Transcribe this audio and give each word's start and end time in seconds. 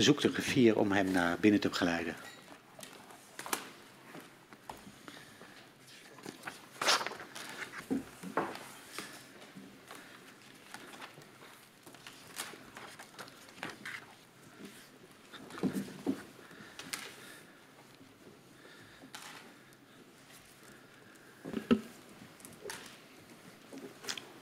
Zoek 0.00 0.20
de 0.20 0.28
griffier 0.28 0.78
om 0.78 0.92
hem 0.92 1.10
naar 1.10 1.38
binnen 1.40 1.60
te 1.60 1.68
begeleiden. 1.68 2.16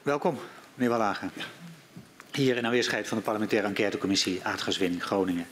Welkom, 0.02 0.38
meneer 0.74 0.90
Wallagen. 0.90 1.57
Hier 2.38 2.56
in 2.56 2.64
aanwezigheid 2.64 3.08
van 3.08 3.16
de 3.16 3.22
parlementaire 3.22 3.66
enquêtecommissie 3.66 4.40
Aardgaswinning 4.42 5.02
Groningen. 5.02 5.46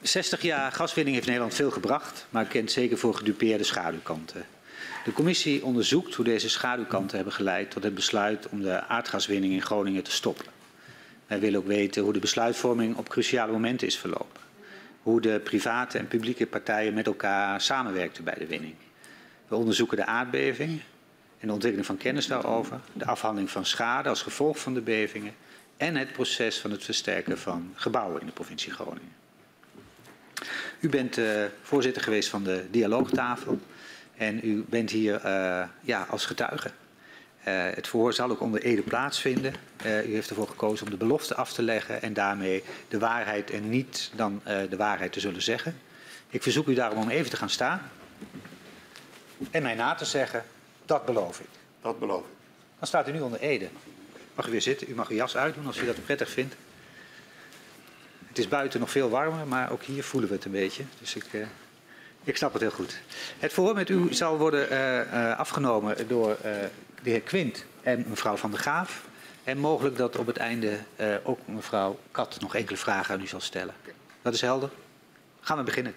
60 0.00 0.42
jaar 0.42 0.72
gaswinning 0.72 1.14
heeft 1.14 1.26
Nederland 1.26 1.54
veel 1.54 1.70
gebracht, 1.70 2.26
maar 2.30 2.44
kent 2.44 2.70
zeker 2.70 2.98
voor 2.98 3.14
gedupeerde 3.14 3.64
schaduwkanten. 3.64 4.46
De 5.04 5.12
commissie 5.12 5.64
onderzoekt 5.64 6.14
hoe 6.14 6.24
deze 6.24 6.48
schaduwkanten 6.48 7.16
hebben 7.16 7.34
geleid 7.34 7.70
tot 7.70 7.82
het 7.82 7.94
besluit 7.94 8.48
om 8.48 8.62
de 8.62 8.84
aardgaswinning 8.84 9.52
in 9.52 9.62
Groningen 9.62 10.02
te 10.02 10.10
stoppen. 10.10 10.46
Wij 11.26 11.40
willen 11.40 11.60
ook 11.60 11.66
weten 11.66 12.02
hoe 12.02 12.12
de 12.12 12.18
besluitvorming 12.18 12.96
op 12.96 13.08
cruciale 13.08 13.52
momenten 13.52 13.86
is 13.86 13.98
verlopen. 13.98 14.40
Hoe 15.02 15.20
de 15.20 15.40
private 15.44 15.98
en 15.98 16.08
publieke 16.08 16.46
partijen 16.46 16.94
met 16.94 17.06
elkaar 17.06 17.60
samenwerkten 17.60 18.24
bij 18.24 18.36
de 18.38 18.46
winning. 18.46 18.74
We 19.48 19.54
onderzoeken 19.54 19.96
de 19.96 20.06
aardbeving 20.06 20.80
en 21.38 21.46
de 21.46 21.52
ontwikkeling 21.52 21.86
van 21.86 21.96
kennis 21.96 22.26
daarover, 22.26 22.80
de 22.92 23.06
afhandeling 23.06 23.50
van 23.50 23.66
schade 23.66 24.08
als 24.08 24.22
gevolg 24.22 24.58
van 24.58 24.74
de 24.74 24.80
bevingen 24.80 25.34
en 25.80 25.96
het 25.96 26.12
proces 26.12 26.58
van 26.58 26.70
het 26.70 26.84
versterken 26.84 27.38
van 27.38 27.72
gebouwen 27.74 28.20
in 28.20 28.26
de 28.26 28.32
provincie 28.32 28.72
Groningen. 28.72 29.12
U 30.80 30.88
bent 30.88 31.18
uh, 31.18 31.44
voorzitter 31.62 32.02
geweest 32.02 32.28
van 32.28 32.42
de 32.42 32.64
dialoogtafel 32.70 33.58
en 34.16 34.40
u 34.42 34.64
bent 34.68 34.90
hier 34.90 35.14
uh, 35.14 35.62
ja, 35.80 36.06
als 36.10 36.26
getuige. 36.26 36.68
Uh, 36.68 36.74
het 37.74 37.88
verhoor 37.88 38.12
zal 38.12 38.30
ook 38.30 38.40
onder 38.40 38.62
Ede 38.62 38.82
plaatsvinden. 38.82 39.54
u 39.84 40.12
heeft 40.12 40.28
ervoor 40.28 40.48
gekozen 40.48 40.84
om 40.84 40.90
de 40.90 40.98
belofte 40.98 41.34
af 41.34 41.52
te 41.52 41.62
leggen 41.62 42.02
en 42.02 42.12
daarmee 42.12 42.62
de 42.88 42.98
waarheid 42.98 43.50
en 43.50 43.68
niet 43.68 44.10
dan 44.14 44.40
de 44.44 44.76
waarheid 44.76 45.12
te 45.12 45.20
zullen 45.20 45.42
zeggen. 45.42 45.80
Ik 46.28 46.42
verzoek 46.42 46.66
u 46.66 46.74
daarom 46.74 47.02
om 47.02 47.08
even 47.08 47.30
te 47.30 47.36
gaan 47.36 47.50
staan 47.50 47.90
en 49.50 49.62
mij 49.62 49.74
na 49.74 49.94
te 49.94 50.04
zeggen, 50.04 50.44
dat 50.84 51.04
beloof 51.04 51.40
ik. 51.40 51.48
Dat 51.82 51.98
beloof 51.98 52.20
ik. 52.20 52.34
Dan 52.78 52.88
staat 52.88 53.08
u 53.08 53.12
nu 53.12 53.20
onder 53.20 53.40
Ede. 53.40 53.68
Mag 54.34 54.46
u 54.46 54.50
weer 54.50 54.62
zitten. 54.62 54.90
U 54.90 54.94
mag 54.94 55.08
uw 55.08 55.16
jas 55.16 55.36
uitdoen 55.36 55.66
als 55.66 55.78
u 55.78 55.86
dat 55.86 56.04
prettig 56.04 56.30
vindt. 56.30 56.54
Het 58.28 58.38
is 58.38 58.48
buiten 58.48 58.80
nog 58.80 58.90
veel 58.90 59.10
warmer, 59.10 59.46
maar 59.46 59.70
ook 59.70 59.82
hier 59.82 60.04
voelen 60.04 60.28
we 60.28 60.34
het 60.34 60.44
een 60.44 60.50
beetje. 60.50 60.84
Dus 60.98 61.14
ik, 61.14 61.32
uh, 61.32 61.46
ik 62.24 62.36
snap 62.36 62.52
het 62.52 62.62
heel 62.62 62.70
goed. 62.70 63.00
Het 63.38 63.52
verhoor 63.52 63.74
met 63.74 63.88
u 63.88 64.14
zal 64.14 64.38
worden 64.38 64.72
uh, 64.72 64.96
uh, 64.96 65.38
afgenomen 65.38 66.08
door 66.08 66.36
de 67.02 67.10
heer 67.10 67.20
Quint 67.20 67.64
en 67.82 68.04
mevrouw 68.08 68.36
Van 68.36 68.50
der 68.50 68.60
Gaaf. 68.60 69.04
En 69.44 69.58
mogelijk 69.58 69.96
dat 69.96 70.16
op 70.16 70.26
het 70.26 70.36
einde 70.36 70.78
ook 71.22 71.38
mevrouw 71.44 71.98
Kat 72.10 72.40
nog 72.40 72.54
enkele 72.54 72.78
vragen 72.78 73.14
aan 73.14 73.20
u 73.20 73.26
zal 73.26 73.40
stellen. 73.40 73.74
Dat 74.22 74.34
is 74.34 74.40
helder. 74.40 74.70
Gaan 75.40 75.56
we 75.56 75.62
beginnen. 75.62 75.94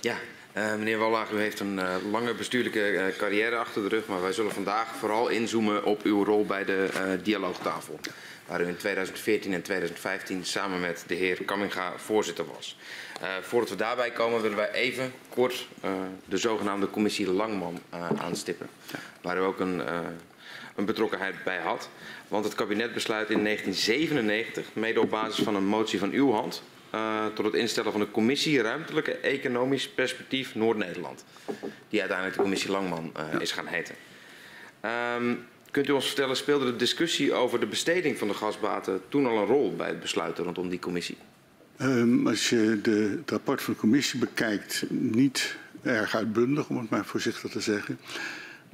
Ja, 0.00 0.16
uh, 0.56 0.74
meneer 0.74 0.98
Wallaag, 0.98 1.30
u 1.30 1.38
heeft 1.38 1.60
een 1.60 1.74
uh, 1.78 1.94
lange 2.10 2.34
bestuurlijke 2.34 2.92
uh, 2.92 3.04
carrière 3.16 3.56
achter 3.56 3.82
de 3.82 3.88
rug, 3.88 4.06
maar 4.06 4.22
wij 4.22 4.32
zullen 4.32 4.52
vandaag 4.52 4.94
vooral 4.96 5.28
inzoomen 5.28 5.84
op 5.84 6.02
uw 6.02 6.24
rol 6.24 6.46
bij 6.46 6.64
de 6.64 6.88
dialoogtafel, 7.22 8.00
waar 8.46 8.60
u 8.60 8.66
in 8.66 8.76
2014 8.76 9.52
en 9.52 9.62
2015 9.62 10.44
samen 10.44 10.80
met 10.80 11.04
de 11.06 11.14
heer 11.14 11.44
Kamminga 11.44 11.92
voorzitter 11.96 12.44
was. 12.54 12.76
voordat 13.40 13.70
we 13.70 13.76
daarbij 13.76 14.10
komen 14.10 14.42
willen 14.42 14.56
wij 14.56 14.72
even 14.72 15.12
kort 15.28 15.66
de 16.24 16.36
zogenaamde 16.36 16.90
commissie 16.90 17.30
Langman 17.30 17.78
aanstippen, 18.16 18.68
waar 19.22 19.36
u 19.36 19.40
ook 19.40 19.60
een, 19.60 19.82
een 20.74 20.84
betrokkenheid 20.84 21.44
bij 21.44 21.58
had. 21.58 21.88
Want 22.28 22.44
het 22.44 22.54
kabinet 22.54 22.94
besluit 22.94 23.30
in 23.30 23.44
1997, 23.44 24.64
mede 24.72 25.00
op 25.00 25.10
basis 25.10 25.44
van 25.44 25.54
een 25.54 25.66
motie 25.66 25.98
van 25.98 26.10
uw 26.10 26.32
hand, 26.32 26.62
uh, 26.94 27.26
tot 27.26 27.44
het 27.44 27.54
instellen 27.54 27.92
van 27.92 28.00
de 28.00 28.10
commissie 28.10 28.62
Ruimtelijke 28.62 29.12
Economisch 29.12 29.88
Perspectief 29.88 30.54
Noord-Nederland. 30.54 31.24
Die 31.88 32.00
uiteindelijk 32.00 32.36
de 32.36 32.42
commissie 32.42 32.70
Langman 32.70 33.12
uh, 33.16 33.40
is 33.40 33.52
gaan 33.52 33.66
heten. 33.66 33.94
Um, 35.16 35.44
kunt 35.70 35.88
u 35.88 35.92
ons 35.92 36.06
vertellen, 36.06 36.36
speelde 36.36 36.64
de 36.64 36.76
discussie 36.76 37.32
over 37.32 37.60
de 37.60 37.66
besteding 37.66 38.18
van 38.18 38.28
de 38.28 38.34
gasbaten 38.34 39.00
toen 39.08 39.26
al 39.26 39.38
een 39.38 39.46
rol 39.46 39.76
bij 39.76 39.88
het 39.88 40.00
besluiten 40.00 40.44
rondom 40.44 40.68
die 40.68 40.78
commissie? 40.78 41.16
Um, 41.82 42.26
als 42.26 42.48
je 42.48 42.78
de, 42.82 43.16
het 43.20 43.30
rapport 43.30 43.62
van 43.62 43.72
de 43.72 43.80
commissie 43.80 44.20
bekijkt, 44.20 44.84
niet 44.88 45.56
erg 45.82 46.16
uitbundig, 46.16 46.68
om 46.68 46.78
het 46.78 46.90
maar 46.90 47.04
voorzichtig 47.04 47.50
te 47.50 47.60
zeggen. 47.60 47.98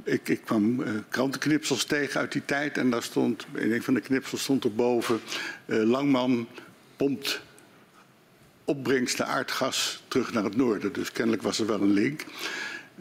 Ik, 0.04 0.28
ik 0.28 0.40
kwam 0.44 0.80
uh, 0.80 0.88
krantenknipsels 1.08 1.84
tegen 1.84 2.20
uit 2.20 2.32
die 2.32 2.44
tijd 2.44 2.78
en 2.78 2.90
daar 2.90 3.02
stond, 3.02 3.46
in 3.54 3.72
een 3.72 3.82
van 3.82 3.94
de 3.94 4.00
knipsels 4.00 4.42
stond 4.42 4.64
erboven, 4.64 5.20
uh, 5.66 5.82
Langman 5.82 6.48
pompt 6.96 7.40
opbrengsten 8.66 9.26
aardgas 9.26 10.02
terug 10.08 10.32
naar 10.32 10.44
het 10.44 10.56
noorden. 10.56 10.92
Dus 10.92 11.12
kennelijk 11.12 11.42
was 11.42 11.58
er 11.58 11.66
wel 11.66 11.80
een 11.80 11.92
link. 11.92 12.24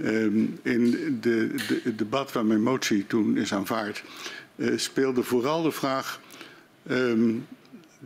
Um, 0.01 0.59
in 0.63 0.91
de, 1.21 1.55
de, 1.83 1.95
debat 1.95 2.31
waar 2.31 2.45
mijn 2.45 2.63
motie 2.63 3.07
toen 3.07 3.37
is 3.37 3.53
aanvaard, 3.53 4.03
uh, 4.55 4.77
speelde 4.77 5.23
vooral 5.23 5.61
de 5.61 5.71
vraag. 5.71 6.21
Um, 6.89 7.47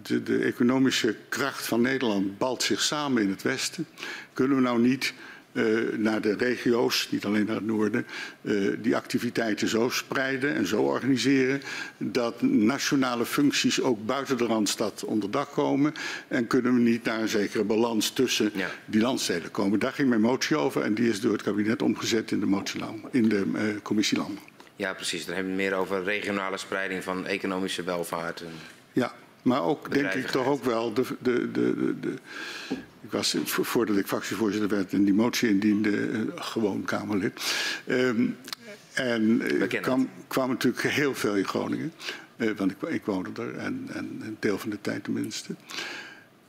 de, 0.02 0.24
de, 0.24 0.38
economische 0.38 1.16
kracht 1.30 1.66
van 1.66 1.82
Nederland 1.82 2.38
balt 2.38 2.64
zich 2.64 2.82
samen 2.82 3.24
in 3.24 3.30
het 3.30 3.42
Westen. 3.42 3.86
Kunnen 4.34 4.58
we 4.58 4.64
nou 4.64 4.80
niet 4.80 5.14
uh, 5.60 5.98
naar 5.98 6.22
de 6.22 6.36
regio's, 6.36 7.08
niet 7.12 7.26
alleen 7.26 7.46
naar 7.46 7.56
het 7.56 7.66
noorden, 7.66 8.06
uh, 8.42 8.76
die 8.82 8.96
activiteiten 8.96 9.68
zo 9.68 9.90
spreiden 9.90 10.56
en 10.56 10.68
zo 10.68 10.82
organiseren 10.82 11.62
dat 11.98 12.42
nationale 12.42 13.26
functies 13.26 13.82
ook 13.82 14.06
buiten 14.06 14.38
de 14.38 14.46
Randstad 14.46 15.04
onder 15.04 15.32
dak 15.32 15.52
komen 15.52 15.94
en 16.28 16.48
kunnen 16.48 16.74
we 16.74 16.80
niet 16.80 17.04
naar 17.04 17.22
een 17.22 17.28
zekere 17.28 17.64
balans 17.64 18.10
tussen 18.10 18.52
ja. 18.54 18.70
die 18.86 19.02
landsteden 19.02 19.52
komen. 19.52 19.80
Daar 19.80 19.94
ging 19.94 20.10
mijn 20.10 20.22
motie 20.22 20.58
over 20.58 20.82
en 20.82 20.94
die 20.94 21.10
is 21.10 21.22
door 21.22 21.32
het 21.32 21.42
kabinet 21.42 21.82
omgezet 21.82 22.32
in 22.32 22.40
de, 22.40 22.46
motie 22.46 22.82
in 23.12 23.30
de 23.30 23.44
uh, 23.56 23.62
commissie 23.84 24.18
Landbouw. 24.18 24.44
Ja, 24.76 24.94
precies. 24.94 25.26
Dan 25.26 25.36
hebben 25.36 25.52
we 25.54 25.62
meer 25.62 25.74
over 25.74 26.04
regionale 26.04 26.58
spreiding 26.58 27.04
van 27.04 27.26
economische 27.26 27.84
welvaart. 27.84 28.42
En... 28.42 28.52
Ja, 28.92 29.14
maar 29.42 29.64
ook 29.64 29.94
denk 29.94 30.14
ik 30.14 30.28
toch 30.28 30.46
ook 30.46 30.64
wel 30.64 30.94
de, 30.94 31.04
de, 31.20 31.52
de, 31.52 32.00
de, 32.00 32.14
ik 33.10 33.16
was 33.16 33.36
voordat 33.46 33.98
ik 33.98 34.08
fractievoorzitter 34.08 34.70
werd 34.70 34.94
en 34.94 35.04
die 35.04 35.14
motie 35.14 35.50
indiende, 35.50 35.90
uh, 35.90 36.20
gewoon 36.36 36.84
Kamerlid. 36.86 37.54
Um, 37.88 38.38
en 38.94 39.42
er 39.62 39.68
kwam, 39.68 40.10
kwam 40.28 40.50
natuurlijk 40.50 40.84
heel 40.84 41.16
veel 41.16 41.36
in 41.36 41.46
Groningen. 41.46 41.94
Uh, 42.38 42.52
want 42.58 42.72
ik, 42.72 42.82
ik 42.82 43.06
woonde 43.06 43.42
er 43.42 43.58
en, 43.58 43.90
en, 43.94 44.22
een 44.24 44.38
deel 44.40 44.58
van 44.58 44.70
de 44.70 44.82
tijd 44.82 45.04
tenminste. 45.04 45.56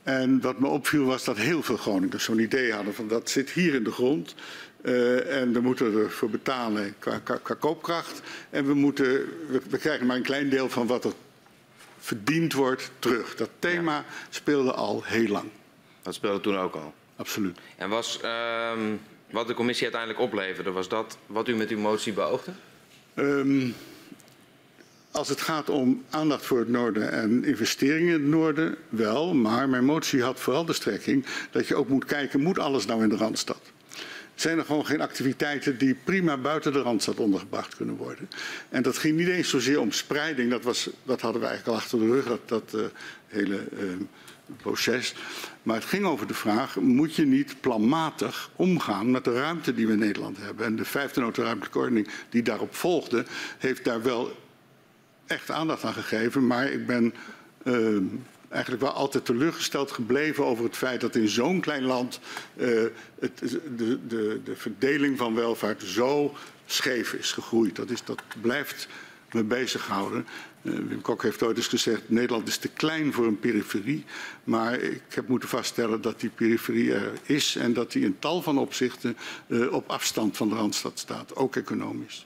En 0.03 0.41
wat 0.41 0.59
me 0.59 0.67
opviel 0.67 1.05
was 1.05 1.23
dat 1.23 1.37
heel 1.37 1.63
veel 1.63 1.77
Groningers 1.77 2.23
zo'n 2.23 2.39
idee 2.39 2.73
hadden 2.73 2.93
van 2.93 3.07
dat 3.07 3.29
zit 3.29 3.49
hier 3.49 3.73
in 3.73 3.83
de 3.83 3.91
grond. 3.91 4.35
Uh, 4.81 5.41
en 5.41 5.53
we 5.53 5.59
moeten 5.59 5.97
ervoor 5.97 6.29
betalen 6.29 6.93
qua, 6.99 7.19
qua, 7.19 7.39
qua 7.43 7.55
koopkracht. 7.55 8.21
En 8.49 8.65
we, 8.65 8.73
moeten, 8.73 9.05
we, 9.49 9.61
we 9.69 9.77
krijgen 9.77 10.05
maar 10.05 10.15
een 10.15 10.21
klein 10.21 10.49
deel 10.49 10.69
van 10.69 10.87
wat 10.87 11.05
er 11.05 11.13
verdiend 11.99 12.53
wordt 12.53 12.91
terug. 12.99 13.35
Dat 13.35 13.49
thema 13.59 13.95
ja. 13.95 14.05
speelde 14.29 14.71
al 14.71 15.03
heel 15.05 15.27
lang. 15.27 15.49
Dat 16.01 16.13
speelde 16.13 16.41
toen 16.41 16.57
ook 16.57 16.75
al? 16.75 16.93
Absoluut. 17.15 17.59
En 17.77 17.89
was 17.89 18.19
um, 18.73 19.01
wat 19.31 19.47
de 19.47 19.53
commissie 19.53 19.83
uiteindelijk 19.83 20.23
opleverde, 20.23 20.71
was 20.71 20.89
dat 20.89 21.17
wat 21.25 21.47
u 21.47 21.55
met 21.55 21.69
uw 21.69 21.79
motie 21.79 22.13
beoogde? 22.13 22.51
Um, 23.15 23.75
als 25.11 25.29
het 25.29 25.41
gaat 25.41 25.69
om 25.69 26.05
aandacht 26.09 26.45
voor 26.45 26.59
het 26.59 26.69
noorden 26.69 27.11
en 27.11 27.43
investeringen 27.43 28.13
in 28.13 28.21
het 28.21 28.29
noorden, 28.29 28.75
wel. 28.89 29.33
Maar 29.33 29.69
mijn 29.69 29.85
motie 29.85 30.23
had 30.23 30.39
vooral 30.39 30.65
de 30.65 30.73
strekking 30.73 31.25
dat 31.51 31.67
je 31.67 31.75
ook 31.75 31.87
moet 31.87 32.05
kijken, 32.05 32.41
moet 32.41 32.59
alles 32.59 32.85
nou 32.85 33.03
in 33.03 33.09
de 33.09 33.17
Randstad? 33.17 33.71
zijn 34.41 34.57
er 34.57 34.65
gewoon 34.65 34.85
geen 34.85 35.01
activiteiten 35.01 35.77
die 35.77 35.95
prima 36.03 36.37
buiten 36.37 36.73
de 36.73 36.81
Randstad 36.81 37.19
ondergebracht 37.19 37.75
kunnen 37.75 37.95
worden. 37.95 38.29
En 38.69 38.81
dat 38.83 38.97
ging 38.97 39.17
niet 39.17 39.27
eens 39.27 39.49
zozeer 39.49 39.79
om 39.79 39.91
spreiding, 39.91 40.51
dat, 40.51 40.63
was, 40.63 40.89
dat 41.03 41.21
hadden 41.21 41.41
we 41.41 41.47
eigenlijk 41.47 41.77
al 41.77 41.83
achter 41.83 41.99
de 41.99 42.05
rug, 42.05 42.25
dat, 42.25 42.49
dat 42.49 42.71
uh, 42.75 42.81
hele 43.27 43.63
uh, 43.73 43.79
proces. 44.57 45.15
Maar 45.63 45.75
het 45.75 45.85
ging 45.85 46.05
over 46.05 46.27
de 46.27 46.33
vraag, 46.33 46.75
moet 46.75 47.15
je 47.15 47.25
niet 47.25 47.61
planmatig 47.61 48.49
omgaan 48.55 49.11
met 49.11 49.23
de 49.23 49.33
ruimte 49.33 49.73
die 49.73 49.87
we 49.87 49.93
in 49.93 49.99
Nederland 49.99 50.37
hebben. 50.37 50.65
En 50.65 50.75
de 50.75 50.85
vijfde 50.85 51.21
noodruimtelijke 51.21 51.77
ordening 51.77 52.07
die 52.29 52.41
daarop 52.41 52.75
volgde, 52.75 53.25
heeft 53.57 53.83
daar 53.83 54.01
wel 54.01 54.35
echt 55.25 55.51
aandacht 55.51 55.83
aan 55.83 55.93
gegeven. 55.93 56.47
Maar 56.47 56.71
ik 56.71 56.85
ben 56.85 57.13
uh, 57.63 58.01
eigenlijk 58.49 58.83
wel 58.83 58.91
altijd 58.91 59.25
teleurgesteld 59.25 59.91
gebleven 59.91 60.45
over 60.45 60.63
het 60.63 60.77
feit 60.77 61.01
dat 61.01 61.15
in 61.15 61.27
zo'n 61.27 61.59
klein 61.59 61.83
land 61.83 62.19
uh, 62.55 62.83
het, 63.19 63.39
de, 63.77 63.99
de, 64.07 64.41
de 64.43 64.55
verdeling 64.55 65.17
van 65.17 65.35
welvaart 65.35 65.83
zo 65.83 66.35
scheef 66.65 67.13
is 67.13 67.31
gegroeid. 67.31 67.75
Dat, 67.75 67.89
is, 67.89 68.03
dat 68.03 68.23
blijft 68.41 68.87
mee 69.31 69.43
bezighouden. 69.43 70.27
Uh, 70.61 70.73
Wim 70.73 71.01
Kok 71.01 71.23
heeft 71.23 71.43
ooit 71.43 71.57
eens 71.57 71.67
gezegd, 71.67 72.09
Nederland 72.09 72.47
is 72.47 72.57
te 72.57 72.67
klein 72.67 73.13
voor 73.13 73.25
een 73.25 73.39
periferie. 73.39 74.05
Maar 74.43 74.79
ik 74.79 75.03
heb 75.09 75.27
moeten 75.27 75.49
vaststellen 75.49 76.01
dat 76.01 76.19
die 76.19 76.29
periferie 76.29 76.93
er 76.93 77.11
is 77.23 77.55
en 77.55 77.73
dat 77.73 77.91
die 77.91 78.03
in 78.03 78.19
tal 78.19 78.41
van 78.41 78.57
opzichten 78.57 79.17
uh, 79.47 79.73
op 79.73 79.89
afstand 79.89 80.37
van 80.37 80.49
de 80.49 80.55
Randstad 80.55 80.99
staat, 80.99 81.35
ook 81.35 81.55
economisch. 81.55 82.25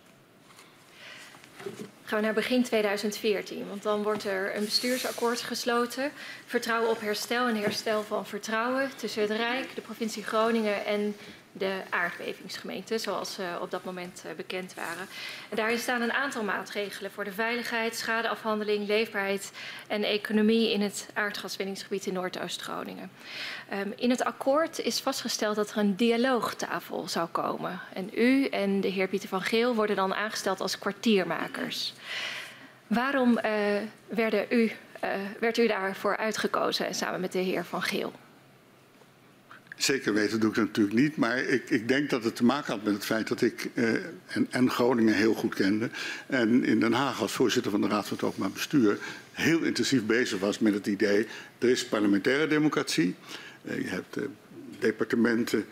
Gaan 2.04 2.20
we 2.20 2.26
naar 2.26 2.34
begin 2.34 2.64
2014, 2.64 3.68
want 3.68 3.84
dan 3.84 4.04
wordt 4.04 4.24
er 4.24 4.56
een 4.56 4.66
bestuursakkoord 4.66 5.42
gesloten. 5.42 6.12
Vertrouwen 6.46 6.90
op 6.90 7.00
herstel 7.00 7.48
en 7.48 7.56
herstel 7.56 8.04
van 8.04 8.26
vertrouwen 8.26 8.90
tussen 8.96 9.22
het 9.22 9.32
Rijk, 9.32 9.76
de 9.76 9.82
provincie 9.82 10.24
Groningen 10.24 10.86
en 10.86 11.16
de 11.58 11.82
aardbevingsgemeenten, 11.90 13.00
zoals 13.00 13.34
ze 13.34 13.58
op 13.62 13.72
dat 13.72 13.84
moment 13.84 14.24
eh, 14.26 14.36
bekend 14.36 14.74
waren. 14.74 15.08
En 15.50 15.56
daarin 15.56 15.78
staan 15.78 16.02
een 16.02 16.14
aantal 16.14 16.44
maatregelen 16.44 17.12
voor 17.12 17.24
de 17.24 17.32
veiligheid, 17.32 17.96
schadeafhandeling, 17.96 18.88
leefbaarheid 18.88 19.52
en 19.88 20.04
economie 20.04 20.72
in 20.72 20.82
het 20.82 21.10
aardgaswinningsgebied 21.14 22.06
in 22.06 22.14
Noordoost-Groningen. 22.14 23.12
Um, 23.74 23.94
in 23.96 24.10
het 24.10 24.24
akkoord 24.24 24.80
is 24.80 25.00
vastgesteld 25.00 25.56
dat 25.56 25.72
er 25.72 25.78
een 25.78 25.96
dialoogtafel 25.96 27.08
zou 27.08 27.28
komen. 27.28 27.80
En 27.94 28.10
u 28.14 28.46
en 28.46 28.82
de 28.82 28.88
heer 28.88 29.08
Pieter 29.08 29.30
van 29.30 29.42
Geel 29.42 29.76
worden 29.76 29.96
dan 29.96 30.16
aangesteld 30.16 30.62
als 30.62 30.80
kwartiermakers. 30.80 31.94
Waarom 32.88 33.38
uh, 33.38 33.44
werden 34.08 34.46
u, 34.50 34.64
uh, 34.64 35.10
werd 35.40 35.58
u 35.58 35.68
daarvoor 35.68 36.18
uitgekozen 36.18 36.96
samen 36.96 37.20
met 37.20 37.32
de 37.32 37.40
heer 37.40 37.66
van 37.66 37.82
Geel? 37.82 38.14
Zeker 39.76 40.14
weten 40.14 40.40
doe 40.40 40.50
ik 40.50 40.56
dat 40.56 40.66
natuurlijk 40.66 40.96
niet. 40.96 41.18
Maar 41.18 41.38
ik, 41.38 41.70
ik 41.70 41.88
denk 41.88 42.10
dat 42.10 42.24
het 42.24 42.36
te 42.36 42.46
maken 42.46 42.74
had 42.74 42.84
met 42.84 42.94
het 42.94 43.06
feit 43.06 43.28
dat 43.28 43.42
ik 43.42 43.70
uh, 43.74 43.94
en, 44.28 44.48
en, 44.50 44.70
Groningen 44.70 45.14
heel 45.14 45.34
goed 45.34 45.56
kende. 45.56 45.90
En 46.28 46.64
in 46.64 46.80
Den 46.80 46.94
Haag 46.94 47.22
als 47.22 47.32
voorzitter 47.32 47.72
van 47.72 47.82
de 47.82 47.88
Raad 47.88 48.08
van 48.08 48.18
het 48.18 48.26
Openbaar 48.26 48.52
Bestuur 48.52 48.98
heel 49.32 49.62
intensief 49.62 50.06
bezig 50.06 50.40
was 50.40 50.60
met 50.60 50.74
het 50.74 50.88
idee. 50.88 51.28
Er 51.58 51.70
is 51.70 51.86
parlementaire 51.86 52.48
democratie. 52.48 53.16
Uh, 53.64 53.82
je 53.82 53.88
hebt 53.88 54.18
uh, 54.18 54.24
departementen 54.80 55.66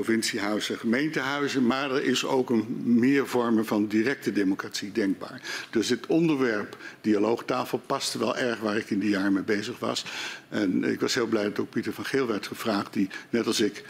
provinciehuizen, 0.00 0.78
gemeentehuizen, 0.78 1.66
maar 1.66 1.90
er 1.90 2.02
is 2.04 2.24
ook 2.24 2.50
een 2.50 2.82
meer 2.84 3.26
vormen 3.26 3.66
van 3.66 3.86
directe 3.86 4.32
democratie 4.32 4.92
denkbaar. 4.92 5.40
Dus 5.70 5.88
het 5.88 6.06
onderwerp 6.06 6.76
dialoogtafel 7.00 7.78
paste 7.78 8.18
wel 8.18 8.36
erg 8.36 8.60
waar 8.60 8.76
ik 8.76 8.90
in 8.90 8.98
die 8.98 9.10
jaren 9.10 9.32
mee 9.32 9.42
bezig 9.42 9.78
was. 9.78 10.04
En 10.48 10.84
ik 10.84 11.00
was 11.00 11.14
heel 11.14 11.26
blij 11.26 11.44
dat 11.44 11.58
ook 11.58 11.70
Pieter 11.70 11.92
van 11.92 12.04
Geel 12.04 12.26
werd 12.26 12.46
gevraagd, 12.46 12.92
die 12.92 13.08
net 13.30 13.46
als 13.46 13.60
ik 13.60 13.84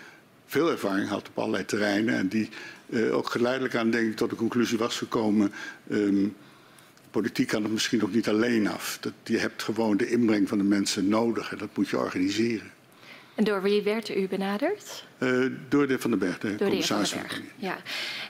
veel 0.46 0.70
ervaring 0.70 1.08
had 1.08 1.28
op 1.28 1.38
allerlei 1.38 1.64
terreinen 1.64 2.14
en 2.14 2.28
die 2.28 2.48
uh, 2.86 3.16
ook 3.16 3.30
geleidelijk 3.30 3.74
aan 3.74 3.90
denk 3.90 4.10
ik 4.10 4.16
tot 4.16 4.30
de 4.30 4.36
conclusie 4.36 4.78
was 4.78 4.96
gekomen. 4.96 5.52
Um, 5.90 6.36
politiek 7.10 7.48
kan 7.48 7.62
het 7.62 7.72
misschien 7.72 8.02
ook 8.02 8.12
niet 8.12 8.28
alleen 8.28 8.68
af. 8.68 8.98
Dat, 9.00 9.12
je 9.24 9.38
hebt 9.38 9.62
gewoon 9.62 9.96
de 9.96 10.10
inbreng 10.10 10.48
van 10.48 10.58
de 10.58 10.64
mensen 10.64 11.08
nodig 11.08 11.52
en 11.52 11.58
dat 11.58 11.76
moet 11.76 11.88
je 11.88 11.98
organiseren. 11.98 12.70
En 13.34 13.44
door 13.44 13.62
wie 13.62 13.82
werd 13.82 14.16
u 14.16 14.28
benaderd? 14.28 15.08
Uh, 15.22 15.50
door 15.68 15.86
de 15.86 15.98
Van 15.98 16.10
den 16.10 16.18
Berg, 16.18 16.38
de 16.38 16.56
door 16.56 16.68
commissaris 16.68 17.10
de 17.10 17.18
Van 17.18 17.28
den 17.28 17.38
Berg. 17.38 17.52
Ja. 17.56 17.76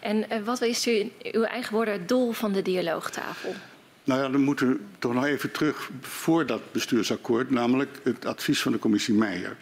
En 0.00 0.16
uh, 0.16 0.44
wat 0.44 0.62
is 0.62 0.87
u, 0.87 1.10
uw 1.22 1.42
eigen 1.42 1.75
woorden 1.75 1.94
het 1.94 2.08
doel 2.08 2.32
van 2.32 2.52
de 2.52 2.62
dialoogtafel? 2.62 3.54
Nou 4.04 4.20
ja, 4.20 4.28
dan 4.28 4.40
moeten 4.40 4.69
we 4.69 4.78
toch 4.98 5.14
nog 5.14 5.25
even 5.25 5.50
terug 5.50 5.90
voor 6.00 6.46
dat 6.46 6.72
bestuursakkoord, 6.72 7.50
namelijk 7.50 7.98
het 8.02 8.26
advies 8.26 8.62
van 8.62 8.72
de 8.72 8.78
commissie 8.78 9.14
Meijer. 9.14 9.56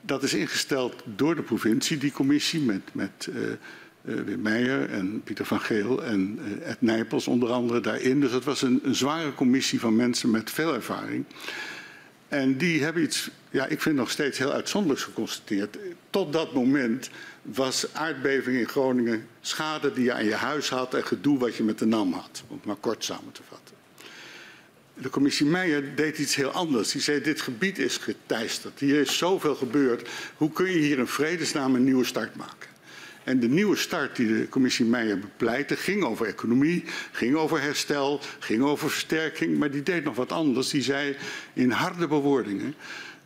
Dat 0.00 0.22
is 0.22 0.34
ingesteld 0.34 1.02
door 1.04 1.34
de 1.34 1.42
provincie, 1.42 1.98
die 1.98 2.12
commissie, 2.12 2.60
met, 2.60 2.80
met 2.92 3.28
uh, 3.30 3.42
uh, 4.04 4.20
Wim 4.24 4.42
Meijer 4.42 4.90
en 4.90 5.20
Pieter 5.24 5.44
van 5.44 5.60
Geel 5.60 6.04
en 6.04 6.38
Ed 6.64 6.80
Nijpels 6.80 7.26
onder 7.26 7.50
andere 7.50 7.80
daarin. 7.80 8.20
Dus 8.20 8.32
het 8.32 8.44
was 8.44 8.62
een, 8.62 8.80
een 8.84 8.94
zware 8.94 9.34
commissie 9.34 9.80
van 9.80 9.96
mensen 9.96 10.30
met 10.30 10.50
veel 10.50 10.74
ervaring. 10.74 11.24
En 12.32 12.56
die 12.56 12.82
hebben 12.82 13.02
iets, 13.02 13.30
ja, 13.50 13.66
ik 13.66 13.80
vind 13.80 13.96
nog 13.96 14.10
steeds 14.10 14.38
heel 14.38 14.52
uitzonderlijks 14.52 15.04
geconstateerd. 15.04 15.78
Tot 16.10 16.32
dat 16.32 16.52
moment 16.52 17.10
was 17.42 17.94
aardbeving 17.94 18.56
in 18.56 18.68
Groningen 18.68 19.26
schade 19.40 19.92
die 19.92 20.04
je 20.04 20.12
aan 20.12 20.24
je 20.24 20.34
huis 20.34 20.68
had 20.68 20.94
en 20.94 21.06
gedoe 21.06 21.38
wat 21.38 21.56
je 21.56 21.62
met 21.62 21.78
de 21.78 21.86
NAM 21.86 22.12
had. 22.12 22.42
Om 22.48 22.56
het 22.56 22.64
maar 22.64 22.76
kort 22.76 23.04
samen 23.04 23.32
te 23.32 23.42
vatten. 23.48 23.74
De 24.94 25.10
commissie 25.10 25.46
Meijer 25.46 25.94
deed 25.94 26.18
iets 26.18 26.34
heel 26.34 26.50
anders. 26.50 26.92
Die 26.92 27.00
zei, 27.00 27.20
dit 27.20 27.40
gebied 27.40 27.78
is 27.78 27.96
geteisterd. 27.96 28.80
Hier 28.80 29.00
is 29.00 29.18
zoveel 29.18 29.54
gebeurd. 29.54 30.08
Hoe 30.36 30.52
kun 30.52 30.70
je 30.70 30.78
hier 30.78 30.98
in 30.98 31.06
vredesnaam 31.06 31.74
een 31.74 31.84
nieuwe 31.84 32.04
start 32.04 32.36
maken? 32.36 32.71
En 33.24 33.40
de 33.40 33.48
nieuwe 33.48 33.76
start 33.76 34.16
die 34.16 34.26
de 34.26 34.48
commissie 34.48 34.84
Meijer 34.84 35.18
bepleitte 35.18 35.76
ging 35.76 36.04
over 36.04 36.26
economie, 36.26 36.84
ging 37.12 37.34
over 37.34 37.60
herstel, 37.60 38.20
ging 38.38 38.62
over 38.62 38.90
versterking. 38.90 39.58
Maar 39.58 39.70
die 39.70 39.82
deed 39.82 40.04
nog 40.04 40.16
wat 40.16 40.32
anders. 40.32 40.70
Die 40.70 40.82
zei 40.82 41.16
in 41.52 41.70
harde 41.70 42.06
bewoordingen, 42.06 42.74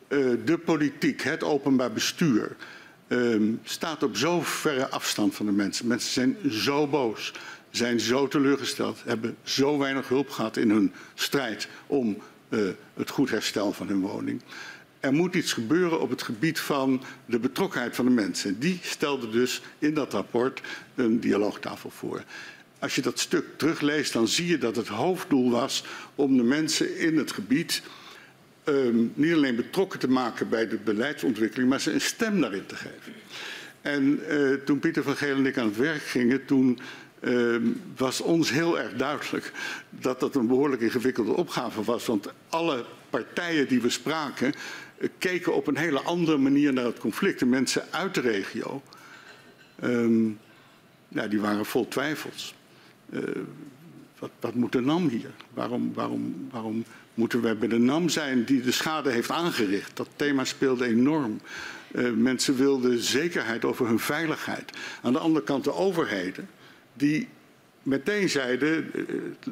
uh, 0.08 0.34
de 0.44 0.58
politiek, 0.58 1.22
het 1.22 1.43
openbaar 1.43 1.93
bestuur, 1.93 2.56
uh, 3.08 3.52
staat 3.62 4.02
op 4.02 4.16
zo 4.16 4.40
verre 4.43 4.88
afstand 4.88 5.34
van 5.34 5.46
de 5.46 5.52
mensen. 5.52 5.87
Mensen 5.87 6.12
zijn 6.12 6.37
zo 6.52 6.87
boos, 6.87 7.32
zijn 7.70 8.00
zo 8.00 8.28
teleurgesteld, 8.28 9.02
hebben 9.04 9.37
zo 9.43 9.78
weinig 9.78 10.08
hulp 10.08 10.31
gehad 10.31 10.56
in 10.56 10.70
hun 10.70 10.93
strijd 11.14 11.69
om 11.87 12.16
uh, 12.48 12.69
het 12.94 13.10
goed 13.10 13.31
herstel 13.31 13.72
van 13.72 13.88
hun 13.88 14.00
woning 14.00 14.43
er 15.00 15.12
moet 15.12 15.34
iets 15.34 15.52
gebeuren 15.52 16.00
op 16.00 16.10
het 16.10 16.22
gebied 16.22 16.60
van 16.60 17.02
de 17.26 17.38
betrokkenheid 17.38 17.94
van 17.94 18.04
de 18.04 18.10
mensen. 18.10 18.58
Die 18.58 18.78
stelde 18.82 19.31
dus 19.31 19.62
in 19.78 19.94
dat 19.94 20.12
rapport 20.12 20.60
een 20.94 21.20
dialoogtafel 21.20 21.90
voor. 21.90 22.25
Als 22.78 22.94
je 22.94 23.02
dat 23.02 23.19
stuk 23.19 23.44
terugleest, 23.56 24.12
dan 24.12 24.28
zie 24.28 24.46
je 24.46 24.58
dat 24.58 24.76
het 24.76 24.88
hoofddoel 24.88 25.50
was 25.50 25.84
om 26.14 26.37
de 26.37 26.43
mensen 26.43 26.98
in 26.98 27.19
het 27.19 27.32
gebied 27.32 27.82
um, 28.64 29.12
niet 29.14 29.34
alleen 29.34 29.56
betrokken 29.56 29.98
te 29.98 30.08
maken 30.08 30.48
bij 30.48 30.69
de 30.69 30.76
beleidsontwikkeling, 30.76 31.70
maar 31.70 31.81
ze 31.81 31.93
een 31.93 32.00
stem 32.00 32.40
daarin 32.40 32.66
te 32.66 32.76
geven. 32.76 33.12
En 33.81 34.20
uh, 34.31 34.54
toen 34.64 34.78
Pieter 34.78 35.02
van 35.02 35.16
Geel 35.16 35.37
en 35.37 35.46
ik 35.46 35.58
aan 35.58 35.66
het 35.66 35.76
werk 35.76 36.02
gingen, 36.02 36.44
toen 36.44 36.78
uh, 37.20 37.56
was 37.96 38.20
ons 38.20 38.50
heel 38.50 38.78
erg 38.78 38.93
duidelijk 38.93 39.52
dat 39.90 40.20
dat 40.20 40.34
een 40.34 40.46
behoorlijk 40.46 40.82
ingewikkelde 40.82 41.32
opgave 41.32 41.84
was. 41.84 42.06
Want 42.06 42.28
alle 42.48 42.84
partijen 43.10 43.69
die 43.69 43.81
we 43.81 43.90
spraken, 43.90 44.54
keken 45.19 45.54
op 45.54 45.66
een 45.66 45.76
hele 45.76 46.00
andere 46.00 46.37
manier 46.37 46.72
naar 46.72 46.84
het 46.84 46.98
conflict. 46.98 47.38
De 47.38 47.46
mensen 47.46 47.84
uit 47.90 48.14
de 48.14 48.20
regio, 48.20 48.82
um, 49.84 50.38
die 51.08 51.40
waren 51.40 51.66
vol 51.66 51.88
twijfels. 51.88 52.54
Uh, 53.10 53.20
wat, 54.40 54.54
moet 54.54 54.72
de 54.72 54.81
NAM 54.81 55.08
hier? 55.08 55.31
Waarom, 55.54 55.94
waarom, 55.94 56.48
waarom 56.50 56.84
moeten 57.14 57.40
we 57.43 57.54
bij 57.54 57.69
de 57.69 57.78
NAM 57.78 58.08
zijn 58.08 58.44
die 58.44 58.60
de 58.60 58.72
schade 58.72 59.10
heeft 59.10 59.31
aangericht? 59.31 59.96
Dat 59.96 60.08
thema 60.16 60.44
speelde 60.44 60.87
enorm. 60.87 61.40
Uh, 61.93 62.10
mensen 62.10 62.56
wilden 62.56 62.98
zekerheid 62.98 63.64
over 63.64 63.87
hun 63.87 63.98
veiligheid. 63.98 64.70
Aan 65.03 65.12
de 65.12 65.19
andere 65.19 65.44
kant 65.44 65.65
de 65.65 65.72
overheden 65.72 66.48
die 66.93 67.29
meteen 67.86 68.28
zeiden 68.28 68.90
eh, 68.94 69.02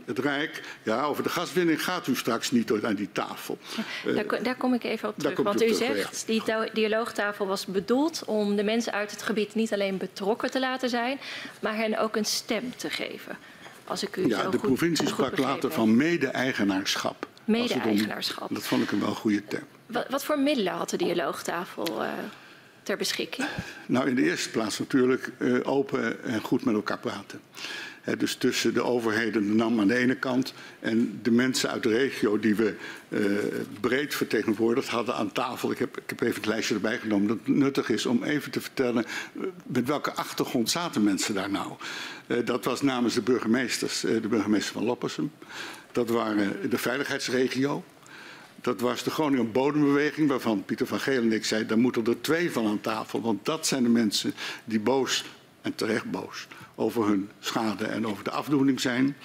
het 0.04 0.18
Rijk, 0.18 0.62
ja, 0.82 1.02
over 1.02 1.22
de 1.22 1.28
gaswinning 1.28 1.84
gaat 1.84 2.06
u 2.06 2.16
straks 2.16 2.50
niet 2.50 2.72
aan 2.82 2.94
die 2.94 3.08
tafel. 3.12 3.58
Daar, 4.14 4.42
daar 4.42 4.56
kom 4.56 4.74
ik 4.74 4.84
even 4.84 5.08
op 5.08 5.18
terug. 5.18 5.38
Want 5.38 5.62
u 5.62 5.72
zegt, 5.72 6.26
die 6.26 6.42
dialoogtafel 6.72 7.46
was 7.46 7.66
bedoeld 7.66 8.22
om 8.26 8.56
de 8.56 8.64
mensen 8.64 8.92
uit 8.92 9.10
het 9.10 9.22
gebied 9.22 9.54
niet 9.54 9.72
alleen 9.72 9.96
betrokken 9.96 10.50
te 10.50 10.60
laten 10.60 10.88
zijn, 10.88 11.18
maar 11.60 11.76
hen 11.76 11.98
ook 11.98 12.16
een 12.16 12.24
stem 12.24 12.76
te 12.76 12.90
geven. 12.90 13.38
Als 13.84 14.02
ik 14.02 14.16
u 14.16 14.26
ja, 14.26 14.42
zo 14.42 14.50
de 14.50 14.58
goed, 14.58 14.66
provincie 14.66 15.08
sprak 15.08 15.38
later 15.38 15.72
van 15.72 15.96
mede-eigenaarschap. 15.96 17.26
Mede-eigenaarschap. 17.44 18.48
Dat 18.54 18.66
vond 18.66 18.82
ik 18.82 18.92
een 18.92 19.00
wel 19.00 19.14
goede 19.14 19.44
term. 19.44 19.64
Wat, 19.86 20.06
wat 20.08 20.24
voor 20.24 20.38
middelen 20.38 20.72
had 20.72 20.90
de 20.90 20.96
dialoogtafel 20.96 22.02
uh, 22.02 22.08
ter 22.82 22.96
beschikking? 22.96 23.48
Nou, 23.86 24.08
in 24.08 24.14
de 24.14 24.22
eerste 24.22 24.50
plaats 24.50 24.78
natuurlijk 24.78 25.30
uh, 25.38 25.60
open 25.62 26.24
en 26.24 26.40
goed 26.40 26.64
met 26.64 26.74
elkaar 26.74 26.98
praten. 26.98 27.40
Dus 28.18 28.34
tussen 28.34 28.74
de 28.74 28.82
overheden, 28.82 29.46
de 29.46 29.54
NAM 29.54 29.80
aan 29.80 29.86
de 29.86 29.96
ene 29.96 30.14
kant 30.16 30.54
en 30.80 31.18
de 31.22 31.30
mensen 31.30 31.70
uit 31.70 31.82
de 31.82 31.88
regio 31.88 32.38
die 32.38 32.54
we 32.54 32.74
uh, 33.08 33.36
breed 33.80 34.14
vertegenwoordigd 34.14 34.88
hadden 34.88 35.14
aan 35.14 35.32
tafel. 35.32 35.70
Ik 35.70 35.78
heb, 35.78 35.96
ik 35.96 36.02
heb 36.06 36.20
even 36.20 36.34
het 36.34 36.46
lijstje 36.46 36.74
erbij 36.74 36.98
genomen 36.98 37.28
dat 37.28 37.38
het 37.44 37.56
nuttig 37.56 37.88
is 37.88 38.06
om 38.06 38.22
even 38.22 38.50
te 38.50 38.60
vertellen 38.60 39.04
uh, 39.32 39.46
met 39.66 39.86
welke 39.86 40.12
achtergrond 40.12 40.70
zaten 40.70 41.04
mensen 41.04 41.34
daar 41.34 41.50
nou. 41.50 41.72
Uh, 42.26 42.38
dat 42.44 42.64
was 42.64 42.82
namens 42.82 43.14
de 43.14 43.22
burgemeesters, 43.22 44.00
de 44.00 44.28
burgemeester 44.28 44.72
van 44.72 44.84
Loppersum. 44.84 45.30
Dat 45.92 46.08
waren 46.08 46.70
de 46.70 46.78
veiligheidsregio. 46.78 47.84
Dat 48.60 48.80
was 48.80 49.02
de 49.02 49.10
Groningen 49.10 49.52
Bodembeweging, 49.52 50.28
waarvan 50.28 50.64
Pieter 50.64 50.86
van 50.86 51.00
Geel 51.00 51.22
en 51.22 51.32
ik 51.32 51.44
zeiden, 51.44 51.68
daar 51.68 51.78
moeten 51.78 52.06
er 52.06 52.20
twee 52.20 52.50
van 52.50 52.66
aan 52.66 52.80
tafel. 52.80 53.20
Want 53.20 53.44
dat 53.44 53.66
zijn 53.66 53.82
de 53.82 53.88
mensen 53.88 54.34
die 54.64 54.80
boos, 54.80 55.24
en 55.62 55.74
terecht 55.74 56.10
boos, 56.10 56.46
over 56.74 57.06
hun 57.06 57.30
schade 57.40 57.84
en 57.84 58.06
over 58.06 58.24
de 58.24 58.30
afdoening 58.30 58.80
zijn. 58.80 59.16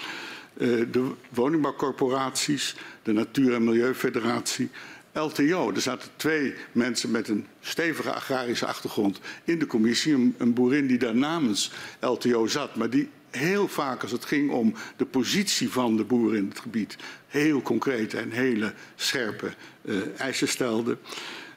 Uh, 0.57 0.85
de 0.91 1.11
woningbouwcorporaties, 1.29 2.75
de 3.03 3.11
Natuur- 3.11 3.53
en 3.53 3.63
Milieufederatie, 3.63 4.69
LTO. 5.13 5.71
Er 5.71 5.81
zaten 5.81 6.09
twee 6.15 6.53
mensen 6.71 7.11
met 7.11 7.27
een 7.27 7.45
stevige 7.59 8.13
agrarische 8.13 8.65
achtergrond 8.65 9.19
in 9.43 9.59
de 9.59 9.65
commissie. 9.65 10.33
Een, 10.37 10.53
boerin 10.53 10.87
die 10.87 10.97
daar 10.97 11.15
namens 11.15 11.71
LTO 11.99 12.47
zat, 12.47 12.75
maar 12.75 12.89
die 12.89 13.09
heel 13.29 13.67
vaak 13.67 14.01
als 14.01 14.11
het 14.11 14.25
ging 14.25 14.51
om 14.51 14.73
de 14.97 15.05
positie 15.05 15.69
van 15.69 15.97
de 15.97 16.03
boeren 16.03 16.37
in 16.37 16.47
het 16.49 16.59
gebied 16.59 16.97
heel 17.27 17.61
concrete 17.61 18.17
en 18.17 18.31
hele 18.31 18.73
scherpe 18.95 19.53
uh, 19.81 19.97
eisen 20.17 20.47
stelde. 20.47 20.97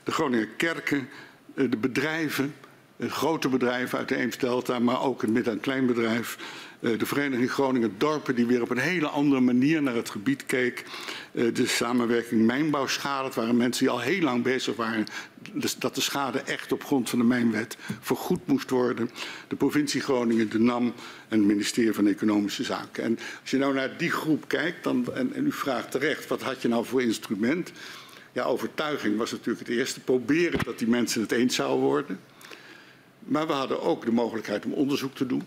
De 0.02 0.12
Groninger 0.12 0.48
kerken, 0.48 1.08
uh, 1.54 1.70
de 1.70 1.76
bedrijven, 1.76 2.54
grote 2.98 3.48
bedrijven 3.48 3.98
uit 3.98 4.08
de 4.08 4.16
Eemsdelta, 4.16 4.78
maar 4.78 5.02
ook 5.02 5.20
het 5.20 5.30
midden- 5.30 5.52
en 5.52 5.60
kleinbedrijf. 5.60 6.38
de 6.82 7.06
Vereniging 7.06 7.50
Groningen 7.50 7.94
Dorpen 7.98 8.34
die 8.34 8.46
weer 8.46 8.62
op 8.62 8.70
een 8.70 8.78
hele 8.78 9.06
andere 9.06 9.40
manier 9.40 9.82
naar 9.82 9.94
het 9.94 10.10
gebied 10.10 10.46
keek. 10.46 10.84
de 11.32 11.66
samenwerking 11.66 12.46
mijnbouwschade, 12.46 13.24
het 13.24 13.34
waren 13.34 13.56
mensen 13.56 13.84
die 13.84 13.92
al 13.92 14.00
heel 14.00 14.20
lang 14.20 14.42
bezig 14.42 14.76
waren 14.76 15.06
dus 15.52 15.76
dat 15.76 15.94
de 15.94 16.00
schade 16.00 16.38
echt 16.38 16.72
op 16.72 16.84
grond 16.84 17.10
van 17.10 17.18
de 17.18 17.24
mijnwet 17.24 17.76
vergoed 18.00 18.46
moest 18.46 18.70
worden. 18.70 19.10
De 19.48 19.56
provincie 19.56 20.00
Groningen, 20.00 20.50
de 20.50 20.58
NAM 20.58 20.84
en 21.28 21.38
het 21.38 21.46
ministerie 21.46 21.92
van 21.92 22.06
Economische 22.06 22.64
Zaken. 22.64 23.04
En 23.04 23.18
als 23.40 23.50
je 23.50 23.58
nou 23.58 23.74
naar 23.74 23.96
die 23.96 24.10
groep 24.10 24.48
kijkt 24.48 24.84
dan, 24.84 25.14
en, 25.14 25.34
en 25.34 25.46
u 25.46 25.52
vraagt 25.52 25.90
terecht, 25.90 26.26
wat 26.26 26.42
had 26.42 26.62
je 26.62 26.68
nou 26.68 26.84
voor 26.84 27.02
instrument? 27.02 27.72
Ja, 28.32 28.44
overtuiging 28.44 29.16
was 29.16 29.30
natuurlijk 29.30 29.68
het 29.68 29.76
eerste. 29.76 30.00
Proberen 30.00 30.60
dat 30.64 30.78
die 30.78 30.88
mensen 30.88 31.20
het 31.20 31.32
eens 31.32 31.54
zouden 31.54 31.86
worden. 31.86 32.20
Maar 33.24 33.46
we 33.46 33.52
hadden 33.52 33.82
ook 33.82 34.04
de 34.04 34.12
mogelijkheid 34.12 34.64
om 34.64 34.72
onderzoek 34.72 35.14
te 35.14 35.26
doen. 35.26 35.42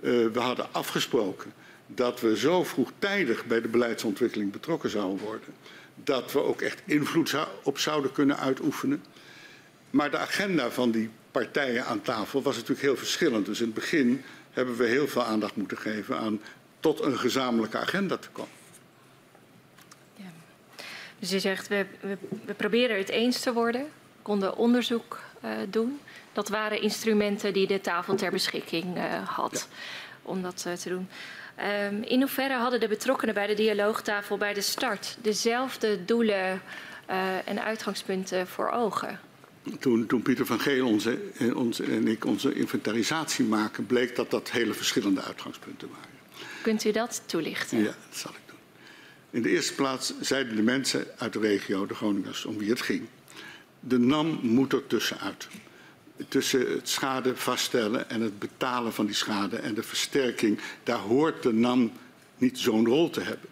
Uh, 0.00 0.26
we 0.26 0.40
hadden 0.40 0.72
afgesproken 0.72 1.52
dat 1.86 2.20
we 2.20 2.36
zo 2.36 2.64
vroegtijdig 2.64 3.46
bij 3.46 3.60
de 3.60 3.68
beleidsontwikkeling 3.68 4.52
betrokken 4.52 4.90
zouden 4.90 5.24
worden. 5.24 5.54
Dat 6.04 6.32
we 6.32 6.42
ook 6.42 6.60
echt 6.60 6.82
invloed 6.84 7.36
op 7.62 7.78
zouden 7.78 8.12
kunnen 8.12 8.38
uitoefenen. 8.38 9.02
Maar 9.90 10.10
de 10.10 10.18
agenda 10.18 10.70
van 10.70 10.90
die 10.90 11.10
partijen 11.30 11.86
aan 11.86 12.02
tafel 12.02 12.42
was 12.42 12.54
natuurlijk 12.54 12.82
heel 12.82 12.96
verschillend. 12.96 13.46
Dus 13.46 13.58
in 13.58 13.64
het 13.64 13.74
begin 13.74 14.22
hebben 14.50 14.76
we 14.76 14.84
heel 14.84 15.08
veel 15.08 15.24
aandacht 15.24 15.56
moeten 15.56 15.78
geven 15.78 16.18
aan 16.18 16.40
tot 16.80 17.00
een 17.00 17.18
gezamenlijke 17.18 17.78
agenda 17.78 18.16
te 18.16 18.28
komen. 18.28 18.52
Ja. 20.16 20.30
Dus 21.18 21.32
u 21.32 21.38
zegt, 21.38 21.68
we, 21.68 21.86
we, 22.44 22.54
proberen 22.54 22.98
het 22.98 23.08
eens 23.08 23.40
te 23.40 23.52
worden, 23.52 23.86
konden 24.22 24.56
onderzoek 24.56 25.20
uh, 25.44 25.50
doen. 25.70 26.00
Dat 26.32 26.48
waren 26.48 26.82
instrumenten 26.82 27.52
die 27.52 27.66
de 27.66 27.80
tafel 27.80 28.14
ter 28.14 28.30
beschikking 28.30 28.96
uh, 28.96 29.28
had 29.28 29.68
ja. 29.70 29.76
om 30.22 30.42
dat 30.42 30.64
uh, 30.66 30.72
te 30.72 30.88
doen. 30.88 31.08
Um, 31.90 32.02
in 32.02 32.20
hoeverre 32.20 32.54
hadden 32.54 32.80
de 32.80 32.88
betrokkenen 32.88 33.34
bij 33.34 33.46
de 33.46 33.54
dialoogtafel 33.54 34.36
bij 34.36 34.54
de 34.54 34.60
start 34.60 35.16
dezelfde 35.22 36.04
doelen 36.04 36.62
en 37.44 37.64
uitgangspunten 37.64 38.46
voor 38.46 38.70
ogen? 38.70 39.20
toen, 39.78 40.06
toen 40.06 40.22
Pieter 40.22 40.46
van 40.46 40.60
Geel 40.60 40.86
onze, 40.86 41.18
onze, 41.54 41.84
en 41.84 42.08
ik 42.08 42.24
onze 42.24 42.54
inventarisatie 42.54 43.44
maken, 43.44 43.86
bleek 43.86 44.16
dat 44.16 44.30
dat 44.30 44.50
hele 44.50 44.74
verschillende 44.74 45.22
uitgangspunten 45.22 45.88
waren. 45.88 46.10
Kunt 46.62 46.84
u 46.84 46.90
dat 46.90 47.22
toelichten? 47.26 47.78
Ja, 47.78 47.84
dat 47.84 48.18
zal 48.18 48.30
ik 48.30 48.40
doen. 48.46 48.58
In 49.30 49.42
de 49.42 49.48
eerste 49.48 49.74
plaats 49.74 50.14
zeiden 50.20 50.56
de 50.56 50.62
mensen 50.62 51.06
uit 51.18 51.32
de 51.32 51.38
regio, 51.38 51.86
de 51.86 51.94
Groningers, 51.94 52.44
om 52.44 52.58
wie 52.58 52.70
het 52.70 52.80
ging. 52.80 53.06
De 53.80 53.98
NAM 53.98 54.38
moet 54.42 54.72
er 54.72 54.86
tussenuit. 54.86 55.48
Tussen 56.28 56.72
het 56.72 56.88
schade 56.88 57.36
vaststellen 57.36 58.10
en 58.10 58.20
het 58.20 58.38
betalen 58.38 58.92
van 58.92 59.06
die 59.06 59.14
schade 59.14 59.56
en 59.56 59.74
de 59.74 59.82
versterking, 59.82 60.60
daar 60.82 60.98
hoort 60.98 61.42
de 61.42 61.52
NAM 61.52 61.92
niet 62.36 62.58
zo'n 62.58 62.86
rol 62.86 63.10
te 63.10 63.20
hebben. 63.20 63.48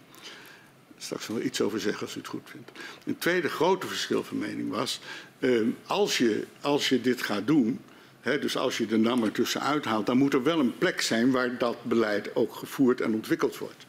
Straks 0.97 1.27
nog 1.27 1.39
iets 1.39 1.61
over 1.61 1.79
zeggen 1.79 2.01
als 2.01 2.15
u 2.15 2.19
het 2.19 2.27
goed 2.27 2.49
vindt. 2.49 2.71
Een 3.05 3.17
tweede 3.17 3.49
grote 3.49 3.87
verschil 3.87 4.23
van 4.23 4.37
mening 4.37 4.69
was 4.69 4.99
uh, 5.39 5.67
als, 5.85 6.17
je, 6.17 6.45
als 6.61 6.89
je 6.89 7.01
dit 7.01 7.21
gaat 7.21 7.47
doen, 7.47 7.79
hè, 8.21 8.39
dus 8.39 8.57
als 8.57 8.77
je 8.77 8.85
de 8.85 8.97
NAM 8.97 9.23
er 9.23 9.31
tussenuit 9.31 9.85
haalt, 9.85 10.05
dan 10.05 10.17
moet 10.17 10.33
er 10.33 10.43
wel 10.43 10.59
een 10.59 10.77
plek 10.77 11.01
zijn 11.01 11.31
waar 11.31 11.57
dat 11.57 11.83
beleid 11.83 12.35
ook 12.35 12.55
gevoerd 12.55 13.01
en 13.01 13.13
ontwikkeld 13.13 13.57
wordt. 13.57 13.85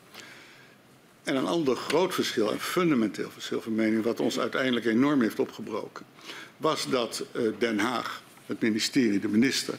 En 1.22 1.36
een 1.36 1.46
ander 1.46 1.76
groot 1.76 2.14
verschil, 2.14 2.52
een 2.52 2.60
fundamenteel 2.60 3.30
verschil 3.30 3.60
van 3.60 3.74
mening, 3.74 4.04
wat 4.04 4.20
ons 4.20 4.38
uiteindelijk 4.38 4.86
enorm 4.86 5.20
heeft 5.20 5.38
opgebroken, 5.38 6.06
was 6.56 6.90
dat 6.90 7.24
uh, 7.32 7.52
Den 7.58 7.78
Haag, 7.78 8.22
het 8.52 8.62
ministerie, 8.62 9.18
de 9.18 9.28
minister, 9.28 9.74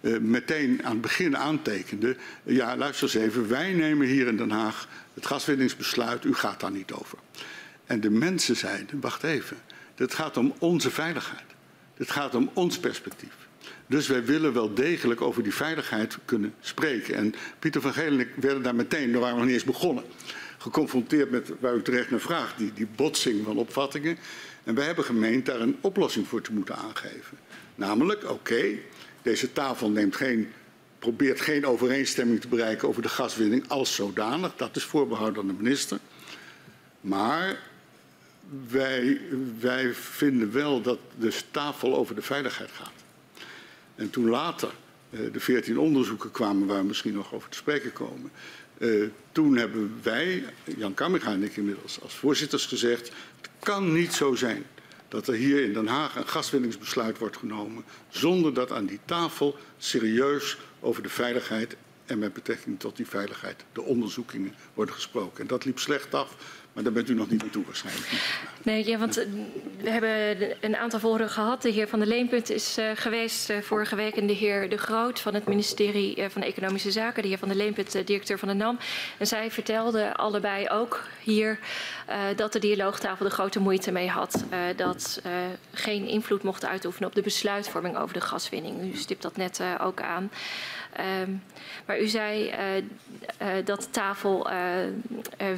uh, 0.00 0.18
meteen 0.18 0.84
aan 0.84 0.92
het 0.92 1.00
begin 1.00 1.36
aantekende, 1.36 2.16
ja 2.42 2.76
luister 2.76 3.02
eens 3.02 3.26
even, 3.26 3.48
wij 3.48 3.72
nemen 3.72 4.06
hier 4.06 4.26
in 4.26 4.36
Den 4.36 4.50
Haag 4.50 4.88
het 5.14 5.26
gaswinningsbesluit, 5.26 6.24
u 6.24 6.34
gaat 6.34 6.60
daar 6.60 6.70
niet 6.70 6.92
over. 6.92 7.18
En 7.86 8.00
de 8.00 8.10
mensen 8.10 8.56
zeiden, 8.56 9.00
wacht 9.00 9.22
even, 9.22 9.56
het 9.94 10.14
gaat 10.14 10.36
om 10.36 10.54
onze 10.58 10.90
veiligheid. 10.90 11.44
Het 11.94 12.10
gaat 12.10 12.34
om 12.34 12.50
ons 12.52 12.78
perspectief. 12.78 13.34
Dus 13.86 14.06
wij 14.06 14.24
willen 14.24 14.52
wel 14.52 14.74
degelijk 14.74 15.20
over 15.20 15.42
die 15.42 15.54
veiligheid 15.54 16.18
kunnen 16.24 16.54
spreken. 16.60 17.14
En 17.14 17.34
Pieter 17.58 17.80
van 17.80 17.92
Geel 17.92 18.12
en 18.12 18.20
ik 18.20 18.28
werden 18.36 18.62
daar 18.62 18.74
meteen, 18.74 19.12
daar 19.12 19.20
waren 19.20 19.34
we 19.34 19.40
nog 19.40 19.50
niet 19.50 19.60
eens 19.60 19.72
begonnen, 19.72 20.04
geconfronteerd 20.58 21.30
met 21.30 21.52
waar 21.60 21.74
u 21.74 21.82
terecht 21.82 22.10
naar 22.10 22.20
vraagt, 22.20 22.58
die, 22.58 22.72
die 22.72 22.86
botsing 22.96 23.44
van 23.44 23.56
opvattingen. 23.56 24.18
En 24.64 24.74
wij 24.74 24.86
hebben 24.86 25.04
gemeend 25.04 25.46
daar 25.46 25.60
een 25.60 25.76
oplossing 25.80 26.28
voor 26.28 26.40
te 26.40 26.52
moeten 26.52 26.76
aangeven. 26.76 27.38
Namelijk, 27.80 28.30
oké, 28.30 28.78
deze 29.22 29.52
tafel 29.52 29.90
neemt 29.90 30.16
geen, 30.16 30.52
probeert 30.98 31.40
geen 31.40 31.66
overeenstemming 31.66 32.40
te 32.40 32.48
bereiken 32.48 32.88
over 32.88 33.02
de 33.02 33.08
gaswinning 33.08 33.68
als 33.68 33.94
zodanig. 33.94 34.56
Dat 34.56 34.76
is 34.76 34.84
voorbehouden 34.84 35.42
aan 35.42 35.48
de 35.48 35.62
minister. 35.62 35.98
Maar 37.00 37.58
wij, 38.68 39.20
wij 39.60 39.94
vinden 39.94 40.52
wel 40.52 40.82
dat 40.82 40.98
de 41.18 41.32
tafel 41.50 41.96
over 41.96 42.14
de 42.14 42.22
veiligheid 42.22 42.70
gaat. 42.70 43.04
En 43.94 44.10
toen 44.10 44.28
later 44.28 44.70
uh, 45.10 45.32
de 45.32 45.40
veertien 45.40 45.78
onderzoeken 45.78 46.30
kwamen 46.30 46.66
waar 46.66 46.80
we 46.80 46.86
misschien 46.86 47.14
nog 47.14 47.34
over 47.34 47.48
te 47.48 47.56
spreken 47.56 47.92
komen. 47.92 48.30
Uh, 48.78 49.08
toen 49.32 49.56
hebben 49.56 50.00
wij, 50.02 50.44
Jan 50.76 50.94
Kamminga 50.94 51.32
en 51.32 51.42
ik 51.42 51.56
inmiddels 51.56 52.00
als 52.02 52.14
voorzitters 52.14 52.66
gezegd... 52.66 53.08
het 53.40 53.50
kan 53.58 53.92
niet 53.92 54.12
zo 54.12 54.34
zijn 54.34 54.64
dat 55.10 55.28
er 55.28 55.34
hier 55.34 55.62
in 55.62 55.72
Den 55.72 55.86
Haag 55.86 56.16
een 56.16 56.28
gaswinningsbesluit 56.28 57.18
wordt 57.18 57.36
genomen... 57.36 57.84
zonder 58.08 58.54
dat 58.54 58.72
aan 58.72 58.86
die 58.86 59.00
tafel 59.04 59.56
serieus 59.78 60.56
over 60.80 61.02
de 61.02 61.08
veiligheid 61.08 61.76
en 62.06 62.18
met 62.18 62.32
betrekking 62.32 62.80
tot 62.80 62.96
die 62.96 63.06
veiligheid 63.06 63.64
de 63.72 63.82
onderzoekingen 63.82 64.54
worden 64.74 64.94
gesproken. 64.94 65.40
En 65.40 65.46
dat 65.46 65.64
liep 65.64 65.78
slecht 65.78 66.14
af. 66.14 66.36
Maar 66.72 66.82
daar 66.82 66.92
bent 66.92 67.08
u 67.08 67.14
nog 67.14 67.30
niet 67.30 67.42
naartoe 67.42 67.64
waarschijnlijk. 67.64 68.06
Nee, 68.62 68.86
ja, 68.86 68.98
want 68.98 69.16
eh, 69.16 69.26
we 69.80 69.90
hebben 69.90 70.36
een 70.60 70.76
aantal 70.76 71.00
vorige 71.00 71.28
gehad. 71.28 71.62
De 71.62 71.70
heer 71.70 71.88
Van 71.88 71.98
der 71.98 72.08
Leenpunt 72.08 72.50
is 72.50 72.78
uh, 72.78 72.84
geweest 72.94 73.50
uh, 73.50 73.58
vorige 73.58 73.96
week 73.96 74.16
en 74.16 74.26
de 74.26 74.32
heer 74.32 74.68
De 74.68 74.78
Groot 74.78 75.20
van 75.20 75.34
het 75.34 75.46
ministerie 75.46 76.28
van 76.28 76.42
Economische 76.42 76.90
Zaken. 76.90 77.22
De 77.22 77.28
heer 77.28 77.38
Van 77.38 77.48
der 77.48 77.56
Leenpunt, 77.56 77.92
directeur 77.92 78.38
van 78.38 78.48
de 78.48 78.54
NAM. 78.54 78.78
En 79.18 79.26
zij 79.26 79.50
vertelden 79.50 80.16
allebei 80.16 80.68
ook 80.68 81.04
hier 81.22 81.58
dat 82.36 82.52
de 82.52 82.58
dialoogtafel 82.58 83.26
er 83.26 83.32
grote 83.32 83.60
moeite 83.60 83.92
mee 83.92 84.08
had. 84.08 84.44
dat 84.76 85.22
geen 85.72 86.06
invloed 86.06 86.42
mocht 86.42 86.64
uitoefenen 86.64 87.08
op 87.08 87.14
de 87.14 87.22
besluitvorming 87.22 87.96
over 87.96 88.14
de 88.14 88.20
gaswinning. 88.20 88.94
U 88.94 88.96
stipt 88.96 89.22
dat 89.22 89.36
net 89.36 89.60
ook 89.80 90.00
aan. 90.00 90.30
Um, 90.98 91.42
maar 91.86 92.00
u 92.00 92.06
zei 92.06 92.50
uh, 92.50 92.76
uh, 92.76 93.64
dat 93.64 93.80
de 93.80 93.90
tafel 93.90 94.50
uh, 94.50 94.56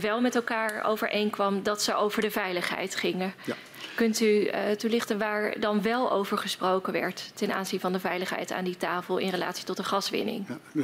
wel 0.01 0.21
met 0.21 0.35
elkaar 0.35 0.85
overeenkwam 0.85 1.63
dat 1.63 1.83
ze 1.83 1.95
over 1.95 2.23
de 2.23 2.31
veiligheid 2.31 2.95
gingen. 2.95 3.35
Ja. 3.45 3.55
Kunt 3.95 4.21
u 4.21 4.51
toelichten 4.77 5.19
waar 5.19 5.61
dan 5.61 5.83
wel 5.83 6.13
over 6.13 6.39
gesproken 6.39 6.93
werd 6.93 7.31
ten 7.35 7.55
aanzien 7.55 7.81
van 7.81 7.93
de 7.93 8.01
veiligheid 8.01 8.53
aan 8.53 8.65
die 8.65 8.77
tafel 8.77 9.19
in 9.19 9.31
relatie 9.31 9.65
tot 9.65 9.77
de 9.77 9.85
gaswinning? 9.85 10.47
Ja, 10.73 10.83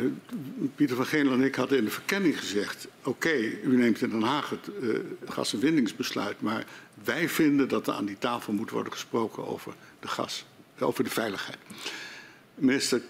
Pieter 0.75 0.97
van 0.97 1.07
Geenel 1.07 1.33
en 1.33 1.43
ik 1.43 1.55
hadden 1.55 1.79
in 1.79 1.85
de 1.85 1.91
verkenning 1.91 2.39
gezegd: 2.39 2.89
oké, 2.99 3.09
okay, 3.09 3.59
u 3.63 3.77
neemt 3.77 4.03
in 4.03 4.11
Den 4.11 4.23
Haag 4.23 4.51
het 4.51 5.61
winningsbesluit, 5.61 6.41
maar 6.41 6.65
wij 7.05 7.29
vinden 7.29 7.69
dat 7.69 7.87
er 7.87 7.95
aan 7.95 8.05
die 8.05 8.19
tafel 8.19 8.53
moet 8.53 8.71
worden 8.71 8.93
gesproken 8.93 9.47
over 9.47 9.73
de 10.01 10.09
gas, 10.09 10.45
over 10.79 11.05
de 11.05 11.11
veiligheid. 11.11 11.59
Minister 12.55 13.01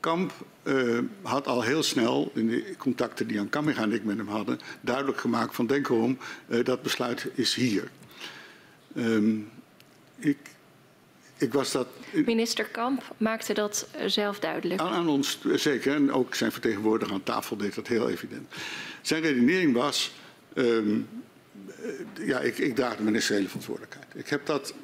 Kamp 0.00 0.32
uh, 0.62 0.98
had 1.22 1.46
al 1.46 1.62
heel 1.62 1.82
snel, 1.82 2.30
in 2.34 2.48
de 2.48 2.74
contacten 2.78 3.26
die 3.26 3.36
Jan 3.36 3.48
Kamminga 3.48 3.82
en 3.82 3.92
ik 3.92 4.04
met 4.04 4.16
hem 4.16 4.28
hadden, 4.28 4.60
duidelijk 4.80 5.20
gemaakt 5.20 5.54
van 5.54 5.66
denk 5.66 5.88
erom, 5.88 6.18
uh, 6.48 6.64
dat 6.64 6.82
besluit 6.82 7.26
is 7.34 7.54
hier. 7.54 7.90
Um, 8.96 9.50
ik, 10.18 10.38
ik 11.36 11.52
was 11.52 11.72
dat... 11.72 11.86
Minister 12.24 12.64
Kamp 12.64 13.14
maakte 13.16 13.54
dat 13.54 13.88
zelf 14.06 14.38
duidelijk. 14.38 14.80
Aan, 14.80 14.92
aan, 14.92 15.08
ons 15.08 15.38
zeker, 15.54 15.94
en 15.94 16.12
ook 16.12 16.34
zijn 16.34 16.52
vertegenwoordiger 16.52 17.14
aan 17.14 17.22
tafel 17.22 17.56
deed 17.56 17.74
dat 17.74 17.86
heel 17.86 18.10
evident. 18.10 18.54
Zijn 19.02 19.22
redenering 19.22 19.74
was, 19.74 20.12
um, 20.54 21.08
ja, 22.20 22.40
ik, 22.40 22.58
ik 22.58 22.74
draag 22.74 22.96
de 22.96 23.02
ministeriële 23.02 23.46
verantwoordelijkheid. 23.46 24.06
Ik 24.14 24.28
heb 24.28 24.46
dat 24.46 24.74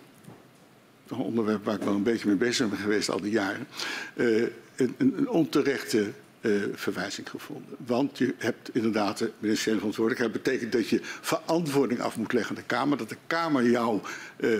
een 1.08 1.16
onderwerp 1.16 1.64
waar 1.64 1.74
ik 1.74 1.82
wel 1.82 1.94
een 1.94 2.02
beetje 2.02 2.26
mee 2.26 2.36
bezig 2.36 2.68
ben 2.68 2.78
geweest 2.78 3.10
al 3.10 3.20
die 3.20 3.32
jaren. 3.32 3.66
Uh, 4.14 4.46
een, 4.76 4.94
een 4.98 5.28
onterechte 5.28 6.10
uh, 6.40 6.62
verwijzing 6.74 7.30
gevonden. 7.30 7.76
Want 7.86 8.18
je 8.18 8.34
hebt 8.38 8.70
inderdaad 8.72 9.18
de 9.18 9.30
ministeriële 9.38 9.78
verantwoordelijkheid. 9.78 10.34
Dat 10.34 10.42
betekent 10.42 10.72
dat 10.72 10.88
je 10.88 11.00
verantwoording 11.02 12.00
af 12.00 12.16
moet 12.16 12.32
leggen 12.32 12.56
aan 12.56 12.62
de 12.62 12.74
Kamer. 12.74 12.98
Dat 12.98 13.08
de 13.08 13.16
Kamer 13.26 13.70
jou 13.70 14.00
uh, 14.36 14.58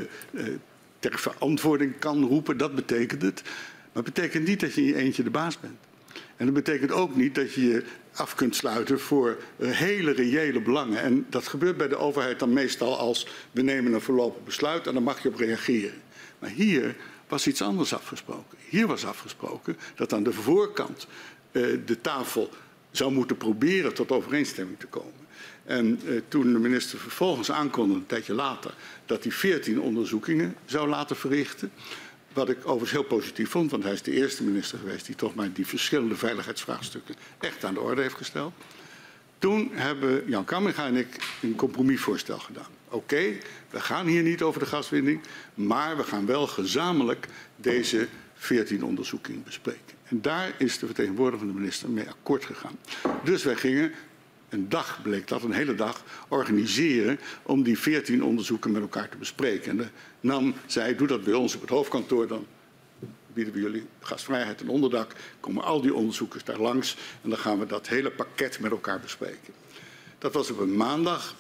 ter 0.98 1.18
verantwoording 1.18 1.98
kan 1.98 2.24
roepen. 2.24 2.56
Dat 2.56 2.74
betekent 2.74 3.22
het. 3.22 3.42
Maar 3.92 4.04
het 4.04 4.14
betekent 4.14 4.46
niet 4.46 4.60
dat 4.60 4.74
je 4.74 4.80
in 4.80 4.86
je 4.86 4.96
eentje 4.96 5.22
de 5.22 5.30
baas 5.30 5.60
bent. 5.60 5.76
En 6.36 6.44
dat 6.44 6.54
betekent 6.54 6.92
ook 6.92 7.16
niet 7.16 7.34
dat 7.34 7.52
je 7.52 7.66
je 7.66 7.84
af 8.12 8.34
kunt 8.34 8.56
sluiten 8.56 9.00
voor 9.00 9.36
eh, 9.58 9.70
hele 9.70 10.12
reële 10.12 10.60
belangen. 10.60 11.02
En 11.02 11.26
dat 11.30 11.46
gebeurt 11.48 11.76
bij 11.76 11.88
de 11.88 11.96
overheid 11.96 12.38
dan 12.38 12.52
meestal 12.52 12.98
als 12.98 13.28
we 13.50 13.62
nemen 13.62 13.92
een 13.92 14.00
voorlopig 14.00 14.44
besluit 14.44 14.86
en 14.86 14.94
dan 14.94 15.02
mag 15.02 15.22
je 15.22 15.28
op 15.28 15.36
reageren. 15.36 16.00
Maar 16.38 16.50
hier 16.50 16.96
was 17.28 17.46
iets 17.46 17.62
anders 17.62 17.94
afgesproken. 17.94 18.58
Hier 18.68 18.86
was 18.86 19.04
afgesproken 19.04 19.76
dat 19.94 20.12
aan 20.12 20.22
de 20.22 20.32
voorkant 20.32 21.06
eh, 21.52 21.62
de 21.86 22.00
tafel 22.00 22.50
zou 22.90 23.12
moeten 23.12 23.36
proberen 23.36 23.94
tot 23.94 24.10
overeenstemming 24.10 24.78
te 24.78 24.86
komen. 24.86 25.26
En 25.64 26.00
eh, 26.06 26.20
toen 26.28 26.52
de 26.52 26.58
minister 26.58 26.98
vervolgens 26.98 27.50
aankondigde, 27.50 28.00
een 28.00 28.06
tijdje 28.06 28.34
later, 28.34 28.74
dat 29.06 29.22
hij 29.22 29.32
14 29.32 29.80
onderzoekingen 29.80 30.56
zou 30.64 30.88
laten 30.88 31.16
verrichten. 31.16 31.72
Wat 32.32 32.48
ik 32.48 32.58
overigens 32.58 32.90
heel 32.90 33.02
positief 33.02 33.50
vond, 33.50 33.70
want 33.70 33.82
hij 33.82 33.92
is 33.92 34.02
de 34.02 34.12
eerste 34.12 34.44
minister 34.44 34.78
geweest 34.78 35.06
die 35.06 35.14
toch 35.14 35.34
maar 35.34 35.52
die 35.52 35.66
verschillende 35.66 36.16
veiligheidsvraagstukken 36.16 37.14
echt 37.40 37.64
aan 37.64 37.74
de 37.74 37.80
orde 37.80 38.02
heeft 38.02 38.16
gesteld. 38.16 38.52
Toen 39.38 39.70
hebben 39.72 40.22
Jan 40.26 40.44
Kamminga 40.44 40.86
en 40.86 40.96
ik 40.96 41.36
een 41.42 41.54
compromisvoorstel 41.54 42.38
gedaan. 42.38 42.75
Oké, 42.88 43.38
we 43.70 43.80
gaan 43.80 44.06
hier 44.06 44.22
niet 44.22 44.42
over 44.42 44.60
de 44.60 44.66
gaswinning, 44.66 45.20
maar 45.54 45.96
we 45.96 46.02
gaan 46.02 46.26
wel 46.26 46.46
gezamenlijk 46.46 47.26
deze 47.56 48.08
14 48.34 48.84
onderzoekingen 48.84 49.42
bespreken. 49.44 49.96
En 50.04 50.22
daar 50.22 50.54
is 50.58 50.78
de 50.78 50.86
vertegenwoordiger 50.86 51.38
van 51.38 51.54
de 51.54 51.60
minister 51.60 51.90
mee 51.90 52.08
akkoord 52.08 52.44
gegaan. 52.44 52.78
Dus 53.24 53.44
wij 53.44 53.56
gingen 53.56 53.92
een 54.48 54.68
dag, 54.68 55.02
bleek 55.02 55.28
dat, 55.28 55.42
een 55.42 55.52
hele 55.52 55.74
dag 55.74 56.02
organiseren 56.28 57.18
om 57.42 57.62
die 57.62 57.78
14 57.78 58.24
onderzoeken 58.24 58.70
met 58.70 58.82
elkaar 58.82 59.08
te 59.08 59.16
bespreken. 59.16 59.70
En 59.70 59.76
de 59.76 59.88
NAM 60.20 60.54
zei, 60.66 60.96
doe 60.96 61.06
dat 61.06 61.24
bij 61.24 61.34
ons 61.34 61.54
op 61.54 61.60
het 61.60 61.70
hoofdkantoor, 61.70 62.26
dan 62.26 62.46
bieden 63.32 63.54
we 63.54 63.60
jullie 63.60 63.86
gastvrijheid 64.00 64.60
en 64.60 64.68
onderdak. 64.68 65.12
Komen 65.40 65.64
al 65.64 65.80
die 65.80 65.94
onderzoekers 65.94 66.44
daar 66.44 66.60
langs 66.60 66.96
en 67.22 67.30
dan 67.30 67.38
gaan 67.38 67.58
we 67.58 67.66
dat 67.66 67.88
hele 67.88 68.10
pakket 68.10 68.60
met 68.60 68.70
elkaar 68.70 69.00
bespreken. 69.00 69.54
Dat 70.18 70.32
was 70.32 70.50
op 70.50 70.58
een 70.58 70.76
maandag 70.76 71.34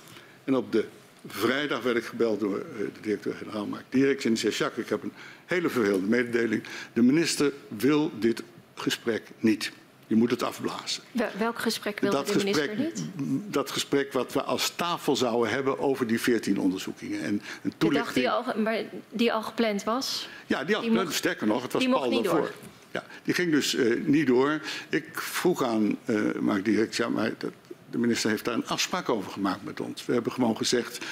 en 0.44 0.56
op 0.56 0.72
de 0.72 0.88
vrijdag 1.26 1.82
werd 1.82 1.96
ik 1.96 2.04
gebeld 2.04 2.40
door 2.40 2.58
eh, 2.58 2.64
de 2.94 3.00
directeur-generaal 3.00 3.66
Mark 3.66 3.84
Dierks 3.88 4.24
en 4.24 4.30
die 4.30 4.38
zei, 4.38 4.52
Jacques, 4.54 4.84
ik 4.84 4.90
heb 4.90 5.02
een 5.02 5.12
hele 5.46 5.68
vervelende 5.68 6.06
mededeling. 6.06 6.62
De 6.92 7.02
minister 7.02 7.52
wil 7.68 8.10
dit 8.18 8.42
gesprek 8.74 9.22
niet. 9.38 9.72
Je 10.08 10.14
moet 10.16 10.30
het 10.30 10.42
afblazen. 10.42 11.02
Welk 11.38 11.58
gesprek 11.58 12.00
wilde 12.00 12.16
dat 12.16 12.26
de 12.26 12.32
gesprek, 12.32 12.76
minister 12.76 13.04
niet? 13.16 13.52
Dat 13.52 13.70
gesprek 13.70 14.12
wat 14.12 14.32
we 14.32 14.42
als 14.42 14.70
tafel 14.76 15.16
zouden 15.16 15.50
hebben 15.50 15.78
over 15.78 16.06
die 16.06 16.20
14 16.20 16.58
onderzoekingen. 16.60 17.20
En 17.22 17.42
een 17.62 17.72
De 17.78 17.88
dag 17.90 18.12
die 18.12 18.30
al, 18.30 18.44
maar 18.56 18.82
die 19.10 19.32
al 19.32 19.42
gepland 19.42 19.84
was? 19.84 20.28
Ja, 20.46 20.64
die, 20.64 20.66
die 20.80 20.90
had, 20.90 21.04
mocht- 21.04 21.14
sterker 21.16 21.46
nog, 21.46 21.62
het 21.62 21.72
was 21.72 21.82
niet 21.86 21.92
daarvoor. 21.92 22.22
door. 22.22 22.50
Ja, 22.92 23.04
die 23.22 23.34
ging 23.34 23.50
dus 23.50 23.74
eh, 23.74 23.94
niet 24.04 24.26
door. 24.26 24.60
Ik 24.88 25.04
vroeg 25.12 25.62
aan 25.62 25.96
eh 26.04 26.20
Mark 26.40 26.64
Direct, 26.64 26.96
ja, 26.96 27.08
maar 27.08 27.32
dat, 27.38 27.52
de 27.96 28.02
minister 28.02 28.30
heeft 28.30 28.44
daar 28.44 28.54
een 28.54 28.66
afspraak 28.66 29.08
over 29.08 29.30
gemaakt 29.30 29.64
met 29.64 29.80
ons. 29.80 30.06
We 30.06 30.12
hebben 30.12 30.32
gewoon 30.32 30.56
gezegd, 30.56 31.04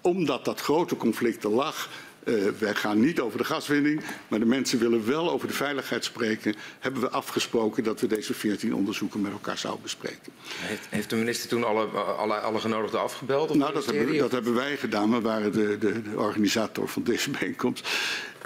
omdat 0.00 0.44
dat 0.44 0.60
grote 0.60 0.96
conflict 0.96 1.44
er 1.44 1.50
lag, 1.50 1.88
eh, 2.24 2.34
wij 2.58 2.74
gaan 2.74 3.00
niet 3.00 3.20
over 3.20 3.38
de 3.38 3.44
gaswinning, 3.44 4.02
maar 4.28 4.38
de 4.38 4.44
mensen 4.44 4.78
willen 4.78 5.06
wel 5.06 5.30
over 5.30 5.48
de 5.48 5.54
veiligheid 5.54 6.04
spreken, 6.04 6.54
hebben 6.78 7.00
we 7.00 7.10
afgesproken 7.10 7.84
dat 7.84 8.00
we 8.00 8.06
deze 8.06 8.34
14 8.34 8.74
onderzoeken 8.74 9.20
met 9.20 9.32
elkaar 9.32 9.58
zouden 9.58 9.82
bespreken. 9.82 10.32
Heeft, 10.56 10.86
heeft 10.90 11.10
de 11.10 11.16
minister 11.16 11.48
toen 11.48 11.64
alle, 11.64 11.86
alle, 11.86 12.34
alle 12.34 12.58
genodigden 12.58 13.00
afgebeld? 13.00 13.50
Of 13.50 13.56
Nou, 13.56 13.72
dat 13.74 13.86
hebben, 13.86 14.18
dat 14.18 14.32
hebben 14.32 14.54
wij 14.54 14.76
gedaan. 14.76 15.10
We 15.10 15.20
waren 15.20 15.52
de, 15.52 15.78
de, 15.78 16.02
de 16.02 16.16
organisator 16.16 16.88
van 16.88 17.02
deze 17.02 17.30
bijeenkomst. 17.30 17.88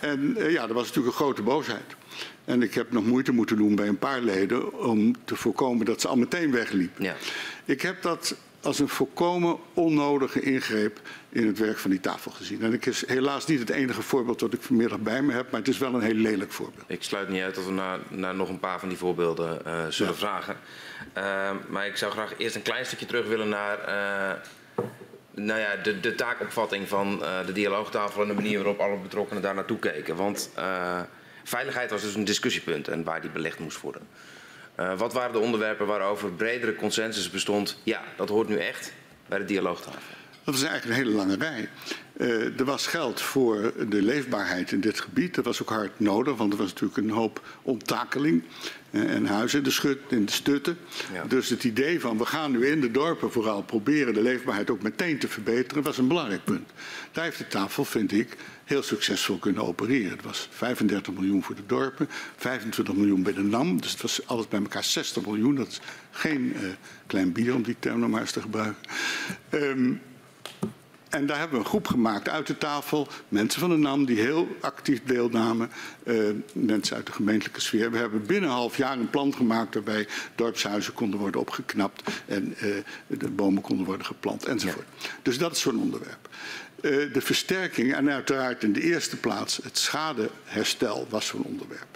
En 0.00 0.36
eh, 0.36 0.52
ja, 0.52 0.68
er 0.68 0.74
was 0.74 0.86
natuurlijk 0.86 1.14
een 1.14 1.24
grote 1.24 1.42
boosheid. 1.42 1.96
En 2.46 2.62
ik 2.62 2.74
heb 2.74 2.92
nog 2.92 3.04
moeite 3.04 3.32
moeten 3.32 3.56
doen 3.56 3.74
bij 3.74 3.88
een 3.88 3.98
paar 3.98 4.20
leden 4.20 4.78
om 4.78 5.14
te 5.24 5.36
voorkomen 5.36 5.86
dat 5.86 6.00
ze 6.00 6.08
al 6.08 6.16
meteen 6.16 6.52
wegliepen. 6.52 7.04
Ja. 7.04 7.14
Ik 7.64 7.82
heb 7.82 8.02
dat 8.02 8.34
als 8.60 8.78
een 8.78 8.88
volkomen 8.88 9.56
onnodige 9.74 10.40
ingreep 10.40 11.00
in 11.28 11.46
het 11.46 11.58
werk 11.58 11.78
van 11.78 11.90
die 11.90 12.00
tafel 12.00 12.30
gezien. 12.30 12.62
En 12.62 12.72
ik 12.72 12.86
is 12.86 13.06
helaas 13.06 13.46
niet 13.46 13.58
het 13.58 13.70
enige 13.70 14.02
voorbeeld 14.02 14.38
dat 14.38 14.52
ik 14.52 14.62
vanmiddag 14.62 14.98
bij 14.98 15.22
me 15.22 15.32
heb, 15.32 15.50
maar 15.50 15.60
het 15.60 15.68
is 15.68 15.78
wel 15.78 15.94
een 15.94 16.00
heel 16.00 16.14
lelijk 16.14 16.52
voorbeeld. 16.52 16.84
Ik 16.86 17.02
sluit 17.02 17.28
niet 17.28 17.42
uit 17.42 17.54
dat 17.54 17.64
we 17.64 17.70
naar, 17.72 17.98
naar 18.08 18.34
nog 18.34 18.48
een 18.48 18.58
paar 18.58 18.78
van 18.80 18.88
die 18.88 18.98
voorbeelden 18.98 19.64
eh, 19.66 19.86
zullen 19.88 20.12
Ja. 20.12 20.18
vragen. 20.18 20.56
Eh, 21.12 21.50
maar 21.68 21.86
ik 21.86 21.96
zou 21.96 22.12
graag 22.12 22.34
eerst 22.38 22.56
een 22.56 22.62
klein 22.62 22.86
stukje 22.86 23.06
terug 23.06 23.26
willen 23.26 23.48
naar 23.48 23.78
eh, 23.78 24.84
nou 25.34 25.60
ja, 25.60 25.76
de, 25.82 26.00
de 26.00 26.14
taakopvatting 26.14 26.88
van 26.88 27.22
de 27.46 27.52
dialoogtafel 27.52 28.22
en 28.22 28.28
de 28.28 28.34
manier 28.34 28.56
waarop 28.56 28.80
alle 28.80 28.96
betrokkenen 28.98 29.42
daar 29.42 29.54
naartoe 29.54 29.78
keken. 29.78 30.16
Want 30.16 30.50
veiligheid 31.48 31.90
was 31.90 32.02
dus 32.02 32.14
een 32.14 32.24
discussiepunt 32.24 32.88
en 32.88 33.04
waar 33.04 33.20
die 33.20 33.30
belegd 33.30 33.58
moest 33.58 33.80
worden. 33.80 34.02
Eh, 34.74 34.98
wat 34.98 35.12
waren 35.12 35.32
de 35.32 35.38
onderwerpen 35.38 35.86
waarover 35.86 36.32
bredere 36.32 36.74
consensus 36.74 37.30
bestond? 37.30 37.80
Ja, 37.82 38.02
dat 38.16 38.28
hoort 38.28 38.48
nu 38.48 38.56
echt 38.56 38.92
bij 39.28 39.38
de 39.38 39.44
dialoogtafel. 39.44 40.14
Dat 40.44 40.54
was 40.54 40.64
eigenlijk 40.64 40.98
een 40.98 41.04
hele 41.04 41.16
lange 41.16 41.36
rij. 41.36 41.68
Eh, 42.16 42.58
er 42.58 42.64
was 42.64 42.86
geld 42.86 43.20
voor 43.20 43.72
de 43.88 44.02
leefbaarheid 44.02 44.72
in 44.72 44.80
dit 44.80 45.00
gebied. 45.00 45.34
Dat 45.34 45.44
was 45.44 45.62
ook 45.62 45.68
hard 45.68 46.00
nodig, 46.00 46.36
want 46.36 46.52
er 46.52 46.58
was 46.58 46.68
natuurlijk 46.68 46.96
een 46.98 47.10
hoop 47.10 47.40
onttakeling. 47.62 48.42
eh, 48.90 49.14
en 49.14 49.26
huizen 49.26 49.58
in 49.58 49.64
de, 49.64 49.70
schut, 49.70 49.98
in 50.08 50.24
de 50.24 50.32
stutten. 50.32 50.78
Ja. 51.12 51.24
Dus 51.24 51.48
het 51.48 51.64
idee 51.64 52.00
van 52.00 52.18
we 52.18 52.26
gaan 52.26 52.50
nu 52.50 52.66
in 52.66 52.80
de 52.80 52.90
dorpen 52.90 53.32
vooral 53.32 53.62
proberen 53.62 54.14
de 54.14 54.22
leefbaarheid 54.22 54.70
ook 54.70 54.82
meteen 54.82 55.18
te 55.18 55.28
verbeteren, 55.28 55.82
was 55.82 55.98
een 55.98 56.08
belangrijk 56.08 56.44
punt. 56.44 56.70
Daar 57.12 57.24
heeft 57.24 57.38
de 57.38 57.46
tafel, 57.46 57.84
vind 57.84 58.12
ik, 58.12 58.36
heel 58.66 58.82
succesvol 58.82 59.38
kunnen 59.38 59.66
opereren. 59.66 60.10
Het 60.10 60.22
was 60.22 60.48
35 60.50 61.12
miljoen 61.12 61.42
voor 61.42 61.54
de 61.54 61.66
dorpen, 61.66 62.08
25 62.36 62.94
miljoen 62.94 63.22
bij 63.22 63.32
de 63.32 63.42
NAM. 63.42 63.80
Dus 63.80 63.90
het 63.90 64.02
was 64.02 64.26
alles 64.26 64.48
bij 64.48 64.60
elkaar 64.60 64.84
60 64.84 65.26
miljoen. 65.26 65.54
Dat 65.54 65.66
is 65.66 65.80
geen 66.10 66.54
eh, 66.54 66.62
klein 67.06 67.32
bier 67.32 67.54
om 67.54 67.62
die 67.62 67.76
term 67.78 68.00
nog 68.00 68.10
maar 68.10 68.20
eens 68.20 68.32
te 68.32 68.40
gebruiken. 68.40 68.82
Ehm, 69.48 69.92
en 71.08 71.26
daar 71.26 71.38
hebben 71.38 71.58
we 71.58 71.64
een 71.64 71.70
groep 71.70 71.86
gemaakt 71.86 72.28
uit 72.28 72.46
de 72.46 72.58
tafel. 72.58 73.08
Mensen 73.28 73.60
van 73.60 73.70
de 73.70 73.76
NAM 73.76 74.04
die 74.04 74.20
heel 74.20 74.56
actief 74.60 75.02
deelnamen. 75.04 75.70
eh, 76.02 76.14
mensen 76.52 76.96
uit 76.96 77.06
de 77.06 77.12
gemeentelijke 77.12 77.60
sfeer. 77.60 77.90
We 77.90 77.98
hebben 77.98 78.26
binnen 78.26 78.50
een 78.50 78.56
half 78.56 78.76
jaar 78.76 78.98
een 78.98 79.10
plan 79.10 79.34
gemaakt 79.34 79.74
waarbij 79.74 80.08
dorpshuizen 80.34 80.92
konden 80.92 81.20
worden 81.20 81.40
opgeknapt. 81.40 82.10
En 82.26 82.54
eh, 82.58 82.68
de 83.06 83.30
bomen 83.30 83.62
konden 83.62 83.86
worden 83.86 84.06
geplant 84.06 84.44
enzovoort. 84.44 84.86
Dus 85.22 85.38
dat 85.38 85.52
is 85.52 85.60
zo'n 85.60 85.80
onderwerp. 85.80 86.28
Eh, 86.82 86.90
de 87.12 87.20
versterking 87.20 87.94
en 87.94 88.10
uiteraard 88.10 88.62
in 88.62 88.72
de 88.72 88.80
eerste 88.82 89.16
plaats 89.16 89.60
het 89.62 89.78
schadeherstel 89.78 91.06
was 91.10 91.26
zo'n 91.26 91.42
onderwerp. 91.42 91.86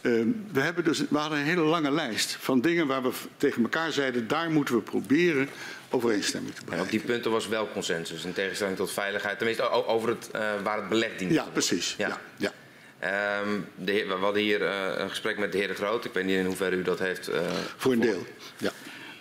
Eh, 0.00 0.12
we, 0.52 0.60
hebben 0.60 0.84
dus, 0.84 1.02
we 1.10 1.18
hadden 1.18 1.38
een 1.38 1.44
hele 1.44 1.62
lange 1.62 1.90
lijst 1.90 2.36
van 2.40 2.60
dingen 2.60 2.86
waar 2.86 3.02
we 3.02 3.10
tegen 3.36 3.62
elkaar 3.62 3.92
zeiden... 3.92 4.28
daar 4.28 4.50
moeten 4.50 4.74
we 4.74 4.80
proberen 4.80 5.48
overeenstemming 5.90 6.54
te 6.54 6.60
En 6.60 6.64
bereiken. 6.66 6.92
op 6.94 6.98
die 7.00 7.10
punten 7.12 7.30
was 7.30 7.48
wel 7.48 7.68
consensus, 7.72 8.24
in 8.24 8.32
tegenstelling 8.32 8.76
tot 8.76 8.92
veiligheid. 8.92 9.36
Tenminste, 9.38 9.70
over 9.70 10.08
het, 10.08 10.30
eh, 10.30 10.50
waar 10.62 10.76
het 10.76 10.88
beleg 10.88 11.16
dient. 11.16 11.32
Ja, 11.32 11.44
precies. 11.52 11.94
Ja. 11.98 12.08
Ja. 12.08 12.18
Ja, 12.36 12.52
Ehm, 12.98 13.48
de 13.74 13.92
heer, 13.92 14.06
we 14.08 14.14
hadden 14.14 14.42
hier 14.42 14.62
eh, 14.66 14.92
een 14.96 15.08
gesprek 15.08 15.38
met 15.38 15.52
de 15.52 15.58
heer 15.58 15.68
De 15.68 15.74
Groot. 15.74 16.04
Ik 16.04 16.12
weet 16.12 16.24
niet 16.24 16.36
in 16.36 16.44
hoeverre 16.46 16.76
u 16.76 16.82
dat 16.82 16.98
heeft. 16.98 17.28
eh, 17.28 17.40
Voor 17.76 17.92
een 17.92 18.00
deel. 18.00 18.26
Ja. 18.56 18.70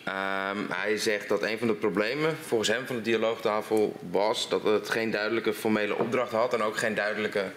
Ehm, 0.04 0.58
hij 0.70 0.98
zegt 0.98 1.30
dat 1.30 1.44
een 1.44 1.58
van 1.58 1.68
de 1.68 1.74
problemen 1.74 2.36
volgens 2.38 2.70
hem 2.70 2.86
van 2.86 2.96
de 2.96 3.02
dialoogtafel 3.02 4.00
was 4.12 4.50
dat 4.50 4.64
het 4.64 4.90
geen 4.90 5.12
duidelijke 5.12 5.54
formele 5.54 5.96
opdracht 5.96 6.32
had 6.32 6.54
en 6.54 6.62
ook 6.62 6.78
geen 6.78 6.96
duidelijke 6.96 7.52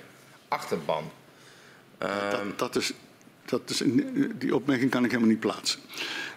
achterban. 0.49 1.11
Ehm, 1.99 2.31
Dat, 2.31 2.59
dat 2.59 2.77
is, 2.77 2.93
dat 3.45 3.71
is 3.71 3.83
die 4.35 4.55
opmerking 4.55 4.91
kan 4.91 5.05
ik 5.05 5.11
helemaal 5.11 5.31
niet 5.33 5.41
plaatsen. 5.41 5.81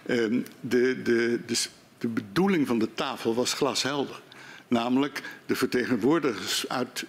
Ehm, 0.06 0.40
de, 0.60 1.02
de, 1.02 1.40
de, 1.46 1.66
de 1.98 2.08
bedoeling 2.08 2.66
van 2.66 2.78
de 2.78 2.94
tafel 2.94 3.34
was 3.34 3.52
glashelder. 3.52 4.20
Namelijk 4.68 5.22
de 5.46 5.56
vertegenwoordigers 5.56 6.68
uit 6.68 7.04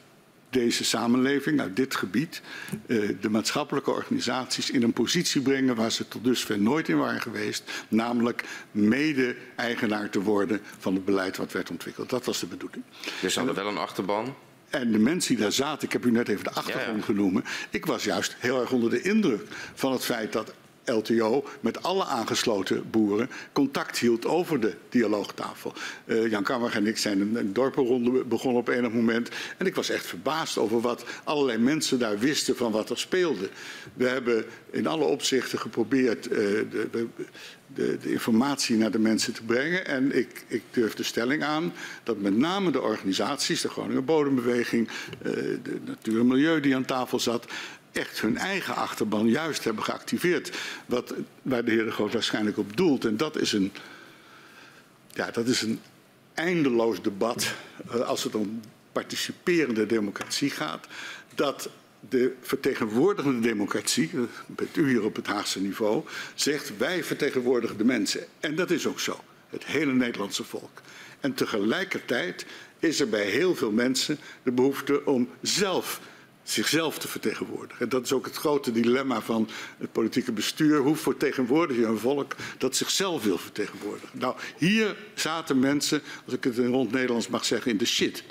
deze 0.49 0.83
samenleving, 0.83 1.59
uit 1.61 1.75
dit 1.75 1.95
gebied, 1.95 2.41
eh, 2.87 3.09
de 3.21 3.29
maatschappelijke 3.29 3.91
organisaties 3.91 4.69
in 4.69 4.83
een 4.83 4.93
positie 4.93 5.41
brengen 5.41 5.75
waar 5.75 5.91
ze 5.91 6.07
tot 6.07 6.23
dusver 6.23 6.59
nooit 6.59 6.89
in 6.89 6.97
waren 6.97 7.21
geweest. 7.21 7.71
Namelijk 7.87 8.43
mede-eigenaar 8.71 10.09
te 10.09 10.21
worden 10.21 10.61
van 10.77 10.93
het 10.93 11.05
beleid 11.05 11.37
wat 11.37 11.51
werd 11.51 11.69
ontwikkeld. 11.69 12.09
Dat 12.09 12.25
was 12.25 12.39
de 12.39 12.45
bedoeling. 12.45 12.83
dus 13.21 13.35
hadden 13.35 13.55
wel 13.55 13.67
een 13.67 13.77
achterban. 13.77 14.35
En 14.69 14.91
de 14.91 14.99
mensen 14.99 15.33
die 15.35 15.43
daar 15.43 15.51
zaten, 15.51 15.87
ik 15.87 15.93
heb 15.93 16.05
u 16.05 16.11
net 16.11 16.27
even 16.27 16.43
de 16.43 16.51
achtergrond 16.51 16.87
Ja, 16.87 16.95
ja. 16.95 17.03
genoemd. 17.03 17.45
Ik 17.69 17.85
was 17.85 18.03
juist 18.03 18.35
heel 18.39 18.61
erg 18.61 18.71
onder 18.71 18.89
de 18.89 19.01
indruk 19.01 19.45
van 19.73 19.91
het 19.91 20.05
feit 20.05 20.33
dat 20.33 20.53
LTO 20.91 21.45
met 21.59 21.83
alle 21.83 22.05
aangesloten 22.05 22.89
boeren 22.89 23.29
contact 23.51 23.97
hield 23.97 24.25
over 24.25 24.59
de 24.59 24.75
dialoogtafel. 24.89 25.73
Eh, 26.05 26.29
Jan 26.29 26.43
Kammer 26.43 26.75
en 26.75 26.87
ik 26.87 26.97
zijn 26.97 27.21
een, 27.21 27.35
een 27.35 27.53
dorpenronde 27.53 28.23
begonnen 28.23 28.61
op 28.61 28.67
enig 28.67 28.91
moment. 28.91 29.29
En 29.57 29.65
ik 29.65 29.75
was 29.75 29.89
echt 29.89 30.05
verbaasd 30.05 30.57
over 30.57 30.81
wat 30.81 31.05
allerlei 31.23 31.57
mensen 31.57 31.99
daar 31.99 32.19
wisten 32.19 32.55
van 32.55 32.71
wat 32.71 32.89
er 32.89 32.97
speelde. 32.97 33.49
We 33.93 34.07
hebben 34.07 34.45
in 34.69 34.87
alle 34.87 35.03
opzichten 35.03 35.59
geprobeerd 35.59 36.27
eh, 36.27 36.37
de, 36.37 36.87
de, 36.91 37.07
de, 37.73 38.11
informatie 38.11 38.77
naar 38.77 38.91
de 38.91 38.99
mensen 38.99 39.33
te 39.33 39.43
brengen. 39.43 39.85
En 39.85 40.17
ik, 40.17 40.45
ik 40.47 40.63
durf 40.71 40.93
de 40.93 41.03
stelling 41.03 41.43
aan 41.43 41.73
dat 42.03 42.17
met 42.17 42.37
name 42.37 42.71
de 42.71 42.81
organisaties, 42.81 43.61
de 43.61 43.69
Groninger 43.69 44.03
Bodembeweging, 44.03 44.87
eh, 45.21 45.31
de 45.63 45.79
Natuur 45.85 46.19
en 46.19 46.27
Milieu 46.27 46.59
die 46.59 46.75
aan 46.75 46.85
tafel 46.85 47.19
zat, 47.19 47.45
echt 47.91 48.21
hun 48.21 48.37
eigen 48.37 48.75
achterban 48.75 49.29
juist 49.29 49.63
hebben 49.63 49.83
geactiveerd. 49.83 50.57
Wat, 50.85 51.13
waar 51.41 51.65
de 51.65 51.71
heer 51.71 51.85
De 51.85 51.91
Groot 51.91 52.13
waarschijnlijk 52.13 52.57
op 52.57 52.77
doelt. 52.77 53.05
En 53.05 53.17
dat 53.17 53.37
is 53.37 53.53
een, 53.53 53.71
ja, 55.13 55.31
dat 55.31 55.47
is 55.47 55.61
een 55.61 55.79
eindeloos 56.33 57.01
debat 57.01 57.53
uh, 57.95 57.99
als 57.99 58.23
het 58.23 58.35
om 58.35 58.61
participerende 58.91 59.85
democratie 59.85 60.49
gaat. 60.49 60.87
Dat 61.35 61.69
de 62.09 62.33
vertegenwoordigende 62.41 63.39
democratie, 63.39 64.09
dat 64.13 64.29
bent 64.45 64.77
u 64.77 64.89
hier 64.89 65.03
op 65.03 65.15
het 65.15 65.27
Haagse 65.27 65.61
niveau, 65.61 66.03
zegt 66.35 66.77
wij 66.77 67.03
vertegenwoordigen 67.03 67.77
de 67.77 67.83
mensen. 67.83 68.25
En 68.39 68.55
dat 68.55 68.71
is 68.71 68.87
ook 68.87 68.99
zo. 68.99 69.19
Het 69.49 69.65
hele 69.65 69.93
Nederlandse 69.93 70.43
volk. 70.43 70.81
En 71.19 71.33
tegelijkertijd 71.33 72.45
is 72.79 72.99
er 72.99 73.09
bij 73.09 73.25
heel 73.25 73.55
veel 73.55 73.71
mensen 73.71 74.17
de 74.43 74.51
behoefte 74.51 75.05
om 75.05 75.29
zelf 75.41 75.99
zichzelf 76.51 76.97
te 76.97 77.07
vertegenwoordigen. 77.07 77.89
Dat 77.89 78.03
is 78.03 78.13
ook 78.13 78.25
het 78.25 78.35
grote 78.35 78.71
dilemma 78.71 79.21
van 79.21 79.49
het 79.77 79.91
politieke 79.91 80.31
bestuur. 80.31 80.77
Hoe 80.77 80.95
vertegenwoordig 80.95 81.77
je 81.77 81.85
een 81.85 81.99
volk 81.99 82.35
dat 82.57 82.75
zichzelf 82.75 83.23
wil 83.23 83.37
vertegenwoordigen? 83.37 84.19
Nou, 84.19 84.35
hier 84.57 84.95
zaten 85.13 85.59
mensen, 85.59 86.01
als 86.25 86.33
ik 86.33 86.43
het 86.43 86.57
in 86.57 86.71
rond 86.71 86.91
Nederlands 86.91 87.27
mag 87.27 87.45
zeggen, 87.45 87.71
in 87.71 87.77
de 87.77 87.85
shit. 87.85 88.23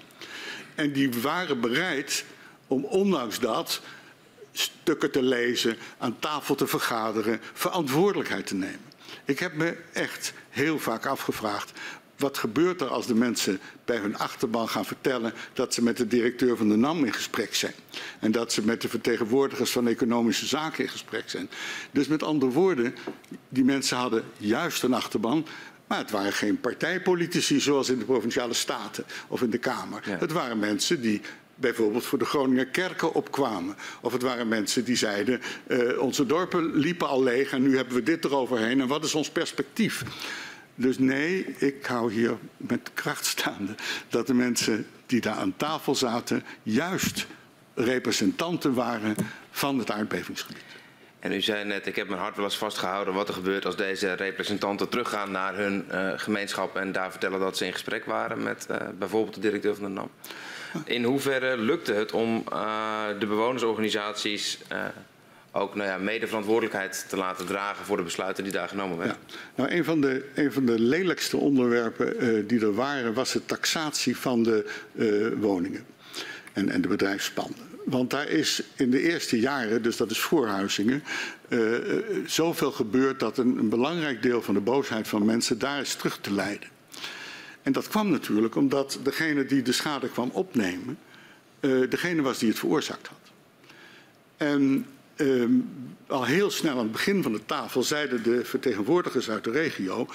En 0.75 0.93
die 0.93 1.11
waren 1.23 1.61
bereid 1.61 2.25
om 2.67 2.85
ondanks 2.85 3.39
dat 3.39 3.81
stukken 4.53 5.11
te 5.11 5.23
lezen, 5.23 5.77
aan 5.99 6.19
tafel 6.19 6.55
te 6.55 6.67
vergaderen, 6.67 7.41
verantwoordelijkheid 7.53 8.47
te 8.47 8.55
nemen. 8.55 8.87
Ik 9.25 9.39
heb 9.39 9.55
me 9.55 9.77
echt 9.93 10.33
heel 10.51 10.79
vaak 10.79 11.07
afgevraagd 11.07 11.73
wat 12.19 12.39
gebeurt 12.39 12.81
er 12.81 12.89
als 12.89 13.07
de 13.07 13.15
mensen 13.15 13.61
bij 13.85 13.97
hun 13.97 14.17
achterban 14.17 14.69
gaan 14.69 14.85
vertellen 14.85 15.33
dat 15.53 15.75
ze 15.75 15.83
met 15.83 15.97
de 15.97 16.07
directeur 16.07 16.57
van 16.57 16.69
de 16.69 16.77
NAM 16.77 17.05
in 17.05 17.13
gesprek 17.13 17.55
zijn? 17.55 17.75
En 18.21 18.33
dat 18.33 18.53
ze 18.53 18.65
met 18.65 18.81
de 18.81 18.89
vertegenwoordigers 18.89 19.71
van 19.71 19.89
economische 19.89 20.47
zaken 20.47 20.85
in 20.85 20.91
gesprek 20.91 21.31
zijn. 21.31 21.51
Dus 21.91 22.07
met 22.07 22.23
andere 22.23 22.53
woorden, 22.53 22.95
die 23.49 23.65
mensen 23.65 23.97
hadden 23.97 24.25
juist 24.37 24.83
een 24.83 24.95
achterban, 24.95 25.47
maar 25.87 25.99
het 25.99 26.11
waren 26.11 26.33
geen 26.33 26.61
partijpolitici 26.61 27.61
zoals 27.61 27.89
in 27.89 27.99
de 27.99 28.05
provinciale 28.05 28.55
staten 28.55 29.05
of 29.29 29.43
in 29.43 29.51
de 29.51 29.59
Kamer. 29.59 30.03
Ja. 30.05 30.19
Het 30.19 30.33
waren 30.33 30.59
mensen 30.59 31.01
die 31.01 31.21
bijvoorbeeld 31.55 32.05
voor 32.05 32.19
de 32.19 32.25
Groninger 32.25 32.67
kerken 32.67 33.15
opkwamen. 33.15 33.77
Of 34.01 34.13
het 34.13 34.23
waren 34.23 34.49
mensen 34.49 34.85
die 34.85 34.97
zeiden, 34.97 35.41
uh, 35.69 36.01
onze 36.01 36.27
dorpen 36.27 36.75
liepen 36.75 37.09
al 37.09 37.23
leeg 37.23 37.51
en 37.51 37.63
nu 37.63 37.77
hebben 37.77 37.95
we 37.95 38.03
dit 38.03 38.25
eroverheen 38.25 38.81
en 38.81 38.87
wat 38.87 39.05
is 39.05 39.15
ons 39.15 39.31
perspectief? 39.31 40.05
Dus 40.81 40.99
nee, 40.99 41.45
ik 41.45 41.87
hou 41.87 42.13
hier 42.13 42.37
met 42.57 42.91
kracht 42.95 43.27
staande 43.27 43.75
dat 44.09 44.27
de 44.27 44.35
mensen 44.35 44.87
die 45.07 45.21
daar 45.21 45.35
aan 45.35 45.57
tafel 45.57 45.95
zaten 45.95 46.45
juist 46.63 47.27
representanten 47.75 48.75
waren 48.75 49.17
van 49.51 49.79
het 49.79 49.91
aardbevingsgebied. 49.91 50.63
En 51.19 51.33
u 51.33 51.41
zei 51.41 51.65
net, 51.65 51.87
ik 51.87 51.97
heb 51.97 52.09
mijn 52.09 52.21
hart 52.21 52.37
wel 52.37 52.45
eens 52.45 52.59
vastgehouden 52.59 53.15
wat 53.15 53.29
er 53.29 53.35
gebeurt 53.35 53.65
als 53.65 53.77
deze 53.77 54.13
representanten 54.13 54.89
teruggaan 54.89 55.31
naar 55.31 55.57
hun 55.57 55.85
uh, 55.91 56.13
gemeenschap 56.17 56.77
en 56.77 56.93
daar 56.93 57.11
vertellen 57.11 57.41
dat 57.41 57.57
ze 57.57 57.67
in 57.67 57.73
gesprek 57.73 58.05
waren 58.05 58.43
met 58.43 58.67
uh, 58.71 58.77
bijvoorbeeld 58.99 59.35
de 59.35 59.41
directeur 59.41 59.75
van 59.75 59.85
de 59.85 59.91
NAM. 59.91 60.11
In 60.85 61.05
hoeverre 61.05 61.57
lukte 61.57 61.93
het 61.93 62.13
om 62.13 62.45
uh, 62.53 63.05
de 63.19 63.27
bewonersorganisaties 63.27 64.59
ook 65.59 65.75
nou 65.75 65.89
ja, 65.89 65.99
medeverantwoordelijkheid 65.99 67.05
te 67.09 67.17
laten 67.17 67.47
dragen 67.47 67.85
voor 67.85 67.97
de 67.97 68.03
besluiten 68.03 68.45
die 68.45 68.53
daar 68.53 68.69
genomen 68.69 68.99
werden. 68.99 69.17
Nou, 69.55 69.71
een 69.71 69.85
van 69.85 70.01
de, 70.01 70.25
een 70.35 70.53
van 70.53 70.67
de 70.67 70.81
lelijkste 70.81 71.37
onderwerpen 71.37 72.25
uh, 72.25 72.49
die 72.49 72.61
er 72.61 72.75
waren 72.75 73.15
was 73.15 73.33
de 73.33 73.45
taxatie 73.45 74.17
van 74.17 74.43
de 74.43 74.71
uh, 74.95 75.41
woningen 75.41 75.85
en, 76.53 76.69
en 76.69 76.81
de 76.81 76.89
bedrijfspanden. 76.89 77.67
Want 77.85 78.11
daar 78.11 78.29
is 78.29 78.63
in 78.77 78.91
de 78.91 79.01
eerste 79.01 79.41
jaren, 79.41 79.83
dus 79.83 79.97
dat 79.97 80.11
is 80.11 80.19
voorhuizingen, 80.19 81.03
uh, 81.49 81.77
zoveel 82.27 82.73
gebeurd 82.73 83.21
dat 83.21 83.39
een, 83.39 83.59
een 83.59 83.69
belangrijk 83.69 84.23
deel 84.23 84.43
van 84.43 84.55
de 84.55 84.61
boosheid 84.61 85.09
van 85.09 85.25
mensen 85.25 85.59
daar 85.59 85.81
is 85.81 85.95
terug 85.95 86.19
te 86.21 86.33
leiden. 86.33 86.69
En 87.63 87.73
dat 87.73 87.89
kwam 87.89 88.11
natuurlijk 88.11 88.57
omdat 88.57 88.99
degene 89.03 89.45
die 89.45 89.63
de 89.63 89.73
schade 89.73 90.09
kwam 90.09 90.31
opnemen, 90.33 90.99
degene 91.89 92.23
was 92.23 92.39
die 92.39 92.49
het 92.49 92.59
veroorzaakt 92.59 93.07
had. 93.07 93.33
En 94.37 94.87
al 96.07 96.25
heel 96.25 96.51
snel 96.51 96.73
aan 96.73 96.79
het 96.79 96.93
begin 96.93 97.23
van 97.23 97.33
de 97.33 97.45
tafel 97.47 97.83
zeiden 97.83 98.23
de 98.23 98.45
vertegenwoordigers 98.45 99.31
uit 99.31 99.45
de 99.45 99.51
regio. 99.51 100.07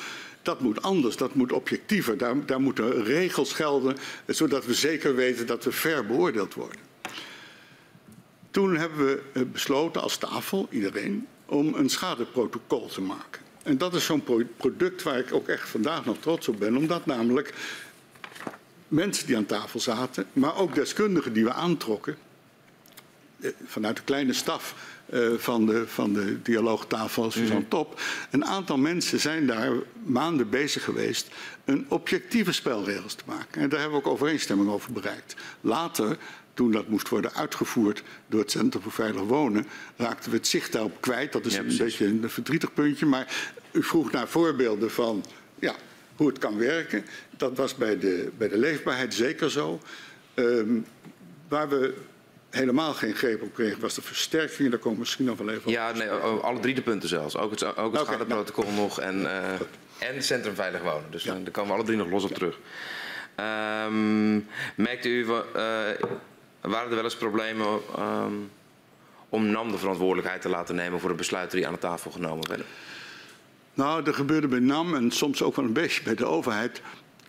Dat 0.41 0.61
moet 0.61 0.81
anders, 0.81 1.17
dat 1.17 1.35
moet 1.35 1.51
objectiever. 1.51 2.17
Daar, 2.17 2.45
daar 2.45 2.61
moeten 2.61 3.03
regels 3.03 3.53
gelden, 3.53 3.97
zodat 4.27 4.65
we 4.65 4.73
zeker 4.73 5.15
weten 5.15 5.47
dat 5.47 5.63
we 5.63 5.71
ver 5.71 6.05
beoordeeld 6.05 6.53
worden. 6.53 6.79
Toen 8.51 8.77
hebben 8.77 9.05
we 9.05 9.21
eh, 9.33 9.43
besloten 9.51 10.01
als 10.01 10.17
tafel, 10.17 10.67
iedereen, 10.69 11.27
om 11.45 11.73
een 11.73 11.89
schadeprotocol 11.89 12.87
te 12.87 13.01
maken. 13.01 13.41
En 13.63 13.77
dat 13.77 13.93
is 13.93 14.05
zo'n 14.05 14.23
product 14.57 15.03
waar 15.03 15.17
ik 15.17 15.33
ook 15.33 15.47
echt 15.47 15.69
vandaag 15.69 16.05
nog 16.05 16.17
trots 16.19 16.47
op 16.47 16.59
ben, 16.59 16.77
omdat 16.77 17.05
namelijk 17.05 17.53
mensen 18.87 19.27
die 19.27 19.37
aan 19.37 19.45
tafel 19.45 19.79
zaten, 19.79 20.25
maar 20.33 20.55
ook 20.55 20.75
deskundigen 20.75 21.33
die 21.33 21.43
we 21.43 21.53
aantrokken, 21.53 22.17
eh, 23.39 23.51
vanuit 23.65 23.95
de 23.95 24.03
kleine 24.03 24.33
staf 24.33 24.75
van, 25.37 25.65
de, 25.65 25.87
van 25.87 26.13
de 26.13 26.41
dialoogtafel 26.41 27.31
Suzanne 27.31 27.63
mm. 27.63 27.69
Top. 27.69 28.01
Een 28.31 28.45
aantal 28.45 28.77
mensen 28.77 29.19
zijn 29.19 29.47
daar 29.47 29.71
maanden 30.03 30.49
bezig 30.49 30.83
geweest 30.83 31.27
een 31.65 31.85
objectieve 31.89 32.51
spelregels 32.51 33.13
te 33.13 33.23
maken. 33.25 33.61
En 33.61 33.69
daar 33.69 33.79
hebben 33.79 33.99
we 33.99 34.05
ook 34.05 34.13
overeenstemming 34.13 34.69
over 34.69 34.91
bereikt. 34.91 35.35
Later 35.61 36.17
toen 36.53 36.71
dat 36.71 36.87
moest 36.87 37.09
worden 37.09 37.33
uitgevoerd 37.33 38.03
door 38.27 38.39
het 38.39 38.51
Centrum 38.51 38.81
voor 38.81 38.91
Veilig 38.91 39.21
Wonen, 39.21 39.67
raakten 39.95 40.31
we 40.31 40.37
het 40.37 40.47
zicht 40.47 40.71
daarop 40.71 41.01
kwijt. 41.01 41.31
Dat 41.31 41.45
is 41.45 41.53
ja, 41.53 41.59
een 41.59 41.77
beetje 41.77 42.05
een 42.05 42.29
verdrietig 42.29 42.73
puntje. 42.73 43.05
Maar 43.05 43.51
u 43.71 43.83
vroeg 43.83 44.11
naar 44.11 44.27
voorbeelden 44.27 44.91
van 44.91 45.25
ja, 45.59 45.75
hoe 46.15 46.27
het 46.27 46.37
kan 46.37 46.57
werken. 46.57 47.05
Dat 47.37 47.57
was 47.57 47.75
bij 47.75 47.99
de, 47.99 48.29
bij 48.37 48.47
de 48.47 48.57
leefbaarheid 48.57 49.13
zeker 49.13 49.51
zo. 49.51 49.81
Um, 50.35 50.85
waar 51.47 51.69
we 51.69 51.93
helemaal 52.53 52.93
geen 52.93 53.15
greep 53.15 53.41
op 53.41 53.53
kreeg, 53.53 53.77
was 53.77 53.93
de 53.93 54.01
versterking. 54.01 54.69
Daar 54.69 54.79
komen 54.79 54.93
we 54.93 54.99
misschien 54.99 55.25
nog 55.25 55.37
wel 55.37 55.49
even 55.49 55.65
op. 55.65 55.71
Ja, 55.71 55.91
nee, 55.91 56.09
alle 56.09 56.59
drie 56.59 56.75
de 56.75 56.81
punten 56.81 57.09
zelfs. 57.09 57.37
Ook 57.37 57.51
het, 57.51 57.63
ook 57.63 57.75
het 57.75 58.01
okay, 58.01 58.03
schadeprotocol 58.03 58.63
nou. 58.63 58.75
nog 58.75 58.99
en, 58.99 59.19
uh, 59.21 60.09
en 60.09 60.23
Centrum 60.23 60.55
Veilig 60.55 60.81
Wonen. 60.81 61.11
Dus 61.11 61.23
ja. 61.23 61.33
daar 61.33 61.51
komen 61.51 61.69
we 61.69 61.75
alle 61.75 61.85
drie 61.85 61.97
nog 61.97 62.09
los 62.09 62.23
op 62.23 62.33
terug. 62.33 62.57
Um, 63.85 64.47
merkte 64.75 65.09
u, 65.09 65.25
uh, 65.25 65.35
waren 66.61 66.89
er 66.89 66.95
wel 66.95 67.03
eens 67.03 67.15
problemen 67.15 67.79
um, 67.99 68.51
om 69.29 69.45
NAM 69.45 69.71
de 69.71 69.77
verantwoordelijkheid 69.77 70.41
te 70.41 70.49
laten 70.49 70.75
nemen 70.75 70.99
voor 70.99 71.09
de 71.09 71.15
besluiten 71.15 71.57
die 71.57 71.67
aan 71.67 71.73
de 71.73 71.79
tafel 71.79 72.11
genomen 72.11 72.47
werden? 72.47 72.65
Nou, 73.73 74.05
er 74.05 74.13
gebeurde 74.13 74.47
bij 74.47 74.59
NAM 74.59 74.95
en 74.95 75.11
soms 75.11 75.41
ook 75.41 75.55
wel 75.55 75.65
een 75.65 75.73
beetje 75.73 76.03
bij 76.03 76.15
de 76.15 76.25
overheid 76.25 76.81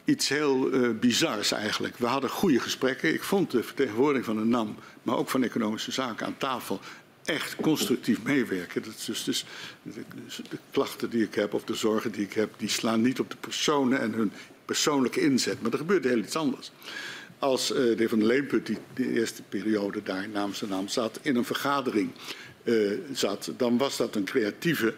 iets 0.04 0.28
heel 0.28 0.74
uh, 0.74 0.98
bizars 0.98 1.52
eigenlijk. 1.52 1.96
We 1.96 2.06
hadden 2.06 2.30
goede 2.30 2.60
gesprekken. 2.60 3.14
Ik 3.14 3.22
vond 3.22 3.50
de 3.50 3.62
vertegenwoordiging 3.62 4.24
van 4.24 4.36
de 4.36 4.44
NAM, 4.44 4.76
maar 5.02 5.16
ook 5.16 5.30
van 5.30 5.44
economische 5.44 5.92
zaken 5.92 6.26
aan 6.26 6.36
tafel 6.36 6.80
echt 7.24 7.56
constructief 7.56 8.22
meewerken. 8.22 8.82
Dat 8.82 8.94
is 8.94 9.04
dus, 9.04 9.24
dus 9.24 9.44
de, 9.82 10.58
klachten 10.70 11.10
die 11.10 11.22
ik 11.22 11.34
heb 11.34 11.54
of 11.54 11.64
de 11.64 11.74
zorgen 11.74 12.12
die 12.12 12.24
ik 12.24 12.32
heb, 12.32 12.54
die 12.56 12.68
slaan 12.68 13.00
niet 13.00 13.20
op 13.20 13.30
de 13.30 13.36
personen 13.36 14.00
en 14.00 14.12
hun 14.12 14.32
persoonlijke 14.64 15.20
inzet. 15.20 15.62
Maar 15.62 15.72
er 15.72 15.78
gebeurde 15.78 16.08
heel 16.08 16.18
iets 16.18 16.36
anders. 16.36 16.70
Als 17.38 17.70
uh, 17.70 17.76
de 17.76 17.94
heer 17.96 18.08
Van 18.08 18.18
der 18.18 18.28
Leenput, 18.28 18.66
die 18.66 18.78
de 18.94 19.12
eerste 19.12 19.42
periode 19.42 20.02
daar 20.02 20.28
namens 20.28 20.58
de 20.58 20.66
naam 20.66 20.88
zat, 20.88 21.18
in 21.22 21.36
een 21.36 21.44
vergadering 21.44 22.10
uh, 22.64 22.98
zat, 23.12 23.52
dan 23.56 23.78
was 23.78 23.96
dat 23.96 24.14
een 24.14 24.24
creatieve 24.24 24.94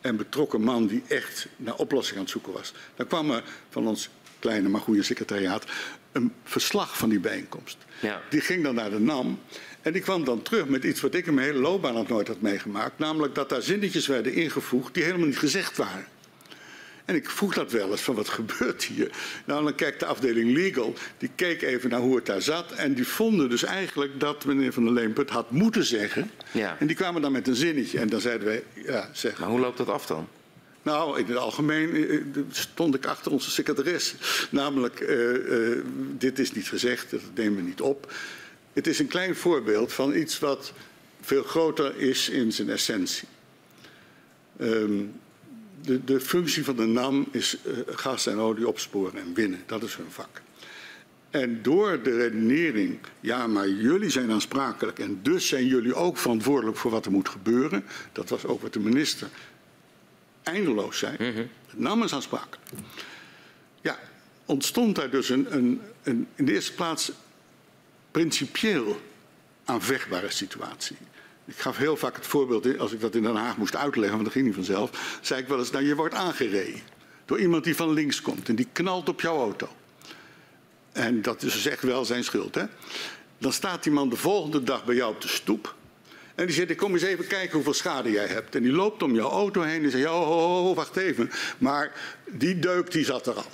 en 0.00 0.16
betrokken 0.16 0.60
man 0.60 0.86
die 0.86 1.02
echt 1.08 1.48
naar 1.56 1.74
oplossing 1.74 2.16
aan 2.16 2.22
het 2.22 2.32
zoeken 2.32 2.52
was. 2.52 2.72
Dan 2.96 3.06
kwam 3.06 3.30
er 3.30 3.42
van 3.68 3.86
ons 3.86 4.08
kleine 4.38 4.68
maar 4.68 4.80
goede 4.80 5.02
secretariaat, 5.02 5.64
een 6.12 6.32
verslag 6.44 6.98
van 6.98 7.08
die 7.08 7.20
bijeenkomst. 7.20 7.76
Ja. 8.00 8.22
Die 8.30 8.40
ging 8.40 8.62
dan 8.62 8.74
naar 8.74 8.90
de 8.90 9.00
NAM. 9.00 9.38
En 9.82 9.92
die 9.92 10.02
kwam 10.02 10.24
dan 10.24 10.42
terug 10.42 10.66
met 10.66 10.84
iets 10.84 11.00
wat 11.00 11.14
ik 11.14 11.26
in 11.26 11.34
mijn 11.34 11.46
hele 11.46 11.58
loopbaan 11.58 11.94
nog 11.94 12.08
nooit 12.08 12.28
had 12.28 12.40
meegemaakt. 12.40 12.98
Namelijk 12.98 13.34
dat 13.34 13.48
daar 13.48 13.62
zinnetjes 13.62 14.06
werden 14.06 14.34
ingevoegd 14.34 14.94
die 14.94 15.02
helemaal 15.02 15.26
niet 15.26 15.38
gezegd 15.38 15.76
waren. 15.76 16.06
En 17.04 17.14
ik 17.14 17.30
vroeg 17.30 17.54
dat 17.54 17.72
wel 17.72 17.90
eens 17.90 18.00
van 18.00 18.14
wat 18.14 18.28
gebeurt 18.28 18.84
hier? 18.84 19.10
Nou, 19.44 19.64
dan 19.64 19.74
kijkt 19.74 20.00
de 20.00 20.06
afdeling 20.06 20.52
legal, 20.52 20.94
die 21.18 21.30
keek 21.34 21.62
even 21.62 21.90
naar 21.90 22.00
hoe 22.00 22.16
het 22.16 22.26
daar 22.26 22.42
zat. 22.42 22.72
En 22.72 22.94
die 22.94 23.06
vonden 23.06 23.50
dus 23.50 23.64
eigenlijk 23.64 24.20
dat 24.20 24.44
meneer 24.44 24.72
Van 24.72 24.84
der 24.84 24.92
Leemput 24.92 25.30
had 25.30 25.50
moeten 25.50 25.84
zeggen. 25.84 26.30
Ja. 26.52 26.76
En 26.78 26.86
die 26.86 26.96
kwamen 26.96 27.22
dan 27.22 27.32
met 27.32 27.48
een 27.48 27.54
zinnetje. 27.54 27.98
En 27.98 28.08
dan 28.08 28.20
zeiden 28.20 28.46
wij, 28.46 28.62
ja 28.74 29.08
zeg. 29.12 29.38
Maar 29.38 29.48
hoe 29.48 29.60
loopt 29.60 29.78
dat 29.78 29.88
af 29.88 30.06
dan? 30.06 30.28
Nou, 30.82 31.18
in 31.18 31.26
het 31.26 31.36
algemeen 31.36 31.94
eh, 31.94 32.14
eh, 32.14 32.22
stond 32.50 32.94
ik 32.94 33.06
achter 33.06 33.32
onze 33.32 33.50
secretaris. 33.50 34.14
Namelijk, 34.50 35.00
uh, 35.00 35.82
dit 36.18 36.38
is 36.38 36.52
niet 36.52 36.68
gezegd, 36.68 37.10
dat 37.10 37.20
nemen 37.34 37.56
we 37.56 37.62
niet 37.62 37.80
op. 37.80 38.12
Het 38.72 38.86
is 38.86 38.98
een 38.98 39.06
klein 39.06 39.36
voorbeeld 39.36 39.92
van 39.92 40.14
iets 40.14 40.38
wat 40.38 40.72
veel 41.20 41.42
groter 41.42 41.96
is 41.96 42.28
in 42.28 42.52
zijn 42.52 42.70
essentie. 42.70 43.28
Um, 44.60 45.12
de, 45.82 46.04
de, 46.04 46.20
functie 46.20 46.64
van 46.64 46.76
de 46.76 46.86
NAM 46.86 47.28
is 47.30 47.56
uh, 47.66 47.72
gas 47.86 48.26
en 48.26 48.38
olie 48.38 48.68
opsporen 48.68 49.20
en 49.20 49.34
winnen. 49.34 49.62
Dat 49.66 49.82
is 49.82 49.96
hun 49.96 50.10
vak. 50.10 50.40
En 51.30 51.62
door 51.62 52.02
de 52.02 52.16
redenering, 52.16 52.98
ja, 53.20 53.46
maar 53.46 53.68
jullie 53.68 54.10
zijn 54.10 54.30
aansprakelijk 54.30 54.98
en 54.98 55.18
dus 55.22 55.48
zijn 55.48 55.66
jullie 55.66 55.94
ook 55.94 56.16
verantwoordelijk 56.16 56.76
voor 56.76 56.90
wat 56.90 57.06
er 57.06 57.12
moet 57.12 57.28
gebeuren. 57.28 57.84
Dat 58.12 58.28
was 58.28 58.44
ook 58.44 58.62
wat 58.62 58.72
de 58.72 58.80
minister 58.80 59.28
eindeloos 60.48 60.98
zei. 60.98 61.16
Mm 61.18 61.34
-hmm. 61.34 61.48
Ja, 63.80 63.98
ontstond 64.44 64.96
daar 64.96 65.10
dus 65.10 65.28
een, 65.28 65.54
een, 65.56 65.80
een 66.02 66.28
in 66.34 66.44
de 66.44 66.52
eerste 66.52 66.74
plaats 66.74 67.12
principieel 68.10 69.00
aanvechtbare 69.64 70.30
situatie. 70.30 70.96
Ik 71.44 71.56
gaf 71.56 71.76
heel 71.76 71.96
vaak 71.96 72.16
het 72.16 72.26
voorbeeld, 72.26 72.78
als 72.78 72.92
ik 72.92 73.00
dat 73.00 73.14
in 73.14 73.22
Den 73.22 73.36
Haag 73.36 73.56
moest 73.56 73.76
uitleggen, 73.76 74.12
want 74.12 74.24
dat 74.24 74.32
ging 74.32 74.46
niet 74.46 74.54
vanzelf, 74.54 75.18
zei 75.20 75.40
ik 75.40 75.48
wel 75.48 75.58
eens, 75.58 75.70
nou 75.70 75.84
je 75.84 75.94
wordt 75.94 76.14
aangereden 76.14 76.80
door 77.24 77.40
iemand 77.40 77.64
die 77.64 77.76
van 77.76 77.92
links 77.92 78.22
komt 78.22 78.48
en 78.48 78.56
die 78.56 78.68
knalt 78.72 79.08
op 79.08 79.20
jouw 79.20 79.38
auto. 79.38 79.68
En 80.92 81.22
dat 81.22 81.42
is 81.42 81.52
dus 81.52 81.66
echt 81.66 81.82
wel 81.82 82.04
zijn 82.04 82.24
schuld. 82.24 82.54
Hè? 82.54 82.64
Dan 83.38 83.52
staat 83.52 83.82
die 83.82 83.92
man 83.92 84.08
de 84.08 84.16
volgende 84.16 84.62
dag 84.62 84.84
bij 84.84 84.94
jou 84.94 85.14
op 85.14 85.20
de 85.20 85.28
stoep. 85.28 85.74
En 86.38 86.46
die 86.46 86.54
zegt, 86.54 86.70
ik 86.70 86.76
kom 86.76 86.92
eens 86.92 87.02
even 87.02 87.26
kijken 87.26 87.54
hoeveel 87.54 87.74
schade 87.74 88.10
jij 88.10 88.26
hebt. 88.26 88.54
En 88.54 88.62
die 88.62 88.72
loopt 88.72 89.02
om 89.02 89.14
jouw 89.14 89.30
auto 89.30 89.62
heen 89.62 89.84
en 89.84 89.90
zegt, 89.90 90.06
oh, 90.06 90.68
oh, 90.68 90.76
wacht 90.76 90.96
even. 90.96 91.30
Maar 91.58 91.92
die 92.26 92.58
deuk 92.58 92.90
die 92.90 93.04
zat 93.04 93.26
er 93.26 93.34
al. 93.34 93.50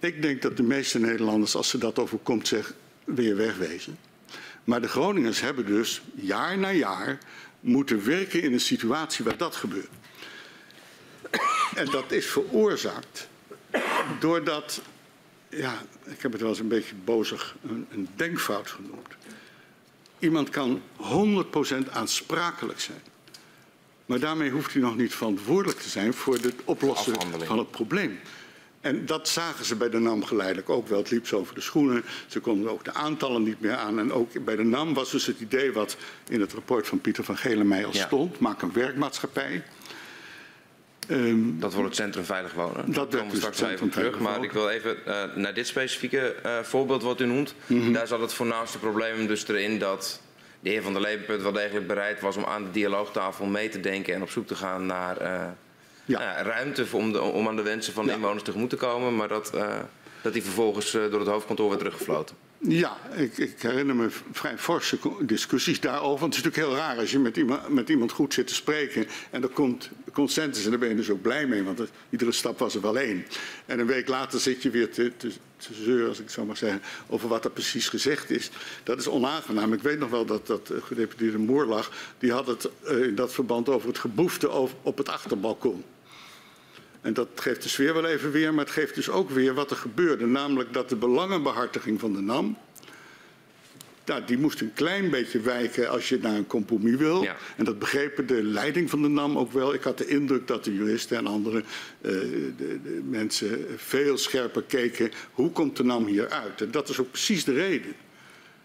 Ik 0.00 0.22
denk 0.22 0.42
dat 0.42 0.56
de 0.56 0.62
meeste 0.62 0.98
Nederlanders, 0.98 1.54
als 1.54 1.68
ze 1.68 1.78
dat 1.78 1.98
overkomt, 1.98 2.48
zeggen, 2.48 2.74
weer 3.04 3.36
wegwezen. 3.36 3.98
Maar 4.64 4.80
de 4.80 4.88
Groningers 4.88 5.40
hebben 5.40 5.66
dus 5.66 6.02
jaar 6.14 6.58
na 6.58 6.72
jaar 6.72 7.18
moeten 7.60 8.04
werken 8.04 8.42
in 8.42 8.52
een 8.52 8.60
situatie 8.60 9.24
waar 9.24 9.36
dat 9.36 9.56
gebeurt. 9.56 9.90
En 11.74 11.86
dat 11.86 12.12
is 12.12 12.26
veroorzaakt 12.26 13.28
doordat 14.20 14.82
ja, 15.48 15.82
ik 16.04 16.22
heb 16.22 16.32
het 16.32 16.40
wel 16.40 16.50
eens 16.50 16.58
een 16.58 16.68
beetje 16.68 16.94
bozig 17.04 17.54
een, 17.66 17.86
een 17.90 18.08
denkfout 18.16 18.70
genoemd. 18.70 19.08
Iemand 20.22 20.48
kan 20.50 20.80
100% 20.96 21.90
aansprakelijk 21.92 22.80
zijn. 22.80 23.02
Maar 24.06 24.18
daarmee 24.18 24.50
hoeft 24.50 24.72
hij 24.72 24.82
nog 24.82 24.96
niet 24.96 25.14
verantwoordelijk 25.14 25.80
te 25.80 25.88
zijn 25.88 26.14
voor 26.14 26.34
het 26.34 26.54
oplossen 26.64 27.14
van 27.44 27.58
het 27.58 27.70
probleem. 27.70 28.18
En 28.80 29.06
dat 29.06 29.28
zagen 29.28 29.64
ze 29.64 29.76
bij 29.76 29.90
de 29.90 29.98
NAM 29.98 30.24
geleidelijk 30.24 30.70
ook 30.70 30.88
wel. 30.88 30.98
Het 30.98 31.10
liep 31.10 31.26
zo 31.26 31.38
over 31.38 31.54
de 31.54 31.60
schoenen. 31.60 32.04
Ze 32.26 32.40
konden 32.40 32.70
ook 32.70 32.84
de 32.84 32.94
aantallen 32.94 33.42
niet 33.42 33.60
meer 33.60 33.74
aan. 33.74 33.98
En 33.98 34.12
ook 34.12 34.44
bij 34.44 34.56
de 34.56 34.64
NAM 34.64 34.94
was 34.94 35.10
dus 35.10 35.26
het 35.26 35.40
idee 35.40 35.72
wat 35.72 35.96
in 36.28 36.40
het 36.40 36.52
rapport 36.52 36.86
van 36.88 37.00
Pieter 37.00 37.24
van 37.24 37.36
Gelenmij 37.36 37.86
al 37.86 37.92
stond. 37.92 38.38
Maak 38.38 38.62
een 38.62 38.72
werkmaatschappij. 38.72 39.64
Um, 41.12 41.60
dat 41.60 41.72
wordt 41.72 41.88
het 41.88 41.96
Centrum 41.96 42.24
Veilig 42.24 42.52
Wonen. 42.52 42.92
Dat 42.92 43.14
komen 43.14 43.30
we 43.30 43.36
straks 43.36 43.60
even 43.60 43.88
terug. 43.88 44.18
Maar 44.18 44.42
ik 44.42 44.52
wil 44.52 44.68
even 44.68 44.96
uh, 45.06 45.22
naar 45.34 45.54
dit 45.54 45.66
specifieke 45.66 46.34
uh, 46.46 46.58
voorbeeld 46.58 47.02
wat 47.02 47.20
u 47.20 47.26
noemt. 47.26 47.54
Mm 47.66 47.80
-hmm. 47.80 47.92
Daar 47.92 48.06
zat 48.06 48.20
het 48.20 48.32
voornaamste 48.32 48.78
probleem 48.78 49.26
dus 49.26 49.48
erin 49.48 49.78
dat 49.78 50.20
de 50.60 50.70
heer 50.70 50.82
Van 50.82 50.92
der 50.92 51.02
Levenpunt 51.02 51.42
wel 51.42 51.52
degelijk 51.52 51.86
bereid 51.86 52.20
was 52.20 52.36
om 52.36 52.44
aan 52.44 52.64
de 52.64 52.70
dialoogtafel 52.70 53.46
mee 53.46 53.68
te 53.68 53.80
denken 53.80 54.14
en 54.14 54.22
op 54.22 54.30
zoek 54.30 54.46
te 54.46 54.54
gaan 54.54 54.86
naar 54.86 55.22
uh, 55.22 55.44
ja. 56.04 56.18
Nou 56.18 56.46
ruimte 56.46 56.86
om, 56.90 57.12
de, 57.12 57.20
om, 57.20 57.48
aan 57.48 57.56
de 57.56 57.62
wensen 57.62 57.92
van 57.92 58.04
de 58.04 58.10
ja. 58.10 58.16
inwoners 58.16 58.42
tegemoet 58.42 58.70
te 58.70 58.76
komen. 58.76 59.16
Maar 59.16 59.28
dat, 59.28 59.52
dat 60.22 60.32
die 60.32 60.42
vervolgens 60.42 60.92
door 60.92 61.18
het 61.20 61.28
hoofdkantoor 61.28 61.68
werd 61.68 61.80
teruggefloten. 61.80 62.36
Ja, 62.68 62.96
ik, 63.16 63.38
ik, 63.38 63.54
herinner 63.58 63.96
me 63.96 64.08
vrij 64.32 64.58
forse 64.58 64.98
discussies 65.20 65.80
daarover. 65.80 66.20
Want 66.20 66.34
het 66.34 66.44
is 66.44 66.50
natuurlijk 66.50 66.76
heel 66.78 66.86
raar 66.86 66.98
als 66.98 67.10
je 67.10 67.18
met 67.18 67.36
iemand, 67.36 67.68
met 67.68 67.88
iemand 67.88 68.12
goed 68.12 68.34
zit 68.34 68.46
te 68.46 68.54
spreken 68.54 69.06
en 69.30 69.42
er 69.42 69.48
komt 69.48 69.90
consensus 70.12 70.64
en 70.64 70.70
daar 70.70 70.78
ben 70.78 70.88
je 70.88 70.94
dus 70.94 71.10
ook 71.10 71.22
blij 71.22 71.46
mee, 71.46 71.62
want 71.62 71.78
er, 71.78 71.88
iedere 72.10 72.32
stap 72.32 72.58
was 72.58 72.74
er 72.74 72.80
wel 72.80 72.98
één. 72.98 73.26
En 73.66 73.78
een 73.78 73.86
week 73.86 74.08
later 74.08 74.40
zit 74.40 74.62
je 74.62 74.70
weer 74.70 74.90
te, 74.90 75.12
te, 75.16 75.28
te 75.56 75.74
zeuren, 75.74 76.08
als 76.08 76.20
ik 76.20 76.30
zo 76.30 76.44
mag 76.44 76.56
zeggen, 76.56 76.82
over 77.08 77.28
wat 77.28 77.44
er 77.44 77.50
precies 77.50 77.88
gezegd 77.88 78.30
is. 78.30 78.50
Dat 78.82 78.98
is 78.98 79.08
onaangenaam. 79.08 79.72
Ik 79.72 79.82
weet 79.82 79.98
nog 79.98 80.10
wel 80.10 80.24
dat, 80.24 80.46
dat 80.46 80.72
gedeputeerde 80.82 81.38
Moorlag, 81.38 81.90
die 82.18 82.32
had 82.32 82.46
het 82.46 82.68
uh, 82.84 83.06
in 83.06 83.14
dat 83.14 83.32
verband 83.32 83.68
over 83.68 83.88
het 83.88 83.98
geboefte 83.98 84.50
op 84.82 84.96
het 84.98 85.08
achterbalkon. 85.08 85.84
En 87.00 87.14
dat 87.14 87.28
geeft 87.34 87.62
de 87.62 87.68
sfeer 87.68 87.94
wel 87.94 88.04
even 88.04 88.30
weer, 88.30 88.54
maar 88.54 88.64
het 88.64 88.74
geeft 88.74 88.94
dus 88.94 89.10
ook 89.10 89.30
weer 89.30 89.54
wat 89.54 89.70
er 89.70 89.76
gebeurde. 89.76 90.26
Namelijk 90.26 90.72
dat 90.72 90.88
de 90.88 90.96
belangenbehartiging 90.96 92.00
van 92.00 92.12
de 92.12 92.20
NAM, 92.20 92.56
nou, 94.12 94.24
die 94.24 94.38
moest 94.38 94.60
een 94.60 94.72
klein 94.74 95.10
beetje 95.10 95.40
wijken 95.40 95.90
als 95.90 96.08
je 96.08 96.18
naar 96.18 96.34
een 96.34 96.46
compromis 96.46 96.96
wil. 96.96 97.22
Ja. 97.22 97.36
En 97.56 97.64
dat 97.64 97.78
begrepen 97.78 98.26
de 98.26 98.42
leiding 98.42 98.90
van 98.90 99.02
de 99.02 99.08
NAM 99.08 99.38
ook 99.38 99.52
wel. 99.52 99.74
Ik 99.74 99.82
had 99.82 99.98
de 99.98 100.06
indruk 100.06 100.46
dat 100.46 100.64
de 100.64 100.74
juristen 100.74 101.16
en 101.16 101.26
andere 101.26 101.58
uh, 101.58 101.62
de, 102.00 102.54
de 102.56 103.02
mensen 103.04 103.66
veel 103.76 104.18
scherper 104.18 104.62
keken. 104.62 105.10
Hoe 105.32 105.50
komt 105.50 105.76
de 105.76 105.84
NAM 105.84 106.06
hier 106.06 106.30
uit? 106.30 106.60
En 106.60 106.70
dat 106.70 106.88
is 106.88 106.98
ook 106.98 107.10
precies 107.10 107.44
de 107.44 107.52
reden 107.52 107.94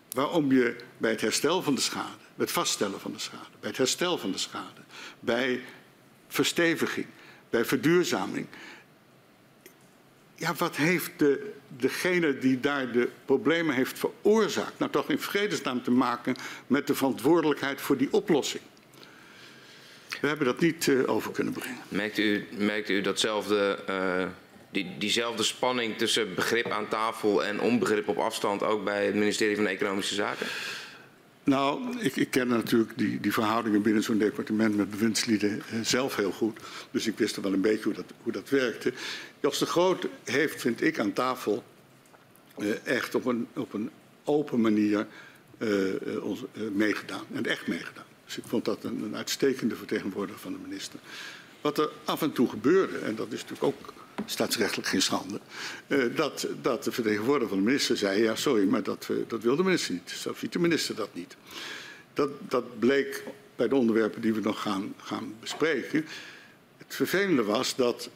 waarom 0.10 0.51
je 0.51 0.75
bij 0.97 1.12
het 1.12 1.21
herstel 1.21 1.62
van 1.62 1.75
de 1.75 1.81
schade, 1.81 2.17
bij 2.36 2.45
het 2.45 2.51
vaststellen 2.51 2.99
van 2.99 3.12
de 3.12 3.19
schade, 3.19 3.57
bij 3.60 3.69
het 3.69 3.77
herstel 3.77 4.17
van 4.17 4.31
de 4.31 4.38
schade, 4.38 4.81
bij 5.19 5.62
versteviging, 6.27 7.05
bij 7.49 7.65
verduurzaming. 7.65 8.47
Ja, 10.39 10.54
wat 10.54 10.76
heeft 10.76 11.12
de, 11.17 11.54
degene 11.67 12.38
die 12.38 12.60
daar 12.60 12.91
de 12.91 13.10
problemen 13.26 13.76
heeft 13.76 14.00
veroorzaakt, 14.00 14.80
nou 14.80 14.91
toch 14.91 15.10
in 15.10 15.19
vredesnaam 15.19 15.84
te 15.84 15.91
maken 15.91 16.36
met 16.67 16.88
de 16.88 16.95
verantwoordelijkheid 16.95 17.82
voor 17.82 17.97
die 17.97 18.13
oplossing? 18.13 18.63
We 20.21 20.28
hebben 20.28 20.45
dat 20.45 20.60
niet 20.60 20.88
uh, 20.88 21.10
over 21.10 21.32
kunnen 21.32 21.54
brengen. 21.54 21.82
Merkt 21.89 22.17
u, 22.17 22.47
u 22.88 23.02
datzelfde, 23.02 23.80
uh, 23.89 24.26
die, 24.71 24.95
diezelfde 24.97 25.43
spanning 25.43 25.97
tussen 25.97 26.36
begrip 26.36 26.69
aan 26.69 26.88
tafel 26.88 27.45
en 27.45 27.60
onbegrip 27.60 28.08
op 28.08 28.17
afstand 28.17 28.63
ook 28.63 28.84
bij 28.84 29.06
het 29.06 29.15
ministerie 29.15 29.56
van 29.56 29.67
Economische 29.67 30.15
Zaken? 30.15 30.47
Nou, 31.47 31.97
ik, 31.99 32.15
ik 32.15 32.31
ken 32.31 32.47
natuurlijk 32.47 32.97
die, 32.97 33.19
die 33.19 33.33
verhoudingen 33.33 33.81
binnen 33.81 34.03
zo'n 34.03 34.17
departement 34.17 34.75
met 34.75 34.89
bewindslieden 34.89 35.62
eh, 35.71 35.79
zelf 35.81 36.15
heel 36.15 36.31
goed. 36.31 36.60
Dus 36.91 37.07
ik 37.07 37.17
wist 37.17 37.36
wel 37.36 37.53
een 37.53 37.62
beetje 37.62 37.83
hoe 37.83 37.93
dat, 37.93 38.05
hoe 38.23 38.31
dat 38.31 38.49
werkte. 38.49 38.93
Jos 39.39 39.60
de 39.60 39.65
Groot 39.65 40.07
heeft, 40.23 40.62
vind 40.62 40.81
ik, 40.81 40.99
aan 40.99 41.13
tafel 41.13 41.63
eh, 42.57 42.86
echt 42.86 43.15
op 43.15 43.25
een, 43.25 43.47
op 43.55 43.73
een 43.73 43.89
open 44.23 44.62
manier 44.62 45.07
uh, 45.57 46.23
ons, 46.23 46.43
uh, 46.53 46.69
meegedaan. 46.73 47.25
En 47.33 47.45
echt 47.45 47.67
meegedaan. 47.67 48.05
Dus 48.25 48.38
ik 48.38 48.43
vond 48.47 48.65
dat 48.65 48.83
een, 48.83 49.03
een 49.03 49.15
uitstekende 49.15 49.75
vertegenwoordiger 49.75 50.41
van 50.41 50.51
de 50.51 50.60
minister. 50.67 50.99
Wat 51.62 51.77
er 51.77 51.89
af 52.05 52.21
en 52.21 52.31
toe 52.31 52.49
gebeurde, 52.49 52.97
en 52.97 53.15
dat 53.15 53.31
is 53.31 53.41
natuurlijk 53.41 53.63
ook 53.63 53.93
staatsrechtelijk 54.25 54.88
geen 54.88 55.01
schande, 55.01 55.39
uh, 55.88 56.15
dat, 56.15 56.47
dat 56.62 56.84
de 56.84 56.91
vertegenwoordiger 56.91 57.49
van 57.49 57.58
de 57.58 57.63
minister 57.63 57.97
zei, 57.97 58.23
ja 58.23 58.36
sorry, 58.36 58.67
maar 58.67 58.84
dat, 58.84 59.08
uh, 59.12 59.17
dat 59.27 59.41
wil 59.41 59.56
de 59.56 59.63
minister 59.63 59.93
niet. 59.93 60.10
Zo 60.10 60.34
ziet 60.38 60.53
de 60.53 60.60
minister 60.60 60.95
dat 60.95 61.10
niet. 61.13 61.36
Dat, 62.13 62.30
dat 62.39 62.80
bleek 62.80 63.23
bij 63.56 63.67
de 63.67 63.75
onderwerpen 63.75 64.21
die 64.21 64.34
we 64.34 64.41
nog 64.41 64.62
gaan, 64.62 64.93
gaan 64.97 65.34
bespreken. 65.39 66.06
Het 66.77 66.95
vervelende 66.95 67.43
was 67.43 67.75
dat 67.75 68.10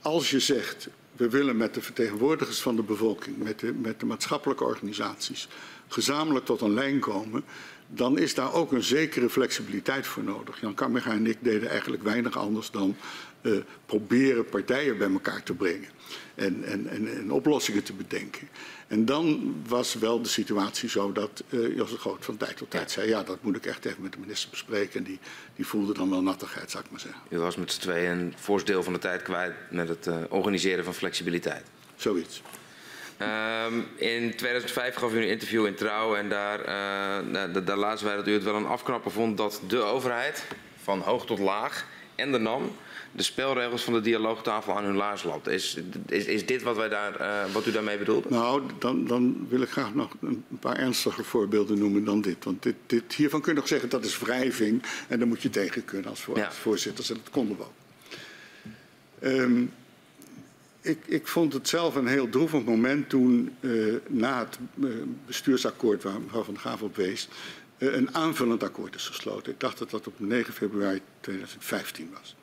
als 0.00 0.30
je 0.30 0.40
zegt, 0.40 0.88
we 1.12 1.28
willen 1.28 1.56
met 1.56 1.74
de 1.74 1.82
vertegenwoordigers 1.82 2.60
van 2.60 2.76
de 2.76 2.82
bevolking, 2.82 3.36
met 3.36 3.58
de, 3.58 3.72
met 3.72 4.00
de 4.00 4.06
maatschappelijke 4.06 4.64
organisaties, 4.64 5.48
gezamenlijk 5.88 6.44
tot 6.44 6.60
een 6.60 6.74
lijn 6.74 6.98
komen, 6.98 7.44
dan 7.86 8.18
is 8.18 8.34
daar 8.34 8.52
ook 8.52 8.72
een 8.72 8.82
zekere 8.82 9.30
flexibiliteit 9.30 10.06
voor 10.06 10.22
nodig. 10.22 10.60
Jan 10.60 10.74
Kammerga 10.74 11.10
en 11.10 11.26
ik 11.26 11.38
deden 11.40 11.68
eigenlijk 11.68 12.02
weinig 12.02 12.36
anders 12.36 12.70
dan 12.70 12.96
uh, 13.42 13.60
proberen 13.86 14.44
partijen 14.44 14.98
bij 14.98 15.10
elkaar 15.10 15.42
te 15.42 15.54
brengen 15.54 15.88
en, 16.34 16.64
en, 16.64 16.86
en, 16.86 17.16
en, 17.16 17.32
oplossingen 17.32 17.82
te 17.82 17.92
bedenken. 17.92 18.48
En 18.86 19.04
dan 19.04 19.54
was 19.68 19.94
wel 19.94 20.22
de 20.22 20.28
situatie 20.28 20.88
zo 20.88 21.12
dat 21.12 21.42
uh, 21.48 21.76
Jos 21.76 21.90
de 21.90 21.98
Groot 21.98 22.24
van 22.24 22.36
tijd 22.36 22.56
tot 22.56 22.70
tijd 22.70 22.90
zei... 22.90 23.08
ja, 23.08 23.22
dat 23.22 23.38
moet 23.42 23.56
ik 23.56 23.66
echt 23.66 23.84
even 23.84 24.02
met 24.02 24.12
de 24.12 24.18
minister 24.18 24.50
bespreken. 24.50 24.98
En 24.98 25.04
die, 25.04 25.18
die 25.56 25.66
voelde 25.66 25.94
dan 25.94 26.10
wel 26.10 26.22
nattigheid, 26.22 26.70
zou 26.70 26.84
ik 26.84 26.90
maar 26.90 27.00
zeggen. 27.00 27.20
U 27.28 27.38
was 27.38 27.56
met 27.56 27.72
z'n 27.72 27.80
tweeën 27.80 28.10
een 28.10 28.34
voorste 28.36 28.72
deel 28.72 28.82
van 28.82 28.92
de 28.92 28.98
tijd 28.98 29.22
kwijt 29.22 29.54
met 29.70 29.88
het 29.88 30.06
uh, 30.06 30.16
organiseren 30.28 30.84
van 30.84 30.94
flexibiliteit. 30.94 31.62
Zoiets. 31.96 32.42
Um, 33.66 33.86
in 33.96 34.36
2005 34.36 34.94
gaf 34.94 35.12
u 35.12 35.16
een 35.16 35.28
interview 35.28 35.66
in 35.66 35.74
Trouw 35.74 36.16
en 36.16 36.28
daar, 36.28 36.60
uh, 36.60 37.64
daar 37.64 37.76
lazen 37.76 38.06
wij 38.06 38.16
dat 38.16 38.28
u 38.28 38.32
het 38.32 38.42
wel 38.42 38.54
een 38.54 38.66
afknapper 38.66 39.10
vond 39.10 39.36
dat 39.36 39.60
de 39.66 39.82
overheid 39.82 40.44
van 40.82 41.00
hoog 41.00 41.26
tot 41.26 41.38
laag 41.38 41.86
en 42.14 42.32
de 42.32 42.38
NAM 42.38 42.76
de 43.12 43.22
spelregels 43.22 43.82
van 43.82 43.92
de 43.92 44.00
dialoogtafel 44.00 44.76
aan 44.76 44.84
hun 44.84 44.96
laars 44.96 45.22
lapt. 45.22 45.48
Is, 45.48 45.78
is, 46.06 46.24
is 46.24 46.46
dit 46.46 46.62
wat, 46.62 46.76
wij 46.76 46.88
daar, 46.88 47.20
uh, 47.20 47.52
wat 47.52 47.66
u 47.66 47.72
daarmee 47.72 47.98
bedoelde? 47.98 48.28
Nou, 48.28 48.62
dan, 48.78 49.06
dan 49.06 49.46
wil 49.48 49.60
ik 49.60 49.68
graag 49.68 49.94
nog 49.94 50.16
een 50.20 50.44
paar 50.60 50.76
ernstige 50.76 51.24
voorbeelden 51.24 51.78
noemen 51.78 52.04
dan 52.04 52.20
dit. 52.20 52.44
Want 52.44 52.62
dit, 52.62 52.74
dit, 52.86 53.14
hiervan 53.14 53.40
kun 53.40 53.52
je 53.52 53.58
nog 53.58 53.68
zeggen 53.68 53.88
dat 53.88 54.04
is 54.04 54.18
wrijving 54.18 54.82
en 55.08 55.18
daar 55.18 55.28
moet 55.28 55.42
je 55.42 55.50
tegen 55.50 55.84
kunnen 55.84 56.10
als, 56.10 56.20
voor, 56.20 56.36
ja. 56.36 56.46
als 56.46 56.56
voorzitters. 56.56 57.10
En 57.10 57.16
dat 57.22 57.30
konden 57.30 57.56
we 57.56 57.62
ook. 57.62 57.72
Um, 59.22 59.72
ik, 60.80 60.98
ik, 61.06 61.26
vond 61.26 61.52
het 61.52 61.68
zelf 61.68 61.94
een 61.94 62.06
heel 62.06 62.28
droevig 62.28 62.64
moment 62.64 63.08
toen 63.08 63.56
uh, 63.60 63.94
na 64.08 64.38
het 64.38 64.58
uh, 64.74 64.94
bestuursakkoord 65.26 66.02
waar 66.02 66.20
mevrouw 66.20 66.42
Van 66.42 66.58
Graaf 66.58 66.82
op 66.82 66.96
wees, 66.96 67.28
uh, 67.78 67.94
een 67.94 68.14
aanvullend 68.14 68.62
akkoord 68.62 68.94
is 68.94 69.06
gesloten. 69.06 69.52
Ik 69.52 69.60
dacht 69.60 69.78
dat 69.78 69.90
dat 69.90 70.06
op 70.06 70.14
9 70.16 70.52
februari 70.52 71.00
2015 71.20 72.10
was. 72.12 72.34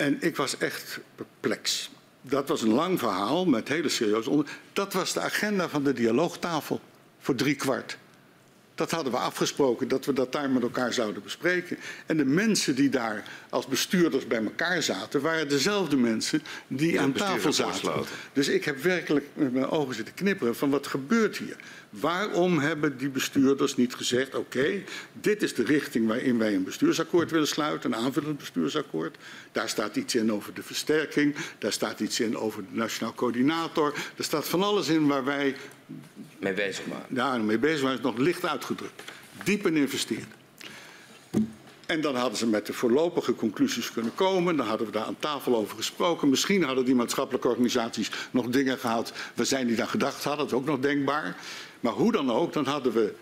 En 0.00 0.16
ik 0.20 0.36
was 0.36 0.58
echt 0.58 0.98
perplex. 1.14 1.90
dat 2.20 2.48
was 2.48 2.62
een 2.62 2.72
lang 2.72 2.98
verhaal 2.98 3.46
met 3.46 3.68
hele 3.68 3.88
serieuze 3.88 4.30
onder. 4.30 4.46
Dat 4.72 4.92
was 4.92 5.12
de 5.12 5.20
agenda 5.20 5.68
van 5.68 5.84
de 5.84 5.92
dialoogtafel 5.92 6.80
voor 7.18 7.34
drie 7.34 7.54
kwart. 7.54 7.98
Dat 8.80 8.90
hadden 8.90 9.12
we 9.12 9.18
afgesproken, 9.18 9.88
dat 9.88 10.04
we 10.04 10.12
dat 10.12 10.32
daar 10.32 10.50
met 10.50 10.62
elkaar 10.62 10.92
zouden 10.92 11.22
bespreken. 11.22 11.78
En 12.06 12.16
de 12.16 12.24
mensen 12.24 12.74
die 12.74 12.88
daar 12.88 13.28
als 13.50 13.66
bestuurders 13.66 14.26
bij 14.26 14.44
elkaar 14.44 14.82
zaten, 14.82 15.20
waren 15.20 15.48
dezelfde 15.48 15.96
mensen 15.96 16.42
die 16.66 17.00
aan 17.00 17.12
tafel 17.12 17.52
zaten. 17.52 18.04
Dus 18.32 18.48
ik 18.48 18.64
heb 18.64 18.82
werkelijk 18.82 19.26
met 19.34 19.52
mijn 19.52 19.68
ogen 19.68 19.94
zitten 19.94 20.14
knipperen 20.14 20.56
van 20.56 20.70
wat 20.70 20.86
gebeurt 20.86 21.36
hier? 21.36 21.56
Waarom 21.90 22.58
hebben 22.58 22.98
die 22.98 23.08
bestuurders 23.08 23.76
niet 23.76 23.94
gezegd, 23.94 24.34
oké, 24.34 24.82
dit 25.12 25.42
is 25.42 25.54
de 25.54 25.64
richting 25.64 26.06
waarin 26.06 26.38
wij 26.38 26.54
een 26.54 26.64
bestuursakkoord 26.64 27.30
willen 27.30 27.48
sluiten, 27.48 27.92
een 27.92 27.98
aanvullend 27.98 28.38
bestuursakkoord. 28.38 29.16
Daar 29.52 29.68
staat 29.68 29.96
iets 29.96 30.14
in 30.14 30.32
over 30.32 30.54
de 30.54 30.62
versterking, 30.62 31.36
daar 31.58 31.72
staat 31.72 32.00
iets 32.00 32.20
in 32.20 32.36
over 32.36 32.62
de 32.62 32.76
nationaal 32.76 33.14
coördinator. 33.14 33.94
Er 34.16 34.24
staat 34.24 34.48
van 34.48 34.62
alles 34.62 34.88
in 34.88 35.06
waar 35.06 35.24
wij 35.24 35.56
mee 36.38 36.52
bezig 36.52 36.84
waren. 36.84 37.06
Ja, 37.08 37.36
mee 37.36 37.58
bezig 37.58 37.80
waren 37.80 37.98
is 37.98 38.04
nog 38.04 38.16
licht 38.16 38.46
uitgedrukt. 38.46 39.02
Diep 39.44 39.66
in 39.66 39.76
investeren. 39.76 40.38
En 41.86 42.00
dan 42.00 42.16
hadden 42.16 42.38
ze 42.38 42.46
met 42.46 42.66
de 42.66 42.72
voorlopige 42.72 43.34
conclusies 43.34 43.92
kunnen 43.92 44.14
komen. 44.14 44.56
Dan 44.56 44.66
hadden 44.66 44.86
we 44.86 44.92
daar 44.92 45.04
aan 45.04 45.18
tafel 45.18 45.56
over 45.56 45.76
gesproken. 45.76 46.28
Misschien 46.28 46.62
hadden 46.62 46.84
die 46.84 46.94
maatschappelijke 46.94 47.48
organisaties 47.48 48.10
nog 48.30 48.46
dingen 48.46 48.78
gehad 48.78 49.12
waar 49.34 49.46
zij 49.46 49.64
niet 49.64 49.80
aan 49.80 49.88
gedacht 49.88 50.24
hadden. 50.24 50.44
Dat 50.44 50.54
is 50.54 50.60
ook 50.60 50.66
nog 50.66 50.80
denkbaar. 50.80 51.36
Maar 51.80 51.92
hoe 51.92 52.12
dan 52.12 52.32
ook, 52.32 52.52
dan 52.52 52.66
hadden 52.66 52.92
we 52.92 53.14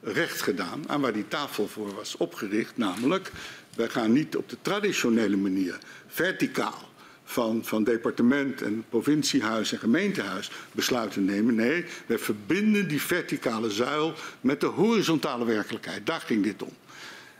recht 0.00 0.42
gedaan 0.42 0.84
aan 0.86 1.00
waar 1.00 1.12
die 1.12 1.28
tafel 1.28 1.68
voor 1.68 1.94
was 1.94 2.16
opgericht. 2.16 2.76
Namelijk, 2.76 3.32
wij 3.76 3.88
gaan 3.88 4.12
niet 4.12 4.36
op 4.36 4.48
de 4.48 4.56
traditionele 4.62 5.36
manier 5.36 5.78
verticaal 6.06 6.88
van, 7.24 7.64
van 7.64 7.84
departement 7.84 8.62
en 8.62 8.84
provinciehuis 8.88 9.72
en 9.72 9.78
gemeentehuis 9.78 10.50
besluiten 10.72 11.24
nemen. 11.24 11.54
Nee, 11.54 11.84
wij 12.06 12.18
verbinden 12.18 12.88
die 12.88 13.02
verticale 13.02 13.70
zuil 13.70 14.14
met 14.40 14.60
de 14.60 14.66
horizontale 14.66 15.44
werkelijkheid. 15.44 16.06
Daar 16.06 16.20
ging 16.20 16.42
dit 16.42 16.62
om. 16.62 16.72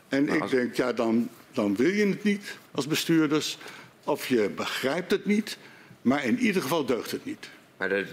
En 0.08 0.28
ik 0.28 0.50
denk, 0.50 0.74
ja, 0.74 0.92
dan, 0.92 1.28
dan 1.52 1.76
wil 1.76 1.90
je 1.90 2.06
het 2.06 2.22
niet 2.22 2.56
als 2.70 2.86
bestuurders, 2.86 3.58
of 4.04 4.26
je 4.26 4.50
begrijpt 4.56 5.10
het 5.10 5.24
niet, 5.24 5.58
maar 6.02 6.24
in 6.24 6.38
ieder 6.38 6.62
geval 6.62 6.84
deugt 6.84 7.10
het 7.10 7.24
niet. 7.24 7.48
Maar 7.76 7.88
de, 7.88 8.06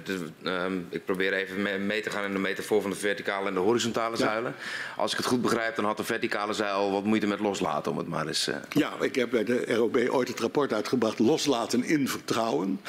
ehm, 0.44 0.80
ik 0.90 1.06
probeer 1.06 1.34
even 1.34 1.86
mee, 1.86 2.02
te 2.02 2.10
gaan 2.10 2.24
in 2.24 2.34
de 2.34 2.40
metafoor 2.40 2.82
van 2.82 2.92
de 2.92 2.96
verticale 2.96 3.48
en 3.48 3.54
de 3.54 3.60
horizontale 3.60 4.18
zuilen. 4.18 4.56
Als 4.98 5.12
ik 5.12 5.18
het 5.18 5.28
goed 5.28 5.42
begrijp, 5.42 5.76
dan 5.76 5.86
had 5.86 5.98
de 5.98 6.04
verticale 6.04 6.54
zuil 6.54 6.92
wat 6.92 7.04
moeite 7.04 7.28
met 7.28 7.40
loslaten, 7.40 7.92
om 7.92 7.98
het 7.98 8.08
maar 8.08 8.28
eens... 8.28 8.48
Uh... 8.48 8.56
Ja, 8.70 8.94
ik 9.02 9.16
heb 9.16 9.30
bij 9.30 9.44
de 9.44 9.76
ROB 9.76 9.98
ooit 10.10 10.28
het 10.28 10.40
rapport 10.40 10.74
uitgebracht, 10.74 11.20
loslaten 11.20 11.84
in 11.84 12.08
vertrouwen. 12.08 12.82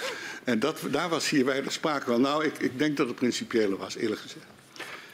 En 0.45 0.59
dat, 0.59 0.81
daar 0.91 1.09
was 1.09 1.29
hier 1.29 1.45
weinig 1.45 1.73
sprake 1.73 2.07
van. 2.07 2.21
Nou, 2.21 2.45
ik, 2.45 2.59
ik 2.59 2.79
denk 2.79 2.97
dat 2.97 3.07
het 3.07 3.17
principiële 3.17 3.77
was, 3.77 3.97
eerlijk 3.97 4.21
gezegd. 4.21 4.47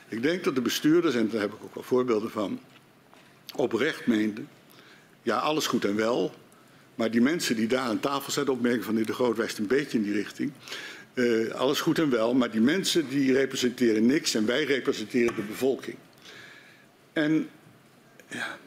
Ik 0.09 0.23
denk 0.23 0.44
dat 0.44 0.55
de 0.55 0.61
bestuurders, 0.61 1.14
en 1.14 1.29
daar 1.31 1.40
heb 1.40 1.53
ik 1.53 1.62
ook 1.62 1.75
wel 1.75 1.85
voorbeelden 1.85 2.31
van, 2.31 2.61
oprecht 3.55 4.07
meenden... 4.07 4.49
ja, 5.23 5.37
alles 5.37 5.66
goed 5.66 5.85
en 5.85 5.97
wel, 5.97 6.35
maar 6.94 7.11
die 7.11 7.21
mensen 7.21 7.57
die 7.57 7.66
daar 7.66 7.88
aan 7.88 8.01
tafel 8.01 8.33
zaten, 8.33 8.53
opmerken 8.53 8.85
van 8.85 8.94
de 8.94 9.12
Groot 9.12 9.37
wijst 9.37 9.59
een 9.59 9.66
beetje 9.66 9.99
in 9.99 10.05
die 10.05 10.12
richting... 10.12 10.53
Uh, 11.18 11.50
alles 11.50 11.81
goed 11.81 11.98
en 11.98 12.11
wel, 12.11 12.35
maar 12.35 12.50
die 12.50 12.61
mensen 12.61 13.09
die 13.09 13.33
representeren 13.33 14.07
niks 14.07 14.35
en 14.35 14.46
wij 14.46 14.64
representeren 14.64 15.35
de 15.35 15.42
bevolking. 15.42 15.96
En 17.12 17.48
ja, 18.28 18.59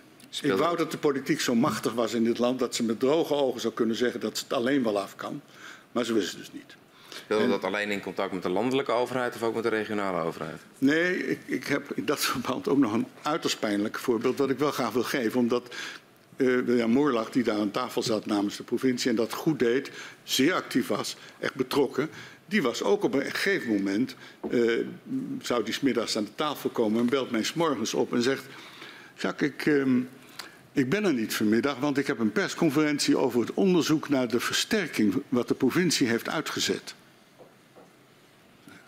ik 0.41 0.51
wou 0.51 0.77
dat 0.77 0.91
de 0.91 0.97
politiek 0.97 1.41
zo 1.41 1.55
machtig 1.55 1.93
was 1.93 2.13
in 2.13 2.23
dit 2.23 2.37
land 2.37 2.59
dat 2.59 2.75
ze 2.75 2.83
met 2.83 2.99
droge 2.99 3.33
ogen 3.33 3.61
zou 3.61 3.73
kunnen 3.73 3.95
zeggen 3.95 4.19
dat 4.19 4.37
ze 4.37 4.43
het 4.43 4.53
alleen 4.53 4.83
wel 4.83 4.99
af 4.99 5.15
kan. 5.15 5.41
Maar 5.91 6.05
ze 6.05 6.13
wisten 6.13 6.37
dus 6.37 6.51
niet. 6.51 6.75
Speelde 7.13 7.47
dat 7.47 7.63
alleen 7.63 7.91
in 7.91 8.01
contact 8.01 8.33
met 8.33 8.43
de 8.43 8.49
landelijke 8.49 8.91
overheid 8.91 9.35
of 9.35 9.43
ook 9.43 9.53
met 9.53 9.63
de 9.63 9.69
regionale 9.69 10.23
overheid? 10.23 10.61
Nee, 10.77 11.27
ik, 11.27 11.39
ik 11.45 11.65
heb 11.65 11.91
in 11.95 12.05
dat 12.05 12.19
verband 12.19 12.67
ook 12.67 12.77
nog 12.77 12.93
een 12.93 13.07
uiterst 13.21 13.59
pijnlijk 13.59 13.99
voorbeeld 13.99 14.37
dat 14.37 14.49
ik 14.49 14.59
wel 14.59 14.71
graag 14.71 14.91
wil 14.91 15.03
geven. 15.03 15.39
Omdat 15.39 15.75
uh, 16.37 16.65
William 16.65 16.91
Moorlag, 16.91 17.29
die 17.29 17.43
daar 17.43 17.59
aan 17.59 17.71
tafel 17.71 18.03
zat 18.03 18.25
namens 18.25 18.57
de 18.57 18.63
provincie 18.63 19.09
en 19.09 19.15
dat 19.15 19.33
goed 19.33 19.59
deed, 19.59 19.91
zeer 20.23 20.53
actief 20.53 20.87
was, 20.87 21.15
echt 21.39 21.55
betrokken 21.55 22.09
die 22.51 22.61
was 22.61 22.83
ook 22.83 23.03
op 23.03 23.13
een 23.13 23.31
gegeven 23.31 23.73
moment, 23.73 24.15
uh, 24.49 24.85
zou 25.41 25.63
die 25.63 25.73
smiddags 25.73 26.17
aan 26.17 26.23
de 26.23 26.35
tafel 26.35 26.69
komen 26.69 26.99
en 26.99 27.05
belt 27.05 27.31
mij 27.31 27.43
s'morgens 27.43 27.93
op 27.93 28.13
en 28.13 28.21
zegt, 28.21 28.45
Jacques, 29.17 29.51
ik, 29.51 29.65
uh, 29.65 30.03
ik 30.71 30.89
ben 30.89 31.03
er 31.03 31.13
niet 31.13 31.35
vanmiddag, 31.35 31.79
want 31.79 31.97
ik 31.97 32.07
heb 32.07 32.19
een 32.19 32.31
persconferentie 32.31 33.17
over 33.17 33.39
het 33.39 33.53
onderzoek 33.53 34.09
naar 34.09 34.27
de 34.27 34.39
versterking 34.39 35.23
wat 35.29 35.47
de 35.47 35.53
provincie 35.53 36.07
heeft 36.07 36.29
uitgezet. 36.29 36.95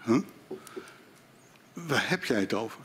Huh? 0.05 0.21
Waar 1.73 2.09
heb 2.09 2.23
jij 2.25 2.39
het 2.39 2.53
over? 2.53 2.79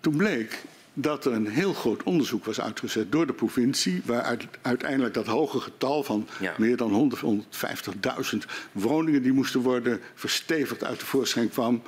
Toen 0.00 0.16
bleek 0.16 0.62
dat 0.94 1.24
er 1.24 1.32
een 1.32 1.48
heel 1.48 1.74
groot 1.74 2.02
onderzoek 2.02 2.44
was 2.44 2.60
uitgezet 2.60 3.12
door 3.12 3.26
de 3.26 3.32
provincie, 3.32 4.02
waar 4.04 4.38
uiteindelijk 4.62 5.14
dat 5.14 5.26
hoge 5.26 5.60
getal 5.60 6.02
van 6.02 6.28
meer 6.56 6.76
dan 6.76 7.12
150.000 8.32 8.38
woningen 8.72 9.22
die 9.22 9.32
moesten 9.32 9.60
worden 9.60 10.00
verstevigd 10.14 10.84
uit 10.84 11.00
de 11.00 11.06
voorschijn 11.06 11.48
kwam. 11.48 11.82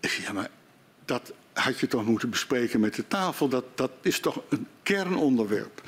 Ja, 0.00 0.32
maar 0.32 0.50
dat 1.04 1.32
had 1.52 1.78
je 1.78 1.86
toch 1.86 2.04
moeten 2.04 2.30
bespreken 2.30 2.80
met 2.80 2.94
de 2.94 3.08
tafel. 3.08 3.48
Dat, 3.48 3.64
dat 3.74 3.90
is 4.00 4.20
toch 4.20 4.42
een 4.48 4.66
kernonderwerp. 4.82 5.82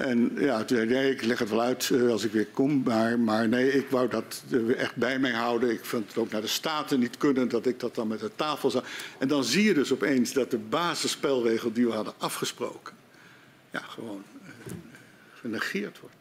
En 0.00 0.32
ja, 0.38 0.64
toen 0.64 0.88
zei 0.88 1.10
ik 1.10 1.24
leg 1.24 1.38
het 1.38 1.50
wel 1.50 1.60
uit 1.60 1.88
uh, 1.88 2.10
als 2.10 2.24
ik 2.24 2.32
weer 2.32 2.46
kom. 2.46 2.82
Maar, 2.84 3.18
maar 3.18 3.48
nee, 3.48 3.72
ik 3.72 3.88
wou 3.88 4.08
dat 4.08 4.42
echt 4.76 4.96
bij 4.96 5.18
mij 5.18 5.30
houden. 5.30 5.70
Ik 5.70 5.84
vond 5.84 6.08
het 6.08 6.16
ook 6.16 6.30
naar 6.30 6.40
de 6.40 6.46
Staten 6.46 7.00
niet 7.00 7.16
kunnen 7.16 7.48
dat 7.48 7.66
ik 7.66 7.80
dat 7.80 7.94
dan 7.94 8.08
met 8.08 8.20
de 8.20 8.30
tafel 8.36 8.70
zou. 8.70 8.84
En 9.18 9.28
dan 9.28 9.44
zie 9.44 9.64
je 9.64 9.74
dus 9.74 9.92
opeens 9.92 10.32
dat 10.32 10.50
de 10.50 10.58
basisspelregel 10.58 11.72
die 11.72 11.86
we 11.86 11.92
hadden 11.92 12.14
afgesproken... 12.18 12.94
ja, 13.70 13.80
gewoon 13.80 14.22
uh, 14.44 14.72
genegeerd 15.34 16.00
wordt. 16.00 16.16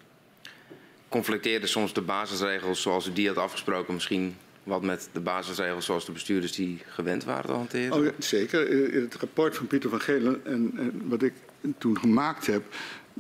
Conflicteerde 1.10 1.68
soms 1.68 1.94
de 1.94 2.02
basisregels 2.02 2.82
zoals 2.82 3.08
u 3.08 3.14
die 3.14 3.28
had 3.28 3.38
afgesproken 3.38 3.94
misschien 3.94 4.36
wat 4.64 4.82
met 4.82 5.10
de 5.12 5.20
basisregels 5.20 5.86
zoals 5.86 6.06
de 6.06 6.12
bestuurders 6.12 6.52
die 6.52 6.82
gewend 6.86 7.24
waren 7.24 7.46
te 7.46 7.52
hanteren? 7.52 7.94
Oh, 7.94 8.06
ja, 8.06 8.12
zeker. 8.18 8.70
In 8.94 9.02
het 9.02 9.16
rapport 9.16 9.56
van 9.56 9.68
Pieter 9.68 9.90
van 9.90 10.02
Gelen 10.02 10.46
en, 10.46 10.72
en 10.78 11.02
wat 11.08 11.22
ik 11.22 11.34
toen 11.78 12.00
gemaakt 12.00 12.46
heb, 12.48 12.64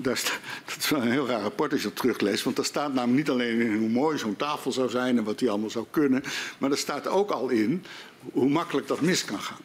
dat 0.02 0.40
is 0.80 0.90
wel 0.90 1.02
een 1.02 1.12
heel 1.12 1.28
raar 1.28 1.42
rapport 1.42 1.72
als 1.72 1.82
je 1.82 1.88
dat 1.88 1.98
terugleest. 1.98 2.44
Want 2.44 2.56
daar 2.56 2.66
staat 2.66 2.94
namelijk 2.94 3.18
niet 3.18 3.30
alleen 3.30 3.62
in 3.62 3.78
hoe 3.78 3.90
mooi 3.90 4.18
zo'n 4.18 4.36
tafel 4.36 4.72
zou 4.72 4.90
zijn 4.90 5.18
en 5.18 5.24
wat 5.24 5.40
die 5.40 5.50
allemaal 5.50 5.70
zou 5.70 5.86
kunnen. 5.92 6.24
Maar 6.58 6.72
er 6.72 6.78
staat 6.78 7.08
ook 7.08 7.32
al 7.32 7.50
in 7.50 7.84
hoe 8.32 8.50
makkelijk 8.50 8.88
dat 8.88 9.02
mis 9.02 9.26
kan 9.26 9.42
gaan. 9.42 9.62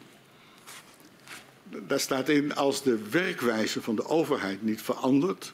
Daar 1.86 2.00
staat 2.00 2.28
in 2.28 2.54
als 2.54 2.82
de 2.82 2.98
werkwijze 3.10 3.82
van 3.82 3.96
de 3.96 4.06
overheid 4.06 4.62
niet 4.62 4.82
verandert. 4.82 5.52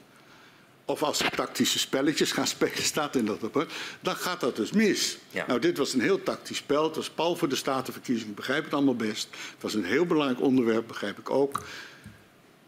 Of 0.85 1.03
als 1.03 1.19
ze 1.19 1.31
tactische 1.31 1.79
spelletjes 1.79 2.33
gaan 2.33 2.47
spelen, 2.47 2.83
staat 2.95 3.17
in 3.17 3.25
dat 3.25 3.41
rapport. 3.41 3.73
Dan 4.01 4.17
gaat 4.17 4.41
dat 4.41 4.57
dus 4.57 4.73
mis. 4.73 5.19
Ja. 5.31 5.45
Nou, 5.47 5.61
dit 5.61 5.79
was 5.79 5.93
een 5.93 6.01
heel 6.01 6.23
tactisch 6.23 6.57
spel. 6.57 6.85
Het 6.85 6.97
was 6.97 7.11
pal 7.11 7.37
voor 7.37 7.49
de 7.49 7.57
statenverkiezing. 7.57 8.31
Ik 8.31 8.37
begrijp 8.37 8.65
het 8.65 8.75
allemaal 8.75 8.97
best. 8.97 9.29
Het 9.31 9.63
was 9.63 9.75
een 9.75 9.85
heel 9.85 10.07
belangrijk 10.07 10.41
onderwerp, 10.41 10.87
begrijp 10.87 11.19
ik 11.19 11.31
ook. 11.31 11.63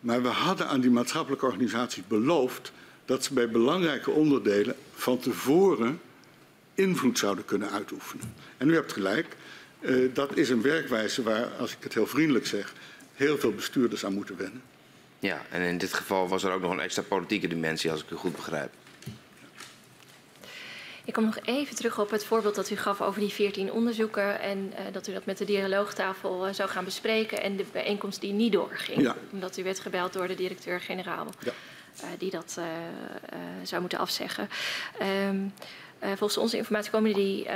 Maar 0.02 0.22
we 0.22 0.28
hadden 0.28 0.68
aan 0.68 0.80
die 0.80 0.90
maatschappelijke 0.90 1.46
organisaties 1.46 2.06
beloofd 2.06 2.72
dat 3.04 3.24
ze 3.24 3.32
bij 3.32 3.48
belangrijke 3.48 4.10
onderdelen 4.10 4.76
van 4.94 5.18
tevoren 5.18 6.00
invloed 6.74 7.18
zouden 7.18 7.44
kunnen 7.44 7.70
uitoefenen. 7.70 8.34
En 8.56 8.68
u 8.68 8.74
hebt 8.74 8.92
gelijk, 8.92 9.36
uh, 9.80 10.14
dat 10.14 10.36
is 10.36 10.50
een 10.50 10.62
werkwijze 10.62 11.22
waar, 11.22 11.48
als 11.58 11.72
ik 11.72 11.78
het 11.80 11.94
heel 11.94 12.06
vriendelijk 12.06 12.46
zeg, 12.46 12.72
heel 13.14 13.38
veel 13.38 13.52
bestuurders 13.52 14.04
aan 14.04 14.14
moeten 14.14 14.36
wennen. 14.36 14.62
Ja, 15.18 15.42
en 15.50 15.62
in 15.62 15.78
dit 15.78 15.92
geval 15.92 16.28
was 16.28 16.44
er 16.44 16.52
ook 16.52 16.60
nog 16.60 16.70
een 16.70 16.80
extra 16.80 17.02
politieke 17.02 17.48
dimensie, 17.48 17.90
als 17.90 18.02
ik 18.02 18.10
u 18.10 18.16
goed 18.16 18.36
begrijp. 18.36 18.70
Ik 21.04 21.12
kom 21.12 21.24
nog 21.24 21.38
even 21.44 21.76
terug 21.76 21.98
op 21.98 22.10
het 22.10 22.24
voorbeeld 22.24 22.54
dat 22.54 22.70
u 22.70 22.76
gaf 22.76 23.00
over 23.00 23.20
die 23.20 23.30
14 23.30 23.72
onderzoeken 23.72 24.40
en 24.40 24.58
uh, 24.58 24.92
dat 24.92 25.06
u 25.06 25.12
dat 25.12 25.24
met 25.24 25.38
de 25.38 25.44
dialoogtafel 25.44 26.48
uh, 26.48 26.54
zou 26.54 26.68
gaan 26.68 26.84
bespreken 26.84 27.42
en 27.42 27.56
de 27.56 27.64
bijeenkomst 27.72 28.20
die 28.20 28.32
niet 28.32 28.52
doorging. 28.52 29.02
Ja. 29.02 29.16
Omdat 29.32 29.56
u 29.56 29.62
werd 29.62 29.80
gebeld 29.80 30.12
door 30.12 30.28
de 30.28 30.34
directeur-generaal 30.34 31.26
ja. 31.44 31.52
uh, 32.02 32.08
die 32.18 32.30
dat 32.30 32.58
zou 33.62 33.80
moeten 33.80 33.98
afzeggen. 33.98 34.48
Um, 35.28 35.52
volgens 36.00 36.36
onze 36.36 36.56
informatie 36.56 36.90
komen 36.90 37.14
die 37.14 37.46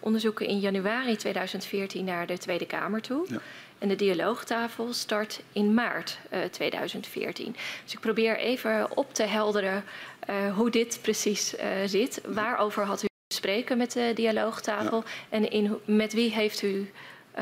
onderzoeken 0.00 0.46
in 0.46 0.58
januari 0.58 1.16
2014 1.16 2.04
naar 2.04 2.26
de 2.26 2.38
Tweede 2.38 2.66
Kamer 2.66 3.00
toe. 3.00 3.26
Ja. 3.28 3.40
En 3.78 3.88
de 3.88 3.96
dialoogtafel 3.96 4.92
start 4.92 5.42
in 5.52 5.74
maart 5.74 6.18
uh, 6.32 6.44
2014. 6.44 7.56
Dus 7.84 7.92
ik 7.92 8.00
probeer 8.00 8.36
even 8.36 8.96
op 8.96 9.14
te 9.14 9.22
helderen 9.22 9.84
uh, 10.30 10.54
hoe 10.54 10.70
dit 10.70 10.98
precies 11.02 11.54
uh, 11.54 11.60
zit. 11.86 12.20
Waarover 12.26 12.84
had 12.84 13.02
u 13.02 13.06
spreken 13.34 13.78
met 13.78 13.92
de 13.92 14.12
dialoogtafel? 14.14 14.96
Ja. 14.96 15.36
En 15.36 15.50
in, 15.50 15.78
met 15.84 16.12
wie 16.12 16.30
heeft 16.30 16.62
u 16.62 16.90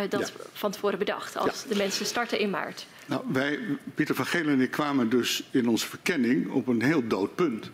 dat 0.08 0.28
ja. 0.28 0.44
van 0.52 0.70
tevoren 0.70 0.98
bedacht 0.98 1.36
als 1.36 1.62
ja. 1.62 1.68
de 1.68 1.76
mensen 1.76 2.06
starten 2.06 2.38
in 2.38 2.50
maart? 2.50 2.86
Nou, 3.06 3.22
wij, 3.32 3.58
Pieter 3.94 4.14
van 4.14 4.26
Gelen 4.26 4.52
en 4.52 4.60
ik 4.60 4.70
kwamen 4.70 5.08
dus 5.08 5.42
in 5.50 5.68
onze 5.68 5.86
verkenning 5.86 6.50
op 6.50 6.66
een 6.66 6.82
heel 6.82 7.06
dood 7.06 7.34
punt. 7.34 7.70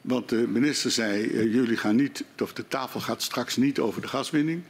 Want 0.00 0.28
de 0.28 0.48
minister 0.48 0.90
zei, 0.90 1.48
jullie 1.50 1.76
gaan 1.76 1.96
niet, 1.96 2.24
of 2.42 2.52
de 2.52 2.68
tafel 2.68 3.00
gaat 3.00 3.22
straks 3.22 3.56
niet 3.56 3.78
over 3.78 4.00
de 4.00 4.08
gaswinning. 4.08 4.62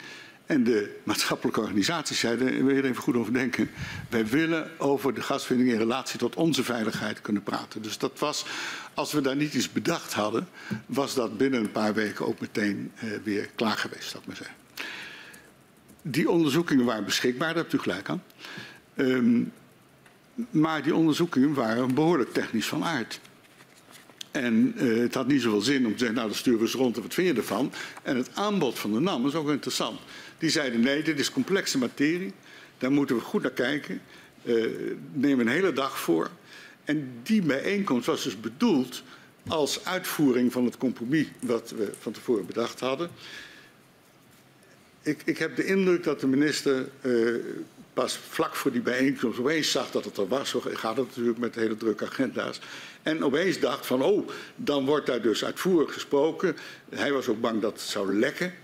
En 0.48 0.64
de 0.64 0.96
maatschappelijke 1.02 1.60
organisaties 1.60 2.18
zeiden, 2.18 2.64
wil 2.64 2.74
je 2.74 2.82
er 2.82 2.88
even 2.88 3.02
goed 3.02 3.16
over 3.16 3.32
denken. 3.32 3.70
Wij 4.08 4.26
willen 4.26 4.70
over 4.78 5.14
de 5.14 5.20
gaswinning 5.20 5.70
in 5.70 5.78
relatie 5.78 6.18
tot 6.18 6.34
onze 6.34 6.64
veiligheid 6.64 7.20
kunnen 7.20 7.42
praten. 7.42 7.82
Dus 7.82 7.98
dat 7.98 8.18
was, 8.18 8.44
als 8.94 9.12
we 9.12 9.20
daar 9.20 9.36
niet 9.36 9.54
iets 9.54 9.72
bedacht 9.72 10.12
hadden, 10.12 10.48
was 10.86 11.14
dat 11.14 11.36
binnen 11.36 11.60
een 11.60 11.72
paar 11.72 11.94
weken 11.94 12.26
ook 12.26 12.40
meteen 12.40 12.92
uh, 13.04 13.10
weer 13.24 13.48
klaar 13.54 13.76
geweest, 13.76 14.08
zou 14.08 14.22
ik 14.22 14.26
maar 14.26 14.36
zeggen. 14.36 14.56
Die 16.02 16.30
onderzoekingen 16.30 16.84
waren 16.84 17.04
beschikbaar, 17.04 17.48
daar 17.48 17.62
hebt 17.62 17.72
u 17.72 17.78
gelijk 17.78 18.08
aan. 18.08 18.22
Um, 18.96 19.52
maar 20.50 20.82
die 20.82 20.94
onderzoekingen 20.94 21.54
waren 21.54 21.94
behoorlijk 21.94 22.32
technisch 22.32 22.66
van 22.66 22.84
aard. 22.84 23.20
En 24.30 24.74
uh, 24.76 25.00
het 25.02 25.14
had 25.14 25.26
niet 25.26 25.42
zoveel 25.42 25.60
zin 25.60 25.86
om 25.86 25.92
te 25.92 25.98
zeggen, 25.98 26.16
nou 26.16 26.28
dan 26.28 26.36
sturen 26.36 26.58
we 26.58 26.64
eens 26.64 26.74
rond 26.74 26.96
en 26.96 27.02
wat 27.02 27.14
vind 27.14 27.28
je 27.28 27.34
ervan? 27.34 27.72
En 28.02 28.16
het 28.16 28.30
aanbod 28.34 28.78
van 28.78 28.92
de 28.92 29.00
NAM 29.00 29.26
is 29.26 29.34
ook 29.34 29.50
interessant. 29.50 30.00
Die 30.38 30.50
zeiden 30.50 30.80
nee, 30.80 31.02
dit 31.02 31.18
is 31.18 31.30
complexe 31.30 31.78
materie. 31.78 32.32
Daar 32.78 32.92
moeten 32.92 33.16
we 33.16 33.22
goed 33.22 33.42
naar 33.42 33.50
kijken. 33.50 34.00
Uh, 34.42 34.66
neem 35.12 35.40
een 35.40 35.48
hele 35.48 35.72
dag 35.72 35.98
voor. 35.98 36.30
En 36.84 37.12
die 37.22 37.42
bijeenkomst 37.42 38.06
was 38.06 38.22
dus 38.22 38.40
bedoeld 38.40 39.02
als 39.48 39.84
uitvoering 39.84 40.52
van 40.52 40.64
het 40.64 40.76
compromis 40.76 41.26
wat 41.40 41.70
we 41.70 41.92
van 42.00 42.12
tevoren 42.12 42.46
bedacht 42.46 42.80
hadden. 42.80 43.10
Ik, 45.02 45.22
ik 45.24 45.38
heb 45.38 45.56
de 45.56 45.64
indruk 45.64 46.04
dat 46.04 46.20
de 46.20 46.26
minister 46.26 46.88
uh, 47.02 47.34
pas 47.92 48.18
vlak 48.28 48.54
voor 48.54 48.72
die 48.72 48.80
bijeenkomst 48.80 49.38
opeens 49.38 49.70
zag 49.70 49.90
dat 49.90 50.04
het 50.04 50.16
er 50.16 50.28
was. 50.28 50.50
Zo 50.50 50.60
gaat 50.60 50.96
het 50.96 51.06
natuurlijk 51.06 51.38
met 51.38 51.54
hele 51.54 51.76
drukke 51.76 52.06
agenda's. 52.06 52.60
En 53.02 53.24
opeens 53.24 53.60
dacht 53.60 53.86
van, 53.86 54.02
oh, 54.02 54.28
dan 54.56 54.84
wordt 54.84 55.06
daar 55.06 55.22
dus 55.22 55.44
uitvoerig 55.44 55.92
gesproken. 55.92 56.56
Hij 56.90 57.12
was 57.12 57.28
ook 57.28 57.40
bang 57.40 57.60
dat 57.60 57.72
het 57.72 57.80
zou 57.80 58.18
lekken. 58.18 58.54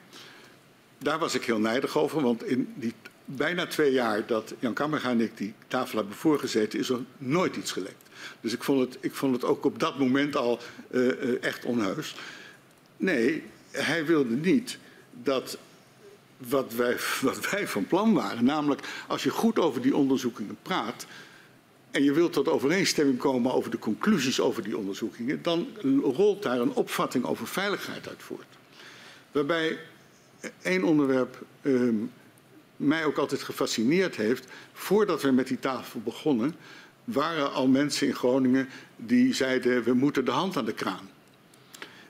Daar 1.05 1.19
was 1.19 1.35
ik 1.35 1.45
heel 1.45 1.59
nijdig 1.59 1.99
over, 1.99 2.23
want 2.23 2.45
in 2.45 2.73
die 2.77 2.93
bijna 3.25 3.67
twee 3.67 3.93
jaar 3.93 4.27
dat 4.27 4.55
Jan 4.59 4.73
Kammerga 4.73 5.11
en 5.11 5.21
ik 5.21 5.37
die 5.37 5.55
tafel 5.67 5.99
hebben 5.99 6.17
voorgezeten, 6.17 6.79
is 6.79 6.89
er 6.89 7.01
nooit 7.19 7.57
iets 7.57 7.73
gelekt. 7.73 8.09
Dus 8.41 8.53
ik 8.53 8.63
vond 8.63 8.81
het, 8.81 8.99
ik 9.01 9.15
vond 9.15 9.35
het 9.35 9.45
ook 9.45 9.65
op 9.65 9.79
dat 9.79 9.99
moment 9.99 10.37
al 10.37 10.59
uh, 10.91 11.07
uh, 11.07 11.43
echt 11.43 11.65
onheus. 11.65 12.15
Nee, 12.97 13.43
hij 13.71 14.07
wilde 14.07 14.35
niet 14.35 14.79
dat 15.23 15.59
wat 16.37 16.73
wij, 16.73 16.97
wat 17.21 17.51
wij 17.51 17.69
van 17.69 17.87
plan 17.87 18.15
waren. 18.15 18.45
Namelijk, 18.45 18.81
als 19.07 19.23
je 19.23 19.31
goed 19.31 19.59
over 19.59 19.83
die 19.83 19.97
onderzoekingen 19.97 20.57
praat. 20.63 21.07
en 21.91 22.03
je 22.03 22.13
wilt 22.13 22.33
tot 22.33 22.49
overeenstemming 22.49 23.19
komen 23.19 23.53
over 23.53 23.71
de 23.71 23.79
conclusies 23.79 24.41
over 24.41 24.63
die 24.63 24.77
onderzoekingen. 24.77 25.43
dan 25.43 25.67
rolt 26.03 26.43
daar 26.43 26.61
een 26.61 26.75
opvatting 26.75 27.25
over 27.25 27.47
veiligheid 27.47 28.09
uit 28.09 28.23
voort. 28.23 28.47
Waarbij 29.33 29.79
één 30.63 30.85
onderwerp 30.85 31.45
um, 31.63 32.11
mij 32.77 33.05
ook 33.05 33.17
altijd 33.17 33.43
gefascineerd 33.43 34.17
heeft. 34.17 34.47
Voordat 34.73 35.23
we 35.23 35.31
met 35.31 35.49
die 35.49 35.59
tafel 35.59 36.01
begonnen. 36.01 36.55
waren 37.05 37.53
al 37.53 37.67
mensen 37.67 38.07
in 38.07 38.15
Groningen 38.15 38.69
die 38.97 39.35
zeiden: 39.35 39.83
we 39.83 39.93
moeten 39.93 40.25
de 40.25 40.31
hand 40.31 40.57
aan 40.57 40.65
de 40.65 40.75
kraan. 40.75 41.09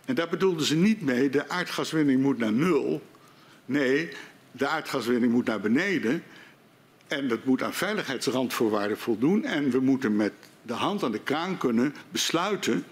En 0.04 0.14
daar 0.14 0.28
bedoelden 0.28 0.66
ze 0.66 0.76
niet 0.76 1.00
mee, 1.00 1.30
de 1.30 1.48
aardgaswinning 1.48 2.22
moet 2.22 2.38
naar 2.38 2.52
nul. 2.52 3.02
Nee, 3.64 4.08
de 4.52 4.66
aardgaswinning 4.66 5.32
moet 5.32 5.46
naar 5.46 5.60
beneden. 5.60 6.22
En 7.06 7.28
dat 7.28 7.44
moet 7.44 7.62
aan 7.62 7.74
veiligheidsrandvoorwaarden 7.74 8.98
voldoen. 8.98 9.44
En 9.44 9.70
we 9.70 9.80
moeten 9.80 10.16
met 10.16 10.32
de 10.62 10.72
hand 10.72 11.02
aan 11.02 11.12
de 11.12 11.20
kraan 11.20 11.58
kunnen 11.58 11.94
besluiten 12.10 12.84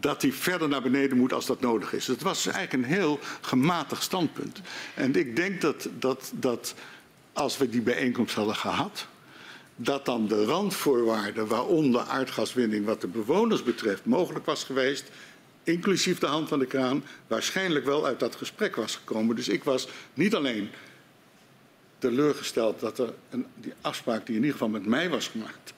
dat 0.00 0.20
die 0.20 0.34
verder 0.34 0.68
naar 0.68 0.82
beneden 0.82 1.16
moet 1.16 1.32
als 1.32 1.46
dat 1.46 1.60
nodig 1.60 1.92
is. 1.92 2.06
Het 2.06 2.22
was 2.22 2.46
eigenlijk 2.46 2.72
een 2.72 2.94
heel 2.94 3.18
gematigd 3.40 4.02
standpunt. 4.02 4.60
En 4.94 5.14
ik 5.14 5.36
denk 5.36 5.60
dat, 5.60 5.88
dat, 5.98 6.32
dat 6.34 6.74
als 7.32 7.56
we 7.56 7.68
die 7.68 7.80
bijeenkomst 7.80 8.34
hadden 8.34 8.56
gehad, 8.56 9.06
dat 9.76 10.04
dan 10.04 10.28
de 10.28 10.44
randvoorwaarden 10.44 11.46
waaronder 11.46 12.00
aardgaswinning 12.00 12.84
wat 12.84 13.00
de 13.00 13.06
bewoners 13.06 13.62
betreft 13.62 14.04
mogelijk 14.04 14.44
was 14.46 14.64
geweest, 14.64 15.10
inclusief 15.62 16.18
de 16.18 16.26
hand 16.26 16.48
van 16.48 16.58
de 16.58 16.66
kraan, 16.66 17.04
waarschijnlijk 17.26 17.84
wel 17.84 18.06
uit 18.06 18.20
dat 18.20 18.36
gesprek 18.36 18.76
was 18.76 18.96
gekomen. 18.96 19.36
Dus 19.36 19.48
ik 19.48 19.64
was 19.64 19.88
niet 20.14 20.34
alleen 20.34 20.68
teleurgesteld 21.98 22.80
dat 22.80 22.98
er 22.98 23.14
een, 23.30 23.46
die 23.54 23.72
afspraak 23.80 24.26
die 24.26 24.34
in 24.34 24.40
ieder 24.40 24.52
geval 24.52 24.68
met 24.68 24.86
mij 24.86 25.08
was 25.08 25.28
gemaakt 25.28 25.74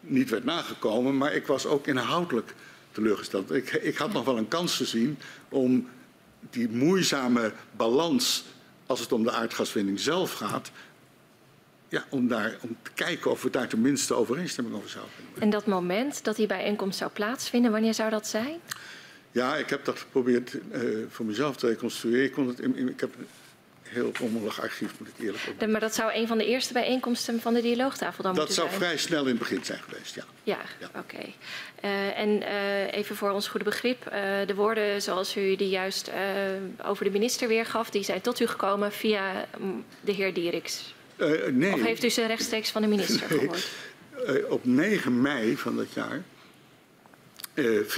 niet 0.00 0.30
werd 0.30 0.44
nagekomen, 0.44 1.16
maar 1.16 1.34
ik 1.34 1.46
was 1.46 1.66
ook 1.66 1.86
inhoudelijk 1.86 2.54
teleurgesteld. 2.96 3.52
Ik, 3.52 3.72
ik 3.72 3.96
had 3.96 4.12
nog 4.12 4.24
wel 4.24 4.38
een 4.38 4.48
kans 4.48 4.76
gezien 4.76 5.18
om 5.48 5.88
die 6.50 6.68
moeizame 6.68 7.52
balans 7.76 8.44
als 8.86 9.00
het 9.00 9.12
om 9.12 9.22
de 9.22 9.30
aardgaswinning 9.30 10.00
zelf 10.00 10.32
gaat, 10.32 10.70
ja, 11.88 12.04
om, 12.08 12.28
daar, 12.28 12.56
om 12.60 12.76
te 12.82 12.90
kijken 12.94 13.30
of 13.30 13.42
we 13.42 13.50
daar 13.50 13.68
tenminste 13.68 14.14
overeenstemming 14.14 14.76
over 14.76 14.88
zouden 14.88 15.12
kunnen. 15.16 15.42
En 15.42 15.50
dat 15.50 15.66
moment 15.66 16.24
dat 16.24 16.36
die 16.36 16.46
bijeenkomst 16.46 16.98
zou 16.98 17.10
plaatsvinden, 17.10 17.70
wanneer 17.70 17.94
zou 17.94 18.10
dat 18.10 18.26
zijn? 18.26 18.60
Ja, 19.32 19.56
ik 19.56 19.70
heb 19.70 19.84
dat 19.84 19.98
geprobeerd 19.98 20.54
uh, 20.54 21.04
voor 21.08 21.26
mezelf 21.26 21.56
te 21.56 21.66
reconstrueren. 21.66 22.24
Ik, 22.24 22.32
kon 22.32 22.48
het 22.48 22.60
in, 22.60 22.76
in, 22.76 22.88
ik 22.88 23.00
heb 23.00 23.14
heel 23.96 24.12
rommelig 24.18 24.60
archief, 24.60 24.92
moet 24.98 25.08
ik 25.08 25.14
eerlijk 25.18 25.38
zeggen. 25.38 25.70
Maar 25.70 25.80
dat 25.80 25.94
zou 25.94 26.14
een 26.14 26.26
van 26.26 26.38
de 26.38 26.46
eerste 26.46 26.72
bijeenkomsten 26.72 27.40
van 27.40 27.54
de 27.54 27.62
dialoogtafel 27.62 28.22
dan 28.22 28.34
dat 28.34 28.46
moeten 28.46 28.54
zijn? 28.54 28.66
Dat 28.66 28.76
zou 28.76 28.86
vrij 28.86 28.98
snel 28.98 29.22
in 29.22 29.28
het 29.28 29.38
begin 29.38 29.64
zijn 29.64 29.80
geweest, 29.88 30.14
ja. 30.14 30.24
Ja, 30.42 30.58
ja. 30.80 30.86
oké. 30.86 30.98
Okay. 30.98 31.34
Uh, 31.84 32.18
en 32.18 32.42
uh, 32.42 32.92
even 32.92 33.16
voor 33.16 33.30
ons 33.30 33.48
goede 33.48 33.64
begrip. 33.64 34.04
Uh, 34.04 34.12
de 34.46 34.54
woorden 34.54 35.02
zoals 35.02 35.36
u 35.36 35.56
die 35.56 35.68
juist 35.68 36.10
over 36.84 37.04
de 37.04 37.10
minister 37.10 37.48
weergaf... 37.48 37.90
die 37.90 38.02
zijn 38.02 38.20
tot 38.20 38.40
u 38.40 38.46
gekomen 38.46 38.92
via 38.92 39.46
mm, 39.58 39.84
de 40.00 40.12
heer 40.12 40.34
Dieriks? 40.34 40.94
nee. 41.50 41.72
Of 41.72 41.82
heeft 41.82 42.04
u 42.04 42.08
ze 42.08 42.26
rechtstreeks 42.26 42.70
van 42.70 42.82
de 42.82 42.88
minister 42.88 43.26
nee. 43.30 43.38
gehoord? 43.38 43.68
op 44.48 44.64
9 44.64 45.20
mei 45.20 45.56
van 45.56 45.76
dat 45.76 45.92
jaar 45.92 46.22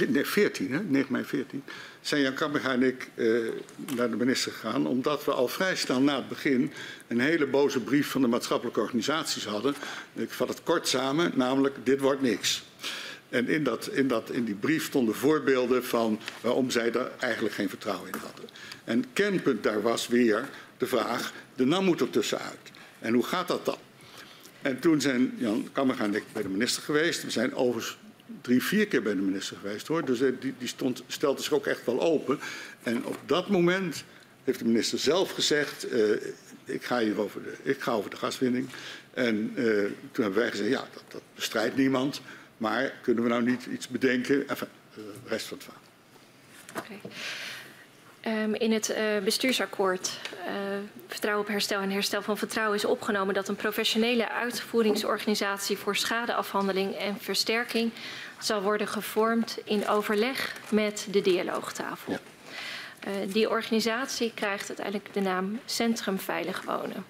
nee, 0.07 0.25
14, 0.25 0.71
hè, 0.71 0.79
9 0.83 1.11
mei 1.11 1.23
14, 1.23 1.63
zijn 2.01 2.21
Jan 2.21 2.33
Kammerga 2.33 2.71
en 2.71 2.83
ik 2.83 3.09
uh, 3.15 3.49
naar 3.95 4.09
de 4.09 4.15
minister 4.15 4.51
gegaan, 4.51 4.87
omdat 4.87 5.25
we 5.25 5.31
al 5.31 5.47
vrij 5.47 5.75
snel 5.75 6.01
na 6.01 6.15
het 6.15 6.27
begin 6.27 6.71
een 7.07 7.19
hele 7.19 7.45
boze 7.45 7.79
brief 7.79 8.07
van 8.07 8.21
de 8.21 8.27
maatschappelijke 8.27 8.79
organisaties 8.79 9.45
hadden. 9.45 9.75
Ik 10.13 10.31
vat 10.31 10.47
het 10.47 10.63
kort 10.63 10.87
samen, 10.87 11.31
namelijk 11.35 11.75
dit 11.83 11.99
wordt 11.99 12.21
niks. 12.21 12.63
En 13.29 13.47
in, 13.47 13.63
dat, 13.63 13.87
in, 13.87 14.07
dat, 14.07 14.29
in 14.29 14.43
die 14.43 14.55
brief 14.55 14.85
stonden 14.85 15.15
voorbeelden 15.15 15.85
van 15.85 16.19
waarom 16.41 16.69
zij 16.69 16.91
er 16.91 17.11
eigenlijk 17.19 17.55
geen 17.55 17.69
vertrouwen 17.69 18.11
in 18.11 18.19
hadden. 18.19 18.45
En 18.83 19.05
kernpunt 19.13 19.63
daar 19.63 19.81
was 19.81 20.07
weer 20.07 20.49
de 20.77 20.85
vraag, 20.85 21.33
de 21.55 21.65
NAM 21.65 21.85
moet 21.85 22.01
er 22.01 22.09
tussenuit. 22.09 22.71
En 22.99 23.13
hoe 23.13 23.23
gaat 23.23 23.47
dat 23.47 23.65
dan? 23.65 23.77
En 24.61 24.79
toen 24.79 25.01
zijn 25.01 25.33
Jan 25.37 25.69
Kammerga 25.71 26.03
en 26.03 26.15
ik 26.15 26.23
bij 26.33 26.41
de 26.41 26.49
minister 26.49 26.83
geweest. 26.83 27.23
We 27.23 27.31
zijn 27.31 27.55
overigens 27.55 27.97
drie, 28.41 28.63
vier 28.63 28.87
keer 28.87 29.01
bij 29.01 29.15
de 29.15 29.21
minister 29.21 29.57
geweest 29.57 29.87
hoor. 29.87 30.05
Dus 30.05 30.19
die, 30.19 30.53
die 30.57 30.67
stond, 30.67 31.03
stelde 31.07 31.41
zich 31.41 31.53
ook 31.53 31.67
echt 31.67 31.85
wel 31.85 32.01
open. 32.01 32.39
En 32.83 33.05
op 33.05 33.17
dat 33.25 33.49
moment 33.49 34.03
heeft 34.43 34.59
de 34.59 34.65
minister 34.65 34.99
zelf 34.99 35.31
gezegd: 35.31 35.93
uh, 35.93 36.11
ik, 36.65 36.83
ga 36.83 36.99
hier 36.99 37.19
over 37.19 37.43
de, 37.43 37.55
ik 37.63 37.81
ga 37.81 37.91
over 37.91 38.09
de 38.09 38.15
gaswinning. 38.15 38.69
En 39.13 39.53
uh, 39.55 39.65
toen 40.11 40.23
hebben 40.23 40.41
wij 40.41 40.49
gezegd: 40.49 40.69
ja, 40.69 40.87
dat, 40.93 41.03
dat, 41.07 41.21
bestrijdt 41.35 41.75
niemand. 41.75 42.21
Maar 42.57 42.93
kunnen 43.01 43.23
we 43.23 43.29
nou 43.29 43.43
niet 43.43 43.65
iets 43.65 43.87
bedenken? 43.87 44.47
Enfin, 44.47 44.67
de 44.93 45.11
rest 45.25 45.45
van 45.45 45.57
het 45.57 45.67
verhaal. 45.67 47.01
Um, 48.29 48.53
in 48.55 48.71
het 48.71 48.89
uh, 48.89 48.97
bestuursakkoord 49.23 50.19
uh, 50.47 50.51
Vertrouwen 51.07 51.45
op 51.45 51.51
herstel 51.51 51.81
en 51.81 51.91
herstel 51.91 52.21
van 52.21 52.37
vertrouwen 52.37 52.77
is 52.77 52.85
opgenomen 52.85 53.33
dat 53.33 53.47
een 53.47 53.55
professionele 53.55 54.29
uitvoeringsorganisatie 54.29 55.77
voor 55.77 55.95
schadeafhandeling 55.95 56.95
en 56.95 57.17
versterking 57.19 57.91
zal 58.39 58.61
worden 58.61 58.87
gevormd 58.87 59.57
in 59.63 59.87
overleg 59.87 60.55
met 60.69 61.07
de 61.11 61.21
dialoogtafel. 61.21 62.11
Ja. 62.11 62.19
Uh, 63.07 63.33
die 63.33 63.49
organisatie 63.49 64.31
krijgt 64.33 64.67
uiteindelijk 64.67 65.13
de 65.13 65.21
naam 65.21 65.59
Centrum 65.65 66.19
Veilig 66.19 66.61
Wonen. 66.61 67.05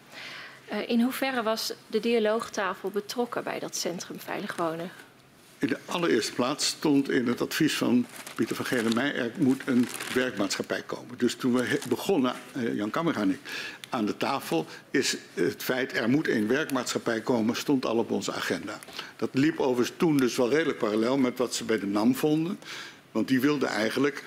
in 0.88 1.02
hoeverre 1.02 1.44
was 1.44 1.74
de 1.88 2.00
dialoogtafel 2.00 2.90
betrokken 2.90 3.44
bij 3.44 3.60
dat 3.60 3.76
Centrum 3.76 4.20
Veilig 4.20 4.56
Wonen? 4.56 4.92
In 5.60 5.68
de 5.68 5.78
allereerste 5.86 6.34
plaats 6.34 6.68
stond 6.68 7.10
in 7.10 7.28
het 7.28 7.42
advies 7.42 7.74
van 7.74 8.06
Pieter 8.36 8.56
van 8.56 8.66
Gelenmij... 8.66 9.16
er 9.16 9.32
moet 9.38 9.62
een 9.66 9.88
werkmaatschappij 10.14 10.82
komen. 10.82 11.18
Dus 11.18 11.36
toen 11.36 11.54
we 11.54 11.80
begonnen, 11.90 12.36
Jan 12.74 12.90
Kammerga 12.90 13.22
en 13.22 13.30
ik, 13.30 13.40
aan 13.90 14.06
de 14.06 14.18
tafel... 14.18 14.66
is 14.92 15.18
het 15.34 15.64
feit 15.64 15.98
er 15.98 16.10
moet 16.10 16.28
een 16.28 16.48
werkmaatschappij 16.48 17.22
komen, 17.22 17.56
stond 17.56 17.86
al 17.86 17.98
op 17.98 18.12
onze 18.12 18.34
agenda. 18.34 18.80
Dat 19.16 19.30
liep 19.32 19.60
overigens 19.60 19.98
toen 19.98 20.18
dus 20.18 20.36
wel 20.36 20.50
redelijk 20.50 20.78
parallel 20.78 21.18
met 21.18 21.38
wat 21.38 21.56
ze 21.56 21.64
bij 21.64 21.80
de 21.80 21.86
NAM 21.86 22.16
vonden. 22.16 22.60
Want 23.12 23.28
die 23.28 23.40
wilden 23.40 23.70
eigenlijk 23.70 24.24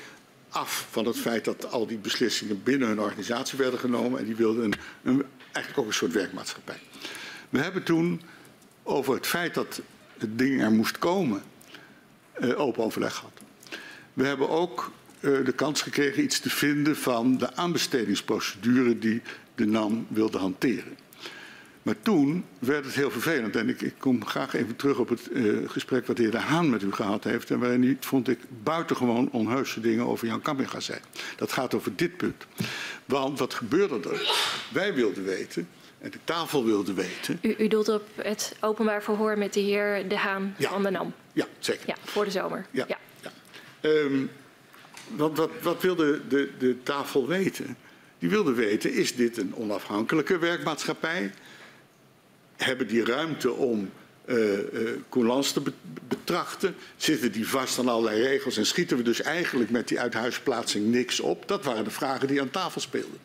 af 0.48 0.86
van 0.90 1.06
het 1.06 1.16
feit 1.18 1.44
dat 1.44 1.70
al 1.70 1.86
die 1.86 1.98
beslissingen 1.98 2.62
binnen 2.62 2.88
hun 2.88 3.00
organisatie 3.00 3.58
werden 3.58 3.80
genomen... 3.80 4.18
en 4.18 4.24
die 4.24 4.36
wilden 4.36 4.64
een, 4.64 4.74
een, 5.02 5.24
eigenlijk 5.52 5.78
ook 5.78 5.86
een 5.86 5.98
soort 5.98 6.12
werkmaatschappij. 6.12 6.78
We 7.48 7.58
hebben 7.58 7.82
toen 7.82 8.20
over 8.82 9.14
het 9.14 9.26
feit 9.26 9.54
dat 9.54 9.80
het 10.22 10.38
ding 10.38 10.62
er 10.62 10.72
moest 10.72 10.98
komen, 10.98 11.42
uh, 12.40 12.60
open 12.60 12.84
overleg 12.84 13.14
gehad. 13.14 13.40
We 14.12 14.26
hebben 14.26 14.48
ook 14.48 14.92
uh, 15.20 15.44
de 15.44 15.52
kans 15.52 15.82
gekregen 15.82 16.22
iets 16.22 16.40
te 16.40 16.50
vinden 16.50 16.96
van 16.96 17.38
de 17.38 17.56
aanbestedingsprocedure 17.56 18.98
die 18.98 19.22
de 19.54 19.66
NAM 19.66 20.06
wilde 20.08 20.38
hanteren. 20.38 20.96
Maar 21.82 21.96
toen 22.02 22.44
werd 22.58 22.84
het 22.84 22.94
heel 22.94 23.10
vervelend. 23.10 23.56
En 23.56 23.68
ik, 23.68 23.80
ik 23.80 23.94
kom 23.98 24.26
graag 24.26 24.54
even 24.54 24.76
terug 24.76 24.98
op 24.98 25.08
het 25.08 25.28
uh, 25.32 25.68
gesprek 25.68 26.06
wat 26.06 26.16
de 26.16 26.22
heer 26.22 26.30
De 26.30 26.38
Haan 26.38 26.70
met 26.70 26.82
u 26.82 26.92
gehad 26.92 27.24
heeft. 27.24 27.50
En 27.50 27.58
waarin 27.58 27.82
hij, 27.82 27.96
vond 28.00 28.28
ik, 28.28 28.38
buitengewoon 28.62 29.30
onheuse 29.30 29.80
dingen 29.80 30.06
over 30.06 30.26
Jan 30.26 30.42
Kamminga 30.42 30.80
zei. 30.80 30.98
Dat 31.36 31.52
gaat 31.52 31.74
over 31.74 31.96
dit 31.96 32.16
punt. 32.16 32.46
Want 33.04 33.38
wat 33.38 33.54
gebeurde 33.54 34.10
er? 34.10 34.32
Wij 34.72 34.94
wilden 34.94 35.24
weten, 35.24 35.68
en 36.02 36.10
de 36.10 36.18
tafel 36.24 36.64
wilde 36.64 36.94
weten... 36.94 37.38
U, 37.42 37.54
u 37.58 37.68
doelt 37.68 37.88
op 37.88 38.02
het 38.16 38.56
openbaar 38.60 39.02
verhoor 39.02 39.38
met 39.38 39.52
de 39.52 39.60
heer 39.60 40.08
De 40.08 40.16
Haan 40.16 40.54
ja. 40.58 40.70
van 40.70 40.82
de 40.82 40.90
NAM? 40.90 41.14
Ja, 41.32 41.46
zeker. 41.58 41.86
Ja, 41.86 41.96
voor 42.04 42.24
de 42.24 42.30
zomer. 42.30 42.66
Ja. 42.70 42.84
ja. 42.88 42.98
ja. 43.22 43.30
Um, 43.88 44.30
wat, 45.08 45.36
wat, 45.36 45.50
wat 45.62 45.82
wilde 45.82 46.20
de, 46.28 46.50
de 46.58 46.82
tafel 46.82 47.26
weten? 47.26 47.76
Die 48.18 48.30
wilde 48.30 48.52
weten, 48.52 48.92
is 48.92 49.14
dit 49.14 49.36
een 49.36 49.54
onafhankelijke 49.54 50.38
werkmaatschappij? 50.38 51.32
hebben 52.56 52.86
die 52.86 53.04
ruimte 53.04 53.52
om 53.52 53.90
uh, 54.26 54.58
uh, 55.16 55.40
te 55.40 55.62
betrachten? 56.08 56.74
Zitten 56.96 57.32
die 57.32 57.48
vast 57.48 57.78
aan 57.78 57.88
allerlei 57.88 58.22
regels 58.22 58.56
en 58.56 58.66
schieten 58.66 58.96
we 58.96 59.02
dus 59.02 59.22
eigenlijk 59.22 59.70
met 59.70 59.88
die 59.88 60.00
uithuisplaatsing 60.00 60.86
niks 60.86 61.20
op? 61.20 61.48
Dat 61.48 61.64
waren 61.64 61.84
de 61.84 61.90
vragen 61.90 62.28
die 62.28 62.40
aan 62.40 62.50
tafel 62.50 62.80
speelden. 62.80 63.18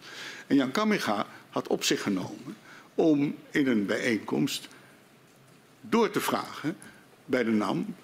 En 0.47 0.55
Jan 0.55 0.71
Kamminga 0.71 1.27
had 1.49 1.67
op 1.67 1.83
zich 1.83 2.01
genomen 2.01 2.55
om 2.97 3.35
in 3.51 3.67
een 3.67 3.85
bijeenkomst 3.85 4.67
door 5.81 6.09
te 6.09 6.21
vragen 6.21 6.77
bij 7.25 7.43
de 7.43 7.51
NAM 7.51 7.95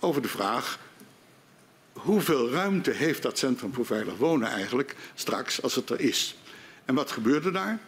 over 0.00 0.22
de 0.22 0.28
vraag 0.28 0.78
hoeveel 1.92 2.50
ruimte 2.50 2.90
heeft 2.90 3.22
dat 3.22 3.38
Centrum 3.38 3.74
voor 3.74 3.86
Veilig 3.86 4.16
Wonen 4.16 4.48
eigenlijk 4.48 4.96
straks 5.14 5.62
als 5.62 5.74
het 5.74 5.90
er 5.90 6.00
is. 6.00 6.36
En 6.84 6.94
wat 6.94 7.10
gebeurde 7.10 7.50
daar? 7.50 7.78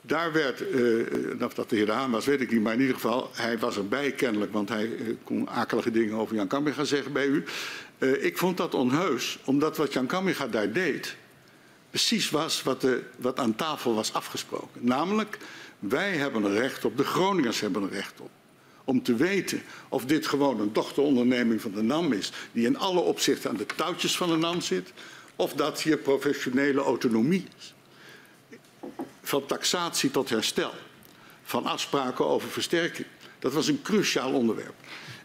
Daar 0.00 0.32
werd, 0.32 0.60
uh, 0.60 1.42
of 1.42 1.54
dat 1.54 1.70
de 1.70 1.76
heer 1.76 1.86
De 1.86 1.92
Haan 1.92 2.10
was, 2.10 2.26
weet 2.26 2.40
ik 2.40 2.50
niet, 2.50 2.62
maar 2.62 2.72
in 2.72 2.80
ieder 2.80 2.94
geval, 2.94 3.30
hij 3.32 3.58
was 3.58 3.76
erbij 3.76 4.12
kennelijk, 4.12 4.52
want 4.52 4.68
hij 4.68 4.86
uh, 4.86 5.16
kon 5.24 5.50
akelige 5.50 5.90
dingen 5.90 6.16
over 6.16 6.36
Jan 6.36 6.46
Kamminga 6.46 6.84
zeggen 6.84 7.12
bij 7.12 7.26
u. 7.26 7.44
Ik 7.98 8.38
vond 8.38 8.56
dat 8.56 8.74
onheus, 8.74 9.38
omdat 9.44 9.76
wat 9.76 9.92
Jan 9.92 10.06
Kamminga 10.06 10.46
daar 10.46 10.72
deed, 10.72 11.16
precies 11.92 12.30
was 12.30 12.62
wat, 12.62 12.86
wat 13.16 13.38
aan 13.38 13.54
tafel 13.54 13.94
was 13.94 14.12
afgesproken. 14.12 14.80
Namelijk, 14.84 15.38
wij 15.78 16.16
hebben 16.16 16.44
een 16.44 16.54
recht 16.58 16.84
op, 16.84 16.96
de 16.96 17.04
Groningers 17.04 17.60
hebben 17.60 17.82
een 17.82 17.90
recht 17.90 18.20
op. 18.20 18.30
Om 18.84 19.02
te 19.02 19.14
weten 19.14 19.62
of 19.88 20.04
dit 20.04 20.26
gewoon 20.26 20.60
een 20.60 20.72
dochteronderneming 20.72 21.60
van 21.60 21.72
de 21.72 21.82
NAM 21.82 22.12
is, 22.12 22.32
die 22.52 22.66
in 22.66 22.78
alle 22.78 23.00
opzichten 23.00 23.50
aan 23.50 23.56
de 23.56 23.66
touwtjes 23.66 24.16
van 24.16 24.28
de 24.28 24.36
NAM 24.36 24.60
zit, 24.60 24.92
of 25.36 25.52
dat 25.52 25.82
hier 25.82 25.96
professionele 25.96 26.80
autonomie 26.80 27.46
is 27.58 27.74
van 29.22 29.46
taxatie 29.46 30.10
tot 30.10 30.28
herstel, 30.28 30.72
van 31.42 31.66
afspraken 31.66 32.26
over 32.26 32.48
versterking. 32.48 33.06
Dat 33.38 33.52
was 33.52 33.68
een 33.68 33.82
cruciaal 33.82 34.32
onderwerp. 34.32 34.74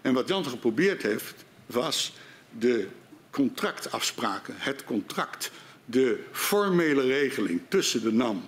En 0.01 0.13
wat 0.13 0.27
Jan 0.27 0.45
geprobeerd 0.45 1.01
heeft, 1.01 1.45
was 1.65 2.13
de 2.57 2.87
contractafspraken, 3.29 4.53
het 4.57 4.83
contract, 4.83 5.51
de 5.89 6.23
formele 6.31 7.01
regeling 7.01 7.61
tussen 7.67 8.01
de 8.01 8.11
NAM 8.11 8.45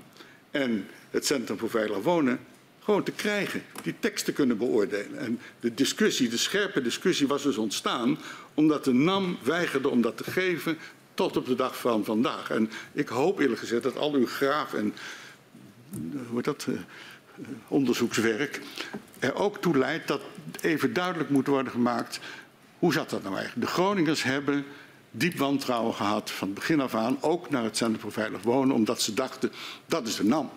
en 0.51 0.87
het 1.09 1.25
Centrum 1.25 1.57
voor 1.57 1.69
Veilig 1.69 1.97
Wonen 1.97 2.39
gewoon 2.79 3.03
te 3.03 3.11
krijgen, 3.11 3.63
die 3.83 3.95
tekst 3.99 4.25
te 4.25 4.33
kunnen 4.33 4.57
beoordelen. 4.57 5.19
En 5.19 5.39
de 5.59 5.73
discussie, 5.73 6.29
de 6.29 6.37
scherpe 6.37 6.81
discussie 6.81 7.27
was 7.27 7.43
dus 7.43 7.57
ontstaan 7.57 8.17
omdat 8.53 8.83
de 8.83 8.93
NAM 8.93 9.37
weigerde 9.43 9.89
om 9.89 10.01
dat 10.01 10.17
te 10.17 10.31
geven 10.31 10.77
tot 11.13 11.37
op 11.37 11.45
de 11.45 11.55
dag 11.55 11.79
van 11.79 12.05
vandaag. 12.05 12.49
En 12.49 12.71
ik 12.93 13.07
hoop 13.07 13.39
eerlijk 13.39 13.59
gezegd 13.59 13.83
dat 13.83 13.97
al 13.97 14.13
uw 14.13 14.27
graaf 14.27 14.73
en 14.73 14.93
hoe 16.29 16.41
dat, 16.41 16.65
uh, 16.69 16.79
onderzoekswerk 17.67 18.61
er 19.19 19.35
ook 19.35 19.61
toe 19.61 19.77
leidt 19.77 20.07
dat 20.07 20.21
even 20.61 20.93
duidelijk 20.93 21.29
moet 21.29 21.47
worden 21.47 21.71
gemaakt 21.71 22.19
hoe 22.79 22.93
zat 22.93 23.09
dat 23.09 23.23
nou 23.23 23.35
eigenlijk. 23.35 23.67
De 23.67 23.73
Groningers 23.73 24.23
hebben 24.23 24.65
diep 25.12 25.38
wantrouwen 25.38 25.93
gehad 25.93 26.32
van 26.32 26.53
begin 26.53 26.82
af 26.82 26.95
aan, 26.95 27.18
ook 27.22 27.49
naar 27.49 27.64
het 27.64 27.78
Centrum 27.78 28.01
voor 28.01 28.12
Veilig 28.12 28.41
Wonen, 28.41 28.76
omdat 28.76 29.01
ze 29.01 29.14
dachten 29.14 29.51
dat 29.86 30.07
is 30.07 30.16
de 30.16 30.24
NAM. 30.24 30.49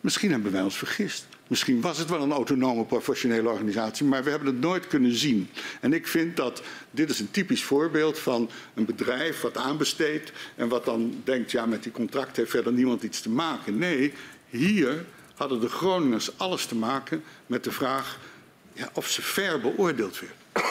Misschien 0.00 0.30
hebben 0.30 0.52
wij 0.52 0.62
ons 0.62 0.78
vergist. 0.78 1.26
Misschien 1.46 1.80
was 1.80 1.98
het 1.98 2.08
wel 2.10 2.22
een 2.22 2.32
autonome 2.32 2.84
professionele 2.84 3.48
organisatie, 3.48 4.06
maar 4.06 4.24
we 4.24 4.30
hebben 4.30 4.48
het 4.48 4.60
nooit 4.60 4.86
kunnen 4.86 5.14
zien. 5.14 5.50
En 5.80 5.92
ik 5.92 6.06
vind 6.06 6.36
dat 6.36 6.62
dit 6.90 7.10
is 7.10 7.20
een 7.20 7.30
typisch 7.30 7.64
voorbeeld 7.64 8.18
van 8.18 8.50
een 8.74 8.84
bedrijf 8.84 9.40
wat 9.40 9.56
aanbesteedt 9.56 10.32
en 10.56 10.68
wat 10.68 10.84
dan 10.84 11.20
denkt, 11.24 11.50
ja 11.50 11.66
met 11.66 11.82
die 11.82 11.92
contract 11.92 12.36
heeft 12.36 12.50
verder 12.50 12.72
niemand 12.72 13.02
iets 13.02 13.20
te 13.20 13.30
maken. 13.30 13.78
Nee, 13.78 14.12
hier 14.48 15.04
hadden 15.34 15.60
de 15.60 15.68
Groningers 15.68 16.38
alles 16.38 16.66
te 16.66 16.74
maken 16.74 17.22
met 17.46 17.64
de 17.64 17.72
vraag 17.72 18.18
ja, 18.72 18.90
of 18.92 19.08
ze 19.08 19.22
fair 19.22 19.60
beoordeeld 19.60 20.20
werd. 20.20 20.66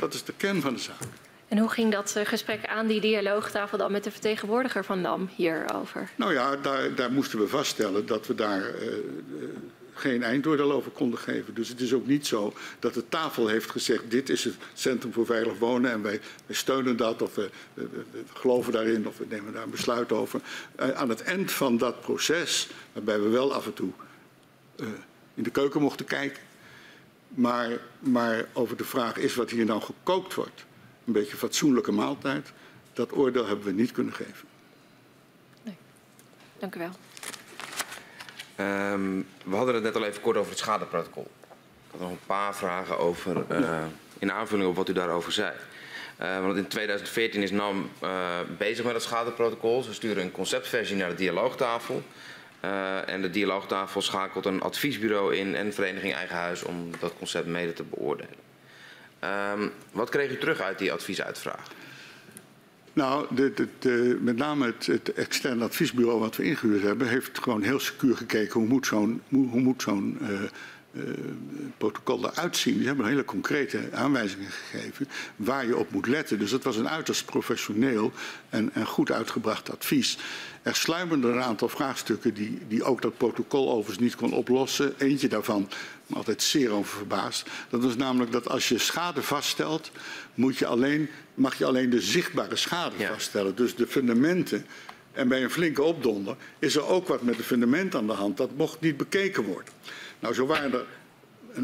Dat 0.00 0.14
is 0.14 0.24
de 0.24 0.32
kern 0.36 0.60
van 0.60 0.74
de 0.74 0.80
zaak. 0.80 1.29
En 1.50 1.58
hoe 1.58 1.68
ging 1.68 1.92
dat 1.92 2.12
eh, 2.16 2.26
gesprek 2.26 2.66
aan 2.66 2.86
die 2.86 3.00
dialoogtafel 3.00 3.78
dan 3.78 3.92
met 3.92 4.04
de 4.04 4.10
vertegenwoordiger 4.10 4.84
van 4.84 5.00
NAM 5.00 5.28
hierover? 5.36 6.10
Nou 6.16 6.32
ja, 6.32 6.56
daar, 6.56 6.94
daar 6.94 7.12
moesten 7.12 7.38
we 7.38 7.48
vaststellen 7.48 8.06
dat 8.06 8.26
we 8.26 8.34
daar 8.34 8.60
uh, 8.60 8.92
geen 9.94 10.22
eindoordeel 10.22 10.72
over 10.72 10.90
konden 10.90 11.18
geven. 11.18 11.54
Dus 11.54 11.68
het 11.68 11.80
is 11.80 11.92
ook 11.92 12.06
niet 12.06 12.26
zo 12.26 12.52
dat 12.78 12.94
de 12.94 13.08
tafel 13.08 13.46
heeft 13.46 13.70
gezegd: 13.70 14.10
dit 14.10 14.28
is 14.28 14.44
het 14.44 14.54
Centrum 14.74 15.12
voor 15.12 15.26
Veilig 15.26 15.58
Wonen 15.58 15.90
en 15.90 16.02
wij, 16.02 16.20
steunen 16.50 16.96
dat 16.96 17.22
of 17.22 17.34
we, 17.34 17.50
geloven 18.32 18.72
daarin 18.72 19.06
of 19.06 19.18
we 19.18 19.26
nemen 19.28 19.52
daar 19.52 19.62
een 19.62 19.70
besluit 19.70 20.12
over. 20.12 20.40
Aan 20.94 21.08
het 21.08 21.22
eind 21.22 21.52
van 21.52 21.78
dat 21.78 22.00
proces, 22.00 22.68
waarbij 22.92 23.20
we 23.20 23.28
wel 23.28 23.54
af 23.54 23.66
en 23.66 23.74
toe 23.74 23.90
in 25.34 25.42
de 25.42 25.50
keuken 25.50 25.80
mochten 25.80 26.06
kijken, 26.06 26.42
maar, 27.28 27.70
maar 27.98 28.44
over 28.52 28.76
de 28.76 28.84
vraag 28.84 29.16
is 29.16 29.34
wat 29.34 29.50
hier 29.50 29.64
nou 29.64 29.82
gekookt 29.82 30.34
wordt, 30.34 30.64
een 31.14 31.20
beetje 31.20 31.36
fatsoenlijke 31.36 31.92
maaltijd, 31.92 32.52
dat 32.92 33.16
oordeel 33.16 33.46
hebben 33.46 33.64
we 33.64 33.72
niet 33.72 33.92
kunnen 33.92 34.14
geven. 34.14 34.48
Nee. 35.62 35.76
Dank 36.58 36.74
u 36.74 36.78
wel. 36.78 36.92
Um, 38.92 39.26
we 39.44 39.56
hadden 39.56 39.74
het 39.74 39.82
net 39.82 39.96
al 39.96 40.04
even 40.04 40.20
kort 40.20 40.36
over 40.36 40.50
het 40.50 40.58
schadeprotocol. 40.58 41.30
Ik 41.86 41.90
had 41.90 42.00
nog 42.00 42.10
een 42.10 42.26
paar 42.26 42.54
vragen 42.54 42.98
over, 42.98 43.44
uh, 43.50 43.84
in 44.18 44.32
aanvulling 44.32 44.68
op 44.68 44.76
wat 44.76 44.88
u 44.88 44.92
daarover 44.92 45.32
zei. 45.32 45.52
Uh, 46.20 46.40
want 46.40 46.56
in 46.56 46.68
2014 46.68 47.42
is 47.42 47.50
NAM 47.50 47.90
uh, 48.02 48.38
bezig 48.58 48.84
met 48.84 48.94
het 48.94 49.02
schadeprotocol. 49.02 49.82
Ze 49.82 49.94
sturen 49.94 50.22
een 50.22 50.32
conceptversie 50.32 50.96
naar 50.96 51.08
de 51.08 51.14
dialoogtafel. 51.14 52.02
en 53.06 53.22
de 53.22 53.30
dialoogtafel 53.30 54.02
schakelt 54.02 54.46
een 54.46 54.60
adviesbureau 54.60 55.36
in 55.36 55.54
en 55.54 55.72
Vereniging 55.72 56.14
Eigen 56.14 56.36
Huis 56.36 56.62
om 56.62 56.90
dat 56.98 57.12
concept 57.18 57.46
mede 57.46 57.72
te 57.72 57.82
beoordelen. 57.82 58.49
Um, 59.24 59.72
wat 59.92 60.08
kreeg 60.08 60.30
u 60.30 60.38
terug 60.38 60.60
uit 60.60 60.78
die 60.78 60.92
adviesuitvraag? 60.92 61.68
Nou, 62.92 63.26
de, 63.34 63.54
de, 63.54 63.68
de, 63.78 64.18
met 64.20 64.36
name 64.36 64.66
het, 64.66 64.86
het, 64.86 65.12
externe 65.12 65.64
adviesbureau 65.64 66.20
wat 66.20 66.36
we 66.36 66.42
ingehuurd 66.42 66.82
hebben, 66.82 67.08
heeft 67.08 67.38
gewoon 67.38 67.62
heel 67.62 67.80
secuur 67.80 68.16
gekeken 68.16 68.60
hoe 68.60 68.68
moet 68.68 68.86
zo'n 68.86 69.22
zo'n 69.82 70.18
uh, 70.22 70.30
uh, 70.30 70.40
protocol 71.76 72.24
eruit 72.24 72.56
zien. 72.56 72.78
Die 72.78 72.86
hebben 72.86 73.06
hele 73.06 73.24
concrete 73.24 73.88
aanwijzingen 73.92 74.50
gegeven 74.50 75.08
waar 75.36 75.66
je 75.66 75.76
op 75.76 75.90
moet 75.90 76.06
letten. 76.06 76.38
Dus 76.38 76.50
het 76.50 76.64
was 76.64 76.76
een 76.76 76.88
uiterst 76.88 77.24
professioneel 77.24 78.12
en, 78.48 78.70
en 78.74 78.86
goed 78.86 79.10
uitgebracht 79.10 79.70
advies. 79.70 80.18
Er 80.62 80.74
sluimerden 80.74 81.32
een 81.32 81.42
aantal 81.42 81.68
vraagstukken 81.68 82.34
die, 82.34 82.58
die 82.68 82.84
ook 82.84 83.02
dat 83.02 83.16
protocol 83.16 83.70
overigens 83.70 83.98
niet 83.98 84.16
kon 84.16 84.32
oplossen. 84.32 84.94
Eentje 84.98 85.28
daarvan, 85.28 85.68
me 86.06 86.16
altijd 86.16 86.42
zeer 86.42 86.70
over 86.70 86.96
verbaasd. 86.96 87.48
Dat 87.68 87.82
was 87.82 87.96
namelijk 87.96 88.32
dat 88.32 88.48
als 88.48 88.68
je 88.68 88.78
schade 88.78 89.22
vaststelt, 89.22 89.90
moet 90.34 90.58
je 90.58 90.66
alleen, 90.66 91.08
mag 91.34 91.58
je 91.58 91.64
alleen 91.64 91.90
de 91.90 92.00
zichtbare 92.00 92.56
schade 92.56 92.94
ja. 92.98 93.08
vaststellen. 93.08 93.56
Dus 93.56 93.74
de 93.74 93.86
fundamenten. 93.86 94.66
En 95.12 95.28
bij 95.28 95.42
een 95.42 95.50
flinke 95.50 95.82
opdonder 95.82 96.36
is 96.58 96.76
er 96.76 96.86
ook 96.86 97.08
wat 97.08 97.22
met 97.22 97.36
de 97.36 97.42
fundament 97.42 97.94
aan 97.94 98.06
de 98.06 98.12
hand. 98.12 98.36
Dat 98.36 98.56
mocht 98.56 98.80
niet 98.80 98.96
bekeken 98.96 99.44
worden. 99.44 99.72
Nou, 100.20 100.34
zo 100.34 100.46
waren 100.46 100.72
er 100.72 100.86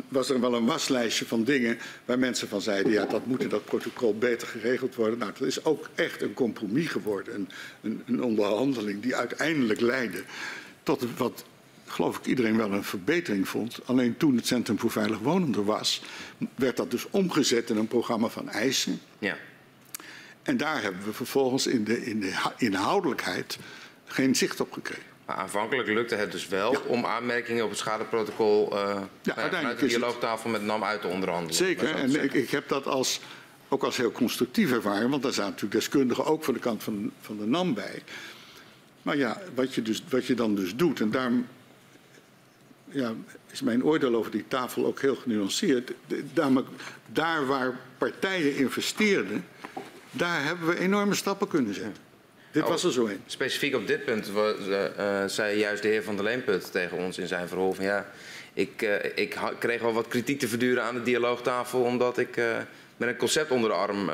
was 0.09 0.31
er 0.31 0.41
wel 0.41 0.55
een 0.55 0.67
waslijstje 0.67 1.27
van 1.27 1.45
dingen 1.45 1.79
waar 2.05 2.19
mensen 2.19 2.49
van 2.49 2.61
zeiden, 2.61 2.93
ja, 2.93 3.07
dat 3.07 3.27
moet 3.27 3.43
in 3.43 3.49
dat 3.49 3.65
protocol 3.65 4.19
beter 4.19 4.49
geregeld 4.49 4.95
worden. 4.95 5.19
Nou, 5.19 5.33
dat 5.39 5.49
is 5.49 5.65
ook 5.65 5.89
echt 5.95 6.23
een 6.23 6.35
compromis 6.35 6.89
geworden, 6.89 7.35
een, 7.35 7.49
een, 7.83 8.03
een 8.07 8.23
onderhandeling 8.23 9.03
die 9.03 9.17
uiteindelijk 9.17 9.81
leidde 9.81 10.23
tot 10.83 11.17
wat, 11.17 11.45
geloof 11.87 12.19
ik, 12.19 12.27
iedereen 12.27 12.57
wel 12.57 12.73
een 12.73 12.85
verbetering 12.85 13.49
vond. 13.49 13.81
Alleen 13.85 14.17
toen 14.17 14.37
het 14.37 14.47
Centrum 14.47 14.79
voor 14.79 14.91
Veilig 14.91 15.19
Wonen 15.19 15.55
er 15.55 15.65
was, 15.65 16.03
werd 16.55 16.77
dat 16.77 16.91
dus 16.91 17.07
omgezet 17.11 17.71
in 17.71 17.77
een 17.77 17.89
programma 17.89 18.29
van 18.29 18.49
eisen. 18.49 19.01
Ja. 19.19 19.37
En 20.43 20.57
daar 20.57 20.83
hebben 20.83 21.05
we 21.05 21.13
vervolgens 21.13 21.67
in 21.67 21.85
de, 21.85 22.07
in 22.07 22.21
de 22.21 22.35
inhoudelijkheid 22.57 23.59
geen 24.05 24.35
zicht 24.35 24.61
op 24.61 24.73
gekregen. 24.73 25.16
Maar 25.27 25.37
aanvankelijk 25.37 25.89
lukte 25.89 26.15
het 26.15 26.33
dus 26.33 26.49
wel 26.49 26.73
ja. 26.73 26.79
om 26.87 27.05
aanmerkingen 27.05 27.65
op 27.65 27.71
het 27.71 27.79
schadeprotocol 27.79 28.73
uh, 28.73 29.01
ja, 29.23 29.35
vanuit 29.35 29.79
de 29.79 29.87
dialoogtafel 29.87 30.51
met 30.51 30.63
NAM 30.63 30.85
uit 30.85 31.01
te 31.01 31.07
onderhandelen. 31.07 31.55
Zeker, 31.55 31.95
en 31.95 32.23
ik, 32.25 32.33
ik, 32.33 32.51
heb 32.51 32.69
dat 32.69 32.87
als, 32.87 33.21
ook 33.69 33.83
als 33.83 33.97
heel 33.97 34.13
constructief 34.13 34.73
ervaren, 34.73 35.11
want 35.11 35.23
daar 35.23 35.33
zaten 35.33 35.51
natuurlijk 35.51 35.81
deskundigen 35.81 36.25
ook 36.25 36.45
van 36.45 36.55
de 36.55 36.61
kant 36.61 36.83
van, 36.83 37.13
van 37.21 37.37
de 37.37 37.47
NAM 37.47 37.75
bij. 37.75 38.03
Maar 39.03 39.17
ja, 39.17 39.41
wat 39.55 39.75
je, 39.75 39.83
dus, 39.83 40.03
wat 40.09 40.27
je 40.27 40.35
dan 40.35 40.55
dus 40.55 40.77
doet, 40.77 41.01
en 41.01 41.11
daarom 41.11 41.47
ja, 42.85 43.15
is 43.51 43.61
mijn 43.63 43.85
oordeel 43.85 44.15
over 44.15 44.31
die 44.31 44.45
tafel 44.49 44.87
ook 44.87 45.01
heel 45.01 45.17
genuanceerd. 45.17 45.93
Namelijk, 46.35 46.69
daar 47.07 47.47
waar 47.47 47.79
partijen 47.99 48.57
investeerden, 48.57 49.47
daar 50.11 50.45
hebben 50.45 50.69
we 50.69 50.79
enorme 50.79 51.15
stappen 51.15 51.49
kunnen 51.49 51.75
zetten. 51.75 52.06
Dit 52.57 52.65
Oh. 52.65 52.71
was 52.71 52.85
er 52.85 52.93
zo 52.93 53.07
een. 53.07 53.21
Specifiek 53.27 53.75
op 53.75 53.87
dit 53.87 54.05
punt 54.05 54.29
was, 54.31 54.55
eh, 54.69 55.23
eh, 55.23 55.29
zei 55.29 55.59
juist 55.59 55.83
de 55.83 55.89
heer 55.89 56.03
Van 56.03 56.15
der 56.17 56.25
Leemput 56.25 56.73
tegen 56.73 56.99
ons 56.99 57.19
in 57.19 57.27
zijn 57.27 57.49
verhoor 57.49 57.75
van 57.75 57.85
ja, 57.85 58.07
ik, 58.53 58.83
eh, 58.83 59.11
ik 59.15 59.39
kreeg 59.59 59.81
wel 59.81 59.93
wat 59.93 60.09
kritiek 60.09 60.39
te 60.39 60.49
verduren 60.49 60.83
aan 60.83 60.95
de 60.95 61.03
dialoogtafel 61.03 61.81
omdat 61.81 62.19
ik 62.19 62.37
met 62.97 63.09
een 63.09 63.17
concept 63.17 63.51
onder 63.51 63.71
de 63.71 63.77
arm 63.77 64.11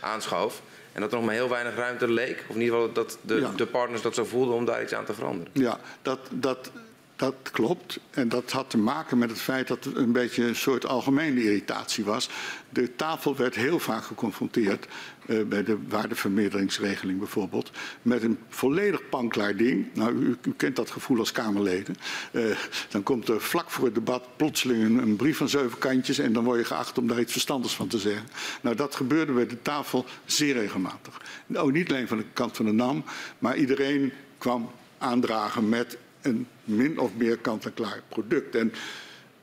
aanschoof. 0.00 0.62
En 0.92 1.00
dat 1.00 1.10
er 1.10 1.16
nog 1.16 1.26
maar 1.26 1.34
heel 1.34 1.48
weinig 1.48 1.74
ruimte 1.76 2.10
leek, 2.10 2.44
of 2.48 2.54
in 2.54 2.60
ieder 2.62 2.76
geval 2.78 2.92
dat 2.92 3.18
de, 3.20 3.34
Ja. 3.40 3.50
de 3.56 3.66
partners 3.66 4.02
dat 4.02 4.14
zo 4.14 4.24
voelden 4.24 4.54
om 4.54 4.64
daar 4.64 4.82
iets 4.82 4.94
aan 4.94 5.04
te 5.04 5.14
veranderen. 5.14 5.52
Ja, 5.52 5.80
dat, 6.02 6.18
dat, 6.30 6.70
dat 7.18 7.34
klopt. 7.50 7.98
En 8.10 8.28
dat 8.28 8.52
had 8.52 8.70
te 8.70 8.78
maken 8.78 9.18
met 9.18 9.30
het 9.30 9.40
feit 9.40 9.68
dat 9.68 9.84
het 9.84 9.96
een 9.96 10.12
beetje 10.12 10.44
een 10.44 10.56
soort 10.56 10.86
algemene 10.86 11.42
irritatie 11.42 12.04
was. 12.04 12.28
De 12.70 12.96
tafel 12.96 13.36
werd 13.36 13.54
heel 13.54 13.78
vaak 13.78 14.04
geconfronteerd, 14.04 14.86
eh, 15.26 15.42
bij 15.42 15.64
de 15.64 15.78
waardevermeerderingsregeling 15.88 17.18
bijvoorbeeld, 17.18 17.70
met 18.02 18.22
een 18.22 18.38
volledig 18.48 19.08
panklaar 19.08 19.56
ding. 19.56 19.86
Nou, 19.94 20.14
u, 20.14 20.36
kent 20.56 20.76
dat 20.76 20.90
gevoel 20.90 21.18
als 21.18 21.32
Kamerleden. 21.32 21.96
Eh, 22.30 22.42
dan 22.88 23.02
komt 23.02 23.28
er 23.28 23.40
vlak 23.40 23.70
voor 23.70 23.84
het 23.84 23.94
debat 23.94 24.36
plotseling 24.36 24.84
een, 24.84 24.98
een 24.98 25.16
brief 25.16 25.36
van 25.36 25.48
zeven 25.48 25.78
kantjes 25.78 26.18
en 26.18 26.32
dan 26.32 26.44
word 26.44 26.58
je 26.58 26.64
geacht 26.64 26.98
om 26.98 27.06
daar 27.06 27.20
iets 27.20 27.32
verstandigs 27.32 27.74
van 27.74 27.88
te 27.88 27.98
zeggen. 27.98 28.28
Nou, 28.60 28.76
dat 28.76 28.94
gebeurde 28.94 29.32
bij 29.32 29.46
de 29.46 29.62
tafel 29.62 30.04
zeer 30.24 30.54
regelmatig. 30.54 31.20
Nou, 31.46 31.72
niet 31.72 31.90
alleen 31.90 32.08
van 32.08 32.18
de 32.18 32.26
kant 32.32 32.56
van 32.56 32.66
de 32.66 32.72
NAM, 32.72 33.04
maar 33.38 33.56
iedereen 33.56 34.12
kwam 34.38 34.70
aandragen 34.98 35.68
met 35.68 35.98
een 36.22 36.46
min 36.64 36.98
of 36.98 37.14
meer 37.14 37.38
kant-en-klaar 37.38 38.02
product. 38.08 38.54
En 38.54 38.72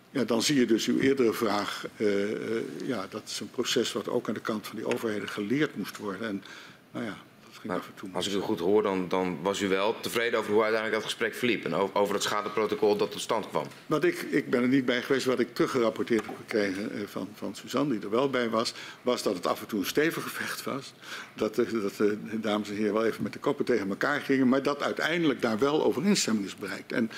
ja, 0.09 0.23
dan 0.23 0.41
zie 0.41 0.59
je 0.59 0.65
dus 0.65 0.87
uw 0.87 0.99
eerdere 0.99 1.33
vraag, 1.33 1.85
eh, 1.97 2.31
eh, 2.31 2.63
ja, 2.85 3.07
dat 3.09 3.21
is 3.25 3.39
een 3.39 3.49
proces 3.49 3.91
wat 3.91 4.09
ook 4.09 4.27
aan 4.27 4.33
de 4.33 4.39
kant 4.39 4.67
van 4.67 4.75
die 4.75 4.93
overheden 4.93 5.29
geleerd 5.29 5.75
moest 5.75 5.97
worden. 5.97 6.27
En 6.27 6.43
nou 6.91 7.05
ja, 7.05 7.17
ging 7.65 7.79
af 7.79 7.87
en 7.87 7.93
toe. 7.95 8.09
als 8.13 8.27
ik 8.27 8.33
u 8.33 8.39
goed 8.39 8.59
hoor, 8.59 8.83
dan, 8.83 9.07
dan 9.07 9.37
was 9.41 9.61
u 9.61 9.67
wel 9.67 9.95
tevreden 9.99 10.39
over 10.39 10.51
hoe 10.51 10.61
uiteindelijk 10.63 11.01
dat 11.01 11.11
gesprek 11.11 11.33
verliep 11.33 11.65
en 11.65 11.73
over, 11.73 12.13
het 12.13 12.23
schadeprotocol 12.23 12.97
dat 12.97 13.11
tot 13.11 13.21
stand 13.21 13.47
kwam. 13.47 13.65
Wat 13.85 14.03
ik, 14.03 14.21
ik 14.21 14.49
ben 14.49 14.61
er 14.61 14.67
niet 14.67 14.85
bij 14.85 15.01
geweest, 15.01 15.25
wat 15.25 15.39
ik 15.39 15.53
teruggerapporteerd 15.53 16.25
heb 16.25 16.35
gekregen 16.35 16.91
eh, 16.91 17.01
van, 17.05 17.27
van 17.33 17.55
Suzanne, 17.55 17.93
die 17.93 18.03
er 18.03 18.09
wel 18.09 18.29
bij 18.29 18.49
was, 18.49 18.73
was 19.01 19.23
dat 19.23 19.35
het 19.35 19.47
af 19.47 19.61
en 19.61 19.67
toe 19.67 19.79
een 19.79 19.85
stevig 19.85 20.23
gevecht 20.23 20.63
was. 20.63 20.93
Dat, 21.33 21.55
de, 21.55 21.81
dat 21.81 21.95
de 21.95 22.39
dames 22.39 22.69
en 22.69 22.75
heren 22.75 22.93
wel 22.93 23.05
even 23.05 23.23
met 23.23 23.33
de 23.33 23.39
koppen 23.39 23.65
tegen 23.65 23.89
elkaar 23.89 24.21
gingen, 24.21 24.49
maar 24.49 24.63
dat 24.63 24.81
uiteindelijk 24.81 25.41
daar 25.41 25.59
wel 25.59 25.83
overeenstemming 25.83 26.45
is 26.45 26.55
bereikt. 26.55 26.91
En 26.91 27.11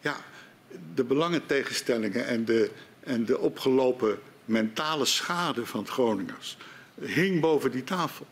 ja, 0.00 0.16
de 0.94 1.04
belangentegenstellingen 1.04 2.26
en 2.26 2.44
de, 2.44 2.70
en 3.00 3.24
de 3.24 3.38
opgelopen 3.38 4.18
mentale 4.44 5.04
schade 5.04 5.66
van 5.66 5.80
het 5.80 5.88
Groningers 5.88 6.56
hing 7.00 7.40
boven 7.40 7.70
die 7.70 7.84
tafel. 7.84 8.26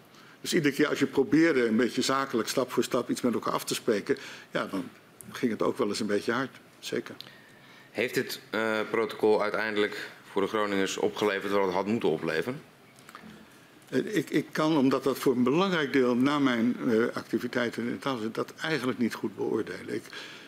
Dus 0.47 0.55
iedere 0.55 0.74
keer 0.74 0.88
als 0.88 0.99
je 0.99 1.07
probeerde 1.07 1.66
een 1.66 1.76
beetje 1.76 2.03
zakelijk 2.03 2.49
stap 2.49 2.72
voor 2.72 2.84
stap 2.84 3.11
iets 3.11 3.20
met 3.20 3.34
elkaar 3.34 3.53
af 3.53 3.64
te 3.64 3.74
spreken, 3.74 4.16
ja, 4.51 4.66
dan 4.66 4.88
ging 5.30 5.53
het 5.53 5.62
ook 5.62 5.78
wel 5.78 5.88
eens 5.88 6.01
een 6.01 6.07
beetje 6.07 6.32
hard. 6.32 6.57
Zeker. 6.78 7.14
Heeft 7.90 8.14
dit 8.14 8.40
eh, 8.51 8.80
protocol 8.90 9.42
uiteindelijk 9.42 10.11
voor 10.30 10.42
de 10.42 10.49
Groningers 10.49 10.97
opgeleverd 10.97 11.53
wat 11.53 11.64
het 11.64 11.74
had 11.74 11.86
moeten 11.86 12.09
opleveren? 12.09 12.62
Eh, 13.88 14.16
Ik, 14.16 14.30
ik 14.30 14.47
kan, 14.53 14.76
omdat 14.76 15.05
dat 15.05 15.18
voor 15.18 15.34
een 15.36 15.42
belangrijk 15.42 15.92
deel 15.92 16.16
na 16.16 16.38
mijn 16.38 16.76
eh, 16.88 17.16
activiteiten 17.16 17.88
in 17.88 17.99
taal 17.99 18.18
zit, 18.18 18.34
dat 18.34 18.55
eigenlijk 18.62 18.99
niet 18.99 19.14
goed 19.14 19.36
beoordelen. 19.36 19.94
Ik, 19.94 20.05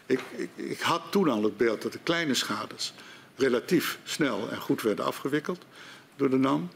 ik, 0.06 0.20
ik, 0.36 0.50
ik 0.54 0.80
had 0.80 1.02
toen 1.10 1.28
al 1.28 1.42
het 1.42 1.56
beeld 1.56 1.82
dat 1.82 1.92
de 1.92 2.00
kleine 2.02 2.34
schades 2.34 2.94
relatief 3.36 3.98
snel 4.04 4.50
en 4.50 4.60
goed 4.60 4.82
werden 4.82 5.04
afgewikkeld 5.04 5.64
door 6.16 6.30
de 6.30 6.38
NAM. 6.38 6.70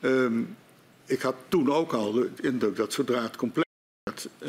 Ehm, 0.00 0.42
ik 1.06 1.20
had 1.20 1.34
toen 1.48 1.72
ook 1.72 1.92
al 1.92 2.12
de 2.12 2.30
indruk 2.42 2.76
dat 2.76 2.92
zodra 2.92 3.22
het 3.22 3.36
compleet 3.36 3.64
werd, 4.02 4.28
eh, 4.38 4.48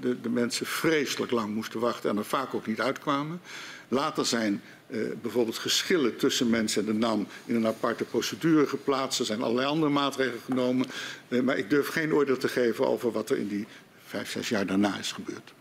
de, 0.00 0.20
de 0.20 0.28
mensen 0.28 0.66
vreselijk 0.66 1.32
lang 1.32 1.54
moesten 1.54 1.80
wachten 1.80 2.10
en 2.10 2.16
er 2.16 2.24
vaak 2.24 2.54
ook 2.54 2.66
niet 2.66 2.80
uitkwamen. 2.80 3.40
Later 3.88 4.26
zijn 4.26 4.62
eh, 4.86 5.00
bijvoorbeeld 5.22 5.58
geschillen 5.58 6.16
tussen 6.16 6.50
mensen 6.50 6.86
en 6.86 6.92
de 6.92 6.98
NAM 6.98 7.26
in 7.44 7.54
een 7.54 7.66
aparte 7.66 8.04
procedure 8.04 8.66
geplaatst. 8.66 9.18
Er 9.18 9.26
zijn 9.26 9.42
allerlei 9.42 9.66
andere 9.66 9.92
maatregelen 9.92 10.40
genomen. 10.44 10.86
Eh, 11.28 11.40
maar 11.40 11.58
ik 11.58 11.70
durf 11.70 11.88
geen 11.88 12.14
oordeel 12.14 12.36
te 12.36 12.48
geven 12.48 12.86
over 12.86 13.12
wat 13.12 13.30
er 13.30 13.38
in 13.38 13.48
die 13.48 13.66
vijf, 14.06 14.30
zes 14.30 14.48
jaar 14.48 14.66
daarna 14.66 14.98
is 14.98 15.12
gebeurd. 15.12 15.52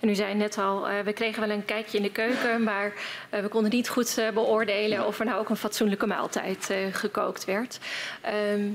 En 0.00 0.08
u 0.08 0.14
zei 0.14 0.34
net 0.34 0.58
al, 0.58 0.88
eh, 0.88 1.00
we 1.04 1.12
kregen 1.12 1.40
wel 1.40 1.50
een 1.50 1.64
kijkje 1.64 1.96
in 1.96 2.02
de 2.02 2.12
keuken, 2.12 2.62
maar 2.62 2.92
eh, 3.30 3.40
we 3.40 3.48
konden 3.48 3.70
niet 3.70 3.88
goed 3.88 4.18
eh, 4.18 4.30
beoordelen 4.30 5.06
of 5.06 5.18
er 5.18 5.24
nou 5.24 5.40
ook 5.40 5.48
een 5.48 5.56
fatsoenlijke 5.56 6.06
maaltijd 6.06 6.70
gekookt 6.92 7.44
werd. 7.44 7.78
Ehm, 8.20 8.68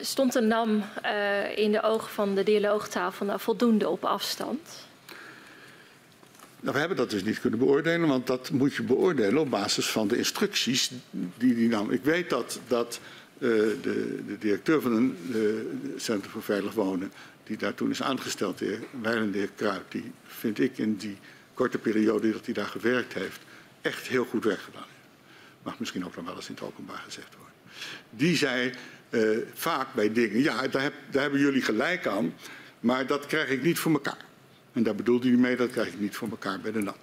stond 0.00 0.32
de 0.32 0.40
NAM 0.40 0.84
in 1.54 1.72
de 1.72 1.82
ogen 1.82 2.10
van 2.10 2.34
de 2.34 2.42
dialoogtafel 2.42 3.26
nou 3.26 3.40
voldoende 3.40 3.88
op 3.88 4.04
afstand? 4.04 4.86
Nou, 6.60 6.74
we 6.74 6.78
hebben 6.78 6.96
dat 6.96 7.10
dus 7.10 7.24
niet 7.24 7.40
kunnen 7.40 7.58
beoordelen, 7.58 8.08
want 8.08 8.26
dat 8.26 8.50
moet 8.50 8.74
je 8.74 8.82
beoordelen 8.82 9.40
op 9.40 9.50
basis 9.50 9.86
van 9.86 10.08
de 10.08 10.16
instructies 10.16 10.90
die 11.10 11.54
die 11.54 11.68
nam. 11.68 11.90
Ik 11.90 12.04
weet 12.04 12.30
dat, 12.30 12.60
dat 12.68 13.00
de, 13.42 14.18
de 14.26 14.38
directeur 14.38 14.80
van 14.80 15.16
eh, 15.32 15.40
Centrum 15.96 16.30
voor 16.30 16.42
Veilig 16.42 16.72
Wonen, 16.72 17.12
die 17.44 17.56
daar 17.56 17.74
toen 17.74 17.90
is 17.90 18.02
aangesteld, 18.02 18.58
de 18.58 18.64
heer 18.64 18.80
Wijlen, 19.02 19.32
de 19.32 19.38
heer 19.38 19.82
die 19.88 20.12
vind 20.26 20.58
ik 20.60 20.78
in 20.78 20.96
die 20.96 21.18
korte 21.54 21.78
periode 21.78 22.32
dat 22.32 22.44
hij 22.44 22.54
daar 22.54 22.66
gewerkt 22.66 23.12
heeft, 23.14 23.40
echt 23.80 24.06
heel 24.06 24.24
goed 24.24 24.44
werk 24.44 24.60
gedaan. 24.60 24.86
Mag 25.62 25.78
misschien 25.78 26.04
ook 26.04 26.16
nog 26.16 26.24
wel 26.24 26.34
eens 26.36 26.48
in 26.48 26.54
het 26.54 26.62
openbaar 26.64 27.02
gezegd 27.04 27.34
worden. 27.36 27.54
Die 28.10 28.36
zei 28.36 28.72
eh, 29.10 29.20
vaak 29.54 29.94
bij 29.94 30.12
dingen, 30.12 30.42
ja, 30.42 30.68
daar, 30.68 30.82
heb- 30.82 30.94
hebben 31.10 31.40
jullie 31.40 31.62
gelijk 31.62 32.06
aan, 32.06 32.34
maar 32.80 33.06
dat 33.06 33.26
krijg 33.26 33.48
ik 33.48 33.62
niet 33.62 33.78
voor 33.78 33.92
elkaar. 33.92 34.24
En 34.72 34.82
daar 34.82 34.94
bedoelde 34.94 35.28
hij 35.28 35.36
mee, 35.36 35.56
dat 35.56 35.70
krijg 35.70 35.88
ik 35.88 36.00
niet 36.00 36.16
voor 36.16 36.28
elkaar 36.30 36.60
bij 36.60 36.72
de 36.72 36.82
NAM. 36.82 36.94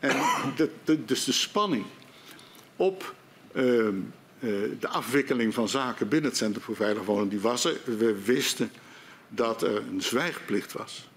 En 0.00 0.16
dus 1.06 1.24
de 1.24 1.32
spanning 1.32 1.84
op 2.76 3.14
ehm, 3.54 3.94
eh, 4.38 4.48
de 4.80 4.88
afwikkeling 4.88 5.54
van 5.54 5.68
zaken 5.68 6.08
binnen 6.08 6.28
het 6.30 6.38
Centrum 6.38 6.62
voor 6.62 6.76
Veilig 6.76 7.04
Wonen, 7.04 7.28
die 7.28 7.40
was 7.40 7.64
er. 7.64 7.76
We 7.84 8.22
wisten 8.24 8.70
dat 9.34 9.62
er 9.62 9.76
een 9.76 10.02
zwijgplicht 10.02 10.72
was 10.72 11.08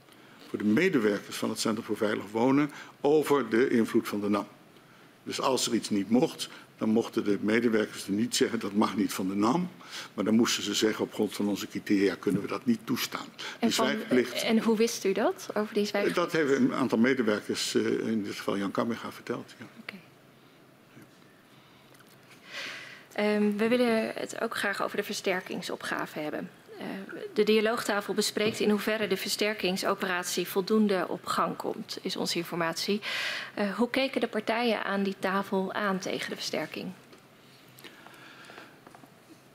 voor 0.50 0.58
de 0.58 0.66
medewerkers 0.66 1.36
van 1.36 1.50
het 1.50 1.60
Centrum 1.60 1.86
voor 1.86 1.98
Veilig 1.98 2.32
Wonen 2.32 2.72
over 3.02 3.50
de 3.50 3.70
invloed 3.70 4.08
van 4.08 4.22
de 4.22 4.30
NAM. 4.30 4.48
Dus 5.24 5.42
als 5.42 5.68
er 5.68 5.74
iets 5.74 5.90
niet 5.90 6.10
mocht, 6.10 6.50
dan 6.78 6.90
mochten 6.90 7.24
de 7.24 7.38
medewerkers 7.42 8.06
er 8.06 8.12
niet 8.12 8.36
zeggen 8.36 8.60
dat 8.60 8.74
mag 8.74 8.96
niet 8.96 9.14
van 9.14 9.28
de 9.28 9.36
NAM. 9.36 9.70
Maar 10.14 10.24
dan 10.24 10.36
moesten 10.36 10.64
ze 10.64 10.74
zeggen 10.74 11.04
op 11.04 11.14
grond 11.14 11.36
van 11.36 11.48
onze 11.48 11.68
criteria 11.68 12.16
kunnen 12.16 12.42
we 12.42 12.48
dat 12.48 12.66
niet 12.66 12.80
toestaan. 12.84 13.26
En, 13.60 13.72
van, 13.72 13.86
zwijgplicht, 13.86 14.44
en 14.44 14.60
hoe 14.60 14.78
wist 14.78 15.06
u 15.06 15.12
dat, 15.12 15.48
over 15.54 15.74
die 15.74 15.86
zwijgplicht? 15.86 16.20
dat 16.20 16.32
heeft 16.32 16.52
een 16.52 16.74
aantal 16.74 16.98
medewerkers, 16.98 17.76
eh, 17.76 18.08
in 18.08 18.24
dit 18.24 18.36
geval 18.36 18.58
Jan 18.58 18.72
Kammerga, 18.72 19.12
verteld. 19.12 19.54
Ja. 19.58 19.66
Ehm, 23.16 23.58
we 23.58 23.68
willen 23.68 24.12
het 24.14 24.42
ook 24.42 24.56
graag 24.56 24.84
over 24.84 24.98
de 24.98 25.04
versterkingsopgave 25.04 26.20
hebben. 26.20 26.50
Eh, 26.80 26.86
de 27.34 27.44
dialoogtafel 27.44 28.14
bespreekt 28.14 28.60
in 28.60 28.70
hoeverre 28.70 29.08
de 29.08 29.18
versterkingsoperatie 29.18 30.48
voldoende 30.48 31.06
op 31.08 31.26
gang 31.26 31.56
komt, 31.56 31.98
is 32.02 32.16
onze 32.16 32.38
informatie. 32.38 33.02
Eh, 33.54 33.76
hoe 33.76 33.90
keken 33.90 34.22
de 34.22 34.28
partijen 34.28 34.84
aan 34.84 35.04
die 35.04 35.16
tafel 35.20 35.74
aan 35.74 36.00
tegen 36.00 36.30
de 36.30 36.36
versterking? 36.36 36.88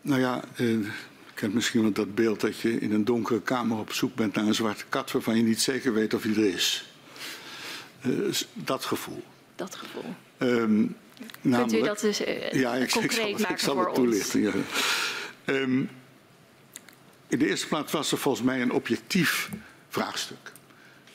Nou 0.01 0.21
ja, 0.21 0.43
je 0.57 0.91
kent 1.35 1.55
misschien 1.55 1.83
wel 1.83 1.93
dat 1.93 2.15
beeld 2.15 2.41
dat 2.41 2.59
je 2.59 2.81
in 2.81 2.93
een 2.93 3.05
donkere 3.05 3.43
kamer 3.43 3.79
op 3.79 3.93
zoek 3.93 4.15
bent 4.15 4.35
naar 4.35 4.47
een 4.47 4.55
zwarte 4.55 4.85
kat 4.89 5.11
waarvan 5.13 5.37
je 5.37 5.43
niet 5.43 5.61
zeker 5.61 5.93
weet 5.93 6.15
of 6.15 6.23
hij 6.23 6.33
er 6.33 6.55
is. 6.55 6.89
Dat 8.55 8.85
gevoel. 8.85 9.23
Dat 9.57 9.75
gevoel. 9.75 10.15
Kunt 11.43 11.73
u 11.73 11.83
dat 11.83 12.01
dus 12.01 12.19
ja, 12.53 12.75
ik, 12.75 12.91
zal, 12.91 13.03
maken 13.03 13.49
ik 13.49 13.59
zal 13.59 13.75
voor 13.75 13.85
het 13.85 13.95
toelichten. 13.95 14.45
ons? 14.45 14.55
Ja. 14.55 14.61
Ehm, 15.55 15.83
in 17.31 17.39
de 17.39 17.49
eerste 17.49 17.67
plaats 17.67 17.93
was 17.93 18.13
er 18.13 18.19
volgens 18.19 18.45
mij 18.45 18.63
een 18.63 18.73
objectief 18.73 19.51
vraagstuk. 19.89 20.53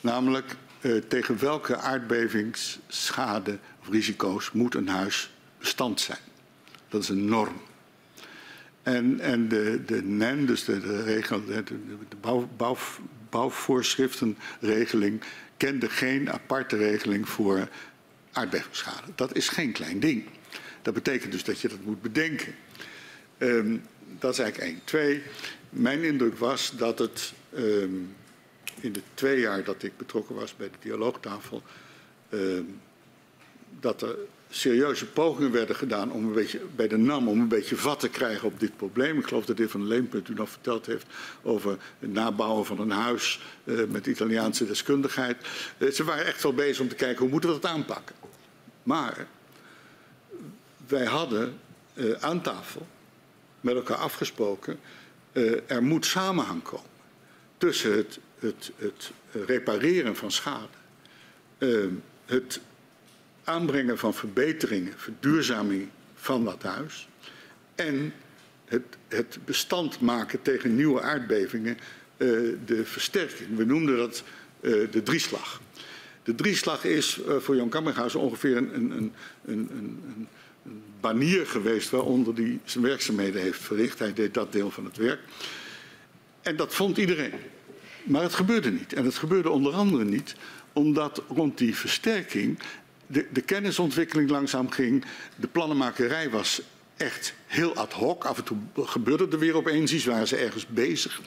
Namelijk 0.01 0.55
eh, 0.81 0.97
tegen 0.97 1.39
welke 1.39 1.77
aardbevingsschade 1.77 3.57
of 3.81 3.89
risico's 3.89 4.51
moet 4.51 4.75
een 4.75 4.87
huis 4.87 5.33
bestand 5.59 6.01
zijn. 6.01 6.19
Dat 6.89 7.03
is 7.03 7.09
een 7.09 7.25
norm. 7.25 7.61
En, 8.83 9.19
en 9.19 9.47
de, 9.47 9.81
de 9.85 10.03
NEN, 10.03 10.45
dus 10.45 10.63
de, 10.63 10.79
de, 10.79 11.03
regel, 11.03 11.45
de, 11.45 11.63
de 12.09 12.15
bouw, 12.21 12.49
bouw, 12.57 12.77
bouwvoorschriftenregeling, 13.29 15.21
kende 15.57 15.89
geen 15.89 16.31
aparte 16.31 16.77
regeling 16.77 17.29
voor 17.29 17.69
aardbevingsschade. 18.31 19.11
Dat 19.15 19.35
is 19.35 19.49
geen 19.49 19.71
klein 19.71 19.99
ding. 19.99 20.23
Dat 20.81 20.93
betekent 20.93 21.31
dus 21.31 21.43
dat 21.43 21.59
je 21.59 21.67
dat 21.67 21.83
moet 21.83 22.01
bedenken. 22.01 22.55
Um, 23.37 23.83
dat 24.19 24.33
is 24.33 24.39
eigenlijk 24.39 24.71
één. 24.71 24.81
Twee, 24.83 25.23
mijn 25.75 26.03
indruk 26.03 26.37
was 26.37 26.71
dat 26.77 26.99
het 26.99 27.33
um, 27.57 28.15
in 28.79 28.91
de 28.91 29.01
twee 29.13 29.39
jaar 29.39 29.63
dat 29.63 29.83
ik 29.83 29.97
betrokken 29.97 30.35
was 30.35 30.55
bij 30.55 30.69
de 30.69 30.77
dialoogtafel, 30.79 31.61
um, 32.29 32.81
dat 33.79 34.01
er 34.01 34.15
serieuze 34.49 35.05
pogingen 35.05 35.51
werden 35.51 35.75
gedaan 35.75 36.11
om 36.11 36.25
een 36.25 36.33
beetje, 36.33 36.61
bij 36.75 36.87
de 36.87 36.97
NAM 36.97 37.27
om 37.27 37.39
een 37.39 37.47
beetje 37.47 37.75
vat 37.75 37.99
te 37.99 38.09
krijgen 38.09 38.47
op 38.47 38.59
dit 38.59 38.77
probleem. 38.77 39.19
Ik 39.19 39.27
geloof 39.27 39.45
dat 39.45 39.55
de 39.57 39.61
heer 39.61 39.71
Van 39.71 39.79
der 39.79 39.89
Leenpunt 39.89 40.29
u 40.29 40.33
nog 40.33 40.49
verteld 40.49 40.85
heeft 40.85 41.05
over 41.41 41.77
het 41.99 42.13
nabouwen 42.13 42.65
van 42.65 42.79
een 42.79 42.91
huis 42.91 43.41
uh, 43.63 43.87
met 43.87 44.07
Italiaanse 44.07 44.65
deskundigheid. 44.65 45.37
Uh, 45.77 45.91
ze 45.91 46.03
waren 46.03 46.25
echt 46.25 46.43
wel 46.43 46.53
bezig 46.53 46.79
om 46.79 46.87
te 46.87 46.95
kijken 46.95 47.21
hoe 47.21 47.29
moeten 47.29 47.53
we 47.53 47.59
dat 47.59 47.71
aanpakken. 47.71 48.15
Maar 48.83 49.27
wij 50.87 51.05
hadden 51.05 51.59
uh, 51.93 52.11
aan 52.19 52.41
tafel 52.41 52.87
met 53.61 53.75
elkaar 53.75 53.97
afgesproken, 53.97 54.79
er 55.67 55.83
moet 55.83 56.05
samenhang 56.05 56.63
komen 56.63 56.89
tussen 57.57 57.97
het, 57.97 58.19
het, 58.39 58.71
het 58.77 59.11
repareren 59.45 60.15
van 60.15 60.31
schade, 60.31 60.67
het 62.25 62.59
aanbrengen 63.43 63.97
van 63.97 64.13
verbeteringen, 64.13 64.93
verduurzaming 64.95 65.89
van 66.15 66.45
dat 66.45 66.63
huis. 66.63 67.07
En 67.75 68.13
het, 68.65 68.83
het 69.07 69.37
bestand 69.45 69.99
maken 69.99 70.41
tegen 70.41 70.75
nieuwe 70.75 71.01
aardbevingen, 71.01 71.77
uh, 72.17 72.55
de 72.65 72.85
versterking. 72.85 73.57
We 73.57 73.65
noemden 73.65 73.97
dat 73.97 74.23
de 74.91 75.01
drieslag. 75.03 75.61
De 76.23 76.35
drieslag 76.35 76.83
is 76.83 77.19
voor 77.39 77.55
Jan 77.55 77.69
Kammerhuis 77.69 78.15
ongeveer 78.15 78.57
een, 78.57 78.75
een, 78.75 79.13
een, 79.45 79.69
een 79.71 80.27
banier 80.99 81.47
geweest 81.47 81.89
waaronder 81.89 82.33
hij 82.33 82.59
zijn 82.63 82.83
werkzaamheden 82.83 83.41
heeft 83.41 83.61
verricht. 83.61 83.99
Hij 83.99 84.13
deed 84.13 84.33
dat 84.33 84.51
deel 84.51 84.71
van 84.71 84.85
het 84.85 84.97
werk. 84.97 85.19
En 86.41 86.55
dat 86.55 86.75
vond 86.75 86.97
iedereen. 86.97 87.33
Maar 88.03 88.21
het 88.21 88.33
gebeurde 88.33 88.71
niet. 88.71 88.93
En 88.93 89.05
het 89.05 89.15
gebeurde 89.15 89.49
onder 89.49 89.73
andere 89.73 90.03
niet 90.03 90.35
omdat 90.73 91.21
rond 91.27 91.57
die 91.57 91.75
versterking 91.75 92.59
de, 93.07 93.25
de 93.31 93.41
kennisontwikkeling 93.41 94.29
langzaam 94.29 94.71
ging. 94.71 95.05
De 95.35 95.47
plannenmakerij 95.47 96.29
was 96.29 96.61
echt 96.97 97.33
heel 97.45 97.75
ad 97.75 97.93
hoc. 97.93 98.25
Af 98.25 98.37
en 98.37 98.43
toe 98.43 98.57
gebeurde 98.75 99.27
er 99.31 99.39
weer 99.39 99.55
opeens 99.55 99.93
iets, 99.93 100.05
waren 100.05 100.27
ze 100.27 100.35
ergens 100.35 100.67
bezig. 100.67 101.21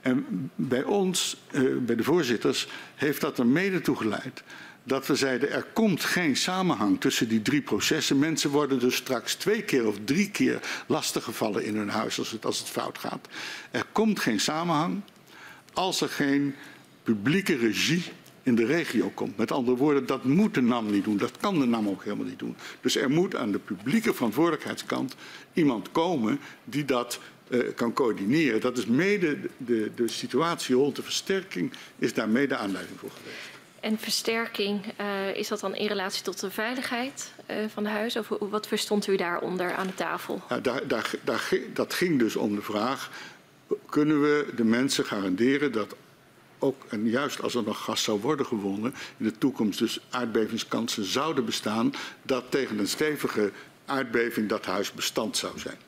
En 0.00 0.50
bij 0.54 0.82
ons, 0.82 1.36
uh, 1.52 1.76
bij 1.76 1.96
de 1.96 2.04
voorzitters, 2.04 2.68
heeft 2.94 3.20
dat 3.20 3.38
er 3.38 3.46
mede 3.46 3.80
toe 3.80 3.96
geleid 3.96 4.42
dat 4.86 5.06
we 5.06 5.14
zeiden 5.14 5.50
er 5.50 5.66
komt 5.72 6.04
geen 6.04 6.36
samenhang 6.36 7.00
tussen 7.00 7.28
die 7.28 7.42
drie 7.42 7.62
processen. 7.62 8.18
Mensen 8.18 8.50
worden 8.50 8.78
dus 8.78 8.96
straks 8.96 9.34
twee 9.34 9.62
keer 9.62 9.86
of 9.86 9.96
drie 10.04 10.30
keer 10.30 10.60
lastiggevallen 10.86 11.64
in 11.64 11.76
hun 11.76 11.88
huis 11.88 12.18
als 12.18 12.30
het, 12.30 12.44
als 12.44 12.58
het 12.58 12.68
fout 12.68 12.98
gaat. 12.98 13.28
Er 13.70 13.84
komt 13.92 14.20
geen 14.20 14.40
samenhang 14.40 15.00
als 15.72 16.00
er 16.00 16.08
geen 16.08 16.54
publieke 17.02 17.56
regie 17.56 18.02
in 18.42 18.54
de 18.54 18.64
regio 18.64 19.10
komt. 19.14 19.36
Met 19.36 19.52
andere 19.52 19.76
woorden, 19.76 20.06
dat 20.06 20.24
moet 20.24 20.54
de 20.54 20.62
NAM 20.62 20.90
niet 20.90 21.04
doen. 21.04 21.16
Dat 21.16 21.36
kan 21.40 21.58
de 21.58 21.66
NAM 21.66 21.88
ook 21.88 22.04
helemaal 22.04 22.26
niet 22.26 22.38
doen. 22.38 22.56
Dus 22.80 22.96
er 22.96 23.10
moet 23.10 23.36
aan 23.36 23.52
de 23.52 23.58
publieke 23.58 24.14
verantwoordelijkheidskant 24.14 25.16
iemand 25.52 25.90
komen 25.90 26.40
die 26.64 26.84
dat 26.84 27.20
uh, 27.48 27.74
kan 27.74 27.92
coördineren. 27.92 28.60
Dat 28.60 28.78
is 28.78 28.86
mede 28.86 29.38
de, 29.56 29.90
de 29.94 30.08
situatie 30.08 30.74
rond 30.74 30.96
de 30.96 31.02
versterking 31.02 31.72
is 31.98 32.14
daar 32.14 32.28
mede 32.28 32.56
aanleiding 32.56 32.98
voor 32.98 33.10
geweest. 33.10 33.55
En 33.86 33.98
versterking, 33.98 34.84
uh, 35.00 35.36
is 35.36 35.48
dat 35.48 35.60
dan 35.60 35.74
in 35.74 35.86
relatie 35.86 36.22
tot 36.22 36.40
de 36.40 36.50
veiligheid 36.50 37.32
uh, 37.50 37.56
van 37.68 37.82
de 37.82 37.88
huis? 37.88 38.16
Of 38.16 38.28
wat 38.38 38.66
verstond 38.66 39.06
u 39.06 39.16
daaronder 39.16 39.74
aan 39.74 39.86
de 39.86 39.94
tafel? 39.94 40.42
Ja, 40.48 40.60
daar, 40.60 40.86
daar, 40.86 41.10
daar, 41.24 41.50
dat 41.74 41.94
ging 41.94 42.18
dus 42.18 42.36
om 42.36 42.54
de 42.54 42.62
vraag, 42.62 43.10
kunnen 43.88 44.22
we 44.22 44.52
de 44.56 44.64
mensen 44.64 45.04
garanderen 45.04 45.72
dat 45.72 45.96
ook, 46.58 46.84
en 46.88 47.08
juist 47.08 47.42
als 47.42 47.54
er 47.54 47.62
nog 47.62 47.84
gas 47.84 48.02
zou 48.02 48.20
worden 48.20 48.46
gewonnen, 48.46 48.94
in 49.16 49.24
de 49.24 49.38
toekomst 49.38 49.78
dus 49.78 50.00
aardbevingskansen 50.10 51.04
zouden 51.04 51.44
bestaan, 51.44 51.92
dat 52.22 52.44
tegen 52.48 52.78
een 52.78 52.88
stevige 52.88 53.52
aardbeving 53.84 54.48
dat 54.48 54.66
huis 54.66 54.92
bestand 54.92 55.36
zou 55.36 55.58
zijn. 55.58 55.78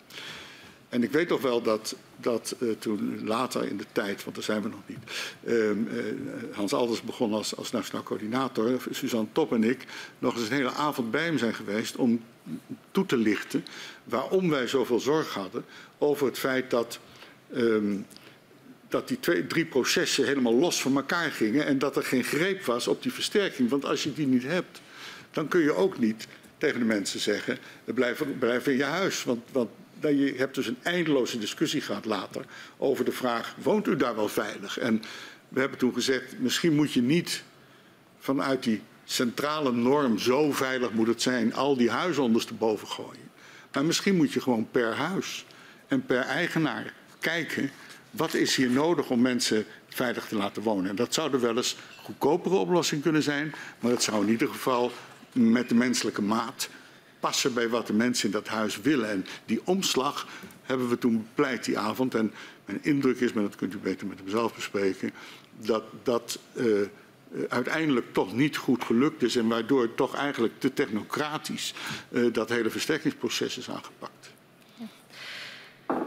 En 0.88 1.02
ik 1.02 1.10
weet 1.10 1.28
toch 1.28 1.40
wel 1.40 1.62
dat, 1.62 1.96
dat 2.20 2.56
uh, 2.58 2.70
toen 2.78 3.26
later 3.26 3.64
in 3.64 3.76
de 3.76 3.86
tijd, 3.92 4.24
want 4.24 4.36
daar 4.36 4.44
zijn 4.44 4.62
we 4.62 4.68
nog 4.68 4.82
niet, 4.86 4.98
uh, 5.44 5.70
uh, 5.70 5.76
Hans 6.52 6.72
Alders 6.72 7.02
begon 7.02 7.32
als, 7.32 7.56
als 7.56 7.70
nationaal 7.70 8.02
coördinator, 8.02 8.82
Suzanne 8.90 9.28
Top 9.32 9.52
en 9.52 9.64
ik 9.64 9.86
nog 10.18 10.36
eens 10.36 10.48
een 10.48 10.56
hele 10.56 10.72
avond 10.72 11.10
bij 11.10 11.24
hem 11.24 11.38
zijn 11.38 11.54
geweest 11.54 11.96
om 11.96 12.22
toe 12.90 13.06
te 13.06 13.16
lichten 13.16 13.64
waarom 14.04 14.50
wij 14.50 14.66
zoveel 14.66 15.00
zorg 15.00 15.34
hadden 15.34 15.64
over 15.98 16.26
het 16.26 16.38
feit 16.38 16.70
dat 16.70 16.98
um, 17.54 18.06
dat 18.88 19.08
die 19.08 19.20
twee, 19.20 19.46
drie 19.46 19.64
processen 19.64 20.26
helemaal 20.26 20.54
los 20.54 20.82
van 20.82 20.96
elkaar 20.96 21.30
gingen 21.30 21.66
en 21.66 21.78
dat 21.78 21.96
er 21.96 22.02
geen 22.02 22.24
greep 22.24 22.64
was 22.64 22.88
op 22.88 23.02
die 23.02 23.12
versterking. 23.12 23.70
Want 23.70 23.84
als 23.84 24.02
je 24.02 24.12
die 24.12 24.26
niet 24.26 24.42
hebt, 24.42 24.80
dan 25.30 25.48
kun 25.48 25.60
je 25.60 25.72
ook 25.74 25.98
niet 25.98 26.26
tegen 26.58 26.78
de 26.78 26.84
mensen 26.84 27.20
zeggen, 27.20 27.58
blijf, 27.84 28.22
blijf 28.38 28.66
in 28.66 28.76
je 28.76 28.84
huis. 28.84 29.24
Want, 29.24 29.40
want 29.52 29.70
je 30.00 30.34
hebt 30.36 30.54
dus 30.54 30.66
een 30.66 30.78
eindeloze 30.82 31.38
discussie 31.38 31.80
gehad 31.80 32.04
later 32.04 32.44
over 32.76 33.04
de 33.04 33.12
vraag, 33.12 33.54
woont 33.62 33.86
u 33.86 33.96
daar 33.96 34.16
wel 34.16 34.28
veilig? 34.28 34.78
En 34.78 35.02
we 35.48 35.60
hebben 35.60 35.78
toen 35.78 35.92
gezegd, 35.92 36.38
misschien 36.38 36.74
moet 36.74 36.92
je 36.92 37.02
niet 37.02 37.42
vanuit 38.18 38.62
die 38.62 38.82
centrale 39.04 39.72
norm, 39.72 40.18
zo 40.18 40.52
veilig 40.52 40.92
moet 40.92 41.06
het 41.06 41.22
zijn, 41.22 41.54
al 41.54 41.76
die 41.76 41.90
huizen 41.90 42.22
ondersteboven 42.22 42.88
gooien. 42.88 43.30
Maar 43.72 43.84
misschien 43.84 44.16
moet 44.16 44.32
je 44.32 44.40
gewoon 44.40 44.68
per 44.70 44.94
huis 44.94 45.44
en 45.88 46.06
per 46.06 46.20
eigenaar 46.20 46.92
kijken 47.20 47.70
wat 48.10 48.34
is 48.34 48.56
hier 48.56 48.70
nodig 48.70 49.10
om 49.10 49.20
mensen 49.20 49.66
veilig 49.88 50.26
te 50.26 50.36
laten 50.36 50.62
wonen. 50.62 50.90
En 50.90 50.96
dat 50.96 51.14
zou 51.14 51.32
er 51.32 51.40
wel 51.40 51.56
eens 51.56 51.76
goedkopere 52.02 52.54
oplossing 52.54 53.02
kunnen 53.02 53.22
zijn, 53.22 53.54
maar 53.80 53.90
het 53.90 54.02
zou 54.02 54.24
in 54.24 54.30
ieder 54.30 54.48
geval 54.48 54.92
met 55.32 55.68
de 55.68 55.74
menselijke 55.74 56.22
maat 56.22 56.68
passen 57.20 57.54
bij 57.54 57.68
wat 57.68 57.86
de 57.86 57.92
mensen 57.92 58.26
in 58.26 58.32
dat 58.32 58.48
huis 58.48 58.80
willen. 58.80 59.10
En 59.10 59.26
die 59.44 59.60
omslag 59.64 60.26
hebben 60.62 60.88
we 60.88 60.98
toen 60.98 61.16
bepleit 61.16 61.64
die 61.64 61.78
avond. 61.78 62.14
En 62.14 62.32
mijn 62.64 62.78
indruk 62.82 63.20
is, 63.20 63.32
maar 63.32 63.42
dat 63.42 63.56
kunt 63.56 63.74
u 63.74 63.78
beter 63.78 64.06
met 64.06 64.18
hem 64.18 64.28
zelf 64.28 64.54
bespreken, 64.54 65.10
dat 65.60 65.82
dat 66.02 66.38
uh, 66.54 66.80
uiteindelijk 67.48 68.12
toch 68.12 68.34
niet 68.34 68.56
goed 68.56 68.84
gelukt 68.84 69.22
is 69.22 69.36
en 69.36 69.48
waardoor 69.48 69.94
toch 69.94 70.14
eigenlijk 70.14 70.54
te 70.58 70.72
technocratisch 70.72 71.74
uh, 72.10 72.32
dat 72.32 72.48
hele 72.48 72.70
versterkingsproces 72.70 73.58
is 73.58 73.70
aangepakt. 73.70 74.17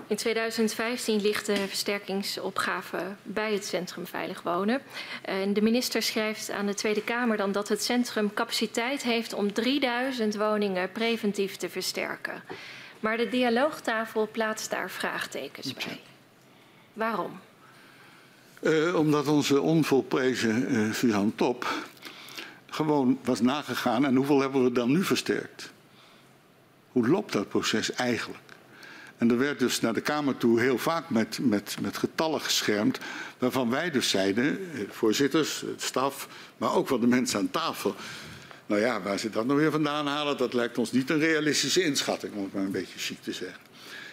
In 0.07 0.17
2015 0.17 1.21
ligt 1.21 1.45
de 1.45 1.55
versterkingsopgave 1.67 2.97
bij 3.23 3.53
het 3.53 3.65
Centrum 3.65 4.05
Veilig 4.05 4.41
Wonen. 4.41 4.81
En 5.21 5.53
de 5.53 5.61
minister 5.61 6.01
schrijft 6.01 6.51
aan 6.51 6.65
de 6.65 6.73
Tweede 6.73 7.03
Kamer 7.03 7.37
dan 7.37 7.51
dat 7.51 7.67
het 7.67 7.83
centrum 7.83 8.33
capaciteit 8.33 9.03
heeft 9.03 9.33
om 9.33 9.53
3000 9.53 10.35
woningen 10.35 10.91
preventief 10.91 11.55
te 11.55 11.69
versterken. 11.69 12.43
Maar 12.99 13.17
de 13.17 13.29
dialoogtafel 13.29 14.29
plaatst 14.31 14.69
daar 14.69 14.89
vraagtekens 14.89 15.73
bij. 15.73 15.99
Waarom? 16.93 17.39
Uh, 18.61 18.95
omdat 18.95 19.27
onze 19.27 19.61
onvolprezen 19.61 20.75
uh, 20.75 20.93
Suzanne 20.93 21.35
Top 21.35 21.67
gewoon 22.69 23.19
was 23.23 23.41
nagegaan. 23.41 24.05
En 24.05 24.15
hoeveel 24.15 24.39
hebben 24.39 24.63
we 24.63 24.71
dan 24.71 24.91
nu 24.91 25.03
versterkt? 25.03 25.71
Hoe 26.91 27.07
loopt 27.07 27.31
dat 27.31 27.49
proces 27.49 27.91
eigenlijk? 27.91 28.50
En 29.21 29.29
er 29.29 29.37
werd 29.37 29.59
dus 29.59 29.79
naar 29.79 29.93
de 29.93 30.01
Kamer 30.01 30.37
toe 30.37 30.59
heel 30.59 30.77
vaak 30.77 31.09
met, 31.09 31.39
met, 31.41 31.77
met 31.81 31.97
getallen 31.97 32.41
geschermd, 32.41 32.99
waarvan 33.37 33.69
wij 33.69 33.91
dus 33.91 34.09
zeiden, 34.09 34.59
eh, 34.73 34.81
voorzitters, 34.89 35.61
het 35.61 35.81
staf, 35.81 36.27
maar 36.57 36.73
ook 36.73 36.89
wel 36.89 36.99
de 36.99 37.07
mensen 37.07 37.39
aan 37.39 37.51
tafel. 37.51 37.95
Nou 38.65 38.81
ja, 38.81 39.01
waar 39.01 39.19
ze 39.19 39.29
dat 39.29 39.45
nou 39.45 39.59
weer 39.59 39.71
vandaan 39.71 40.07
halen, 40.07 40.37
dat 40.37 40.53
lijkt 40.53 40.77
ons 40.77 40.91
niet 40.91 41.09
een 41.09 41.19
realistische 41.19 41.83
inschatting, 41.83 42.33
om 42.33 42.43
het 42.43 42.53
maar 42.53 42.63
een 42.63 42.71
beetje 42.71 42.99
chic 42.99 43.21
te 43.21 43.31
zeggen. 43.31 43.59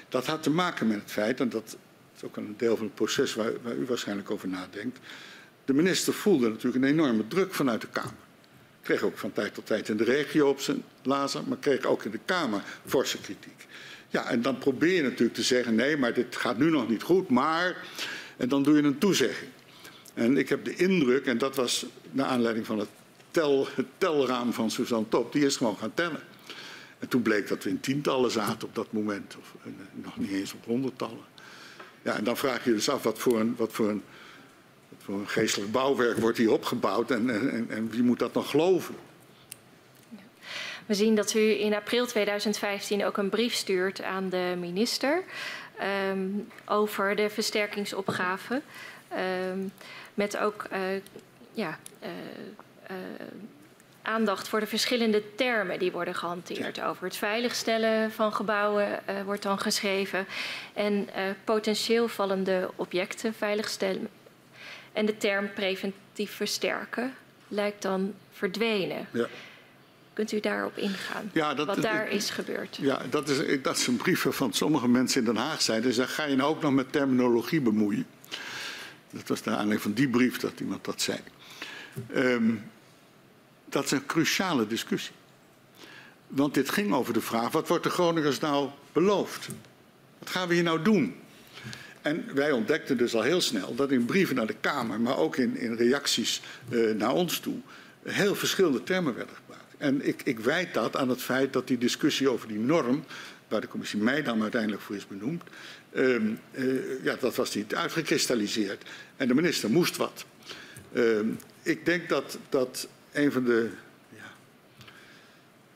Dat 0.09 0.26
had 0.26 0.42
te 0.42 0.50
maken 0.50 0.86
met 0.86 1.00
het 1.00 1.11
feit, 1.11 1.40
en 1.40 1.48
dat 1.48 1.76
is 2.16 2.24
ook 2.24 2.36
een 2.36 2.54
deel 2.56 2.76
van 2.76 2.86
het 2.86 2.94
proces 2.94 3.34
waar, 3.34 3.52
waar 3.62 3.74
u 3.74 3.86
waarschijnlijk 3.86 4.30
over 4.30 4.48
nadenkt. 4.48 4.98
De 5.64 5.72
minister 5.74 6.14
voelde 6.14 6.48
natuurlijk 6.48 6.84
een 6.84 6.90
enorme 6.90 7.28
druk 7.28 7.54
vanuit 7.54 7.80
de 7.80 7.88
Kamer. 7.88 8.26
Kreeg 8.82 9.02
ook 9.02 9.18
van 9.18 9.32
tijd 9.32 9.54
tot 9.54 9.66
tijd 9.66 9.88
in 9.88 9.96
de 9.96 10.04
regio 10.04 10.48
op 10.48 10.61
zijn 10.61 10.84
lazer, 11.02 11.42
maar 11.46 11.59
kreeg 11.59 11.84
ook 11.84 12.04
in 12.04 12.11
de 12.11 12.20
Kamer 12.24 12.62
forse 12.86 13.18
kritiek. 13.18 13.66
Ja, 14.09 14.30
en 14.30 14.42
dan 14.42 14.59
probeer 14.59 14.94
je 14.94 15.02
natuurlijk 15.02 15.34
te 15.34 15.42
zeggen, 15.42 15.74
nee, 15.74 15.96
maar 15.96 16.14
dit 16.14 16.36
gaat 16.36 16.59
nu 16.59 16.70
nog 16.70 16.88
niet 16.88 17.02
goed, 17.02 17.28
maar... 17.28 17.76
En 18.36 18.48
dan 18.48 18.62
doe 18.62 18.76
je 18.76 18.82
een 18.82 18.98
toezegging. 18.98 19.50
En 20.14 20.36
ik 20.36 20.48
heb 20.48 20.64
de 20.64 20.74
indruk, 20.76 21.26
en 21.26 21.38
dat 21.38 21.56
was 21.56 21.86
naar 22.11 22.26
aanleiding 22.26 22.66
van 22.66 22.78
het, 22.78 22.88
tel, 23.30 23.68
telraam 23.98 24.52
van 24.52 24.70
Suzanne 24.70 25.09
Top, 25.09 25.32
die 25.32 25.44
is 25.44 25.56
gewoon 25.56 25.76
gaan 25.76 25.94
tellen. 25.94 26.20
En 26.98 27.09
toen 27.09 27.22
bleek 27.22 27.48
dat 27.48 27.64
we 27.64 27.70
in 27.70 27.80
tientallen 27.80 28.30
zaten 28.30 28.68
op 28.68 28.74
dat 28.74 28.92
moment, 28.92 29.36
of 29.38 29.54
uh, 29.66 29.72
nog 29.92 30.18
niet 30.18 30.30
eens 30.30 30.52
op 30.52 30.64
honderdtallen. 30.64 31.24
Ja, 32.02 32.16
en 32.16 32.24
dan 32.24 32.36
vraag 32.36 32.64
je 32.64 32.70
je 32.70 32.76
dus 32.76 32.88
af 32.88 33.02
wat 33.02 33.18
voor 33.18 33.40
een, 33.40 33.54
wat 33.56 33.72
voor 33.72 33.88
een, 33.88 34.02
wat 34.88 34.98
voor 35.02 35.14
een 35.14 35.28
geestelijk 35.28 35.72
bouwwerk 35.72 36.18
wordt 36.18 36.38
hier 36.38 36.52
opgebouwd 36.52 37.11
en, 37.11 37.30
en, 37.30 37.66
en 37.70 37.90
wie 37.90 38.02
moet 38.02 38.18
dat 38.18 38.34
nog 38.34 38.50
geloven? 38.50 38.94
We 40.89 40.95
zien 40.95 41.14
dat 41.14 41.34
u 41.34 41.61
in 41.61 41.74
april 41.74 42.07
2015 42.07 43.05
ook 43.05 43.16
een 43.16 43.28
brief 43.28 43.55
stuurt 43.55 44.03
aan 44.03 44.28
de 44.28 44.55
minister 44.59 45.22
um, 46.11 46.49
over 46.64 47.16
de 47.16 47.30
versterkingsopgave. 47.30 48.62
Um, 49.51 49.72
met 50.14 50.39
ook 50.39 50.66
uh, 50.72 50.78
ja, 51.53 51.78
uh, 52.03 52.09
uh, 52.91 52.97
aandacht 54.03 54.49
voor 54.49 54.61
de 54.61 54.66
verschillende 54.66 55.34
termen 55.34 55.78
die 55.78 55.93
worden 55.93 56.14
gehanteerd. 56.14 56.80
Over 56.80 57.05
het 57.05 57.16
veiligstellen 57.16 58.12
van 58.12 58.32
gebouwen 58.32 59.01
wordt 59.24 59.43
dan 59.43 59.59
geschreven. 59.59 60.26
En 60.74 61.09
potentieel 61.45 62.09
vallende 62.09 62.70
objecten 62.76 63.34
veiligstellen. 63.34 64.09
En 64.93 65.07
de 65.07 65.16
term 65.16 65.53
preventief 65.53 66.32
versterken 66.32 67.14
lijkt 67.49 67.82
dan 67.82 68.14
verdwenen. 68.30 69.09
Ja. 69.12 69.26
Kunt 70.18 70.32
u 70.32 70.40
daarop 70.40 70.76
ingaan? 70.76 71.30
Ja, 71.32 71.54
dat, 71.54 71.66
wat 71.66 71.82
daar 71.82 72.10
is 72.10 72.30
gebeurd? 72.30 72.78
Ja, 72.80 73.02
dat 73.10 73.28
is, 73.28 73.62
dat 73.62 73.86
een 73.86 73.96
brief 73.96 74.26
van 74.28 74.52
sommige 74.52 74.88
mensen 74.88 75.20
in 75.20 75.26
Den 75.26 75.36
Haag 75.36 75.62
zijn. 75.62 75.82
Dus 75.82 75.98
ga 75.98 76.24
je 76.24 76.36
nou 76.36 76.50
ook 76.50 76.62
nog 76.62 76.72
met 76.72 76.92
terminologie 76.92 77.60
bemoeien. 77.60 78.06
Dat 79.10 79.28
was 79.28 79.42
de 79.42 79.50
aanleiding 79.50 79.82
van 79.82 79.92
die 79.92 80.08
brief 80.08 80.38
dat 80.38 80.60
iemand 80.60 80.84
dat 80.84 81.00
zei. 81.00 81.18
Um, 82.14 82.62
dat 83.68 83.84
is 83.84 83.90
een 83.90 84.06
cruciale 84.06 84.66
discussie. 84.66 85.14
Want 86.26 86.54
dit 86.54 86.70
ging 86.70 86.92
over 86.92 87.12
de 87.12 87.20
vraag: 87.20 87.52
wat 87.52 87.68
wordt 87.68 87.84
de 87.84 87.90
Groningers 87.90 88.38
nou 88.38 88.68
beloofd? 88.92 89.48
Wat 90.18 90.30
gaan 90.30 90.48
we 90.48 90.54
hier 90.54 90.62
nou 90.62 90.82
doen? 90.82 91.14
En 92.02 92.34
wij 92.34 92.52
ontdekten 92.52 92.96
dus 92.96 93.14
al 93.14 93.22
heel 93.22 93.40
snel 93.40 93.74
dat 93.74 93.90
in 93.90 94.04
brieven 94.04 94.36
naar 94.36 94.46
de 94.46 94.56
Kamer, 94.60 95.00
maar 95.00 95.16
ook 95.16 95.36
in, 95.36 95.56
in 95.56 95.74
reacties 95.74 96.42
uh, 96.68 96.94
naar 96.94 97.12
ons 97.12 97.38
toe, 97.38 97.56
heel 98.02 98.34
verschillende 98.34 98.82
termen 98.82 99.14
werden 99.14 99.34
gebruikt. 99.34 99.67
En 99.79 100.07
ik, 100.07 100.22
ik 100.24 100.39
dat 100.72 100.97
aan 100.97 101.09
het 101.09 101.22
feit 101.22 101.53
dat 101.53 101.66
die 101.66 101.79
discussie 101.79 102.29
over 102.29 102.49
die 102.49 102.59
norm, 102.59 103.05
waar 103.49 103.61
de 103.61 103.68
commissie 103.68 103.99
Meidam 103.99 104.43
uiteindelijk 104.43 104.83
voor 104.83 104.97
is 104.97 105.07
benoemd, 105.07 105.43
uh, 105.93 106.14
uh, 106.53 107.05
ja, 107.05 107.16
dat 107.20 107.37
was 107.37 107.55
niet 107.55 107.74
uitgekristalliseerd. 107.74 108.85
En 109.16 109.29
de 109.29 109.35
minister 109.35 109.70
moest 109.70 109.97
wat. 109.97 110.24
Ehm, 110.93 111.29
ik 111.62 111.85
denk 111.85 112.09
dat, 112.09 112.39
dat 112.49 112.89
een, 113.12 113.33
van 113.33 113.45
de, 113.45 113.70
ja, 114.16 114.33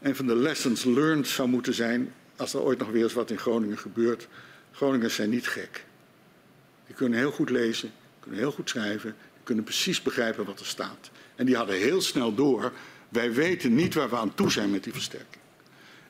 een 0.02 0.16
van 0.16 0.26
de 0.26 0.36
lessons 0.36 0.84
learned 0.84 1.26
zou 1.26 1.48
moeten 1.48 1.74
zijn, 1.74 2.12
als 2.36 2.54
er 2.54 2.60
ooit 2.60 2.78
nog 2.78 2.90
weer 2.90 3.02
eens 3.02 3.12
wat 3.12 3.30
in 3.30 3.38
Groningen 3.38 3.78
gebeurt. 3.78 4.28
Groningers 4.72 5.14
zijn 5.14 5.30
niet 5.30 5.46
gek. 5.46 5.84
Die 6.86 6.94
kunnen 6.94 7.18
heel 7.18 7.30
goed 7.30 7.50
lezen, 7.50 7.92
kunnen 8.20 8.40
heel 8.40 8.52
goed 8.52 8.68
schrijven, 8.68 9.14
kunnen 9.42 9.64
precies 9.64 10.02
begrijpen 10.02 10.44
wat 10.44 10.60
er 10.60 10.66
staat. 10.66 11.10
En 11.34 11.46
die 11.46 11.56
hadden 11.56 11.76
heel 11.76 12.00
snel 12.00 12.34
door, 12.34 12.72
wij 13.12 13.32
weten 13.32 13.74
niet 13.74 13.94
waar 13.94 14.10
we 14.10 14.16
aan 14.16 14.34
toe 14.34 14.50
zijn 14.50 14.70
met 14.70 14.84
die 14.84 14.92
versterking. 14.92 15.42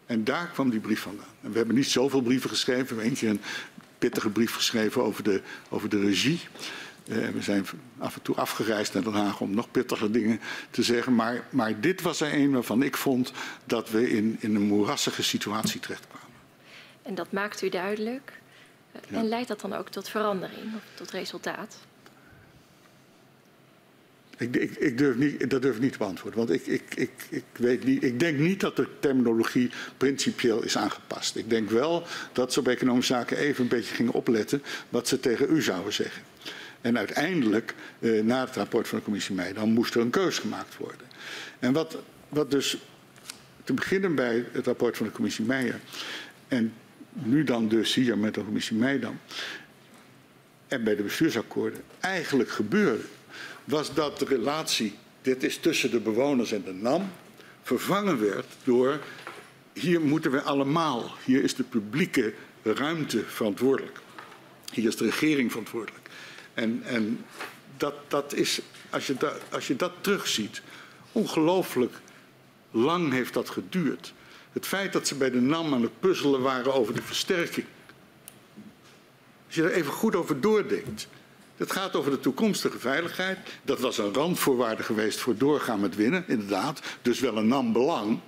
En 0.07 0.24
daar 0.24 0.46
kwam 0.46 0.70
die 0.70 0.80
brief 0.80 1.00
vandaan. 1.00 1.34
En 1.40 1.50
we 1.50 1.57
hebben 1.57 1.76
niet 1.76 1.86
zoveel 1.86 2.22
brieven 2.22 2.50
geschreven. 2.50 2.96
We 2.96 3.03
hebben 3.03 3.18
keer 3.18 3.30
een 3.30 3.40
pittige 3.98 4.30
brief 4.30 4.55
geschreven 4.55 5.03
over 5.03 5.22
de, 5.22 5.42
over 5.68 5.88
de 5.88 6.00
regie. 6.00 6.40
Uh, 7.05 7.28
we 7.28 7.42
zijn 7.42 7.66
af 7.98 8.14
en 8.14 8.22
toe 8.22 8.36
afgereisd 8.36 8.94
naar 8.94 9.03
Den 9.03 9.12
Haag 9.12 9.40
om 9.40 9.55
nog 9.55 9.70
pittiger 9.70 10.12
dingen 10.12 10.40
te 10.70 10.82
zeggen. 10.82 11.14
Maar, 11.14 11.44
maar 11.50 11.80
dit 11.80 12.03
was 12.03 12.20
er 12.20 12.34
een 12.34 12.53
waarvan 12.53 12.82
ik 12.82 12.96
vond 12.96 13.32
dat 13.64 13.90
we 13.90 14.11
in, 14.11 14.36
in 14.40 14.55
een 14.55 14.62
moerassige 14.62 15.22
situatie 15.22 15.80
terechtkwamen. 15.80 16.28
En 17.03 17.14
dat 17.14 17.32
maakt 17.32 17.62
u 17.62 17.68
duidelijk. 17.68 18.40
Ja. 19.09 19.18
En 19.18 19.28
leidt 19.28 19.48
dat 19.48 19.61
dan 19.61 19.72
ook 19.72 19.88
tot 19.88 20.09
verandering 20.09 20.74
of 20.74 20.82
tot 20.94 21.11
resultaat? 21.11 21.76
Ik, 24.43 24.57
ik, 24.57 24.70
ik, 24.70 24.99
durf 24.99 25.16
niet, 25.16 25.51
dat 25.51 25.62
durf 25.62 25.76
ik 25.76 25.82
niet 25.82 25.93
te 25.93 25.99
beantwoorden. 25.99 26.38
Want 26.38 26.51
ik, 26.51 26.66
ik, 26.66 26.82
ik, 26.95 27.11
ik, 27.28 27.45
weet 27.53 27.84
niet, 27.84 28.03
ik 28.03 28.20
denk 28.20 28.38
niet 28.38 28.61
dat 28.61 28.76
de 28.76 28.86
terminologie 29.01 29.70
principieel 29.97 30.62
is 30.62 30.76
aangepast. 30.76 31.36
Ik 31.36 31.51
denk 31.51 31.70
wel 31.70 32.07
dat 32.32 32.53
ze 32.53 32.61
op 32.61 32.68
economische 32.68 33.12
zaken 33.12 33.36
even 33.36 33.62
een 33.62 33.68
beetje 33.68 33.95
gingen 33.95 34.12
opletten 34.12 34.62
wat 34.88 35.09
ze 35.09 35.20
tegen 35.20 35.51
u 35.51 35.62
zouden 35.62 35.93
zeggen. 35.93 36.22
En 36.80 36.99
uiteindelijk, 36.99 37.74
eh, 37.99 38.22
na 38.22 38.45
het 38.45 38.57
rapport 38.57 38.88
van 38.88 38.99
de 38.99 39.05
commissie 39.05 39.34
Meijer, 39.34 39.55
dan 39.55 39.72
moest 39.72 39.95
er 39.95 40.01
een 40.01 40.11
keus 40.11 40.38
gemaakt 40.38 40.76
worden. 40.76 41.07
En 41.59 41.72
wat, 41.72 41.99
wat 42.28 42.51
dus 42.51 42.78
te 43.64 43.72
beginnen 43.72 44.14
bij 44.14 44.45
het 44.53 44.66
rapport 44.66 44.97
van 44.97 45.07
de 45.07 45.12
commissie 45.12 45.45
Meijer 45.45 45.80
en 46.49 46.72
nu 47.12 47.45
dan 47.45 47.68
dus 47.68 47.95
hier 47.95 48.18
met 48.18 48.34
de 48.34 48.45
commissie 48.45 48.76
Meijer 48.76 49.11
en 50.68 50.84
bij 50.84 50.97
de 50.97 51.03
bestuursakkoorden 51.03 51.82
eigenlijk 52.01 52.51
gebeurde, 52.51 53.05
was 53.64 53.94
dat 53.94 54.18
de 54.18 54.24
relatie, 54.24 54.94
dit 55.22 55.42
is 55.42 55.58
tussen 55.58 55.90
de 55.90 56.00
bewoners 56.00 56.52
en 56.52 56.62
de 56.64 56.72
NAM, 56.72 57.12
vervangen 57.62 58.20
werd 58.20 58.46
door 58.64 59.00
hier 59.72 60.00
moeten 60.00 60.30
we 60.30 60.42
allemaal, 60.42 61.14
hier 61.24 61.42
is 61.42 61.54
de 61.54 61.62
publieke 61.62 62.34
ruimte 62.62 63.24
verantwoordelijk. 63.24 63.98
Hier 64.72 64.88
is 64.88 64.96
de 64.96 65.04
regering 65.04 65.50
verantwoordelijk. 65.50 66.08
En, 66.54 66.82
en 66.84 67.24
dat, 67.76 67.94
dat 68.08 68.34
is, 68.34 68.60
als 68.90 69.06
je, 69.06 69.14
da, 69.14 69.32
als 69.50 69.66
je 69.66 69.76
dat 69.76 69.92
terugziet, 70.00 70.62
ongelooflijk 71.12 71.94
lang 72.70 73.12
heeft 73.12 73.34
dat 73.34 73.50
geduurd. 73.50 74.12
Het 74.52 74.66
feit 74.66 74.92
dat 74.92 75.06
ze 75.06 75.14
bij 75.14 75.30
de 75.30 75.40
NAM 75.40 75.74
aan 75.74 75.82
het 75.82 76.00
puzzelen 76.00 76.40
waren 76.40 76.74
over 76.74 76.94
de 76.94 77.02
versterking. 77.02 77.66
Als 79.46 79.54
je 79.54 79.62
er 79.62 79.72
even 79.72 79.92
goed 79.92 80.16
over 80.16 80.40
doordenkt. 80.40 81.08
Het 81.62 81.72
gaat 81.72 81.96
over 81.96 82.10
de 82.10 82.20
toekomstige 82.20 82.78
veiligheid. 82.78 83.38
Dat 83.62 83.80
was 83.80 83.98
een 83.98 84.14
randvoorwaarde 84.14 84.82
geweest 84.82 85.20
voor 85.20 85.36
doorgaan 85.36 85.80
met 85.80 85.96
winnen, 85.96 86.24
inderdaad. 86.26 86.82
Dus 87.02 87.20
wel 87.20 87.36
een 87.36 87.48
NAM-belang. 87.48 88.20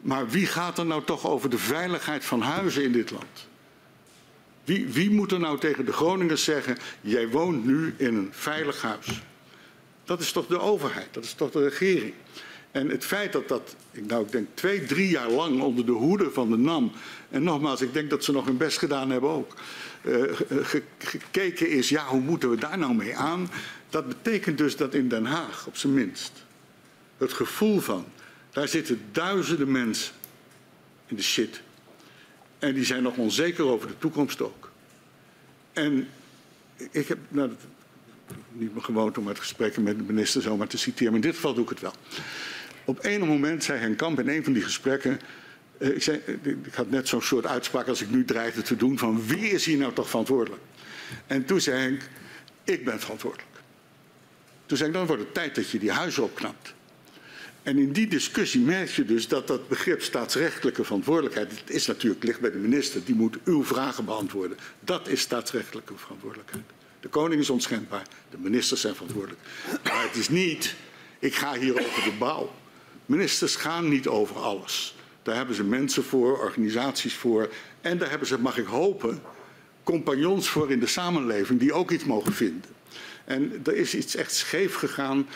Maar 0.00 0.28
wie 0.28 0.46
gaat 0.46 0.78
er 0.78 0.86
nou 0.86 1.04
toch 1.04 1.26
over 1.26 1.50
de 1.50 1.58
veiligheid 1.58 2.24
van 2.24 2.40
huizen 2.40 2.82
in 2.82 2.92
dit 2.92 3.10
land? 3.10 3.48
Wie, 4.64 4.86
wie 4.86 5.10
moet 5.10 5.32
er 5.32 5.40
nou 5.40 5.58
tegen 5.58 5.84
de 5.84 5.92
Groningers 5.92 6.44
zeggen: 6.44 6.78
jij 7.00 7.28
woont 7.28 7.64
nu 7.64 7.94
in 7.96 8.14
een 8.14 8.28
veilig 8.30 8.82
huis? 8.82 9.22
Dat 10.04 10.20
is 10.20 10.32
toch 10.32 10.46
de 10.46 10.60
overheid, 10.60 11.14
dat 11.14 11.24
is 11.24 11.32
toch 11.32 11.50
de 11.50 11.68
regering. 11.68 12.14
En 12.70 12.88
het 12.88 13.04
feit 13.04 13.32
dat 13.32 13.48
dat, 13.48 13.76
nou, 13.92 14.24
ik 14.24 14.32
denk 14.32 14.46
twee, 14.54 14.84
drie 14.84 15.08
jaar 15.08 15.30
lang 15.30 15.60
onder 15.60 15.86
de 15.86 15.92
hoede 15.92 16.30
van 16.30 16.50
de 16.50 16.56
NAM. 16.56 16.92
En 17.30 17.42
nogmaals, 17.42 17.80
ik 17.80 17.92
denk 17.92 18.10
dat 18.10 18.24
ze 18.24 18.32
nog 18.32 18.44
hun 18.44 18.56
best 18.56 18.78
gedaan 18.78 19.10
hebben 19.10 19.30
ook. 19.30 19.54
Uh, 20.02 20.34
gekeken 20.98 21.70
is, 21.70 21.88
ja, 21.88 22.06
hoe 22.06 22.20
moeten 22.20 22.50
we 22.50 22.56
daar 22.56 22.78
nou 22.78 22.94
mee 22.94 23.16
aan? 23.16 23.50
Dat 23.88 24.08
betekent 24.08 24.58
dus 24.58 24.76
dat 24.76 24.94
in 24.94 25.08
Den 25.08 25.24
Haag, 25.24 25.66
op 25.66 25.76
zijn 25.76 25.94
minst, 25.94 26.32
het 27.16 27.32
gevoel 27.32 27.80
van, 27.80 28.04
daar 28.50 28.68
zitten 28.68 29.00
duizenden 29.12 29.70
mensen 29.70 30.14
in 31.06 31.16
de 31.16 31.22
shit. 31.22 31.60
En 32.58 32.74
die 32.74 32.84
zijn 32.84 33.02
nog 33.02 33.16
onzeker 33.16 33.64
over 33.64 33.88
de 33.88 33.98
toekomst 33.98 34.42
ook. 34.42 34.70
En 35.72 36.08
ik 36.90 37.08
heb, 37.08 37.18
nou, 37.28 37.50
niet 38.52 38.74
meer 38.74 38.82
gewoond 38.82 39.18
om 39.18 39.28
uit 39.28 39.38
gesprekken 39.38 39.82
met 39.82 39.96
de 39.96 40.04
minister 40.04 40.42
zomaar 40.42 40.66
te 40.66 40.78
citeren, 40.78 41.12
maar 41.12 41.20
in 41.20 41.26
dit 41.26 41.34
geval 41.34 41.54
doe 41.54 41.64
ik 41.64 41.70
het 41.70 41.80
wel. 41.80 41.94
Op 42.84 42.98
een 43.02 43.26
moment 43.26 43.64
zei 43.64 43.78
Henk 43.78 43.96
Kamp 43.98 44.20
in 44.20 44.28
een 44.28 44.44
van 44.44 44.52
die 44.52 44.62
gesprekken. 44.62 45.20
Uh, 45.78 45.88
ik, 45.88 46.02
zei, 46.02 46.20
uh, 46.26 46.52
ik, 46.64 46.74
had 46.74 46.90
net 46.90 47.08
zo'n 47.08 47.22
soort 47.22 47.46
uitspraak 47.46 47.88
als 47.88 48.02
ik 48.02 48.10
nu 48.10 48.24
dreigde 48.24 48.62
te 48.62 48.76
doen: 48.76 48.98
van 48.98 49.26
wie 49.26 49.50
is 49.50 49.64
hier 49.64 49.78
nou 49.78 49.92
toch 49.92 50.08
verantwoordelijk? 50.08 50.62
En 51.26 51.44
toen 51.44 51.60
zei 51.60 51.80
Henk: 51.80 52.02
Ik 52.64 52.84
ben 52.84 53.00
verantwoordelijk. 53.00 53.48
Toen 54.66 54.76
zei 54.76 54.88
ik: 54.88 54.94
Dan 54.94 55.06
wordt 55.06 55.22
het 55.22 55.34
tijd 55.34 55.54
dat 55.54 55.70
je 55.70 55.78
die 55.78 55.90
huizen 55.90 56.22
opknapt. 56.22 56.74
En 57.62 57.78
in 57.78 57.92
die 57.92 58.06
discussie 58.06 58.60
merk 58.60 58.90
je 58.90 59.04
dus 59.04 59.28
dat 59.28 59.46
dat 59.46 59.68
begrip 59.68 60.02
staatsrechtelijke 60.02 60.84
verantwoordelijkheid, 60.84 61.50
het 61.50 61.70
is 61.70 61.86
natuurlijk 61.86 62.24
ligt 62.24 62.40
bij 62.40 62.50
de 62.50 62.58
minister, 62.58 63.04
die 63.04 63.14
moet 63.14 63.38
uw 63.44 63.64
vragen 63.64 64.04
beantwoorden. 64.04 64.58
Dat 64.80 65.08
is 65.08 65.20
staatsrechtelijke 65.20 65.92
verantwoordelijkheid. 65.96 66.64
De 67.00 67.08
koning 67.08 67.40
is 67.40 67.50
onschendbaar, 67.50 68.06
de 68.30 68.38
ministers 68.38 68.80
zijn 68.80 68.94
verantwoordelijk. 68.94 69.40
Maar 69.84 70.02
het 70.02 70.16
is 70.16 70.28
niet, 70.28 70.74
ik 71.18 71.34
ga 71.34 71.58
hier 71.58 71.72
over 71.72 72.02
de 72.02 72.16
bouw. 72.18 72.54
Ministers 73.06 73.56
gaan 73.56 73.88
niet 73.88 74.06
over 74.06 74.36
alles. 74.36 74.94
Daar 75.28 75.36
hebben 75.36 75.54
ze 75.54 75.64
mensen 75.64 76.04
voor, 76.04 76.38
organisaties 76.38 77.14
voor. 77.14 77.48
En 77.80 77.98
daar 77.98 78.10
hebben 78.10 78.28
ze, 78.28 78.38
mag 78.38 78.58
ik 78.58 78.66
hopen, 78.66 79.22
compagnons 79.82 80.48
voor 80.48 80.70
in 80.70 80.80
de 80.80 80.86
samenleving 80.86 81.60
die 81.60 81.72
ook 81.72 81.90
iets 81.90 82.04
mogen 82.04 82.32
vinden. 82.32 82.70
En 83.24 83.60
er 83.64 83.76
is 83.76 83.94
iets 83.94 84.14
echt 84.14 84.34
scheef 84.34 84.74
gegaan 84.74 85.28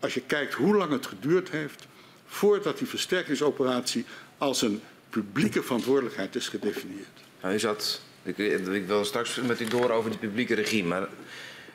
als 0.00 0.14
je 0.14 0.20
kijkt 0.20 0.54
hoe 0.54 0.76
lang 0.76 0.92
het 0.92 1.06
geduurd 1.06 1.50
heeft 1.50 1.86
voordat 2.26 2.78
die 2.78 2.86
versterkingsoperatie 2.86 4.04
als 4.38 4.62
een 4.62 4.80
publieke 5.10 5.62
verantwoordelijkheid 5.62 6.36
is 6.36 6.48
gedefinieerd. 6.48 7.20
Nou, 7.42 7.54
u 7.54 7.58
zat, 7.58 8.00
ik, 8.22 8.38
ik, 8.38 8.86
wil 8.86 9.04
straks 9.04 9.40
met 9.40 9.60
u 9.60 9.64
door 9.64 9.90
over 9.90 10.10
die 10.10 10.18
publieke 10.18 10.54
regie, 10.54 10.84
maar 10.84 11.08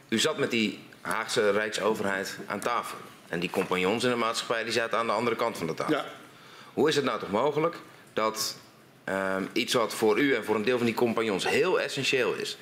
u 0.09 0.19
zat 0.19 0.37
met 0.37 0.51
die 0.51 0.79
Haagse 1.01 1.51
Rijksoverheid 1.51 2.37
aan 2.45 2.59
tafel. 2.59 2.97
En 3.27 3.39
die 3.39 3.49
compagnons 3.49 4.03
in 4.03 4.09
de 4.09 4.15
maatschappij 4.15 4.63
die 4.63 4.73
zaten 4.73 4.97
aan 4.97 5.07
de 5.07 5.13
andere 5.13 5.35
kant 5.35 5.57
van 5.57 5.67
de 5.67 5.73
tafel. 5.73 5.93
Ja. 5.93 6.05
Hoe 6.76 6.89
is 6.89 6.95
het 6.95 7.05
nou 7.05 7.19
toch 7.19 7.32
mogelijk 7.32 7.76
dat 8.13 8.57
uh, 9.09 9.36
iets 9.53 9.73
wat 9.73 9.93
voor 9.93 10.19
u 10.19 10.36
en 10.36 10.43
voor 10.43 10.55
een 10.55 10.63
deel 10.63 10.78
van 10.78 10.86
die 10.86 10.95
compagnons 10.95 11.49
heel 11.49 11.80
essentieel 11.80 12.34
is, 12.34 12.57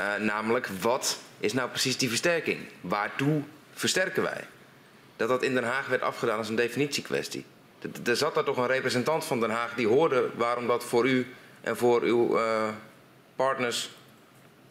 uh, 0.00 0.16
namelijk 0.16 0.68
wat 0.80 1.18
is 1.38 1.52
nou 1.52 1.68
precies 1.68 1.96
die 1.96 2.08
versterking? 2.08 2.58
Waartoe 2.80 3.42
versterken 3.72 4.22
wij? 4.22 4.44
Dat 5.16 5.28
dat 5.28 5.42
in 5.42 5.54
Den 5.54 5.64
Haag 5.64 5.86
werd 5.86 6.02
afgedaan 6.02 6.38
als 6.38 6.48
een 6.48 6.54
definitiekwestie. 6.54 7.44
Er 8.04 8.16
zat 8.16 8.34
daar 8.34 8.44
toch 8.44 8.56
een 8.56 8.66
representant 8.66 9.24
van 9.24 9.40
Den 9.40 9.50
Haag 9.50 9.74
die 9.74 9.86
hoorde 9.86 10.30
waarom 10.34 10.66
dat 10.66 10.84
voor 10.84 11.08
u 11.08 11.34
en 11.60 11.76
voor 11.76 12.02
uw 12.02 12.38
uh, 12.38 12.68
partners 13.36 13.90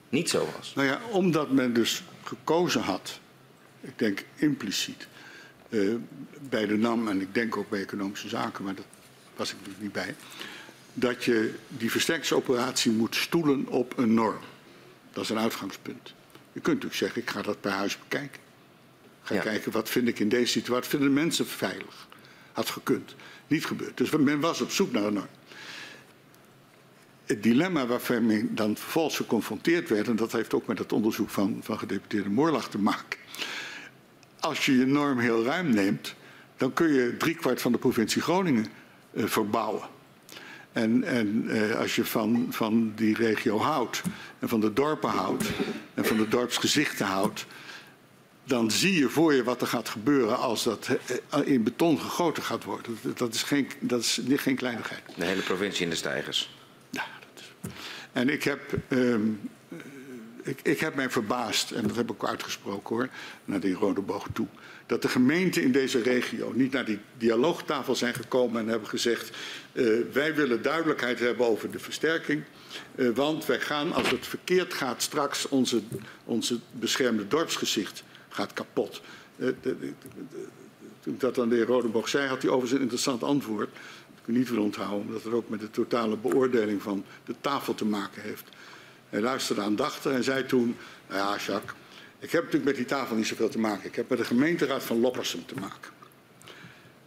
niet 0.09 0.29
zo 0.29 0.47
was. 0.57 0.73
Nou 0.75 0.87
ja, 0.87 0.99
omdat 1.11 1.51
men 1.51 1.73
dus 1.73 2.03
gekozen 2.23 2.81
had, 2.81 3.19
ik 3.81 3.99
denk 3.99 4.23
impliciet, 4.35 5.07
uh, 5.71 5.95
bij 6.49 6.65
de 6.65 6.77
NAM 6.77 7.07
en 7.07 7.21
ik 7.21 7.33
denk 7.33 7.57
ook 7.57 7.69
bij 7.69 7.81
economische 7.81 8.29
zaken, 8.29 8.63
maar 8.63 8.75
dat 8.75 8.85
was 9.35 9.49
ik 9.49 9.55
natuurlijk 9.55 9.83
niet 9.83 9.91
bij, 9.91 10.15
dat 10.93 11.23
je 11.23 11.53
die 11.67 11.91
versterkingsoperatie 11.91 12.91
moet 12.91 13.15
stoelen 13.15 13.67
op 13.67 13.97
een 13.97 14.13
norm. 14.13 14.39
Dat 15.13 15.23
is 15.23 15.29
een 15.29 15.39
uitgangspunt. 15.39 16.13
Je 16.53 16.59
kunt 16.59 16.65
natuurlijk 16.83 16.95
zeggen, 16.95 17.21
ik 17.21 17.29
ga 17.29 17.41
dat 17.41 17.61
per 17.61 17.71
huis 17.71 17.99
bekijken. 17.99 18.41
Ga 19.21 19.33
ja. 19.33 19.41
kijken, 19.41 19.71
wat 19.71 19.89
vind 19.89 20.07
ik 20.07 20.19
in 20.19 20.29
deze 20.29 20.51
situatie, 20.51 20.81
wat 20.81 20.87
vinden 20.87 21.07
de 21.07 21.13
mensen 21.13 21.47
veilig? 21.47 22.07
Had 22.51 22.69
gekund. 22.69 23.15
Niet 23.47 23.65
gebeurd. 23.65 23.97
Dus 23.97 24.09
men 24.09 24.39
was 24.39 24.61
op 24.61 24.71
zoek 24.71 24.91
naar 24.91 25.03
een 25.03 25.13
norm. 25.13 25.27
Het 27.25 27.43
dilemma 27.43 27.85
waarvan 27.85 28.25
men 28.25 28.55
dan 28.55 28.77
vervolgens 28.77 29.15
geconfronteerd 29.15 29.89
werd, 29.89 30.07
en 30.07 30.15
dat 30.15 30.31
heeft 30.31 30.53
ook 30.53 30.67
met 30.67 30.79
het 30.79 30.91
onderzoek 30.91 31.29
van, 31.29 31.59
van 31.63 31.79
gedeputeerde 31.79 32.29
Moorlag 32.29 32.69
te 32.69 32.77
maken. 32.77 33.19
Als 34.41 34.65
je 34.65 34.77
je 34.77 34.85
norm 34.85 35.19
heel 35.19 35.43
ruim 35.43 35.69
neemt, 35.69 36.15
dan 36.57 36.73
kun 36.73 36.93
je 36.93 37.17
driekwart 37.17 37.61
van 37.61 37.71
de 37.71 37.77
provincie 37.77 38.21
Groningen 38.21 38.65
uh, 39.13 39.25
verbouwen. 39.25 39.81
En, 40.71 41.03
en 41.03 41.43
uh, 41.47 41.79
als 41.79 41.95
je 41.95 42.05
van, 42.05 42.47
van 42.49 42.91
die 42.95 43.15
regio 43.15 43.59
houdt, 43.59 44.01
en 44.39 44.49
van 44.49 44.59
de 44.59 44.73
dorpen 44.73 45.09
houdt, 45.09 45.43
en 45.93 46.05
van 46.05 46.17
de 46.17 46.27
dorpsgezichten 46.27 47.05
houdt, 47.05 47.45
dan 48.43 48.71
zie 48.71 48.93
je 48.93 49.09
voor 49.09 49.33
je 49.33 49.43
wat 49.43 49.61
er 49.61 49.67
gaat 49.67 49.89
gebeuren 49.89 50.37
als 50.37 50.63
dat 50.63 50.89
eh, 51.29 51.39
in 51.47 51.63
beton 51.63 51.99
gegoten 51.99 52.43
gaat 52.43 52.63
worden. 52.63 52.97
Dat 53.15 53.33
is 53.33 53.43
geen, 53.43 53.67
dat 53.79 53.99
is 53.99 54.21
geen 54.35 54.55
kleinigheid. 54.55 55.01
De 55.15 55.25
hele 55.25 55.41
provincie 55.41 55.83
in 55.83 55.89
de 55.89 55.95
stijgers. 55.95 56.55
Ja, 56.89 57.05
dat 57.19 57.43
is... 57.43 57.71
En 58.11 58.29
ik 58.29 58.43
heb, 58.43 58.61
um, 58.89 59.39
ik, 60.51 60.59
ik, 60.61 60.79
heb 60.79 60.95
mij 60.95 61.09
verbaasd, 61.09 61.71
en 61.71 61.87
dat 61.87 61.95
heb 61.95 62.11
ik 62.11 62.23
uitgesproken 62.23 62.95
hoor, 62.95 63.09
naar 63.45 63.59
die 63.59 63.73
rode 63.73 64.01
boog 64.01 64.27
toe, 64.33 64.47
dat 64.85 65.01
de 65.01 65.07
gemeenten 65.07 65.61
in 65.63 65.71
deze 65.71 66.01
regio 66.01 66.51
niet 66.55 66.71
naar 66.71 66.85
die 66.85 66.99
dialoogtafel 67.17 67.95
zijn 67.95 68.13
gekomen 68.13 68.61
en 68.61 68.67
hebben 68.67 68.89
gezegd, 68.89 69.37
uh, 69.73 70.05
wij 70.11 70.35
willen 70.35 70.61
duidelijkheid 70.61 71.19
hebben 71.19 71.45
over 71.45 71.71
de 71.71 71.79
versterking. 71.79 72.43
Uh, 72.95 73.09
want 73.15 73.45
wij 73.45 73.59
gaan, 73.59 73.93
als 73.93 74.09
het 74.09 74.27
verkeerd 74.27 74.73
gaat, 74.73 75.01
straks 75.01 75.47
onze, 75.47 75.81
onze 76.25 76.59
beschermde 76.71 77.27
dorpsgezicht 77.27 78.03
gaat 78.29 78.53
kapot. 78.53 79.01
Uh, 79.37 79.47
toen 80.99 81.15
dat 81.17 81.39
aan 81.39 81.49
de 81.49 81.55
heer 81.55 81.65
Rodenborg 81.65 82.09
zei, 82.09 82.27
had 82.27 82.41
hij 82.41 82.51
overigens 82.51 82.77
een 82.77 82.81
interessant 82.81 83.23
antwoord. 83.23 83.69
Dat 84.09 84.21
ik 84.25 84.35
niet 84.35 84.49
wil 84.49 84.63
onthouden, 84.63 85.07
omdat 85.07 85.23
het 85.23 85.33
ook 85.33 85.49
met 85.49 85.59
de 85.59 85.71
totale 85.71 86.17
beoordeling 86.17 86.81
van 86.81 87.05
de 87.25 87.35
tafel 87.41 87.75
te 87.75 87.85
maken 87.85 88.21
heeft. 88.21 88.43
Hij 89.11 89.21
luisterde 89.21 89.61
aandachtig 89.61 90.11
en 90.11 90.23
zei 90.23 90.45
toen, 90.45 90.77
nou 91.07 91.19
ja 91.19 91.43
Jacques, 91.45 91.73
ik 92.19 92.31
heb 92.31 92.43
natuurlijk 92.43 92.65
met 92.65 92.75
die 92.75 92.85
tafel 92.85 93.15
niet 93.15 93.27
zoveel 93.27 93.49
te 93.49 93.59
maken. 93.59 93.85
Ik 93.85 93.95
heb 93.95 94.09
met 94.09 94.17
de 94.17 94.25
gemeenteraad 94.25 94.83
van 94.83 94.99
Loppersum 94.99 95.45
te 95.45 95.55
maken. 95.59 95.91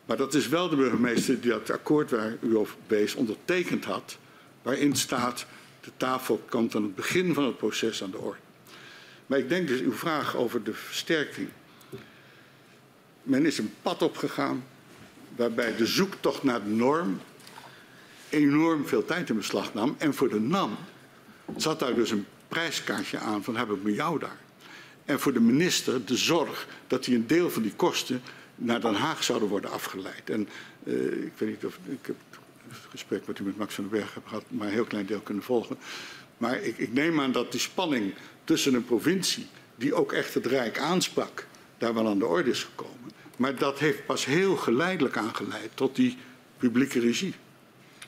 Maar 0.05 0.16
dat 0.16 0.34
is 0.34 0.48
wel 0.48 0.68
de 0.68 0.76
burgemeester 0.76 1.40
die 1.40 1.50
dat 1.50 1.70
akkoord 1.70 2.11
waar 2.11 2.36
u 2.40 2.57
over 2.57 2.76
wees 2.86 3.14
ondertekend 3.14 3.84
had, 3.84 4.18
waarin 4.62 4.96
staat 4.96 5.46
de 5.80 5.90
tafel 5.96 6.42
komt 6.48 6.74
aan 6.74 6.82
het 6.82 6.94
begin 6.94 7.34
van 7.34 7.44
het 7.44 7.57
proces 7.57 8.02
aan 8.02 8.11
de 8.11 8.18
orde. 8.18 8.38
Maar 9.26 9.38
ik 9.38 9.48
denk 9.48 9.68
dus 9.68 9.80
uw 9.80 9.92
vraag 9.92 10.36
over 10.36 10.62
de 10.62 10.74
versterking. 10.74 11.48
Men 13.22 13.46
is 13.46 13.59
een 13.59 13.74
pad 13.82 14.02
opgegaan 14.02 14.64
waarbij 15.36 15.76
de 15.76 15.86
zoektocht 15.86 16.42
naar 16.42 16.64
de 16.64 16.70
norm 16.70 17.20
enorm 18.28 18.86
veel 18.86 19.05
tijd 19.05 19.28
in 19.28 19.36
beslag 19.36 19.74
nam. 19.74 19.94
En 19.98 20.14
voor 20.14 20.28
de 20.28 20.40
NAM 20.40 20.76
zat 21.57 21.78
daar 21.78 21.95
dus 21.95 22.11
een 22.11 22.26
prijskaartje 22.49 23.18
aan 23.18 23.45
van 23.45 23.57
heb 23.57 23.70
ik 23.70 23.82
met 23.82 23.95
jou 23.95 24.18
daar. 24.18 24.38
En 25.05 25.20
voor 25.20 25.32
de 25.32 25.40
minister 25.40 26.05
de 26.05 26.16
zorg 26.16 26.66
dat 26.86 27.07
hij 27.07 27.14
een 27.14 27.26
deel 27.26 27.51
van 27.51 27.62
die 27.62 27.74
kosten 27.76 28.22
naar 28.55 28.80
Den 28.80 28.95
Haag 28.95 29.24
zouden 29.24 29.49
worden 29.49 29.70
afgeleid. 29.70 30.30
En 30.30 30.49
uh, 30.84 31.24
ik 31.26 31.32
weet 31.36 31.49
niet 31.49 31.64
of 31.64 31.78
ik 31.84 32.07
heb 32.07 32.16
het 32.68 32.78
gesprek 32.90 33.26
met 33.26 33.38
u 33.38 33.45
met 33.45 33.57
Max 33.57 33.74
van 33.74 33.88
den 33.88 33.99
Berg 33.99 34.14
heb 34.14 34.26
gehad, 34.26 34.45
maar 34.49 34.66
een 34.66 34.72
heel 34.72 34.84
klein 34.84 35.07
deel 35.07 35.20
kunnen 35.20 35.42
volgen. 35.42 35.76
Maar 36.36 36.62
ik, 36.62 36.78
ik 36.78 36.92
neem 36.92 37.20
aan 37.20 37.32
dat 37.32 37.51
die 37.51 37.61
spanning 37.61 38.14
tussen 38.45 38.74
een 38.74 38.84
provincie, 38.84 39.47
die 39.76 39.95
ook 39.95 40.12
echt 40.12 40.34
het 40.34 40.47
Rijk 40.47 40.78
aansprak, 40.78 41.47
daar 41.78 41.95
wel 41.95 42.09
aan 42.09 42.18
de 42.18 42.26
orde 42.26 42.51
is 42.51 42.62
gekomen. 42.62 43.12
Maar 43.36 43.55
dat 43.55 43.78
heeft 43.78 44.07
pas 44.07 44.24
heel 44.24 44.57
geleidelijk 44.57 45.16
aangeleid 45.16 45.70
tot 45.74 45.97
die 45.97 46.18
publieke 46.57 47.01
regie. 47.01 47.34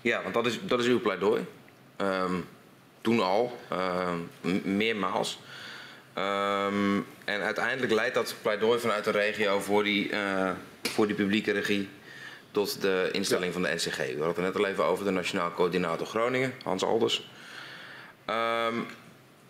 Ja, 0.01 0.23
want 0.23 0.35
dat 0.35 0.47
is, 0.47 0.61
dat 0.67 0.81
is 0.81 0.87
uw 0.87 1.01
pleidooi. 1.01 1.45
Um, 2.01 2.45
toen 3.07 3.21
al, 3.21 3.59
um, 3.73 4.31
meermaals. 4.77 5.39
Um, 6.19 7.07
en 7.25 7.41
uiteindelijk 7.41 7.93
leidt 7.93 8.15
dat 8.15 8.35
pleidooi 8.43 8.81
vanuit 8.81 9.05
de 9.05 9.11
regio 9.11 9.61
voor 9.61 9.85
die, 9.85 10.11
uh, 10.11 10.51
voor 10.83 11.07
die 11.07 11.17
publieke 11.17 11.53
regie 11.53 11.89
tot 12.51 12.81
de 12.81 13.09
instelling 13.13 13.53
van 13.53 13.63
de 13.63 13.75
NCG. 13.75 13.97
We 13.97 14.23
hadden 14.23 14.45
het 14.45 14.55
net 14.55 14.57
al 14.57 14.67
even 14.67 14.85
over 14.85 15.05
de 15.05 15.11
Nationaal 15.11 15.53
Coördinator 15.53 16.07
Groningen, 16.07 16.53
Hans 16.63 16.85
Alders. 16.85 17.29
Um, 18.31 18.87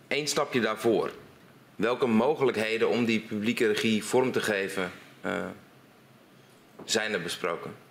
Eén 0.07 0.27
stapje 0.27 0.59
daarvoor. 0.59 1.11
Welke 1.75 2.07
mogelijkheden 2.07 2.89
om 2.89 3.05
die 3.05 3.19
publieke 3.19 3.67
regie 3.67 4.03
vorm 4.03 4.31
te 4.31 4.41
geven 4.41 4.91
uh, 5.25 5.45
zijn 6.85 7.13
er 7.13 7.21
besproken? 7.21 7.86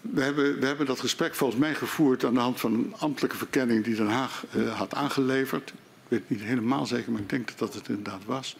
We 0.00 0.22
hebben, 0.22 0.60
we 0.60 0.66
hebben, 0.66 0.86
dat 0.86 1.00
gesprek 1.00 1.34
volgens 1.34 1.60
mij 1.60 1.74
gevoerd 1.74 2.24
aan 2.24 2.34
de 2.34 2.40
hand 2.40 2.60
van 2.60 2.74
een 2.74 2.94
ambtelijke 2.98 3.36
verkenning 3.36 3.84
die 3.84 3.94
Den 3.94 4.08
Haag 4.08 4.44
uh, 4.56 4.78
had 4.78 4.94
aangeleverd 4.94 5.72
weet 6.10 6.20
het 6.20 6.30
niet 6.30 6.48
helemaal 6.48 6.86
zeker, 6.86 7.12
maar 7.12 7.20
ik 7.20 7.28
denk 7.28 7.48
dat 7.48 7.58
dat 7.58 7.74
het 7.74 7.88
inderdaad 7.88 8.24
was. 8.24 8.56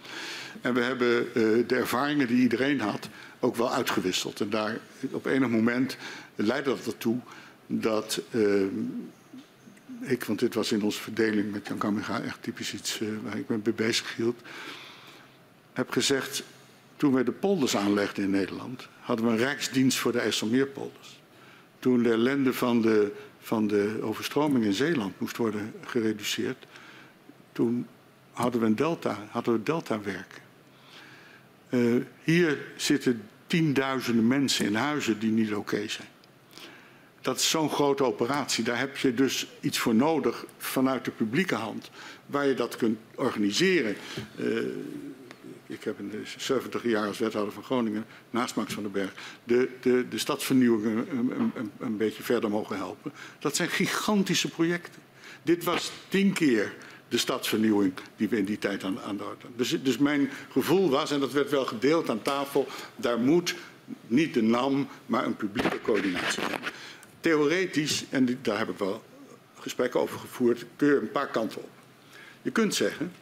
En 0.60 0.74
we 0.74 0.80
hebben 0.80 1.26
uh, 1.26 1.68
de 1.68 1.76
ervaringen 1.76 2.26
die 2.26 2.40
iedereen 2.40 2.80
had 2.80 3.08
ook 3.40 3.56
wel 3.56 3.72
uitgewisseld. 3.72 4.40
En 4.40 4.50
daar 4.50 4.78
op 5.10 5.26
enig 5.26 5.48
moment 5.48 5.96
leidde 6.34 6.70
dat 6.70 6.86
ertoe 6.86 7.18
dat 7.66 8.20
uh, 8.30 8.62
ik, 10.00 10.24
want 10.24 10.38
dit 10.38 10.54
was 10.54 10.72
in 10.72 10.82
onze 10.82 11.00
verdeling 11.00 11.52
met 11.52 11.66
Jan 11.66 11.78
Kamminga 11.78 12.20
echt 12.20 12.42
typisch 12.42 12.74
iets 12.74 13.00
waar 13.22 13.36
ik 13.36 13.48
me 13.48 13.60
mee 13.64 13.74
bezig 13.74 14.16
hield, 14.16 14.40
heb 15.72 15.90
gezegd, 15.90 16.42
toen 16.96 17.12
wij 17.12 17.24
de 17.24 17.32
polders 17.32 17.76
aanlegden 17.76 18.24
in 18.24 18.30
Nederland, 18.30 18.88
hadden 19.00 19.26
we 19.26 19.32
een 19.32 19.38
rijksdienst 19.38 19.98
voor 19.98 20.12
de 20.12 20.20
IJsselmeerpolders. 20.20 21.19
Toen 21.80 22.02
de 22.02 22.10
ellende 22.10 22.52
van 22.52 22.80
de, 22.80 23.12
van 23.38 23.66
de 23.66 23.98
overstroming 24.02 24.64
in 24.64 24.72
Zeeland 24.72 25.20
moest 25.20 25.36
worden 25.36 25.72
gereduceerd, 25.84 26.66
toen 27.52 27.86
hadden 28.32 28.60
we 28.60 28.66
een 28.66 28.76
delta, 28.76 29.26
hadden 29.30 29.54
we 29.54 29.62
delta 29.62 30.00
werken. 30.00 30.42
Uh, 31.70 32.02
hier 32.22 32.58
zitten 32.76 33.22
tienduizenden 33.46 34.26
mensen 34.26 34.66
in 34.66 34.74
huizen 34.74 35.18
die 35.18 35.30
niet 35.30 35.48
oké 35.48 35.58
okay 35.58 35.88
zijn. 35.88 36.08
Dat 37.20 37.36
is 37.36 37.50
zo'n 37.50 37.70
grote 37.70 38.04
operatie. 38.04 38.64
Daar 38.64 38.78
heb 38.78 38.96
je 38.96 39.14
dus 39.14 39.46
iets 39.60 39.78
voor 39.78 39.94
nodig 39.94 40.44
vanuit 40.58 41.04
de 41.04 41.10
publieke 41.10 41.54
hand, 41.54 41.90
waar 42.26 42.46
je 42.46 42.54
dat 42.54 42.76
kunt 42.76 42.98
organiseren. 43.14 43.96
Uh, 44.38 44.58
ik 45.70 45.84
heb 45.84 45.98
in 45.98 46.10
de 46.10 46.22
70 46.36 46.82
jaar 46.82 47.06
als 47.06 47.18
wethouder 47.18 47.52
van 47.52 47.62
Groningen, 47.62 48.04
naast 48.30 48.54
Max 48.54 48.74
van 48.74 48.82
den 48.82 48.92
Berg, 48.92 49.12
de, 49.44 49.68
de, 49.80 50.08
de 50.08 50.18
stadsvernieuwing 50.18 51.08
een, 51.10 51.52
een, 51.54 51.70
een, 51.78 51.96
beetje 51.96 52.22
verder 52.22 52.50
mogen 52.50 52.76
helpen. 52.76 53.12
Dat 53.38 53.56
zijn 53.56 53.68
gigantische 53.68 54.48
projecten. 54.48 55.02
Dit 55.42 55.64
was 55.64 55.92
tien 56.08 56.32
keer 56.32 56.74
de 57.08 57.18
stadsvernieuwing 57.18 57.92
die 58.16 58.28
we 58.28 58.36
in 58.36 58.44
die 58.44 58.58
tijd 58.58 58.84
aan, 58.84 59.00
aan 59.00 59.16
de 59.16 59.24
orde 59.24 59.46
dus, 59.56 59.82
dus 59.82 59.98
mijn 59.98 60.30
gevoel 60.50 60.90
was, 60.90 61.10
en 61.10 61.20
dat 61.20 61.32
werd 61.32 61.50
wel 61.50 61.66
gedeeld 61.66 62.10
aan 62.10 62.22
tafel, 62.22 62.66
daar 62.96 63.18
moet 63.18 63.54
niet 64.06 64.34
de 64.34 64.42
NAM, 64.42 64.88
maar 65.06 65.24
een 65.24 65.36
publieke 65.36 65.80
coördinatie. 65.82 66.42
Theoretisch, 67.20 68.04
en 68.10 68.38
daar 68.42 68.58
heb 68.58 68.68
ik 68.68 68.78
wel 68.78 69.02
gesprekken 69.58 70.00
over 70.00 70.18
gevoerd, 70.18 70.64
kun 70.76 70.88
je 70.88 71.00
een 71.00 71.10
paar 71.10 71.28
kanten 71.28 71.62
op. 71.62 71.68
Je 72.42 72.50
kunt 72.50 72.74
zeggen, 72.74 73.12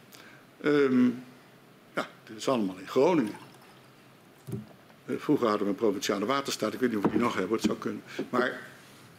ja, 0.61 1.23
dit 2.29 2.37
is 2.37 2.47
allemaal 2.47 2.77
in 2.77 2.87
Groningen. 2.87 3.33
Uh, 5.05 5.15
vroeger 5.17 5.47
hadden 5.47 5.65
we 5.65 5.73
een 5.73 5.79
provinciale 5.79 6.25
waterstaat, 6.25 6.73
ik 6.73 6.79
weet 6.79 6.89
niet 6.89 6.97
of 6.97 7.03
we 7.03 7.09
die 7.09 7.19
nog 7.19 7.35
hebben, 7.35 7.55
het 7.55 7.65
zou 7.65 7.77
kunnen. 7.77 8.03
Maar 8.29 8.67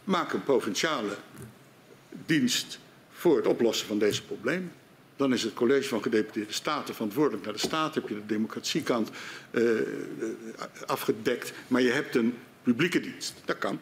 maak 0.03 0.33
een 0.33 0.43
provinciale 0.43 1.15
dienst 2.25 2.79
voor 3.11 3.37
het 3.37 3.47
oplossen 3.47 3.87
van 3.87 3.97
deze 3.97 4.23
problemen. 4.23 4.71
Dan 5.15 5.33
is 5.33 5.43
het 5.43 5.53
college 5.53 5.87
van 5.87 6.01
gedeputeerde 6.01 6.53
staten 6.53 6.93
verantwoordelijk 6.93 7.43
naar 7.43 7.53
de 7.53 7.59
staat. 7.59 7.95
Heb 7.95 8.07
je 8.07 8.15
de 8.15 8.25
democratiekant 8.25 9.09
uh, 9.51 9.81
afgedekt. 10.85 11.53
Maar 11.67 11.81
je 11.81 11.91
hebt 11.91 12.15
een 12.15 12.37
publieke 12.63 12.99
dienst. 12.99 13.33
Dat 13.45 13.57
kan. 13.57 13.79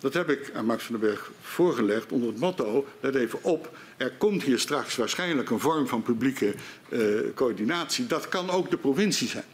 Dat 0.00 0.14
heb 0.14 0.30
ik 0.30 0.50
aan 0.54 0.66
Max 0.66 0.84
van 0.84 1.00
den 1.00 1.08
Berg 1.08 1.30
voorgelegd 1.42 2.12
onder 2.12 2.28
het 2.28 2.38
motto, 2.38 2.86
let 3.00 3.14
even 3.14 3.44
op, 3.44 3.76
er 3.96 4.12
komt 4.12 4.42
hier 4.42 4.58
straks 4.58 4.96
waarschijnlijk 4.96 5.50
een 5.50 5.60
vorm 5.60 5.88
van 5.88 6.02
publieke 6.02 6.54
uh, 6.88 7.20
coördinatie. 7.34 8.06
Dat 8.06 8.28
kan 8.28 8.50
ook 8.50 8.70
de 8.70 8.76
provincie 8.76 9.28
zijn. 9.28 9.44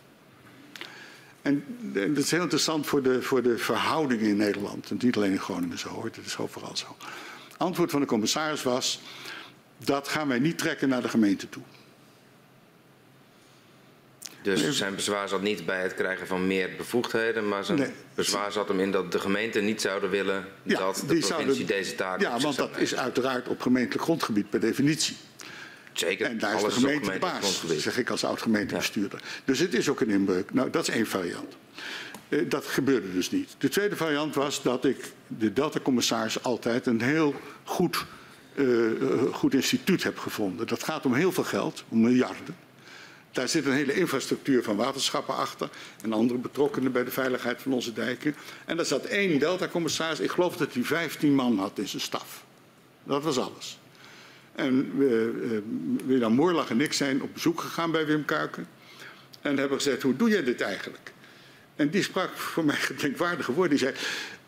En, 1.43 1.65
dat 1.93 2.25
is 2.25 2.31
heel 2.31 2.43
interessant 2.43 2.87
voor 2.87 3.03
de, 3.03 3.23
voor 3.23 3.43
de 3.43 3.59
verhoudingen 3.59 4.27
in 4.27 4.37
Nederland. 4.37 4.91
En 4.91 4.99
niet 5.01 5.17
alleen 5.17 5.33
in 5.33 5.41
Groningen 5.41 5.79
zo 5.79 5.89
hoor, 5.89 6.11
dat 6.15 6.25
is 6.25 6.39
overal 6.39 6.77
zo. 6.77 6.97
Antwoord 7.57 7.91
van 7.91 8.01
de 8.01 8.07
commissaris 8.07 8.63
was, 8.63 9.01
dat 9.85 10.09
gaan 10.09 10.29
wij 10.29 10.39
niet 10.39 10.59
trekken 10.59 10.89
naar 10.89 11.03
de 11.03 11.09
gemeente 11.09 11.49
toe. 11.49 11.63
Dus 14.55 14.77
zijn 14.77 14.95
bezwaar 14.95 15.29
zat 15.29 15.43
niet 15.43 15.67
bij 15.67 15.83
het 15.83 15.95
krijgen 15.95 16.27
van 16.27 16.47
meer 16.47 16.71
bevoegdheden, 16.77 17.49
maar 17.49 17.65
zijn 17.65 17.79
Nee. 17.79 17.91
bezwaar 18.15 18.53
zat 18.53 18.69
hem 18.69 18.81
in 18.81 18.91
dat 18.91 19.13
de 19.13 19.19
gemeenten 19.19 19.65
niet 19.65 19.81
zouden 19.81 20.11
willen 20.11 20.45
Ja, 20.63 20.79
dat 20.79 20.95
de 20.95 21.01
provincie 21.05 21.29
zouden- 21.35 21.67
deze 21.67 21.95
taak 21.95 22.21
Ja, 22.21 22.39
want 22.39 22.57
dat 22.57 22.79
is 22.79 22.97
uiteraard 22.97 23.49
op 23.49 23.61
gemeentelijk 23.61 24.03
grondgebied 24.03 24.51
per 24.51 24.61
definitie. 24.61 25.17
Zeker, 25.93 26.27
En 26.27 26.39
daar 26.39 26.55
is 26.57 26.63
de 26.63 26.71
gemeente 26.71 27.11
de 27.11 27.19
baas, 27.19 27.65
zeg 27.77 27.99
ik 27.99 28.11
als 28.11 28.25
oud-gemeentebestuurder. 28.25 29.23
Dus 29.45 29.59
het 29.59 29.75
is 29.75 29.89
ook 29.89 30.01
een 30.01 30.11
inbreuk. 30.11 30.53
Nou, 30.55 30.71
dat 30.71 30.89
is 30.89 30.95
één 30.95 31.07
variant. 31.07 31.57
Eh, 32.29 32.41
dat 32.49 32.67
gebeurde 32.67 33.13
dus 33.13 33.31
niet. 33.31 33.55
De 33.59 33.69
tweede 33.69 33.97
variant 33.97 34.35
was 34.35 34.63
dat 34.63 34.85
ik 34.85 34.97
de 35.27 35.53
Delta-commissaris 35.53 36.43
altijd 36.43 36.87
een 36.87 37.01
heel 37.01 37.35
goed, 37.65 38.05
eh, 38.55 38.91
eh, 38.91 39.33
goed 39.33 39.55
instituut 39.55 40.03
heb 40.03 40.19
gevonden. 40.19 40.67
Dat 40.67 40.83
gaat 40.83 41.07
om 41.07 41.15
heel 41.15 41.33
veel 41.33 41.45
geld, 41.45 41.85
om 41.89 42.01
miljarden. 42.01 42.57
Daar 43.37 43.49
zit 43.49 43.67
een 43.67 43.73
hele 43.73 43.95
infrastructuur 43.95 44.63
van 44.63 44.77
waterschappen 44.77 45.35
achter 45.35 45.69
en 46.03 46.13
andere 46.13 46.39
betrokkenen 46.39 46.93
bij 46.93 47.05
de 47.05 47.11
veiligheid 47.11 47.63
van 47.63 47.73
onze 47.73 47.93
dijken. 47.93 48.37
En 48.65 48.77
daar 48.77 48.87
zat 48.87 49.05
één 49.05 49.39
Delta-commissaris, 49.39 50.21
ik 50.21 50.31
geloof 50.31 50.57
dat 50.57 50.75
hij 50.75 50.83
15 50.83 51.35
man 51.35 51.59
had 51.59 51.79
in 51.79 51.89
zijn 51.89 52.03
staf. 52.03 52.45
Dat 53.05 53.23
was 53.23 53.39
alles. 53.39 53.79
En 54.55 54.99
we, 54.99 55.33
eh, 55.43 56.07
William 56.07 56.33
Moorlag 56.33 56.71
en 56.71 56.81
ik 56.81 56.93
zijn 56.93 57.23
op 57.23 57.33
bezoek 57.33 57.61
gegaan 57.61 57.91
bij 57.91 58.07
Wim 58.07 58.25
Kuiken. 58.25 58.69
En 59.41 59.59
hebben 59.59 59.77
gezegd, 59.77 60.03
hoe 60.03 60.17
doe 60.17 60.29
jij 60.29 60.45
dit 60.45 60.61
eigenlijk? 60.61 61.13
En 61.75 61.91
die 61.91 62.03
sprak 62.03 62.37
voor 62.37 62.65
mij 62.65 62.77
gedenkwaardige 62.91 63.53
woorden. 63.53 63.77
Die 63.77 63.87
zei, 63.87 63.95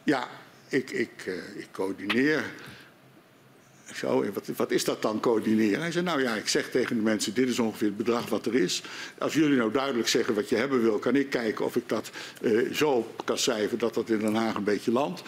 ja, 0.05 0.28
ik, 0.68 0.91
ik, 0.91 1.11
eh, 1.26 1.61
ik 1.61 1.68
coördineer. 1.72 2.45
Ik 3.91 4.34
wat, 4.34 4.47
wat 4.57 4.70
is 4.70 4.84
dat 4.84 5.03
dan, 5.03 5.20
coördineren? 5.20 5.80
Hij 5.80 5.93
zei, 5.93 6.05
nou 6.05 6.22
ja, 6.22 6.34
ik 6.34 6.49
zeg 6.49 6.70
tegen 6.70 6.97
de 6.97 7.03
mensen, 7.03 7.34
dit 7.34 7.49
is 7.49 7.59
ongeveer 7.59 7.86
het 7.86 7.97
bedrag 7.97 8.28
wat 8.28 8.47
er 8.47 8.55
is. 8.55 8.82
Als 9.18 9.34
jullie 9.34 9.57
nou 9.57 9.72
duidelijk 9.72 10.09
zeggen 10.09 10.34
wat 10.34 10.49
je 10.49 10.57
hebben 10.57 10.82
wil, 10.82 10.99
kan 10.99 11.16
ik 11.16 11.30
kijken 11.30 11.64
of 11.64 11.76
ik 11.76 11.89
dat 11.89 12.11
eh, 12.43 12.72
zo 12.72 13.14
kan 13.24 13.39
cijferen 13.39 13.78
dat 13.78 13.95
dat 13.95 14.11
in 14.11 14.18
Den 14.18 14.34
Haag 14.34 14.55
een 14.55 14.64
beetje 14.64 14.93
landt. 14.93 15.22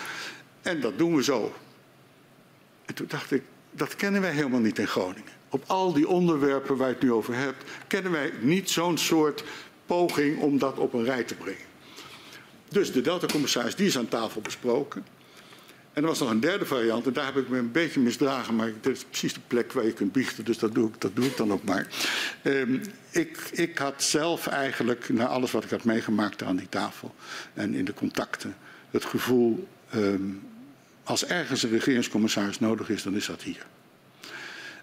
En 0.62 0.80
dat 0.80 0.98
doen 0.98 1.16
we 1.16 1.22
zo. 1.22 1.54
En 2.84 2.94
toen 2.94 3.06
dacht 3.08 3.30
ik, 3.30 3.42
dat 3.70 3.96
kennen 3.96 4.20
wij 4.20 4.32
helemaal 4.32 4.60
niet 4.60 4.78
in 4.78 4.86
Groningen. 4.86 5.32
Op 5.48 5.64
al 5.66 5.92
die 5.92 6.08
onderwerpen 6.08 6.76
waar 6.76 6.88
je 6.88 6.94
het 6.94 7.02
nu 7.02 7.12
over 7.12 7.34
hebt, 7.34 7.64
kennen 7.86 8.12
wij 8.12 8.32
niet 8.40 8.70
zo'n 8.70 8.98
soort 8.98 9.44
poging 9.86 10.40
om 10.40 10.58
dat 10.58 10.78
op 10.78 10.92
een 10.92 11.04
rij 11.04 11.22
te 11.22 11.34
brengen. 11.34 11.68
Dus 12.68 12.92
de 12.92 13.00
Delta-commissaris, 13.00 13.74
die 13.76 13.86
is 13.86 13.98
aan 13.98 14.08
tafel 14.08 14.40
besproken. 14.40 15.04
En 15.92 16.02
er 16.02 16.08
was 16.08 16.18
nog 16.18 16.30
een 16.30 16.40
derde 16.40 16.66
variant, 16.66 17.06
en 17.06 17.12
daar 17.12 17.24
heb 17.24 17.36
ik 17.36 17.48
me 17.48 17.58
een 17.58 17.72
beetje 17.72 18.00
misdragen, 18.00 18.56
maar 18.56 18.72
dit 18.80 18.96
is 18.96 19.04
precies 19.04 19.32
de 19.34 19.40
plek 19.46 19.72
waar 19.72 19.84
je 19.84 19.92
kunt 19.92 20.12
biechten, 20.12 20.44
dus 20.44 20.58
dat 20.58 20.74
doe 20.74 20.88
ik, 20.88 21.00
dat 21.00 21.16
doe 21.16 21.24
ik 21.24 21.36
dan 21.36 21.52
ook 21.52 21.64
maar. 21.64 21.86
Ehm, 22.42 22.78
ik, 23.10 23.38
ik 23.52 23.78
had 23.78 24.02
zelf 24.02 24.46
eigenlijk, 24.46 25.08
na 25.08 25.26
alles 25.26 25.50
wat 25.50 25.64
ik 25.64 25.70
had 25.70 25.84
meegemaakt 25.84 26.42
aan 26.42 26.56
die 26.56 26.68
tafel 26.68 27.14
en 27.54 27.74
in 27.74 27.84
de 27.84 27.94
contacten, 27.94 28.56
het 28.90 29.04
gevoel, 29.04 29.68
ehm, 29.90 30.22
als 31.04 31.26
ergens 31.26 31.62
een 31.62 31.70
regeringscommissaris 31.70 32.60
nodig 32.60 32.88
is, 32.88 33.02
dan 33.02 33.14
is 33.14 33.26
dat 33.26 33.42
hier. 33.42 33.66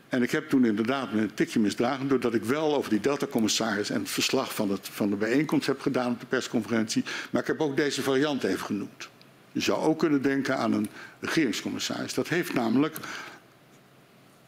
En 0.09 0.23
ik 0.23 0.31
heb 0.31 0.49
toen 0.49 0.65
inderdaad 0.65 1.13
me 1.13 1.21
een 1.21 1.33
tikje 1.33 1.59
misdragen 1.59 2.07
doordat 2.07 2.33
ik 2.33 2.43
wel 2.43 2.75
over 2.75 2.89
die 2.89 2.99
Delta-commissaris 2.99 3.89
en 3.89 3.99
het 3.99 4.09
verslag 4.09 4.55
van, 4.55 4.71
het, 4.71 4.89
van 4.91 5.09
de 5.09 5.15
bijeenkomst 5.15 5.67
heb 5.67 5.81
gedaan 5.81 6.11
op 6.11 6.19
de 6.19 6.25
persconferentie. 6.25 7.03
Maar 7.29 7.41
ik 7.41 7.47
heb 7.47 7.61
ook 7.61 7.75
deze 7.75 8.01
variant 8.01 8.43
even 8.43 8.65
genoemd. 8.65 9.09
Je 9.57 9.63
zou 9.63 9.81
ook 9.83 9.99
kunnen 9.99 10.21
denken 10.21 10.57
aan 10.57 10.73
een 10.73 10.89
regeringscommissaris. 11.19 12.13
Dat 12.13 12.27
heeft 12.27 12.53
namelijk 12.53 12.97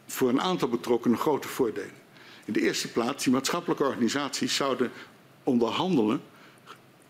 voor 0.06 0.28
een 0.28 0.40
aantal 0.40 0.68
betrokkenen 0.68 1.18
grote 1.18 1.48
voordelen. 1.48 1.90
In 2.44 2.52
de 2.52 2.60
eerste 2.60 2.88
plaats, 2.88 3.24
die 3.24 3.32
maatschappelijke 3.32 3.84
organisaties 3.84 4.54
zouden 4.54 4.90
onderhandelen, 5.44 6.22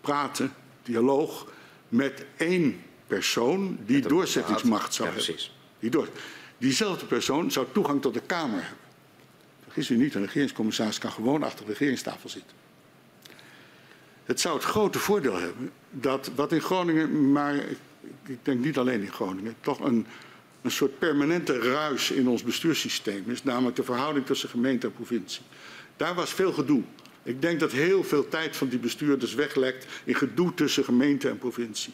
praten, 0.00 0.54
dialoog 0.82 1.46
met 1.88 2.24
één 2.36 2.82
persoon 3.06 3.78
die 3.86 4.00
doorzettingsmacht 4.00 4.94
zou 4.94 5.08
Ja, 5.08 5.14
hebben. 5.14 5.34
precies. 5.34 5.56
Die 5.78 5.90
door. 5.90 6.08
Diezelfde 6.58 7.06
persoon 7.06 7.50
zou 7.50 7.66
toegang 7.72 8.02
tot 8.02 8.14
de 8.14 8.22
Kamer 8.26 8.60
hebben. 8.60 8.84
Vergis 9.62 9.90
u 9.90 9.96
niet, 9.96 10.14
een 10.14 10.24
regeringscommissaris 10.24 10.98
kan 10.98 11.12
gewoon 11.12 11.42
achter 11.42 11.64
de 11.64 11.70
regeringstafel 11.70 12.28
zitten. 12.28 12.56
Het 14.24 14.40
zou 14.40 14.54
het 14.54 14.64
grote 14.64 14.98
voordeel 14.98 15.38
hebben 15.38 15.70
dat 15.90 16.30
wat 16.34 16.52
in 16.52 16.60
Groningen, 16.60 17.32
maar 17.32 17.64
ik- 18.26 18.38
denk 18.44 18.64
niet 18.64 18.78
alleen 18.78 19.00
in 19.00 19.12
Groningen, 19.12 19.54
toch 19.60 19.80
een, 19.80 20.06
een 20.62 20.70
soort 20.70 20.98
permanente 20.98 21.58
ruis 21.58 22.10
in 22.10 22.28
ons 22.28 22.42
bestuurssysteem 22.42 23.24
is, 23.30 23.42
namelijk 23.44 23.76
de 23.76 23.84
verhouding 23.84 24.26
tussen 24.26 24.48
gemeente 24.48 24.86
en 24.86 24.92
provincie. 24.92 25.42
Daar 25.96 26.14
was 26.14 26.30
veel 26.34 26.52
gedoe. 26.52 26.82
Ik 27.22 27.42
denk 27.42 27.60
dat 27.60 27.72
heel 27.72 28.04
veel 28.04 28.28
tijd 28.28 28.56
van 28.56 28.68
die 28.68 28.78
bestuurders 28.78 29.34
weglekt 29.34 29.86
in 30.04 30.14
gedoe 30.14 30.54
tussen 30.54 30.84
gemeente 30.84 31.28
en 31.28 31.38
provincie. 31.38 31.92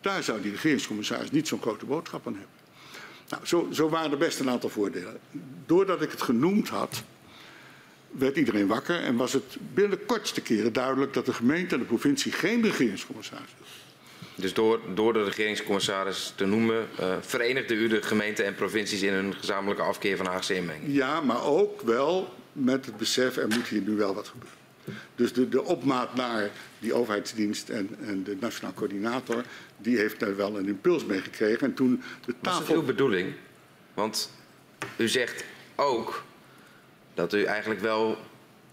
Daar 0.00 0.22
zou 0.22 0.40
die 0.42 0.50
regeringscommissaris 0.50 1.30
niet 1.30 1.48
zo'n 1.48 1.60
grote 1.60 1.86
boodschap 1.86 2.26
aan 2.26 2.32
hebben. 2.32 2.52
Nou, 3.28 3.46
zo, 3.46 3.68
zo 3.72 3.88
waren 3.88 4.10
er 4.10 4.18
best 4.18 4.40
een 4.40 4.50
aantal 4.50 4.70
voordelen. 4.70 5.18
Doordat 5.66 6.02
ik 6.02 6.10
het 6.10 6.22
genoemd 6.22 6.68
had, 6.68 7.02
werd 8.10 8.36
iedereen 8.36 8.66
wakker 8.66 9.00
en 9.00 9.16
was 9.16 9.32
het 9.32 9.56
binnen 9.74 9.98
de 9.98 10.04
kortste 10.04 10.40
keren 10.40 10.72
duidelijk 10.72 11.12
dat 11.14 11.26
de 11.26 11.32
gemeente 11.32 11.74
en 11.74 11.80
de 11.80 11.86
provincie 11.86 12.32
geen 12.32 12.62
regeringscommissaris. 12.62 13.50
Dus 14.40 14.54
door, 14.54 14.80
door 14.94 15.12
de 15.12 15.24
regeringscommissaris 15.24 16.32
te 16.36 16.44
noemen, 16.46 16.88
eh, 16.98 17.16
verenigde 17.20 17.74
u 17.74 17.88
de 17.88 18.02
gemeenten 18.02 18.44
en 18.44 18.54
provincies 18.54 19.02
in 19.02 19.12
een 19.14 19.34
gezamenlijke 19.34 19.82
afkeer 19.82 20.16
van 20.16 20.26
Haagse 20.26 20.54
inmenging. 20.54 20.94
Ja, 20.94 21.20
maar 21.20 21.44
ook 21.44 21.80
wel 21.80 22.34
met 22.52 22.86
het 22.86 22.96
besef, 22.96 23.36
er 23.36 23.48
moet 23.48 23.66
hier 23.66 23.80
nu 23.80 23.96
wel 23.96 24.14
wat 24.14 24.28
gebeuren. 24.28 24.56
Dus 25.14 25.32
de, 25.32 25.48
de 25.48 25.64
opmaat 25.64 26.14
naar 26.14 26.50
die 26.78 26.94
overheidsdienst 26.94 27.68
en, 27.68 27.96
en 28.00 28.24
de 28.24 28.36
nationaal 28.40 28.74
coördinator, 28.74 29.42
die 29.76 29.98
heeft 29.98 30.20
daar 30.20 30.36
wel 30.36 30.58
een 30.58 30.66
impuls 30.68 31.04
mee 31.04 31.20
gekregen. 31.20 31.66
En 31.66 31.74
toen 31.74 32.02
de 32.24 32.34
Was 32.40 32.52
dat 32.52 32.60
tafel... 32.60 32.74
uw 32.74 32.82
bedoeling? 32.82 33.32
Want 33.94 34.30
u 34.96 35.08
zegt 35.08 35.44
ook 35.74 36.24
dat 37.14 37.32
u 37.34 37.44
eigenlijk 37.44 37.80
wel 37.80 38.18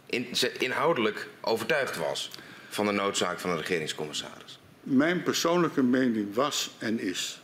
in- 0.05 0.27
inhoudelijk 0.57 1.27
overtuigd 1.41 1.97
was 1.97 2.31
van 2.69 2.85
de 2.85 2.91
noodzaak 2.91 3.39
van 3.39 3.49
een 3.49 3.57
regeringscommissaris. 3.57 4.44
Mijn 4.85 5.23
persoonlijke 5.23 5.83
mening 5.83 6.33
was 6.33 6.71
en 6.77 6.99
is 6.99 7.41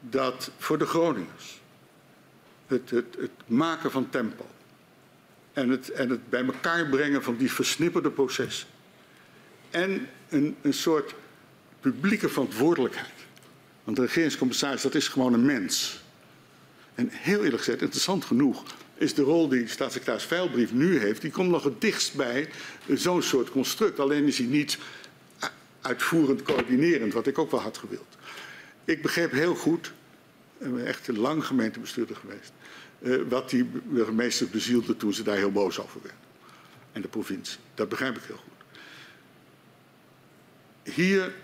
dat 0.00 0.50
voor 0.58 0.78
de 0.78 0.86
Groningers 0.86 1.60
het, 2.66 2.90
het, 2.90 3.16
het 3.18 3.30
maken 3.46 3.90
van 3.90 4.10
tempo 4.10 4.46
en 5.52 5.68
het, 5.68 5.90
en 5.90 6.10
het 6.10 6.30
bij 6.30 6.44
elkaar 6.44 6.86
brengen 6.86 7.22
van 7.22 7.36
die 7.36 7.52
versnipperde 7.52 8.10
processen 8.10 8.68
en 9.70 10.08
een, 10.28 10.56
een 10.62 10.74
soort 10.74 11.14
publieke 11.80 12.28
verantwoordelijkheid. 12.28 13.12
Want 13.84 13.96
de 13.96 14.02
regeringscommissaris, 14.02 14.82
dat 14.82 14.94
is 14.94 15.08
gewoon 15.08 15.32
een 15.32 15.46
mens. 15.46 16.02
En 16.94 17.08
heel 17.10 17.44
eerlijk 17.44 17.62
gezegd, 17.62 17.82
interessant 17.82 18.24
genoeg, 18.24 18.64
is 18.94 19.14
de 19.14 19.22
rol 19.22 19.48
die 19.48 19.68
staatssecretaris 19.68 20.24
Veilbrief 20.24 20.72
nu 20.72 20.98
heeft, 20.98 21.20
die 21.20 21.30
komt 21.30 21.50
nog 21.50 21.64
het 21.64 21.80
dichtst 21.80 22.14
bij 22.14 22.48
zo'n 22.94 23.22
soort 23.22 23.50
construct. 23.50 24.00
Alleen 24.00 24.26
is 24.26 24.38
hij 24.38 24.46
niet 24.46 24.78
uitvoerend 25.82 26.42
coördinerend, 26.42 27.12
wat 27.12 27.26
ik 27.26 27.38
ook 27.38 27.50
wel 27.50 27.60
had 27.60 27.78
gewild. 27.78 28.16
Ik 28.84 29.02
begreep 29.02 29.30
heel 29.30 29.54
goed, 29.54 29.92
ik 30.58 30.74
ben 30.74 30.86
echt 30.86 31.08
lang 31.08 31.46
gemeentebestuurder 31.46 32.16
geweest, 32.16 32.52
eh, 32.98 33.16
wat 33.28 33.50
die 33.50 33.64
burgemeesters 33.64 34.50
bezielde 34.50 34.96
toen 34.96 35.14
ze 35.14 35.22
daar 35.22 35.36
heel 35.36 35.52
boos 35.52 35.78
over 35.78 36.00
werden. 36.02 36.20
En 36.92 37.02
de 37.02 37.08
provincie. 37.08 37.58
Dat 37.74 37.88
begrijp 37.88 38.16
ik 38.16 38.22
heel 38.22 38.36
goed. 38.36 38.50
Hier 40.94 41.34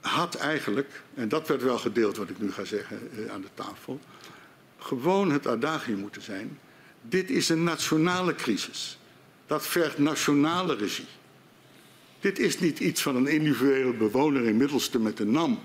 had 0.00 0.34
eigenlijk, 0.34 1.02
en 1.14 1.28
dat 1.28 1.48
werd 1.48 1.62
wel 1.62 1.78
gedeeld 1.78 2.16
wat 2.16 2.30
ik 2.30 2.38
nu 2.38 2.52
ga 2.52 2.64
zeggen 2.64 3.10
eh, 3.12 3.32
aan 3.32 3.40
de 3.40 3.48
tafel, 3.54 4.00
gewoon 4.78 5.32
het 5.32 5.46
adagium 5.46 5.98
moeten 5.98 6.22
zijn. 6.22 6.58
Dit 7.02 7.30
is 7.30 7.48
een 7.48 7.64
nationale 7.64 8.34
crisis. 8.34 8.98
Dat 9.46 9.66
vergt 9.66 9.98
nationale 9.98 10.74
regie. 10.74 11.06
Dit 12.20 12.38
is 12.38 12.58
niet 12.58 12.78
iets 12.78 13.02
van 13.02 13.16
een 13.16 13.26
individuele 13.26 13.92
bewoner 13.92 14.44
in 14.44 14.56
Middelste 14.56 14.98
met 14.98 15.20
een 15.20 15.30
NAM. 15.30 15.58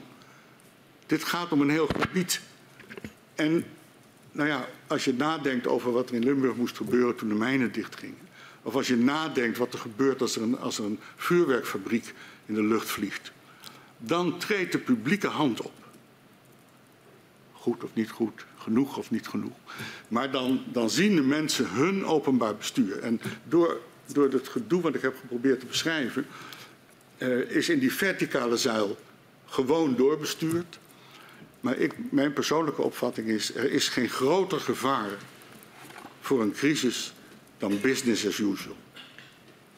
Dit 1.05 1.23
gaat 1.23 1.51
om 1.51 1.61
een 1.61 1.69
heel 1.69 1.89
gebied. 1.99 2.41
En 3.35 3.65
nou 4.31 4.47
ja, 4.47 4.67
als 4.87 5.05
je 5.05 5.13
nadenkt 5.13 5.67
over 5.67 5.91
wat 5.91 6.09
er 6.09 6.15
in 6.15 6.23
Limburg 6.23 6.55
moest 6.55 6.77
gebeuren 6.77 7.15
toen 7.15 7.29
de 7.29 7.35
mijnen 7.35 7.71
dichtgingen. 7.71 8.17
Of 8.61 8.75
als 8.75 8.87
je 8.87 8.95
nadenkt 8.95 9.57
wat 9.57 9.73
er 9.73 9.79
gebeurt 9.79 10.21
als 10.21 10.35
er 10.35 10.41
een, 10.41 10.59
als 10.59 10.79
een 10.79 10.99
vuurwerkfabriek 11.15 12.13
in 12.45 12.53
de 12.53 12.63
lucht 12.63 12.89
vliegt. 12.89 13.31
Dan 13.97 14.37
treedt 14.37 14.71
de 14.71 14.77
publieke 14.77 15.27
hand 15.27 15.61
op. 15.61 15.71
Goed 17.51 17.83
of 17.83 17.89
niet 17.93 18.11
goed, 18.11 18.45
genoeg 18.57 18.97
of 18.97 19.11
niet 19.11 19.27
genoeg. 19.27 19.57
Maar 20.07 20.31
dan, 20.31 20.63
dan 20.71 20.89
zien 20.89 21.15
de 21.15 21.21
mensen 21.21 21.69
hun 21.69 22.05
openbaar 22.05 22.55
bestuur. 22.55 22.99
En 22.99 23.21
door, 23.43 23.81
door 24.05 24.31
het 24.31 24.47
gedoe 24.47 24.81
wat 24.81 24.95
ik 24.95 25.01
heb 25.01 25.15
geprobeerd 25.19 25.59
te 25.59 25.65
beschrijven, 25.65 26.25
uh, 27.17 27.37
is 27.37 27.69
in 27.69 27.79
die 27.79 27.93
verticale 27.93 28.57
zuil 28.57 28.97
gewoon 29.45 29.95
doorbestuurd. 29.95 30.79
Maar 31.59 31.77
ik, 31.77 31.93
mijn 32.11 32.33
persoonlijke 32.33 32.81
opvatting 32.81 33.27
is, 33.27 33.55
er 33.55 33.71
is 33.71 33.89
geen 33.89 34.09
groter 34.09 34.59
gevaar 34.59 35.09
voor 36.21 36.41
een 36.41 36.53
crisis 36.53 37.13
dan 37.57 37.81
business 37.81 38.27
as 38.27 38.39
usual. 38.39 38.75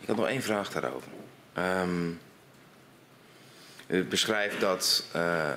Ik 0.02 0.08
had 0.08 0.16
nog 0.16 0.28
één 0.28 0.42
vraag 0.42 0.70
daarover. 0.70 1.12
Um, 1.58 2.20
u 3.88 4.04
beschrijft 4.04 4.60
dat 4.60 5.06
uh, 5.16 5.52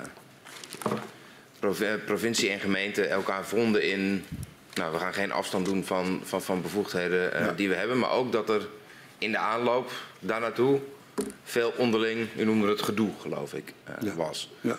provincie 2.05 2.49
en 2.49 2.59
gemeente 2.59 3.05
elkaar 3.05 3.45
vonden 3.45 3.83
in... 3.83 4.25
Nou, 4.73 4.91
we 4.91 4.99
gaan 4.99 5.13
geen 5.13 5.31
afstand 5.31 5.65
doen 5.65 5.85
van, 5.85 6.21
van, 6.23 6.41
van 6.41 6.61
bevoegdheden 6.61 7.33
uh, 7.33 7.45
ja. 7.45 7.51
die 7.51 7.69
we 7.69 7.75
hebben. 7.75 7.99
Maar 7.99 8.11
ook 8.11 8.31
dat 8.31 8.49
er 8.49 8.67
in 9.17 9.31
de 9.31 9.37
aanloop 9.37 9.91
daar 10.19 10.39
naartoe 10.39 10.79
veel 11.43 11.73
onderling, 11.77 12.27
u 12.37 12.45
noemde 12.45 12.67
het 12.67 12.81
gedoe, 12.81 13.09
geloof 13.21 13.53
ik, 13.53 13.73
uh, 13.89 13.95
ja. 14.01 14.15
was. 14.15 14.49
Ja. 14.61 14.77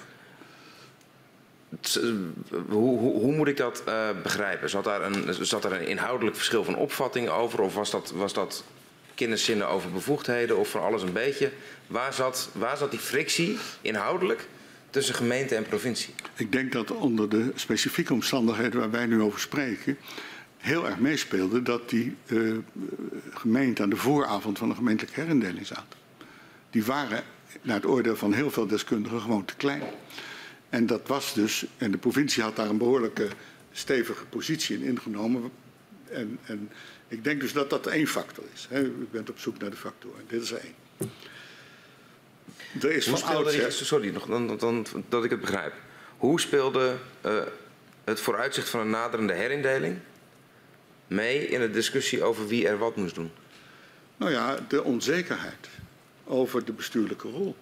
Hoe, 2.68 2.98
hoe, 2.98 3.20
hoe, 3.20 3.32
moet 3.32 3.48
ik 3.48 3.56
dat 3.56 3.82
uh, 3.88 4.08
begrijpen? 4.22 4.70
Zat 4.70 4.84
daar, 4.84 5.02
een, 5.02 5.34
zat 5.46 5.64
er 5.64 5.72
een 5.72 5.86
inhoudelijk 5.86 6.36
verschil 6.36 6.64
van 6.64 6.76
opvatting 6.76 7.28
over? 7.28 7.60
Of 7.60 7.74
was 7.74 7.90
dat, 7.90 8.12
was 8.14 8.32
dat 8.32 8.64
kenniszinnen 9.14 9.68
over 9.68 9.92
bevoegdheden 9.92 10.56
of 10.56 10.68
van 10.68 10.82
alles 10.82 11.02
een 11.02 11.12
beetje? 11.12 11.50
Waar 11.86 12.12
zat, 12.12 12.48
waar 12.52 12.76
zat 12.76 12.90
die 12.90 13.00
frictie 13.00 13.58
inhoudelijk 13.80 14.46
tussen 14.90 15.14
gemeente 15.14 15.54
en 15.54 15.62
provincie? 15.62 16.14
Ik 16.36 16.52
denk 16.52 16.72
dat 16.72 16.90
onder 16.90 17.28
de 17.28 17.52
specifieke 17.54 18.12
omstandigheden 18.12 18.80
waar 18.80 18.90
wij 18.90 19.06
nu 19.06 19.22
over 19.22 19.40
spreken... 19.40 19.98
heel 20.56 20.86
erg 20.86 20.98
meespeelde 20.98 21.62
dat 21.62 21.90
die 21.90 22.16
uh, 22.26 22.56
gemeente 23.30 23.82
aan 23.82 23.90
de 23.90 23.96
vooravond 23.96 24.58
van 24.58 24.68
de 24.68 24.74
gemeentelijke 24.74 25.20
herindeling 25.20 25.66
zaten. 25.66 25.98
Die 26.70 26.84
waren, 26.84 27.22
naar 27.62 27.76
het 27.76 27.86
oordeel 27.86 28.16
van 28.16 28.32
heel 28.32 28.50
veel 28.50 28.66
deskundigen, 28.66 29.20
gewoon 29.20 29.44
te 29.44 29.56
klein. 29.56 29.82
En 30.68 30.86
dat 30.86 31.08
was 31.08 31.34
dus, 31.34 31.66
en 31.76 31.90
de 31.90 31.98
provincie 31.98 32.42
had 32.42 32.56
daar 32.56 32.68
een 32.68 32.78
behoorlijke 32.78 33.28
stevige 33.72 34.24
positie 34.24 34.76
in 34.76 34.82
ingenomen. 34.82 35.50
En, 36.08 36.38
en 36.44 36.70
ik 37.08 37.24
denk 37.24 37.40
dus 37.40 37.52
dat 37.52 37.70
dat 37.70 37.86
één 37.86 38.06
factor 38.06 38.44
is. 38.54 38.66
Hè. 38.70 38.82
U 38.82 39.08
bent 39.10 39.30
op 39.30 39.38
zoek 39.38 39.58
naar 39.58 39.70
de 39.70 39.76
factoren. 39.76 40.24
Dit 40.28 40.42
is 40.42 40.52
één. 40.52 40.74
Er 42.80 42.92
is 42.92 43.06
Hoe 43.06 43.18
speelde 43.18 43.50
die, 43.50 43.70
sorry, 43.70 44.08
nog, 44.08 44.26
dan, 44.26 44.56
dan, 44.56 44.86
dat 45.08 45.24
ik 45.24 45.30
het 45.30 45.40
begrijp. 45.40 45.72
Hoe 46.16 46.40
speelde 46.40 46.96
uh, 47.26 47.42
het 48.04 48.20
vooruitzicht 48.20 48.68
van 48.68 48.80
een 48.80 48.90
naderende 48.90 49.32
herindeling 49.32 49.98
mee 51.06 51.46
in 51.46 51.60
de 51.60 51.70
discussie 51.70 52.22
over 52.22 52.46
wie 52.46 52.68
er 52.68 52.78
wat 52.78 52.96
moest 52.96 53.14
doen? 53.14 53.30
Nou 54.16 54.32
ja, 54.32 54.58
de 54.68 54.84
onzekerheid 54.84 55.68
over 56.24 56.64
de 56.64 56.72
bestuurlijke 56.72 57.28
rol. 57.28 57.56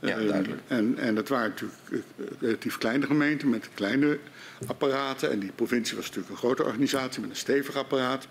Ja, 0.00 0.16
duidelijk. 0.16 0.60
En, 0.66 0.98
en 0.98 1.14
dat 1.14 1.28
waren 1.28 1.48
natuurlijk 1.48 2.04
relatief 2.40 2.78
kleine 2.78 3.06
gemeenten 3.06 3.50
met 3.50 3.68
kleine 3.74 4.18
apparaten. 4.66 5.30
En 5.30 5.38
die 5.38 5.52
provincie 5.52 5.96
was 5.96 6.04
natuurlijk 6.04 6.32
een 6.32 6.38
grote 6.38 6.64
organisatie 6.64 7.20
met 7.20 7.30
een 7.30 7.36
stevig 7.36 7.76
apparaat. 7.76 8.26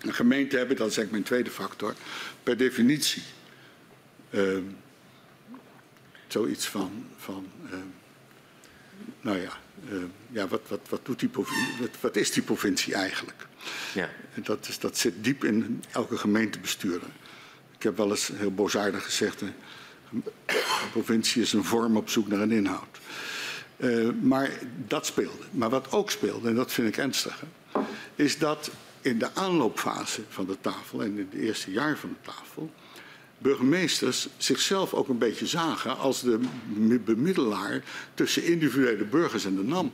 Een 0.00 0.14
gemeente 0.14 0.56
hebben, 0.56 0.76
dat 0.76 0.90
is 0.90 0.96
eigenlijk 0.96 1.10
mijn 1.10 1.42
tweede 1.42 1.62
factor, 1.62 1.94
per 2.42 2.56
definitie 2.56 3.22
uh, 4.30 4.58
zoiets 6.26 6.66
van, 6.66 7.06
van 7.16 7.46
uh, 7.64 7.72
nou 9.20 9.38
ja, 9.38 9.58
uh, 9.90 10.02
ja 10.30 10.48
wat, 10.48 10.60
wat, 10.68 10.80
wat, 10.88 11.00
doet 11.04 11.20
die 11.20 11.28
provincie, 11.28 11.74
wat, 11.80 12.00
wat, 12.00 12.16
is 12.16 12.30
die 12.30 12.42
provincie 12.42 12.94
eigenlijk? 12.94 13.46
Ja. 13.94 14.08
En 14.34 14.42
dat, 14.42 14.68
is, 14.68 14.78
dat 14.78 14.98
zit 14.98 15.24
diep 15.24 15.44
in 15.44 15.84
elke 15.90 16.16
gemeentebestuurder. 16.16 17.08
Ik 17.76 17.82
heb 17.82 17.96
wel 17.96 18.10
eens 18.10 18.30
heel 18.34 18.54
boosaardig 18.54 19.04
gezegd, 19.04 19.40
een 19.40 19.54
provincie 20.90 21.42
is 21.42 21.52
een 21.52 21.64
vorm 21.64 21.96
op 21.96 22.08
zoek 22.08 22.28
naar 22.28 22.40
een 22.40 22.52
inhoud. 22.52 22.98
Maar 24.20 24.50
dat 24.86 25.06
speelde. 25.06 25.44
Maar 25.50 25.70
wat 25.70 25.92
ook 25.92 26.10
speelde, 26.10 26.48
en 26.48 26.54
dat 26.54 26.72
vind 26.72 26.88
ik 26.88 26.96
ernstiger, 26.96 27.48
is 28.14 28.38
dat 28.38 28.70
in 29.00 29.18
de 29.18 29.34
aanloopfase 29.34 30.22
van 30.28 30.46
de 30.46 30.56
tafel 30.60 31.02
en 31.02 31.18
in 31.18 31.28
het 31.30 31.40
eerste 31.40 31.70
jaar 31.70 31.96
van 31.96 32.08
de 32.08 32.30
tafel, 32.30 32.70
burgemeesters 33.42 34.28
zichzelf 34.36 34.94
ook 34.94 35.08
een 35.08 35.18
beetje 35.18 35.46
zagen 35.46 35.98
als 35.98 36.22
de 36.22 36.40
bemiddelaar 37.04 37.82
tussen 38.14 38.44
individuele 38.44 39.04
burgers 39.04 39.44
en 39.44 39.56
de 39.56 39.64
NAM. 39.64 39.92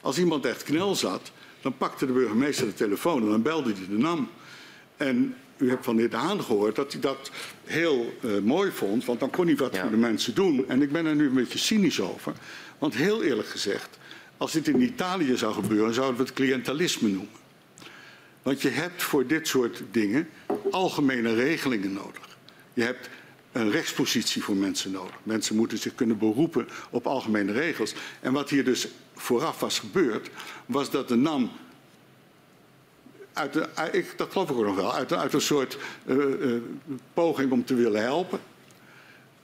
Als 0.00 0.18
iemand 0.18 0.44
echt 0.44 0.62
knel 0.62 0.94
zat, 0.94 1.30
dan 1.60 1.76
pakte 1.76 2.06
de 2.06 2.12
burgemeester 2.12 2.66
de 2.66 2.74
telefoon 2.74 3.22
en 3.22 3.28
dan 3.28 3.42
belde 3.42 3.72
hij 3.72 3.86
de 3.88 3.98
NAM. 3.98 4.28
En 4.96 5.34
u 5.56 5.68
hebt 5.68 5.84
van 5.84 5.94
de 5.94 6.00
heer 6.00 6.10
De 6.10 6.16
Haan 6.16 6.42
gehoord 6.42 6.76
dat 6.76 6.92
hij 6.92 7.00
dat 7.00 7.30
heel 7.64 8.14
uh, 8.20 8.38
mooi 8.38 8.70
vond, 8.70 9.04
want 9.04 9.20
dan 9.20 9.30
kon 9.30 9.46
hij 9.46 9.56
wat 9.56 9.74
ja. 9.74 9.80
voor 9.80 9.90
de 9.90 9.96
mensen 9.96 10.34
doen. 10.34 10.68
En 10.68 10.82
ik 10.82 10.92
ben 10.92 11.06
er 11.06 11.14
nu 11.14 11.26
een 11.26 11.34
beetje 11.34 11.58
cynisch 11.58 12.00
over, 12.00 12.32
want 12.78 12.94
heel 12.94 13.22
eerlijk 13.22 13.48
gezegd, 13.48 13.98
als 14.36 14.52
dit 14.52 14.68
in 14.68 14.82
Italië 14.82 15.36
zou 15.36 15.54
gebeuren, 15.54 15.94
zouden 15.94 16.16
we 16.16 16.22
het 16.22 16.32
cliëntelisme 16.32 17.08
noemen. 17.08 17.44
Want 18.42 18.62
je 18.62 18.68
hebt 18.68 19.02
voor 19.02 19.26
dit 19.26 19.48
soort 19.48 19.82
dingen 19.90 20.28
algemene 20.70 21.34
regelingen 21.34 21.92
nodig. 21.92 22.35
Je 22.76 22.82
hebt 22.82 23.08
een 23.52 23.70
rechtspositie 23.70 24.42
voor 24.42 24.56
mensen 24.56 24.90
nodig. 24.90 25.14
Mensen 25.22 25.56
moeten 25.56 25.78
zich 25.78 25.94
kunnen 25.94 26.18
beroepen 26.18 26.68
op 26.90 27.06
algemene 27.06 27.52
regels. 27.52 27.94
En 28.20 28.32
wat 28.32 28.50
hier 28.50 28.64
dus 28.64 28.88
vooraf 29.14 29.60
was 29.60 29.78
gebeurd, 29.78 30.30
was 30.66 30.90
dat 30.90 31.08
de 31.08 31.14
NAM 31.14 31.50
uit 33.32 33.52
de, 33.52 33.68
ik, 33.92 34.14
dat 34.16 34.32
geloof 34.32 34.50
ik 34.50 34.56
ook 34.56 34.64
nog 34.64 34.76
wel, 34.76 34.94
uit, 34.94 35.12
uit 35.12 35.32
een 35.32 35.40
soort 35.40 35.78
uh, 36.06 36.16
uh, 36.16 36.60
poging 37.14 37.52
om 37.52 37.64
te 37.64 37.74
willen 37.74 38.02
helpen, 38.02 38.40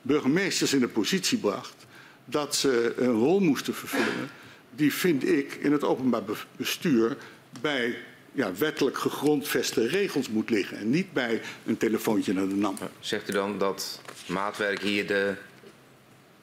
burgemeesters 0.02 0.72
in 0.72 0.80
de 0.80 0.88
positie 0.88 1.38
bracht 1.38 1.86
dat 2.24 2.56
ze 2.56 2.94
een 2.96 3.12
rol 3.12 3.40
moesten 3.40 3.74
vervullen 3.74 4.30
die, 4.70 4.92
vind 4.92 5.28
ik, 5.28 5.54
in 5.54 5.72
het 5.72 5.84
openbaar 5.84 6.46
bestuur 6.56 7.16
bij 7.60 7.96
ja, 8.32 8.54
wettelijk 8.54 8.98
gegrondveste 8.98 9.86
regels 9.86 10.28
moet 10.28 10.50
liggen 10.50 10.76
en 10.76 10.90
niet 10.90 11.12
bij 11.12 11.40
een 11.66 11.76
telefoontje 11.76 12.32
naar 12.32 12.48
de 12.48 12.54
NAM. 12.54 12.76
Zegt 13.00 13.28
u 13.28 13.32
dan 13.32 13.58
dat 13.58 14.00
maatwerk 14.26 14.80
hier 14.80 15.06
de, 15.06 15.34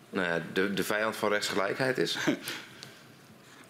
nou 0.10 0.28
ja, 0.28 0.44
de, 0.54 0.74
de 0.74 0.84
vijand 0.84 1.16
van 1.16 1.30
rechtsgelijkheid 1.30 1.98
is? 1.98 2.18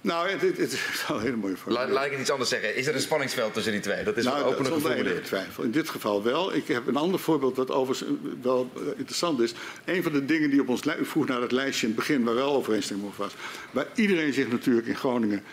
Nou, 0.02 0.30
het, 0.30 0.42
het, 0.42 0.58
het, 0.58 0.72
is 0.72 1.06
wel 1.08 1.18
een 1.18 1.24
hele 1.24 1.36
mooie 1.36 1.58
vraag. 1.58 1.74
Laat, 1.74 1.90
laat, 1.90 2.06
ik 2.06 2.12
het 2.12 2.20
iets 2.20 2.30
anders 2.30 2.50
zeggen. 2.50 2.76
Is 2.76 2.88
er 2.88 2.96
een 2.96 3.02
spanningsveld 3.02 3.54
tussen 3.54 3.72
die 3.72 3.82
twee? 3.82 4.04
Dat 4.04 4.18
is 4.18 4.24
nou, 4.24 4.38
een 4.38 4.44
openlijk 4.44 4.76
geformuleerd. 4.76 5.26
twijfel. 5.26 5.64
In 5.64 5.72
dit 5.72 5.90
geval 5.90 6.24
wel. 6.24 6.54
Ik 6.54 6.68
heb 6.68 6.88
een 6.88 6.96
ander 6.96 7.20
voorbeeld 7.20 7.56
dat 7.56 7.72
overigens 7.72 8.10
wel 8.42 8.72
eh, 8.76 8.82
interessant 8.98 9.40
is. 9.40 9.54
Een 9.86 10.04
van 10.04 10.12
de 10.12 10.26
dingen 10.26 10.50
die 10.50 10.62
op 10.62 10.70
ons 10.70 10.86
u 10.86 11.06
vroeg 11.06 11.28
naar 11.28 11.42
het 11.42 11.52
lijstje 11.52 11.88
in 11.88 11.94
het 11.94 12.00
begin, 12.00 12.24
waar 12.24 12.36
wel 12.36 12.54
overeenstemming 12.54 13.08
over 13.08 13.24
was, 13.24 13.34
waar 13.72 13.88
iedereen 13.96 14.34
zich 14.34 14.48
natuurlijk 14.48 14.88
in 14.88 14.96
Groningen 14.96 15.44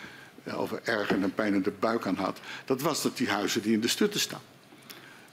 over 0.55 0.79
erg 0.83 1.09
en 1.09 1.33
pijn 1.33 1.53
in 1.53 1.61
de 1.61 1.73
buik 1.79 2.05
aan 2.05 2.15
had, 2.15 2.39
dat 2.65 2.81
was 2.81 3.01
dat 3.01 3.17
die 3.17 3.29
huizen 3.29 3.61
die 3.61 3.73
in 3.73 3.81
de 3.81 3.87
stutten 3.87 4.19
staan. 4.19 4.41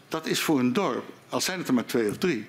Dat 0.09 0.27
is 0.27 0.41
voor 0.41 0.59
een 0.59 0.73
dorp, 0.73 1.05
al 1.28 1.41
zijn 1.41 1.59
het 1.59 1.69
er 1.69 1.74
maar 1.74 1.86
twee 1.86 2.11
of 2.11 2.19
drie, 2.19 2.47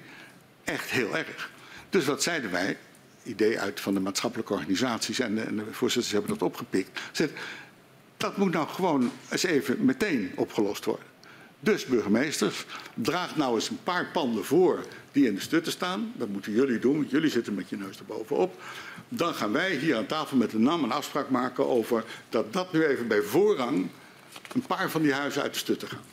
echt 0.64 0.90
heel 0.90 1.18
erg. 1.18 1.52
Dus 1.90 2.06
wat 2.06 2.24
zeiden 2.24 2.52
wij? 2.52 2.78
idee 3.26 3.60
uit 3.60 3.80
van 3.80 3.94
de 3.94 4.00
maatschappelijke 4.00 4.54
organisaties 4.54 5.20
en 5.20 5.36
de, 5.36 5.64
voorzitters 5.72 6.14
hebben 6.14 6.32
dat 6.32 6.42
opgepikt. 6.42 7.00
Zegt, 7.12 7.32
dat 8.18 8.38
moet 8.38 8.52
nou 8.52 8.68
gewoon 8.68 9.12
eens 9.30 9.44
even 9.44 9.86
meteen 9.86 10.32
opgelost 10.36 10.86
worden. 10.86 11.06
Dus 11.60 11.86
burgemeesters, 11.86 12.66
draag 12.94 13.36
nou 13.36 13.56
eens 13.56 13.70
een 13.70 13.84
paar 13.84 14.08
panden 14.14 14.46
voor 14.46 14.86
die 15.16 15.28
in 15.28 15.36
de 15.36 15.42
stutten 15.42 15.72
staan. 15.72 16.14
Dat 16.16 16.28
moeten 16.28 16.52
jullie 16.52 16.80
doen, 16.80 16.96
want 16.96 17.10
jullie 17.10 17.30
zitten 17.30 17.54
met 17.54 17.70
je 17.70 17.78
neus 17.78 17.98
erbovenop. 17.98 18.62
Dan 19.10 19.34
gaan 19.34 19.52
wij 19.52 19.76
hier 19.76 19.96
aan 19.96 20.06
tafel 20.06 20.38
met 20.38 20.52
de 20.52 20.60
NAM 20.60 20.84
een 20.84 20.92
afspraak 20.92 21.30
maken 21.30 21.68
over 21.68 22.04
dat 22.30 22.54
dat 22.54 22.74
nu 22.74 22.86
even 22.86 23.08
bij 23.08 23.22
voorrang 23.22 23.90
een 24.54 24.62
paar 24.62 24.90
van 24.90 25.02
die 25.02 25.14
huizen 25.14 25.42
uit 25.42 25.54
de 25.54 25.60
stutten 25.60 25.88
gaan. 25.88 26.04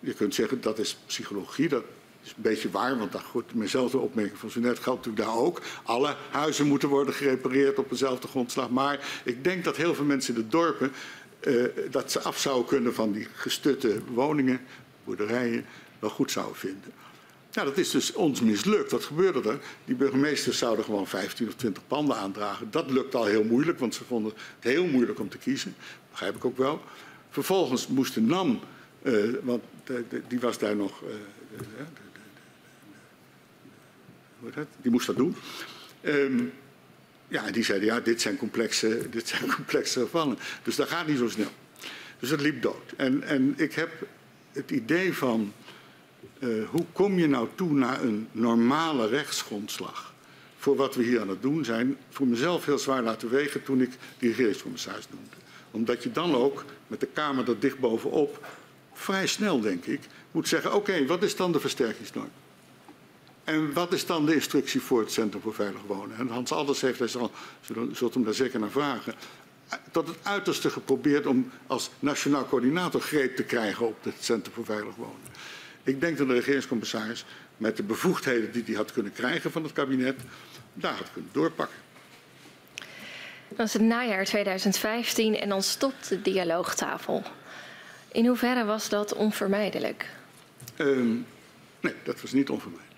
Je 0.00 0.12
kunt 0.12 0.34
zeggen 0.34 0.60
dat 0.60 0.78
is 0.78 0.98
psychologie, 1.06 1.68
dat 1.68 1.84
is 2.22 2.30
een 2.30 2.42
beetje 2.42 2.70
waar, 2.70 2.98
want 2.98 3.12
dat 3.12 3.22
goed, 3.22 3.54
mijnzelfde 3.54 3.98
opmerking 3.98 4.38
van 4.38 4.50
zo 4.50 4.60
net 4.60 4.78
geldt 4.78 5.06
natuurlijk 5.06 5.26
daar 5.26 5.42
ook. 5.42 5.62
Alle 5.82 6.16
huizen 6.30 6.66
moeten 6.66 6.88
worden 6.88 7.14
gerepareerd 7.14 7.78
op 7.78 7.90
dezelfde 7.90 8.28
grondslag. 8.28 8.70
Maar 8.70 9.20
ik 9.24 9.44
denk 9.44 9.64
dat 9.64 9.76
heel 9.76 9.94
veel 9.94 10.04
mensen 10.04 10.34
in 10.34 10.40
de 10.40 10.48
dorpen 10.48 10.92
uh, 11.40 11.64
dat 11.90 12.12
ze 12.12 12.20
af 12.20 12.38
zouden 12.38 12.66
kunnen 12.66 12.94
van 12.94 13.12
die 13.12 13.26
gestutte 13.34 14.00
woningen, 14.12 14.60
boerderijen, 15.04 15.66
wel 15.98 16.10
goed 16.10 16.30
zouden 16.30 16.56
vinden. 16.56 16.92
Nou, 17.58 17.70
dat 17.70 17.78
is 17.78 17.90
dus 17.90 18.12
ons 18.12 18.40
mislukt. 18.40 18.90
Wat 18.90 19.04
gebeurde 19.04 19.50
er? 19.50 19.58
Die 19.84 19.94
burgemeesters 19.94 20.58
zouden 20.58 20.84
gewoon 20.84 21.06
15 21.06 21.46
of 21.46 21.54
20 21.54 21.86
panden 21.86 22.16
aandragen. 22.16 22.70
Dat 22.70 22.90
lukt 22.90 23.14
al 23.14 23.24
heel 23.24 23.44
moeilijk, 23.44 23.78
want 23.78 23.94
ze 23.94 24.04
vonden 24.04 24.32
het 24.60 24.72
heel 24.72 24.86
moeilijk 24.86 25.20
om 25.20 25.28
te 25.28 25.38
kiezen. 25.38 25.74
Dat 25.78 26.10
begrijp 26.10 26.36
ik 26.36 26.44
ook 26.44 26.56
wel. 26.56 26.82
Vervolgens 27.30 27.86
moest 27.86 28.14
de 28.14 28.20
NAM, 28.20 28.60
uh, 29.02 29.34
want 29.42 29.62
die 30.28 30.40
was 30.40 30.58
daar 30.58 30.76
nog, 30.76 31.02
uh, 31.02 31.08
de, 34.54 34.66
die 34.82 34.90
moest 34.90 35.06
dat 35.06 35.16
doen. 35.16 35.36
Um, 36.02 36.52
ja, 37.28 37.50
die 37.50 37.64
zeiden, 37.64 37.88
ja, 37.88 38.00
dit 38.00 38.20
zijn 38.20 38.36
complexe, 38.36 39.02
dit 39.10 39.28
zijn 39.28 39.52
complexe 39.54 40.00
gevallen. 40.00 40.38
Dus 40.62 40.76
dat 40.76 40.88
gaat 40.88 41.06
niet 41.06 41.18
zo 41.18 41.28
snel. 41.28 41.50
Dus 42.18 42.30
het 42.30 42.40
liep 42.40 42.62
dood. 42.62 42.92
En, 42.96 43.22
en 43.22 43.54
ik 43.56 43.72
heb 43.72 43.90
het 44.52 44.70
idee 44.70 45.14
van 45.14 45.52
Uh, 46.38 46.68
hoe 46.68 46.84
kom 46.92 47.18
je 47.18 47.26
nou 47.26 47.48
toe 47.54 47.72
naar 47.72 48.02
een 48.02 48.28
normale 48.32 49.06
rechtsgrondslag? 49.06 50.14
Voor 50.58 50.76
wat 50.76 50.94
we 50.94 51.02
hier 51.02 51.20
aan 51.20 51.28
het 51.28 51.42
doen 51.42 51.64
zijn, 51.64 51.96
voor 52.10 52.26
mezelf 52.26 52.64
heel 52.64 52.78
zwaar 52.78 53.02
laten 53.02 53.30
wegen 53.30 53.62
toen 53.62 53.80
ik 53.80 53.90
die 54.18 54.28
regeringscommissaris 54.28 55.08
noemde. 55.10 55.36
Omdat 55.70 56.02
je 56.02 56.12
dan 56.12 56.34
ook 56.34 56.64
met 56.86 57.00
de 57.00 57.06
Kamer 57.06 57.48
er 57.48 57.60
dicht 57.60 57.78
bovenop 57.78 58.46
vrij 58.92 59.26
snel, 59.26 59.60
denk 59.60 59.84
ik, 59.84 60.00
moet 60.30 60.48
zeggen: 60.48 60.74
oké, 60.74 61.06
wat 61.06 61.22
is 61.22 61.36
dan 61.36 61.52
de 61.52 61.60
versterkingsnorm? 61.60 62.30
En 63.44 63.72
wat 63.72 63.92
is 63.92 64.06
dan 64.06 64.26
de 64.26 64.34
instructie 64.34 64.80
voor 64.80 65.00
het 65.00 65.12
Centrum 65.12 65.42
voor 65.42 65.54
Veilig 65.54 65.80
Wonen? 65.86 66.16
En 66.16 66.28
Hans 66.28 66.52
Alders 66.52 66.80
heeft 66.80 66.98
daar 66.98 67.18
al, 67.18 67.30
zult 67.92 68.14
hem 68.14 68.24
daar 68.24 68.34
zeker 68.34 68.60
naar 68.60 68.70
vragen, 68.70 69.14
tot 69.90 70.08
het 70.08 70.16
uiterste 70.22 70.70
geprobeerd 70.70 71.26
om 71.26 71.50
als 71.66 71.90
nationaal 71.98 72.48
coördinator 72.48 73.00
greep 73.00 73.36
te 73.36 73.42
krijgen 73.42 73.86
op 73.86 74.04
het 74.04 74.14
Centrum 74.20 74.54
voor 74.54 74.64
Veilig 74.64 74.94
Wonen. 74.94 75.36
Ik 75.88 76.00
denk 76.00 76.18
dat 76.18 76.28
de 76.28 76.34
regeringscommissaris 76.34 77.24
met 77.56 77.76
de 77.76 77.82
bevoegdheden 77.82 78.52
die 78.52 78.62
hij 78.66 78.74
had 78.74 78.92
kunnen 78.92 79.12
krijgen 79.12 79.52
van 79.52 79.62
het 79.62 79.72
kabinet, 79.72 80.20
daar 80.74 80.94
had 80.94 81.12
kunnen 81.12 81.30
doorpakken. 81.32 81.76
Dan 83.48 83.66
is 83.66 83.72
het 83.72 83.82
najaar 83.82 84.24
2015 84.24 85.36
en 85.36 85.48
dan 85.48 85.62
stopt 85.62 86.08
de 86.08 86.22
dialoogtafel. 86.22 87.22
In 88.12 88.26
hoeverre 88.26 88.64
was 88.64 88.88
dat 88.88 89.14
onvermijdelijk? 89.14 90.06
Um, 90.76 91.26
nee, 91.80 91.94
dat 92.02 92.20
was 92.20 92.32
niet 92.32 92.48
onvermijdelijk. 92.48 92.96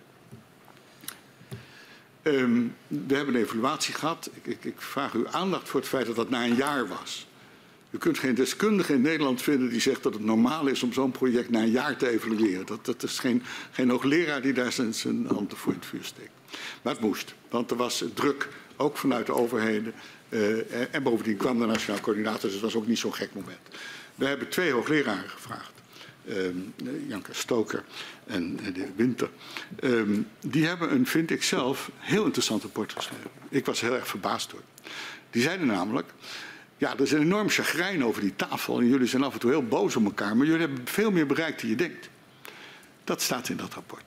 Um, 2.23 2.77
we 2.87 3.15
hebben 3.15 3.35
een 3.35 3.41
evaluatie 3.41 3.95
gehad. 3.95 4.31
Ik, 4.33 4.47
ik, 4.47 4.65
ik, 4.65 4.81
vraag 4.81 5.13
u 5.13 5.27
aandacht 5.31 5.69
voor 5.69 5.81
het 5.81 5.89
feit 5.89 6.07
dat 6.07 6.17
dat 6.17 6.31
na 6.31 6.45
een 6.45 6.55
jaar 6.55 6.89
was. 6.89 7.27
U 7.91 7.99
kunt 7.99 8.19
geen 8.19 8.35
deskundige 8.35 8.93
in 8.93 9.01
Nederland 9.01 9.43
vinden 9.43 9.69
die 9.69 9.81
zegt 9.81 10.03
dat 10.03 10.13
het 10.13 10.25
normaal 10.25 10.67
is 10.67 10.83
om 10.83 10.93
zo'n 10.93 11.11
project 11.11 11.51
na 11.51 11.61
een 11.61 11.71
jaar 11.71 11.97
te 11.97 12.09
evalueren. 12.09 12.67
Dat, 12.67 12.85
dat 12.85 13.03
is 13.03 13.19
geen, 13.19 13.43
geen 13.71 13.91
hoogleraar 13.91 14.43
die 14.43 14.53
daar 14.53 14.73
zijn, 14.73 14.95
zijn 14.95 15.27
hand 15.27 15.53
voor 15.57 15.73
in 15.73 15.79
het 15.79 15.89
vuur 15.89 16.05
steekt. 16.05 16.31
Maar 16.83 16.93
het 16.93 17.03
moest, 17.03 17.35
want 17.49 17.71
er 17.71 17.77
was 17.77 18.05
druk, 18.15 18.49
ook 18.77 18.97
vanuit 18.97 19.27
de 19.27 19.35
overheden. 19.35 19.93
Uh, 20.29 20.95
en 20.95 21.03
bovendien 21.03 21.37
kwam 21.37 21.59
de 21.59 21.67
Nationaal 21.67 22.01
Coördinator, 22.01 22.41
dus 22.41 22.53
het 22.53 22.61
was 22.61 22.75
ook 22.75 22.87
niet 22.87 22.99
zo'n 22.99 23.15
gek 23.15 23.35
moment. 23.35 23.59
We 24.15 24.27
hebben 24.27 24.49
twee 24.49 24.73
hoogleraren 24.73 25.31
gevraagd. 25.31 25.73
Um, 26.29 26.75
Janke 27.09 27.35
Stoker 27.35 27.85
en 28.27 28.57
de 28.57 28.87
Winter. 28.97 29.31
Um, 29.81 30.29
die 30.41 30.67
hebben 30.67 30.93
een, 30.93 31.07
vind 31.07 31.31
ik 31.31 31.43
zelf, 31.43 31.91
heel 31.99 32.25
interessant 32.25 32.63
rapport 32.63 32.93
geschreven. 32.93 33.31
Ik 33.49 33.67
was 33.67 33.81
heel 33.81 33.95
erg 33.95 34.07
verbaasd 34.09 34.51
door. 34.51 34.63
Die 35.31 35.43
zeiden 35.43 35.67
namelijk, 35.67 36.13
ja, 36.81 36.93
er 36.93 37.01
is 37.01 37.13
een 37.13 37.21
enorm 37.21 37.49
chagrijn 37.49 38.05
over 38.05 38.21
die 38.21 38.37
tafel 38.37 38.79
en 38.79 38.89
jullie 38.89 39.07
zijn 39.07 39.23
af 39.23 39.33
en 39.33 39.39
toe 39.39 39.51
heel 39.51 39.67
boos 39.67 39.97
op 39.97 40.05
elkaar, 40.05 40.37
maar 40.37 40.47
jullie 40.47 40.61
hebben 40.61 40.87
veel 40.87 41.11
meer 41.11 41.27
bereikt 41.27 41.61
dan 41.61 41.71
je 41.71 41.77
denkt. 41.77 42.09
Dat 43.05 43.23
staat 43.23 43.49
in 43.49 43.57
dat 43.57 43.75
rapport. 43.75 44.05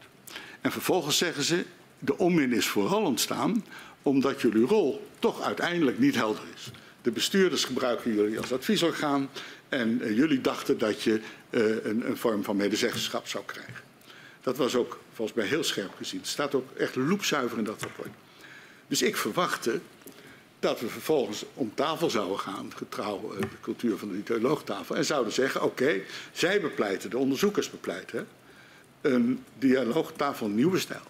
En 0.61 0.71
vervolgens 0.71 1.17
zeggen 1.17 1.43
ze, 1.43 1.65
de 1.99 2.17
onmin 2.17 2.53
is 2.53 2.67
vooral 2.67 3.01
ontstaan 3.01 3.65
omdat 4.01 4.41
jullie 4.41 4.65
rol 4.65 5.07
toch 5.19 5.41
uiteindelijk 5.41 5.99
niet 5.99 6.15
helder 6.15 6.43
is. 6.55 6.71
De 7.01 7.11
bestuurders 7.11 7.63
gebruiken 7.63 8.15
jullie 8.15 8.37
als 8.37 8.53
adviesorgaan 8.53 9.29
en 9.69 9.99
uh, 10.01 10.17
jullie 10.17 10.41
dachten 10.41 10.77
dat 10.77 11.01
je 11.01 11.21
uh, 11.49 11.85
een, 11.85 12.07
een, 12.07 12.17
vorm 12.17 12.43
van 12.43 12.55
medezeggenschap 12.55 13.27
zou 13.27 13.43
krijgen. 13.45 13.83
Dat 14.41 14.57
was 14.57 14.75
ook 14.75 14.99
volgens 15.13 15.37
mij 15.37 15.47
heel 15.47 15.63
scherp 15.63 15.95
gezien. 15.95 16.19
Het 16.19 16.29
staat 16.29 16.55
ook 16.55 16.71
echt 16.77 16.95
loepzuiver 16.95 17.57
in 17.57 17.63
dat 17.63 17.81
rapport. 17.81 18.09
Dus 18.87 19.01
ik 19.01 19.17
verwachtte 19.17 19.79
dat 20.63 20.79
we 20.79 20.87
vervolgens 20.87 21.45
om 21.53 21.71
tafel 21.75 22.09
zouden 22.09 22.39
gaan, 22.39 22.71
getrouw 22.75 23.33
uh, 23.33 23.41
de 23.41 23.47
cultuur 23.61 23.97
van 23.97 24.07
de 24.07 24.23
dialoogtafel, 24.23 24.95
en 24.95 25.05
zouden 25.05 25.33
zeggen, 25.33 25.63
oké, 25.63 26.01
zij 26.31 26.61
bepleiten, 26.61 27.09
de 27.09 27.17
onderzoekers 27.17 27.69
bepleiten, 27.69 28.27
een 29.01 29.43
dialoogtafel 29.59 30.47
nieuwe 30.47 30.79
stijl. 30.79 31.07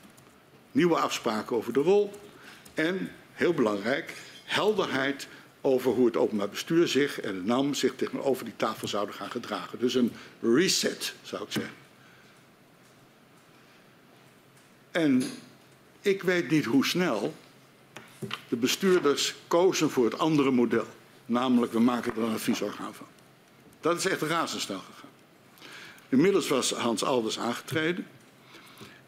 Nieuwe 0.71 0.95
afspraken 0.95 1.55
over 1.55 1.73
de 1.73 1.79
rol 1.79 2.13
en, 2.73 3.11
heel 3.33 3.53
belangrijk, 3.53 4.13
helderheid 4.43 5.27
over 5.61 5.91
hoe 5.91 6.05
het 6.05 6.17
openbaar 6.17 6.49
bestuur 6.49 6.87
zich 6.87 7.21
en 7.21 7.35
de 7.35 7.43
NAM 7.43 7.73
zich 7.73 7.95
tegenover 7.95 8.45
die 8.45 8.55
tafel 8.55 8.87
zouden 8.87 9.15
gaan 9.15 9.31
gedragen. 9.31 9.79
Dus 9.79 9.93
een 9.93 10.11
reset, 10.41 11.13
zou 11.21 11.43
ik 11.43 11.51
zeggen. 11.51 11.73
En 14.91 15.23
ik 16.01 16.23
weet 16.23 16.49
niet 16.49 16.65
hoe 16.65 16.85
snel 16.85 17.33
de 18.47 18.55
bestuurders 18.55 19.35
kozen 19.47 19.89
voor 19.89 20.05
het 20.05 20.19
andere 20.19 20.51
model. 20.51 20.85
Namelijk, 21.25 21.71
we 21.73 21.79
maken 21.79 22.15
er 22.15 22.21
een 22.21 22.33
adviesorgaan 22.33 22.93
van. 22.93 23.05
Dat 23.81 23.97
is 23.97 24.05
echt 24.05 24.21
razendsnel 24.21 24.79
gegaan. 24.79 25.09
Inmiddels 26.09 26.47
was 26.47 26.71
Hans 26.71 27.03
Alders 27.03 27.39
aangetreden. 27.39 28.07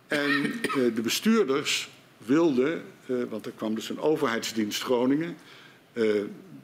En 0.07 0.61
eh, 0.61 0.73
de 0.73 1.01
bestuurders 1.01 1.89
wilden, 2.17 2.83
eh, 3.05 3.15
want 3.29 3.45
er 3.45 3.51
kwam 3.51 3.75
dus 3.75 3.89
een 3.89 3.99
overheidsdienst 3.99 4.83
Groningen. 4.83 5.37
Uh, 5.93 6.21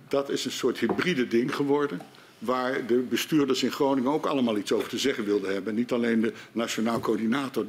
dat 0.07 0.29
is 0.29 0.45
een 0.45 0.51
soort 0.51 0.79
hybride 0.79 1.27
ding 1.27 1.55
geworden. 1.55 2.01
Waar 2.39 2.85
de 2.85 2.97
bestuurders 2.97 3.63
in 3.63 3.71
Groningen 3.71 4.11
ook 4.11 4.25
allemaal 4.25 4.57
iets 4.57 4.71
over 4.71 4.89
te 4.89 4.97
zeggen 4.97 5.25
wilden 5.25 5.53
hebben. 5.53 5.75
Niet 5.75 5.91
alleen 5.91 6.21
de 6.21 6.33
nationaal 6.51 6.99
coördinator, 6.99 7.65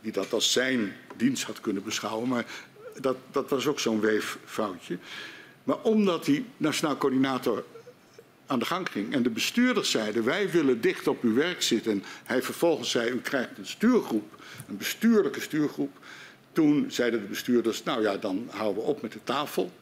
die 0.00 0.12
dat 0.12 0.32
als 0.32 0.52
zijn 0.52 0.92
dienst 1.16 1.44
had 1.44 1.60
kunnen 1.60 1.82
beschouwen. 1.82 2.28
Maar 2.28 2.44
dat, 3.00 3.16
dat 3.30 3.50
was 3.50 3.66
ook 3.66 3.80
zo'n 3.80 4.00
weeffoutje. 4.00 4.98
Maar 5.64 5.82
omdat 5.82 6.24
die 6.24 6.44
nationaal 6.56 6.96
coördinator 6.96 7.64
aan 8.46 8.58
de 8.58 8.64
gang 8.64 8.88
ging 8.90 9.12
en 9.12 9.22
de 9.22 9.30
bestuurders 9.30 9.90
zeiden: 9.90 10.24
wij 10.24 10.50
willen 10.50 10.80
dicht 10.80 11.06
op 11.08 11.22
uw 11.22 11.34
werk 11.34 11.62
zitten. 11.62 11.92
En 11.92 12.04
hij 12.24 12.42
vervolgens 12.42 12.90
zei: 12.90 13.10
u 13.10 13.20
krijgt 13.20 13.58
een 13.58 13.66
stuurgroep, 13.66 14.42
een 14.68 14.76
bestuurlijke 14.76 15.40
stuurgroep. 15.40 15.98
Toen 16.52 16.86
zeiden 16.88 17.20
de 17.20 17.26
bestuurders: 17.26 17.82
nou 17.82 18.02
ja, 18.02 18.16
dan 18.16 18.48
houden 18.50 18.82
we 18.82 18.88
op 18.88 19.02
met 19.02 19.12
de 19.12 19.24
tafel. 19.24 19.72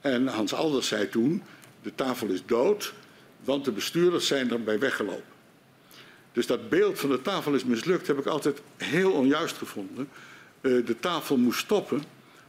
En 0.00 0.26
Hans 0.26 0.54
Alders 0.54 0.88
zei 0.88 1.08
toen: 1.08 1.42
de 1.82 1.94
tafel 1.94 2.28
is 2.28 2.42
dood, 2.46 2.92
want 3.44 3.64
de 3.64 3.72
bestuurders 3.72 4.26
zijn 4.26 4.50
erbij 4.50 4.78
weggelopen. 4.78 5.34
Dus 6.32 6.46
dat 6.46 6.68
beeld 6.68 6.98
van 6.98 7.10
de 7.10 7.22
tafel 7.22 7.54
is 7.54 7.64
mislukt, 7.64 8.06
heb 8.06 8.18
ik 8.18 8.26
altijd 8.26 8.60
heel 8.76 9.12
onjuist 9.12 9.56
gevonden. 9.56 10.08
Uh, 10.60 10.86
de 10.86 10.98
tafel 11.00 11.36
moest 11.36 11.58
stoppen 11.58 12.02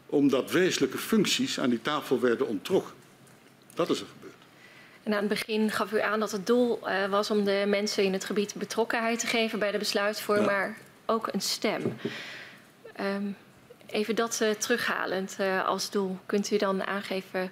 omdat 0.09 0.51
wezenlijke 0.51 0.97
functies 0.97 1.59
aan 1.59 1.69
die 1.69 1.81
tafel 1.81 2.19
werden 2.19 2.47
onttrokken. 2.47 2.93
Dat 3.73 3.89
is 3.89 3.99
er 3.99 4.05
gebeurd. 4.05 4.33
En 5.03 5.13
aan 5.13 5.19
het 5.19 5.27
begin 5.27 5.71
gaf 5.71 5.91
u 5.91 6.01
aan 6.01 6.19
dat 6.19 6.31
het 6.31 6.47
doel 6.47 6.79
uh, 6.83 7.05
was 7.05 7.31
om 7.31 7.43
de 7.43 7.63
mensen 7.67 8.03
in 8.03 8.13
het 8.13 8.25
gebied 8.25 8.53
betrokkenheid 8.55 9.19
te 9.19 9.27
geven 9.27 9.59
bij 9.59 9.71
de 9.71 9.77
besluitvorming, 9.77 10.49
ja. 10.49 10.57
maar 10.57 10.77
ook 11.05 11.33
een 11.33 11.41
stem. 11.41 11.97
Um, 12.99 13.35
even 13.85 14.15
dat 14.15 14.39
uh, 14.41 14.49
terughalend 14.49 15.37
uh, 15.39 15.65
als 15.65 15.89
doel. 15.89 16.17
Kunt 16.25 16.51
u 16.51 16.57
dan 16.57 16.83
aangeven, 16.83 17.51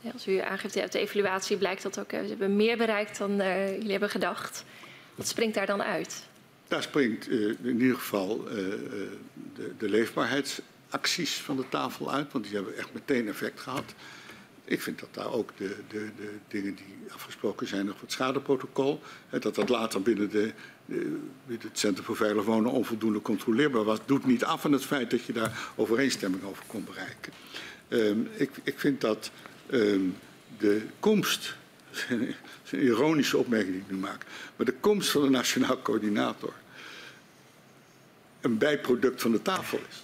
ja, 0.00 0.10
als 0.12 0.26
u 0.26 0.38
aangeeft 0.38 0.76
uit 0.76 0.92
de 0.92 0.98
evaluatie 0.98 1.56
blijkt 1.56 1.82
dat 1.82 1.98
ook, 1.98 2.10
we 2.10 2.16
hebben 2.16 2.56
meer 2.56 2.76
bereikt 2.76 3.18
dan 3.18 3.36
jullie 3.36 3.90
hebben 3.90 4.10
gedacht. 4.10 4.64
Wat 5.14 5.28
springt 5.28 5.54
daar 5.54 5.66
dan 5.66 5.82
uit? 5.82 6.22
Daar 6.68 6.82
springt 6.82 7.28
in 7.28 7.80
ieder 7.80 7.96
geval 7.96 8.44
de, 9.54 9.72
de 9.78 9.88
leefbaarheidsacties 10.92 11.34
van 11.34 11.56
de 11.56 11.68
tafel 11.68 12.12
uit, 12.12 12.32
want 12.32 12.44
die 12.44 12.54
hebben 12.54 12.76
echt 12.76 12.92
meteen 12.92 13.28
effect 13.28 13.60
gehad. 13.60 13.94
Ik 14.64 14.82
vind 14.82 14.98
dat 15.00 15.08
daar 15.12 15.32
ook 15.32 15.50
de, 15.56 15.76
de, 15.88 16.10
de 16.16 16.30
dingen 16.48 16.74
die 16.74 17.12
afgesproken 17.12 17.66
zijn 17.66 17.88
over 17.88 18.00
het 18.00 18.12
schadeprotocol, 18.12 19.00
dat 19.30 19.54
dat 19.54 19.68
later 19.68 20.02
binnen, 20.02 20.30
de, 20.30 20.52
binnen 20.86 21.68
het 21.68 21.78
Centrum 21.78 22.04
voor 22.04 22.16
Veilig 22.16 22.44
Wonen 22.44 22.70
onvoldoende 22.70 23.22
controleerbaar 23.22 23.84
was, 23.84 23.98
doet 24.06 24.26
niet 24.26 24.44
af 24.44 24.64
aan 24.64 24.72
het 24.72 24.84
feit 24.84 25.10
dat 25.10 25.24
je 25.24 25.32
daar 25.32 25.72
overeenstemming 25.76 26.44
over 26.44 26.64
kon 26.66 26.84
bereiken. 26.84 27.32
Um, 27.88 28.28
ik, 28.36 28.50
ik, 28.62 28.78
vind 28.78 29.00
dat 29.00 29.30
um, 29.70 30.16
de 30.58 30.82
komst, 31.00 31.56
dat 32.08 32.18
is 32.64 32.72
een 32.72 32.82
ironische 32.82 33.38
opmerking 33.38 33.72
die 33.72 33.82
ik 33.82 33.90
nu 33.90 33.96
maak, 33.96 34.24
maar 34.56 34.66
de 34.66 34.80
komst 34.80 35.10
van 35.10 35.22
de 35.22 35.30
nationaal 35.30 35.82
coördinator 35.82 36.52
een 38.40 38.58
bijproduct 38.58 39.20
van 39.20 39.32
de 39.32 39.42
tafel 39.42 39.78
is. 39.88 40.01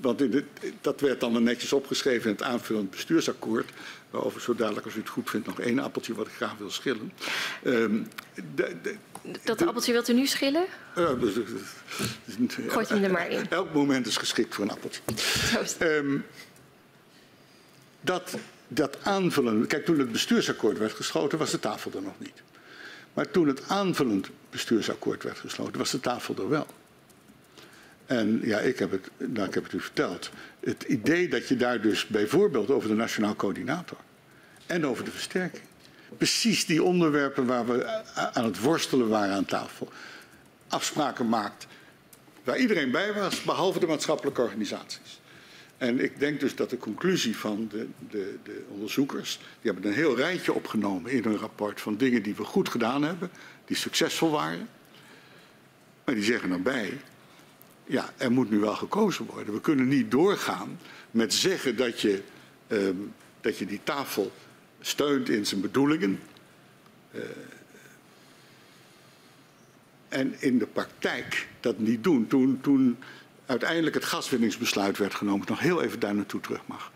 Want 0.00 0.20
in 0.20 0.30
de, 0.30 0.44
dat 0.80 1.00
werd 1.00 1.20
dan 1.20 1.42
netjes 1.42 1.72
opgeschreven 1.72 2.30
in 2.30 2.36
het 2.36 2.42
aanvullend 2.42 2.90
bestuursakkoord. 2.90 3.70
Waarover 4.10 4.40
zo 4.40 4.54
dadelijk, 4.54 4.86
als 4.86 4.94
u 4.94 4.98
het 4.98 5.08
goed 5.08 5.30
vindt, 5.30 5.46
nog 5.46 5.60
één 5.60 5.78
appeltje 5.78 6.14
wat 6.14 6.26
ik 6.26 6.32
graag 6.32 6.56
wil 6.58 6.70
schillen. 6.70 7.12
Um, 7.64 8.08
de, 8.54 8.76
de, 8.82 8.96
dat 9.44 9.66
appeltje 9.66 9.92
wilt 9.92 10.08
u 10.08 10.12
nu 10.12 10.26
schillen? 10.26 10.66
Uh, 10.98 11.10
Gooit 12.66 12.88
hem 12.88 13.04
er 13.04 13.10
maar 13.10 13.30
in. 13.30 13.50
Elk 13.50 13.72
moment 13.72 14.06
is 14.06 14.16
geschikt 14.16 14.54
voor 14.54 14.64
een 14.64 14.70
appeltje. 14.70 15.00
Um, 15.82 16.24
dat, 18.00 18.34
dat 18.68 18.96
aanvullen. 19.02 19.66
Kijk, 19.66 19.84
toen 19.84 19.98
het 19.98 20.12
bestuursakkoord 20.12 20.78
werd 20.78 20.92
gesloten, 20.92 21.38
was 21.38 21.50
de 21.50 21.60
tafel 21.60 21.90
er 21.94 22.02
nog 22.02 22.18
niet. 22.18 22.42
Maar 23.14 23.30
toen 23.30 23.48
het 23.48 23.68
aanvullend 23.68 24.28
bestuursakkoord 24.50 25.22
werd 25.22 25.38
gesloten, 25.38 25.78
was 25.78 25.90
de 25.90 26.00
tafel 26.00 26.36
er 26.36 26.48
wel. 26.48 26.66
En 28.08 28.40
ja, 28.42 28.58
ik 28.58 28.78
heb, 28.78 28.90
het, 28.90 29.10
nou, 29.16 29.48
ik 29.48 29.54
het 29.54 29.72
u 29.72 29.80
verteld. 29.80 30.30
Het 30.60 30.82
idee 30.82 31.28
dat 31.28 31.48
je 31.48 31.56
daar 31.56 31.80
dus 31.80 32.06
bijvoorbeeld 32.06 32.70
over 32.70 32.88
de 32.88 32.94
nationaal 32.94 33.36
coördinator 33.36 33.98
en 34.66 34.86
over 34.86 35.04
de 35.04 35.10
versterking. 35.10 35.62
Precies 36.16 36.66
die 36.66 36.82
onderwerpen 36.82 37.46
waar 37.46 37.66
we 37.66 38.02
aan 38.14 38.44
het 38.44 38.60
worstelen 38.60 39.08
waren 39.08 39.34
aan 39.34 39.44
tafel. 39.44 39.88
afspraken 40.68 41.28
maakt 41.28 41.66
waar 42.44 42.58
iedereen 42.58 42.90
bij 42.90 43.12
was, 43.12 43.42
behalve 43.42 43.78
de 43.78 43.86
maatschappelijke 43.86 44.40
organisaties. 44.40 45.20
En 45.78 46.00
ik 46.00 46.18
denk 46.18 46.40
dus 46.40 46.54
dat 46.54 46.70
de 46.70 46.78
conclusie 46.78 47.36
van 47.36 47.68
de, 47.70 47.86
de, 48.10 48.36
de, 48.42 48.64
onderzoekers, 48.68 49.38
die 49.60 49.72
hebben 49.72 49.90
een 49.90 49.96
heel 49.96 50.16
rijtje 50.16 50.52
opgenomen 50.52 51.10
in 51.10 51.24
hun 51.24 51.36
rapport 51.36 51.80
van 51.80 51.96
dingen 51.96 52.22
die 52.22 52.34
we 52.34 52.44
goed 52.44 52.68
gedaan 52.68 53.02
hebben, 53.02 53.30
die 53.64 53.76
succesvol 53.76 54.30
waren. 54.30 54.68
Maar 56.04 56.14
die 56.14 56.24
zeggen 56.24 56.48
daarbij, 56.48 56.98
ja, 57.88 58.12
er 58.16 58.32
moet 58.32 58.50
nu 58.50 58.58
wel 58.58 58.74
gekozen 58.74 59.26
worden. 59.26 59.54
We 59.54 59.60
kunnen 59.60 59.88
niet 59.88 60.10
doorgaan 60.10 60.78
met 61.10 61.34
zeggen 61.34 61.76
dat 61.76 62.00
je, 62.00 62.22
um, 62.68 63.12
dat 63.40 63.58
je 63.58 63.66
die 63.66 63.80
tafel 63.84 64.32
steunt 64.80 65.28
in 65.28 65.46
zijn 65.46 65.60
bedoelingen. 65.60 66.20
Uh, 67.12 67.22
en 70.08 70.34
in 70.38 70.58
de 70.58 70.66
praktijk 70.66 71.48
dat 71.60 71.78
niet 71.78 72.04
doen. 72.04 72.26
Toen, 72.26 72.60
toen 72.60 72.98
uiteindelijk 73.46 73.94
het 73.94 74.04
gaswinningsbesluit 74.04 74.98
werd 74.98 75.14
genomen, 75.14 75.46
nog 75.48 75.60
heel 75.60 75.82
even 75.82 76.00
daar 76.00 76.14
naartoe 76.14 76.40
terug 76.40 76.66
mag. 76.66 76.92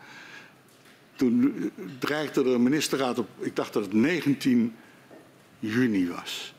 Toen 1.17 1.55
eh, 1.57 1.85
dreigde 1.99 2.45
een 2.45 2.63
ministerraad 2.63 3.19
op, 3.19 3.29
ik 3.39 3.57
dacht 3.57 3.73
dat 3.73 3.83
het 3.83 3.93
19 3.93 4.75
juni 5.59 6.09
was. 6.09 6.55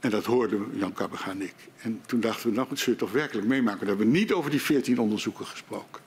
En 0.00 0.10
dat 0.10 0.24
hoorden 0.24 0.66
Jan 0.72 0.92
Kabega 0.92 1.30
en 1.30 1.42
ik. 1.42 1.54
En 1.82 2.00
toen 2.06 2.20
dachten 2.20 2.48
we, 2.48 2.54
nou, 2.54 2.68
het 2.68 2.78
zul 2.78 2.92
je 2.92 2.98
toch 2.98 3.12
werkelijk 3.12 3.46
meemaken. 3.46 3.80
We 3.80 3.86
hebben 3.86 4.10
niet 4.10 4.32
over 4.32 4.50
die 4.50 4.62
14 4.62 4.98
onderzoeken 4.98 5.46
gesproken. 5.46 6.02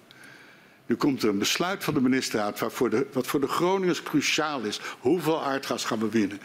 Nu 0.85 0.95
komt 0.95 1.23
er 1.23 1.29
een 1.29 1.37
besluit 1.37 1.83
van 1.83 1.93
de 1.93 2.01
ministerraad 2.01 2.59
waarvoor 2.59 2.89
de, 2.89 3.07
wat 3.11 3.27
voor 3.27 3.39
de 3.39 3.47
Groningers 3.47 4.03
cruciaal 4.03 4.61
is. 4.61 4.79
Hoeveel 4.99 5.43
aardgas 5.43 5.85
gaan 5.85 5.99
we 5.99 6.09
winnen? 6.09 6.39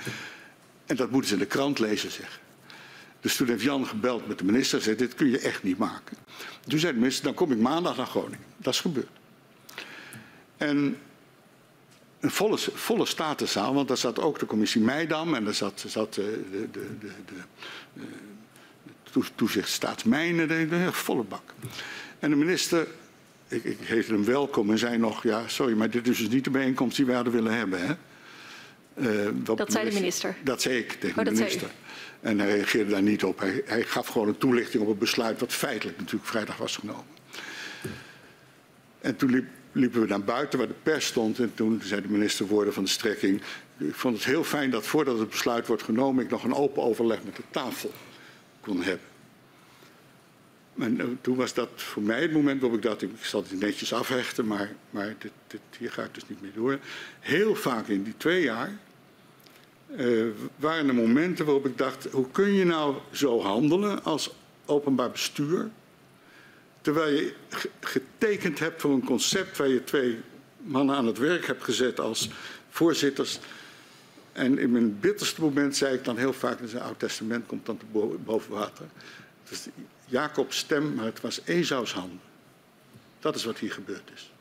En 0.87 0.97
dat 0.97 1.11
moeten 1.11 1.29
ze 1.29 1.35
in 1.35 1.41
de 1.41 1.47
krant 1.47 1.79
lezen, 1.79 2.11
zeg. 2.11 2.41
Dus 3.20 3.37
toen 3.37 3.49
heeft 3.49 3.62
Jan 3.62 3.87
gebeld 3.87 4.27
met 4.27 4.39
de 4.39 4.45
minister 4.45 4.79
en 4.79 4.85
zei, 4.85 4.97
dit 4.97 5.15
kun 5.15 5.31
je 5.31 5.39
echt 5.39 5.62
niet 5.62 5.79
maken. 5.79 6.16
Toen 6.66 6.79
zei 6.79 6.93
de 6.93 6.99
minister, 6.99 7.25
dan 7.25 7.35
kom 7.35 7.53
ik 7.53 7.59
maandag 7.59 7.97
naar 7.97 8.07
Groningen. 8.07 8.45
Dat 8.57 8.75
is 8.75 8.81
gebeurd. 8.81 9.09
En 10.57 10.97
een 12.20 12.31
volle, 12.31 12.59
volle 12.59 13.07
statenzaal, 13.07 13.74
want 13.74 13.89
daar 13.89 13.97
zat 13.97 14.20
ook 14.20 14.39
de 14.39 14.47
commissie 14.47 14.81
Meidam 14.81 15.35
en 15.35 15.45
daar 15.45 15.55
zat, 15.55 15.85
zat 15.86 16.16
eh, 16.16 16.24
de, 16.24 16.69
de, 16.73 16.99
de, 17.01 17.11
de, 17.27 18.03
eh, 19.12 19.27
toezicht 19.35 19.69
staatsmijnen, 19.69 20.49
de, 20.49 20.69
de, 20.69 20.93
volle 20.93 21.23
bak. 21.23 21.55
En 22.19 22.31
de 22.31 22.36
minister, 22.36 22.86
ik, 23.49 23.65
ik 23.65 23.78
heette 23.81 24.12
hem 24.12 24.24
welkom 24.24 24.70
en 24.70 24.78
zei 24.78 24.99
nog, 24.99 25.23
ja 25.23 25.49
sorry, 25.49 25.77
maar 25.77 25.90
dit 25.90 26.09
is 26.09 26.19
dus 26.19 26.28
niet 26.28 26.45
de 26.45 26.51
bijeenkomst 26.51 26.97
die 26.97 27.07
we 27.07 27.12
hadden 27.12 27.32
willen 27.32 27.53
hebben. 27.53 27.86
Hè? 27.86 27.95
Uh, 28.97 29.28
dat 29.35 29.73
zei 29.73 29.89
de 29.89 29.95
minister? 29.95 30.36
Dat 30.45 30.62
zei 30.62 30.78
ik 30.78 30.93
tegen 30.93 31.19
oh, 31.19 31.24
de 31.24 31.31
minister. 31.31 31.70
En 32.20 32.39
hij 32.39 32.51
reageerde 32.51 32.90
daar 32.90 33.03
niet 33.03 33.24
op. 33.24 33.39
Hij, 33.39 33.62
hij, 33.65 33.82
gaf 33.82 34.07
gewoon 34.07 34.28
een 34.28 34.39
toelichting 34.39 34.82
op 34.82 34.89
het 34.89 34.99
besluit 34.99 35.40
wat 35.40 35.53
feitelijk 35.53 35.99
natuurlijk 35.99 36.27
vrijdag 36.27 36.57
was 36.57 36.77
genomen. 36.77 37.05
En 39.01 39.16
toen 39.16 39.31
liep, 39.31 39.47
liepen 39.79 40.01
we 40.01 40.07
naar 40.07 40.25
buiten 40.25 40.59
waar 40.59 40.69
de 40.69 40.75
pers 40.83 41.07
stond 41.07 41.39
en 41.39 41.55
toen 41.55 41.81
zei 41.83 42.03
de 42.03 42.09
minister 42.09 42.47
woorden 42.47 42.73
van 42.73 42.85
de 42.85 42.91
strekking. 42.91 43.43
Ik 43.79 43.95
vond 43.95 44.15
het 44.15 44.25
heel 44.25 44.45
fijn 44.45 44.71
dat 44.71 44.87
voordat 44.87 45.19
het 45.19 45.31
besluit 45.31 45.67
wordt 45.67 45.83
genomen 45.83 46.25
ik 46.25 46.31
nog 46.31 46.45
een 46.45 46.55
open 46.55 46.83
overleg 46.83 47.25
met 47.25 47.37
de 47.37 47.43
tafel 47.51 47.93
kon 48.61 48.83
hebben. 48.83 49.07
En 50.79 51.01
eh, 51.01 51.07
toen 51.21 51.37
was 51.37 51.55
dat 51.55 51.69
voor 51.75 52.03
mij 52.03 52.23
het 52.23 52.33
moment 52.33 52.61
waarop 52.61 52.79
ik 52.79 52.85
dacht, 52.85 53.03
ik 53.03 53.11
zal 53.21 53.43
het 53.43 53.61
netjes 53.61 53.93
afhechten, 53.93 54.47
maar, 54.47 54.75
maar 54.91 55.15
dit, 55.19 55.33
dit, 55.47 55.61
hier 55.79 55.93
ga 55.93 56.03
ik 56.03 56.15
dus 56.15 56.29
niet 56.29 56.43
meer 56.43 56.53
door. 56.55 56.79
Heel 57.21 57.55
vaak 57.55 57.89
in 57.89 58.03
die 58.03 58.15
twee 58.17 58.43
jaar 58.43 58.79
uh, 59.97 60.27
waren 60.57 60.89
er 60.89 60.95
momenten 60.95 61.45
waarop 61.45 61.67
ik 61.67 61.79
dacht, 61.79 62.09
hoe 62.11 62.31
kun 62.31 62.53
je 62.53 62.65
nou 62.65 62.95
zo 63.11 63.41
handelen 63.43 64.05
als 64.05 64.35
openbaar 64.67 65.11
bestuur, 65.11 65.71
terwijl 66.89 67.15
je 67.15 67.35
getekend 67.81 68.59
hebt 68.59 68.81
voor 68.81 68.90
een 68.90 69.05
concept 69.05 69.56
waar 69.56 69.69
je 69.69 69.85
twee 69.85 70.20
mannen 70.56 70.97
aan 70.97 71.06
het 71.06 71.19
werk 71.19 71.47
hebt 71.47 71.65
gezet 71.65 72.01
als 72.01 72.31
voorzitters. 72.69 73.39
En 74.32 74.59
in 74.59 74.73
mijn 74.73 75.01
bitterste 75.01 75.40
moment 75.40 75.77
zei 75.77 75.94
ik 75.94 76.05
dan 76.05 76.16
heel 76.16 76.32
vaak, 76.32 76.60
in 76.60 76.69
zijn 76.69 76.82
Oud 76.82 76.98
Testament 76.98 77.47
komt 77.47 77.66
dan 77.66 77.77
te 77.77 77.85
boven 78.24 78.52
water. 78.52 78.86
Het 79.44 79.52
is 79.52 79.66
Jacobs 80.05 80.59
stem, 80.59 80.94
maar 80.94 81.05
het 81.05 81.20
was 81.20 81.40
Ezaus 81.44 81.93
hand. 81.93 82.20
Dat 83.19 83.35
is 83.35 83.44
wat 83.44 83.59
hier 83.59 83.73
gebeurd 83.73 84.10
is. 84.15 84.32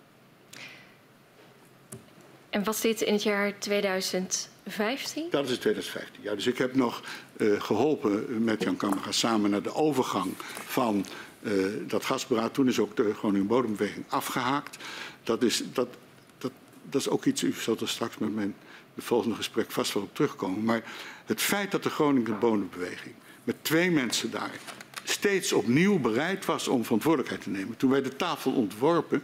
En 2.49 2.63
was 2.63 2.81
dit 2.81 3.01
in 3.01 3.13
het 3.13 3.23
jaar 3.23 3.59
2000? 3.59 4.49
2015? 4.67 5.27
Dat 5.29 5.45
is 5.45 5.51
in 5.51 5.59
2015, 5.59 6.23
ja. 6.23 6.35
Dus 6.35 6.47
ik 6.47 6.57
heb 6.57 6.75
nog 6.75 7.01
uh, 7.37 7.61
geholpen 7.61 8.43
met 8.43 8.63
Jan 8.63 8.77
Kammerga 8.77 9.11
samen 9.11 9.49
naar 9.49 9.61
de 9.61 9.73
overgang 9.73 10.33
van 10.65 11.05
uh, 11.41 11.65
dat 11.87 12.05
gasberaad. 12.05 12.53
Toen 12.53 12.67
is 12.67 12.79
ook 12.79 12.95
de 12.95 13.43
Bodembeweging 13.47 14.05
afgehaakt. 14.07 14.77
Dat 15.23 15.43
is, 15.43 15.63
dat, 15.73 15.87
dat, 16.37 16.51
dat 16.89 17.01
is 17.01 17.09
ook 17.09 17.25
iets, 17.25 17.43
u 17.43 17.53
zult 17.53 17.81
er 17.81 17.89
straks 17.89 18.17
met 18.17 18.35
mijn 18.35 18.55
de 18.97 19.03
volgende 19.03 19.35
gesprek 19.35 19.71
vast 19.71 19.93
wel 19.93 20.03
op 20.03 20.15
terugkomen. 20.15 20.63
Maar 20.63 20.83
het 21.25 21.41
feit 21.41 21.71
dat 21.71 21.83
de 21.83 21.89
Groningen 21.89 22.39
Bodembeweging 22.39 23.15
met 23.43 23.55
twee 23.61 23.91
mensen 23.91 24.31
daar 24.31 24.51
steeds 25.03 25.53
opnieuw 25.53 25.99
bereid 25.99 26.45
was 26.45 26.67
om 26.67 26.83
verantwoordelijkheid 26.83 27.43
te 27.43 27.49
nemen. 27.49 27.77
Toen 27.77 27.89
wij 27.89 28.01
de 28.01 28.15
tafel 28.15 28.51
ontworpen, 28.51 29.23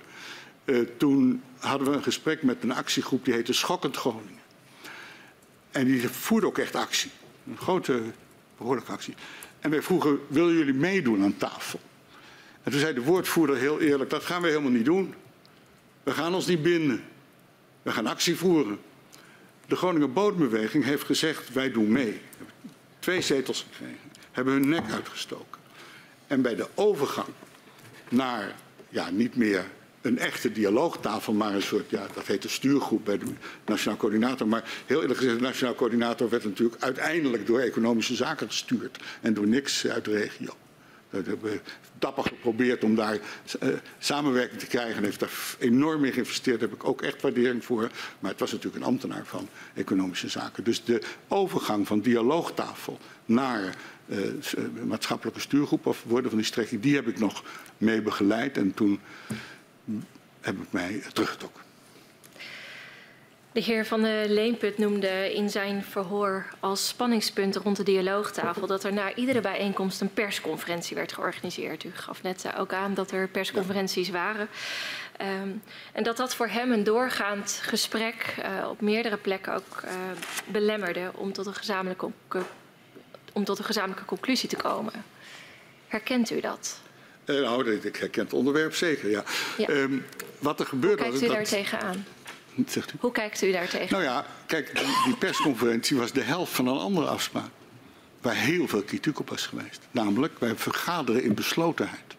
uh, 0.66 0.88
toen 0.98 1.42
hadden 1.60 1.90
we 1.90 1.96
een 1.96 2.04
gesprek 2.04 2.44
met 2.44 2.64
een 2.64 2.74
actiegroep 2.74 3.26
die 3.26 3.34
heette 3.34 3.54
Schokkend 3.54 3.96
Groningen. 3.96 4.42
En 5.72 5.86
die 5.86 6.10
voerde 6.10 6.48
ook 6.48 6.58
echt 6.58 6.76
actie. 6.76 7.12
Een 7.48 7.58
grote, 7.58 8.02
behoorlijke 8.58 8.92
actie. 8.92 9.16
En 9.60 9.70
wij 9.70 9.82
vroegen, 9.82 10.20
willen 10.28 10.54
jullie 10.54 10.74
meedoen 10.74 11.24
aan 11.24 11.38
tafel? 11.38 11.80
En 12.64 12.72
toen 12.72 12.80
zei 12.80 12.94
de 12.94 13.02
woordvoerder 13.02 13.58
heel 13.58 13.80
eerlijk, 13.80 14.10
dat 14.10 14.24
gaan 14.24 14.42
we 14.42 14.48
helemaal 14.48 14.72
niet 14.72 14.86
doen. 14.86 15.14
We 16.04 16.12
gaan 16.12 16.34
ons 16.34 16.48
niet 16.48 16.62
binden. 16.62 17.04
We 17.82 17.92
gaan 17.92 18.08
actie 18.08 18.36
voeren. 18.36 18.80
De 19.68 19.76
Groninger 19.76 20.12
Bodembeweging 20.12 20.84
heeft 20.84 21.04
gezegd, 21.04 21.54
wij 21.54 21.72
doen 21.72 21.92
mee. 21.92 22.22
Twee 23.00 23.22
zetels 23.22 23.66
gekregen. 23.72 24.12
Hebben 24.32 24.54
hun 24.54 24.70
nek 24.70 24.92
uitgestoken. 24.92 25.62
En 26.28 26.42
bij 26.42 26.56
de 26.56 26.68
overgang 26.76 27.28
naar, 28.10 28.56
ja, 28.90 29.10
niet 29.10 29.36
meer 29.36 29.66
een 30.02 30.20
echte 30.20 30.52
dialoogtafel, 30.52 31.34
maar 31.34 31.54
een 31.54 31.62
soort, 31.62 31.90
ja, 31.90 32.08
dat 32.14 32.28
heet 32.28 32.42
de 32.42 32.48
stuurgroep 32.48 33.06
bij 33.06 33.18
de 33.18 33.26
Nationaal 33.66 33.98
Coördinator. 33.98 34.48
Maar 34.48 34.64
heel 34.86 35.02
eerlijk 35.02 35.20
gezegd, 35.20 35.38
de 35.38 35.44
Nationaal 35.44 35.76
Coördinator 35.76 36.30
werd 36.30 36.44
natuurlijk 36.44 36.84
uiteindelijk 36.84 37.48
door 37.48 37.60
economische 37.60 38.16
zaken 38.16 38.48
gestuurd 38.48 39.00
en 39.22 39.34
door 39.34 39.48
niks 39.48 39.88
uit 39.88 40.06
de 40.06 40.12
regio. 40.12 40.56
Dat 41.14 41.26
hebben 41.26 41.52
we 41.52 41.60
dapper 42.00 42.24
geprobeerd 42.24 42.84
om 42.84 42.96
daar 42.96 43.20
samenwerking 43.98 44.60
te 44.60 44.68
krijgen 44.68 44.96
en 44.96 45.04
heeft 45.04 45.20
daar 45.20 45.56
enorm 45.60 46.06
in 46.06 46.12
geïnvesteerd. 46.12 46.60
Daar 46.60 46.70
heb 46.70 46.78
ik 46.78 46.88
ook 46.88 47.02
echt 47.02 47.22
waardering 47.22 47.66
voor. 47.66 47.90
Maar 48.20 48.32
het 48.32 48.40
was 48.40 48.52
natuurlijk 48.52 48.84
een 48.84 48.90
ambtenaar 48.90 49.26
van 49.26 49.50
economische 49.74 50.28
zaken. 50.28 50.64
Dus 50.64 50.84
de 50.84 51.02
overgang 51.28 51.88
van 51.88 52.02
dialoogtafel 52.02 53.00
naar 53.26 53.76
maatschappelijke 54.86 55.40
stuurgroep 55.40 55.86
of 55.86 56.04
worden 56.08 56.30
van 56.30 56.40
die 56.40 56.48
strekking, 56.48 56.82
die 56.82 56.96
heb 56.96 57.08
ik 57.08 57.20
nog 57.20 57.44
mee 57.78 58.02
begeleid. 58.02 58.58
En 58.58 58.74
toen 58.74 59.00
heb 60.42 60.56
ik 60.62 60.72
mij 60.72 61.04
teruggetrokken. 61.14 61.62
De 63.54 63.62
heer 63.62 63.86
Van 63.86 64.02
de 64.02 64.26
Leenput 64.28 64.78
noemde 64.78 65.34
in 65.34 65.50
zijn 65.50 65.84
verhoor 65.84 66.46
als 66.60 66.88
spanningspunt 66.88 67.56
rond 67.56 67.78
de 67.78 67.84
dialoogtafel 67.84 68.68
dat 68.68 68.84
er 68.84 68.94
na 68.94 69.16
iedere 69.16 69.42
bijeenkomst 69.42 70.02
een 70.02 70.14
persconferentie 70.14 70.96
werd 70.96 71.14
georganiseerd. 71.14 71.84
U 71.84 71.92
gaf 71.94 72.24
net 72.24 72.46
ook 72.58 72.74
aan 72.74 72.94
dat 72.94 73.12
er 73.12 73.28
persconferenties 73.28 74.10
waren. 74.10 74.48
Um, 75.42 75.62
en 75.92 76.04
dat 76.04 76.18
dat 76.18 76.36
voor 76.36 76.48
hem 76.48 76.72
een 76.72 76.84
doorgaand 76.84 77.60
gesprek 77.62 78.36
uh, 78.40 78.70
op 78.70 78.82
meerdere 78.82 79.18
plekken 79.18 79.54
ook 79.54 79.82
uh, 79.86 79.92
belemmerde 80.46 81.12
om 81.16 81.34
tot, 81.34 81.46
een 81.46 81.56
gezamenlijke, 81.56 82.10
om 83.34 83.44
tot 83.44 83.60
een 83.60 83.66
gezamenlijke 83.66 84.06
conclusie 84.06 84.50
te 84.50 84.56
komen. 84.56 84.94
Herkent 85.88 86.32
u 86.32 86.40
dat? 86.40 86.80
Uh, 87.26 87.42
nou, 87.42 87.72
ik 87.72 87.96
herken 87.96 88.24
het 88.24 88.34
onderwerp 88.34 88.76
zeker, 88.76 89.10
ja. 89.10 89.24
ja. 89.58 89.70
Um, 89.70 90.06
wat 90.40 90.60
er 90.60 90.66
gebeurt... 90.66 91.00
Hoe 91.00 91.10
kijkt 91.10 91.24
u 91.24 91.28
daar 91.28 91.44
tegenaan? 91.44 92.06
Zegt 92.68 92.94
u? 92.94 92.96
Hoe 93.00 93.12
kijkt 93.12 93.42
u 93.42 93.52
daar 93.52 93.68
tegen? 93.68 93.92
Nou 93.92 94.04
ja, 94.04 94.26
kijk, 94.46 94.76
die, 94.76 94.96
die 95.06 95.16
persconferentie 95.16 95.98
was 95.98 96.12
de 96.12 96.22
helft 96.22 96.54
van 96.54 96.68
een 96.68 96.78
andere 96.78 97.08
afspraak. 97.08 97.50
Waar 98.22 98.36
heel 98.36 98.68
veel 98.68 98.84
kritiek 98.84 99.20
op 99.20 99.30
was 99.30 99.46
geweest. 99.46 99.82
Namelijk, 99.92 100.40
wij 100.40 100.56
vergaderen 100.56 101.24
in 101.24 101.34
beslotenheid. 101.34 102.16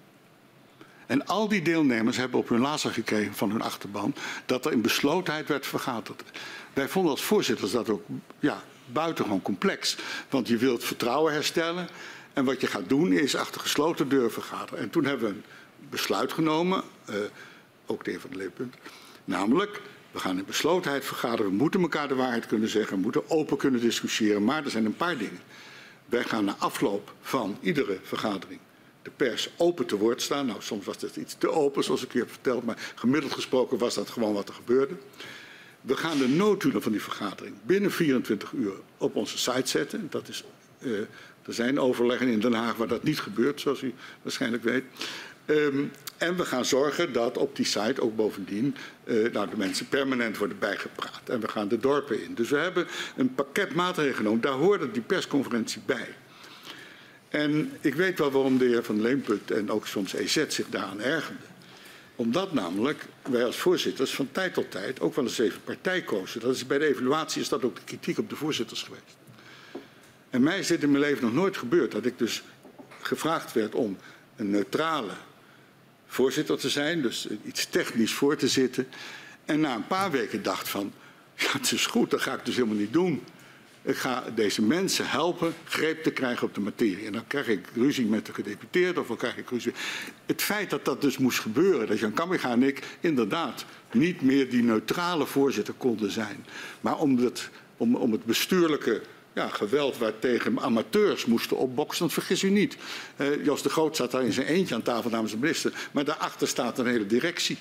En 1.06 1.26
al 1.26 1.48
die 1.48 1.62
deelnemers 1.62 2.16
hebben 2.16 2.40
op 2.40 2.48
hun 2.48 2.60
lazer 2.60 2.92
gekregen 2.92 3.34
van 3.34 3.50
hun 3.50 3.62
achterban 3.62 4.14
dat 4.46 4.66
er 4.66 4.72
in 4.72 4.82
beslotenheid 4.82 5.48
werd 5.48 5.66
vergaderd. 5.66 6.22
Wij 6.72 6.88
vonden 6.88 7.10
als 7.10 7.22
voorzitters 7.22 7.70
dat 7.70 7.88
ook 7.88 8.04
ja, 8.38 8.62
buitengewoon 8.86 9.42
complex. 9.42 9.96
Want 10.28 10.48
je 10.48 10.56
wilt 10.56 10.84
vertrouwen 10.84 11.32
herstellen. 11.32 11.88
En 12.32 12.44
wat 12.44 12.60
je 12.60 12.66
gaat 12.66 12.88
doen 12.88 13.12
is 13.12 13.36
achter 13.36 13.60
gesloten 13.60 14.08
deuren 14.08 14.32
vergaderen. 14.32 14.78
En 14.78 14.90
toen 14.90 15.04
hebben 15.04 15.28
we 15.28 15.34
een 15.34 15.44
besluit 15.90 16.32
genomen, 16.32 16.82
uh, 17.10 17.16
ook 17.86 18.04
de 18.04 18.10
heer 18.10 18.20
Van 18.20 18.30
de 18.30 18.36
Leeuwpunt. 18.36 18.74
Namelijk, 19.24 19.80
we 20.14 20.20
gaan 20.20 20.38
in 20.38 20.44
beslotenheid 20.44 21.04
vergaderen. 21.04 21.50
We 21.50 21.56
moeten 21.56 21.80
elkaar 21.80 22.08
de 22.08 22.14
waarheid 22.14 22.46
kunnen 22.46 22.68
zeggen. 22.68 22.96
We 22.96 23.02
moeten 23.02 23.30
open 23.30 23.56
kunnen 23.56 23.80
discussiëren. 23.80 24.44
Maar 24.44 24.64
er 24.64 24.70
zijn 24.70 24.84
een 24.84 24.96
paar 24.96 25.18
dingen. 25.18 25.40
wij 26.06 26.24
gaan 26.24 26.44
na 26.44 26.56
afloop 26.58 27.14
van 27.20 27.56
iedere 27.60 27.98
vergadering 28.02 28.60
de 29.02 29.10
pers 29.16 29.50
open 29.56 29.86
te 29.86 29.96
woord 29.96 30.22
staan. 30.22 30.46
Nou, 30.46 30.62
soms 30.62 30.84
was 30.84 31.00
het 31.00 31.16
iets 31.16 31.34
te 31.38 31.50
open, 31.50 31.84
zoals 31.84 32.04
ik 32.04 32.14
u 32.14 32.18
heb 32.18 32.30
verteld, 32.30 32.64
maar 32.64 32.92
gemiddeld 32.94 33.32
gesproken 33.32 33.78
was 33.78 33.94
dat 33.94 34.10
gewoon 34.10 34.32
wat 34.32 34.48
er 34.48 34.54
gebeurde. 34.54 34.94
We 35.80 35.96
gaan 35.96 36.18
de 36.18 36.28
noodhulen 36.28 36.82
van 36.82 36.92
die 36.92 37.02
vergadering 37.02 37.54
binnen 37.62 37.90
24 37.90 38.52
uur 38.52 38.72
op 38.98 39.16
onze 39.16 39.38
site 39.38 39.68
zetten. 39.68 40.06
Dat 40.10 40.28
is, 40.28 40.44
uh, 40.78 40.98
er 41.42 41.54
zijn 41.54 41.80
overleggen 41.80 42.28
in 42.28 42.40
Den 42.40 42.52
Haag 42.52 42.76
waar 42.76 42.88
dat 42.88 43.02
niet 43.02 43.20
gebeurt, 43.20 43.60
zoals 43.60 43.82
u 43.82 43.94
waarschijnlijk 44.22 44.62
weet. 44.62 44.84
Um, 45.46 45.90
en 46.24 46.36
we 46.36 46.44
gaan 46.44 46.64
zorgen 46.64 47.12
dat 47.12 47.38
op 47.38 47.56
die 47.56 47.64
site 47.64 48.00
ook 48.00 48.16
bovendien 48.16 48.76
uh, 49.04 49.32
nou, 49.32 49.50
de 49.50 49.56
mensen 49.56 49.88
permanent 49.88 50.38
worden 50.38 50.58
bijgepraat. 50.58 51.20
En 51.24 51.40
we 51.40 51.48
gaan 51.48 51.68
de 51.68 51.78
dorpen 51.78 52.24
in. 52.24 52.34
Dus 52.34 52.50
we 52.50 52.56
hebben 52.56 52.86
een 53.16 53.34
pakket 53.34 53.74
maatregelen 53.74 54.16
genomen. 54.16 54.40
Daar 54.40 54.52
hoorde 54.52 54.90
die 54.90 55.02
persconferentie 55.02 55.82
bij. 55.86 56.08
En 57.28 57.72
ik 57.80 57.94
weet 57.94 58.18
wel 58.18 58.30
waarom 58.30 58.58
de 58.58 58.64
heer 58.64 58.84
Van 58.84 59.00
Leemput 59.00 59.50
en 59.50 59.70
ook 59.70 59.86
soms 59.86 60.14
EZ 60.14 60.44
zich 60.48 60.68
daaraan 60.68 61.00
ergerde. 61.00 61.44
Omdat 62.16 62.52
namelijk 62.52 63.04
wij 63.22 63.44
als 63.44 63.56
voorzitters 63.56 64.14
van 64.14 64.28
tijd 64.32 64.54
tot 64.54 64.70
tijd 64.70 65.00
ook 65.00 65.14
wel 65.14 65.24
eens 65.24 65.38
even 65.38 65.60
partij 65.64 66.02
kozen. 66.02 66.40
Dat 66.40 66.54
is 66.54 66.66
bij 66.66 66.78
de 66.78 66.86
evaluatie 66.86 67.40
is 67.40 67.48
dat 67.48 67.64
ook 67.64 67.76
de 67.76 67.84
kritiek 67.84 68.18
op 68.18 68.30
de 68.30 68.36
voorzitters 68.36 68.82
geweest. 68.82 69.16
En 70.30 70.42
mij 70.42 70.58
is 70.58 70.66
dit 70.66 70.82
in 70.82 70.90
mijn 70.90 71.02
leven 71.02 71.24
nog 71.24 71.32
nooit 71.32 71.56
gebeurd 71.56 71.92
dat 71.92 72.06
ik 72.06 72.18
dus 72.18 72.42
gevraagd 73.00 73.52
werd 73.52 73.74
om 73.74 73.96
een 74.36 74.50
neutrale 74.50 75.12
voorzitter 76.14 76.58
te 76.58 76.68
zijn, 76.68 77.02
dus 77.02 77.26
iets 77.44 77.66
technisch 77.66 78.12
voor 78.12 78.36
te 78.36 78.48
zitten. 78.48 78.86
En 79.44 79.60
na 79.60 79.74
een 79.74 79.86
paar 79.86 80.10
weken 80.10 80.42
dacht 80.42 80.68
van, 80.68 80.92
ja 81.36 81.52
het 81.52 81.72
is 81.72 81.86
goed, 81.86 82.10
dat 82.10 82.20
ga 82.20 82.34
ik 82.34 82.44
dus 82.44 82.54
helemaal 82.54 82.76
niet 82.76 82.92
doen. 82.92 83.22
Ik 83.82 83.96
ga 83.96 84.24
deze 84.34 84.62
mensen 84.62 85.08
helpen 85.08 85.54
greep 85.64 86.02
te 86.02 86.10
krijgen 86.10 86.46
op 86.46 86.54
de 86.54 86.60
materie. 86.60 87.06
En 87.06 87.12
dan 87.12 87.26
krijg 87.26 87.48
ik 87.48 87.66
ruzie 87.74 88.06
met 88.06 88.26
de 88.26 88.34
gedeputeerde 88.34 89.00
of 89.00 89.06
dan 89.06 89.16
krijg 89.16 89.36
ik 89.36 89.50
ruzie. 89.50 89.72
Het 90.26 90.42
feit 90.42 90.70
dat 90.70 90.84
dat 90.84 91.00
dus 91.00 91.18
moest 91.18 91.38
gebeuren, 91.38 91.86
dat 91.86 91.98
Jan 91.98 92.12
Kamminga 92.12 92.50
en 92.50 92.62
ik 92.62 92.82
inderdaad 93.00 93.64
niet 93.92 94.22
meer 94.22 94.50
die 94.50 94.62
neutrale 94.62 95.26
voorzitter 95.26 95.74
konden 95.74 96.10
zijn. 96.10 96.46
Maar 96.80 96.98
om, 96.98 97.30
om 97.76 98.12
het 98.12 98.24
bestuurlijke 98.24 99.02
ja, 99.34 99.48
geweld 99.48 99.98
waartegen 99.98 100.60
amateurs 100.60 101.24
moesten 101.24 101.56
opboksen. 101.56 102.00
Want 102.00 102.12
vergis 102.12 102.42
u 102.42 102.50
niet, 102.50 102.76
uh, 103.16 103.44
Jos 103.44 103.62
de 103.62 103.68
Groot 103.68 103.96
zat 103.96 104.10
daar 104.10 104.24
in 104.24 104.32
zijn 104.32 104.46
eentje 104.46 104.74
aan 104.74 104.82
tafel 104.82 105.10
namens 105.10 105.32
de 105.32 105.38
minister. 105.38 105.72
Maar 105.92 106.04
daarachter 106.04 106.48
staat 106.48 106.78
een 106.78 106.86
hele 106.86 107.06
directie. 107.06 107.58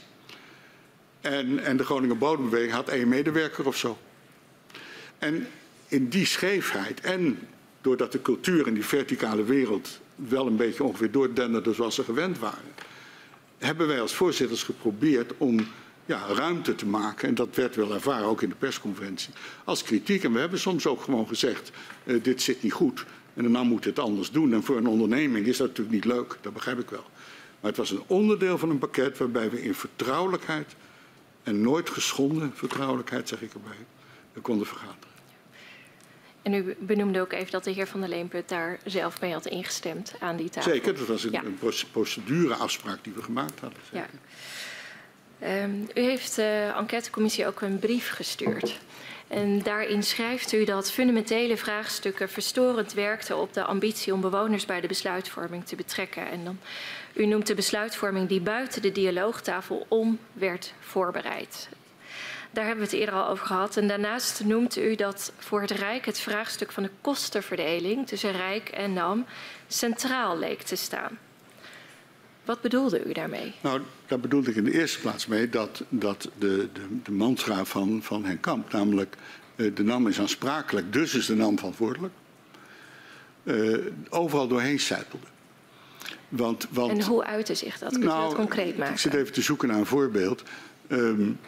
En, 1.21 1.63
en 1.63 1.77
de 1.77 1.83
Groningen 1.83 2.17
Bodembeweging 2.17 2.71
had 2.73 2.89
één 2.89 3.07
medewerker 3.07 3.67
of 3.67 3.77
zo. 3.77 3.97
En 5.19 5.47
in 5.87 6.09
die 6.09 6.25
scheefheid 6.25 7.01
en 7.01 7.39
doordat 7.81 8.11
de 8.11 8.21
cultuur 8.21 8.67
in 8.67 8.73
die 8.73 8.85
verticale 8.85 9.43
wereld 9.43 9.99
wel 10.15 10.47
een 10.47 10.55
beetje 10.55 10.83
ongeveer 10.83 11.11
doordenderde 11.11 11.73
zoals 11.73 11.95
ze 11.95 12.03
gewend 12.03 12.39
waren, 12.39 12.73
hebben 13.57 13.87
wij 13.87 14.01
als 14.01 14.13
voorzitters 14.13 14.63
geprobeerd 14.63 15.33
om 15.37 15.67
ja, 16.05 16.25
ruimte 16.27 16.75
te 16.75 16.85
maken. 16.85 17.27
En 17.27 17.35
dat 17.35 17.55
werd 17.55 17.75
wel 17.75 17.93
ervaren, 17.93 18.25
ook 18.25 18.41
in 18.41 18.49
de 18.49 18.55
persconferentie, 18.55 19.33
als 19.63 19.83
kritiek. 19.83 20.23
En 20.23 20.33
we 20.33 20.39
hebben 20.39 20.59
soms 20.59 20.87
ook 20.87 21.01
gewoon 21.01 21.27
gezegd, 21.27 21.71
uh, 22.03 22.23
dit 22.23 22.41
zit 22.41 22.63
niet 22.63 22.73
goed. 22.73 23.05
En 23.33 23.51
dan 23.51 23.67
moet 23.67 23.85
het 23.85 23.99
anders 23.99 24.31
doen. 24.31 24.53
En 24.53 24.63
voor 24.63 24.77
een 24.77 24.87
onderneming 24.87 25.45
is 25.45 25.57
dat 25.57 25.67
natuurlijk 25.67 25.95
niet 25.95 26.05
leuk, 26.05 26.37
dat 26.41 26.53
begrijp 26.53 26.79
ik 26.79 26.89
wel. 26.89 27.05
Maar 27.59 27.71
het 27.71 27.77
was 27.77 27.91
een 27.91 28.03
onderdeel 28.07 28.57
van 28.57 28.69
een 28.69 28.79
pakket 28.79 29.17
waarbij 29.17 29.49
we 29.49 29.63
in 29.63 29.75
vertrouwelijkheid, 29.75 30.75
en 31.43 31.61
nooit 31.61 31.89
geschonden 31.89 32.51
vertrouwelijkheid 32.53 33.29
zeg 33.29 33.41
ik 33.41 33.53
erbij, 33.53 33.85
konden 34.41 34.67
vergaderen. 34.67 35.11
En 36.41 36.53
u 36.53 36.75
benoemde 36.79 37.21
ook 37.21 37.31
even 37.31 37.51
dat 37.51 37.63
de 37.63 37.71
heer 37.71 37.87
Van 37.87 37.99
der 37.99 38.09
Leemput 38.09 38.49
daar 38.49 38.79
zelf 38.85 39.21
mee 39.21 39.33
had 39.33 39.45
ingestemd 39.45 40.13
aan 40.19 40.35
die 40.35 40.49
tafel. 40.49 40.71
Zeker, 40.71 40.95
dat 40.95 41.07
was 41.07 41.23
een, 41.23 41.31
ja. 41.31 41.43
een 41.43 41.59
procedureafspraak 41.91 43.03
die 43.03 43.13
we 43.13 43.23
gemaakt 43.23 43.59
hadden. 43.59 43.79
Zeker. 43.91 44.09
Ja. 44.11 44.19
Um, 45.45 45.89
u 45.95 46.01
heeft 46.01 46.35
de 46.35 46.71
enquêtecommissie 46.77 47.47
ook 47.47 47.61
een 47.61 47.79
brief 47.79 48.09
gestuurd. 48.09 48.79
En 49.27 49.61
daarin 49.61 50.03
schrijft 50.03 50.53
u 50.53 50.63
dat 50.63 50.91
fundamentele 50.91 51.57
vraagstukken 51.57 52.29
verstorend 52.29 52.93
werkten 52.93 53.37
op 53.37 53.53
de 53.53 53.63
ambitie 53.63 54.13
om 54.13 54.21
bewoners 54.21 54.65
bij 54.65 54.81
de 54.81 54.87
besluitvorming 54.87 55.65
te 55.65 55.75
betrekken. 55.75 56.29
En 56.29 56.43
dan, 56.43 56.59
u 57.13 57.25
noemt 57.25 57.47
de 57.47 57.55
besluitvorming 57.55 58.27
die 58.27 58.41
buiten 58.41 58.81
de 58.81 58.91
dialoogtafel 58.91 59.85
om 59.87 60.19
werd 60.33 60.73
voorbereid. 60.79 61.69
Daar 62.51 62.65
hebben 62.65 62.83
we 62.83 62.91
het 62.91 62.99
eerder 62.99 63.15
al 63.15 63.29
over 63.29 63.45
gehad. 63.45 63.77
En 63.77 63.87
daarnaast 63.87 64.43
noemt 64.43 64.77
u 64.77 64.95
dat 64.95 65.31
voor 65.37 65.61
het 65.61 65.71
Rijk 65.71 66.05
het 66.05 66.19
vraagstuk 66.19 66.71
van 66.71 66.83
de 66.83 66.91
kostenverdeling 67.01 68.07
tussen 68.07 68.31
Rijk 68.31 68.69
en 68.69 68.93
NAM 68.93 69.25
centraal 69.67 70.37
leek 70.37 70.61
te 70.61 70.75
staan. 70.75 71.19
Wat 72.45 72.61
bedoelde 72.61 73.03
u 73.05 73.13
daarmee? 73.13 73.53
Nou, 73.61 73.81
daar 74.07 74.19
bedoelde 74.19 74.49
ik 74.49 74.55
in 74.55 74.63
de 74.63 74.73
eerste 74.73 74.99
plaats 74.99 75.27
mee 75.27 75.49
dat, 75.49 75.83
dat 75.89 76.29
de, 76.37 76.69
de, 76.73 77.01
de 77.03 77.11
mantra 77.11 77.65
van, 77.65 77.99
van 78.03 78.25
Henk 78.25 78.41
Kamp, 78.41 78.71
namelijk 78.71 79.15
uh, 79.55 79.75
de 79.75 79.83
NAM 79.83 80.07
is 80.07 80.19
aansprakelijk, 80.19 80.93
dus 80.93 81.15
is 81.15 81.25
de 81.25 81.35
NAM 81.35 81.57
verantwoordelijk, 81.57 82.13
uh, 83.43 83.77
overal 84.09 84.47
doorheen 84.47 84.79
sijpelde. 84.79 85.25
Want, 86.29 86.67
want, 86.69 86.91
en 86.91 87.03
hoe 87.03 87.23
uitte 87.23 87.55
zich 87.55 87.77
dat? 87.77 87.91
Kunt 87.91 88.03
nou, 88.03 88.23
u 88.23 88.27
dat 88.27 88.35
concreet 88.35 88.77
maken? 88.77 88.93
Ik 88.93 88.99
zit 88.99 89.13
even 89.13 89.33
te 89.33 89.41
zoeken 89.41 89.67
naar 89.67 89.77
een 89.77 89.85
voorbeeld. 89.85 90.43
Um, 90.87 91.39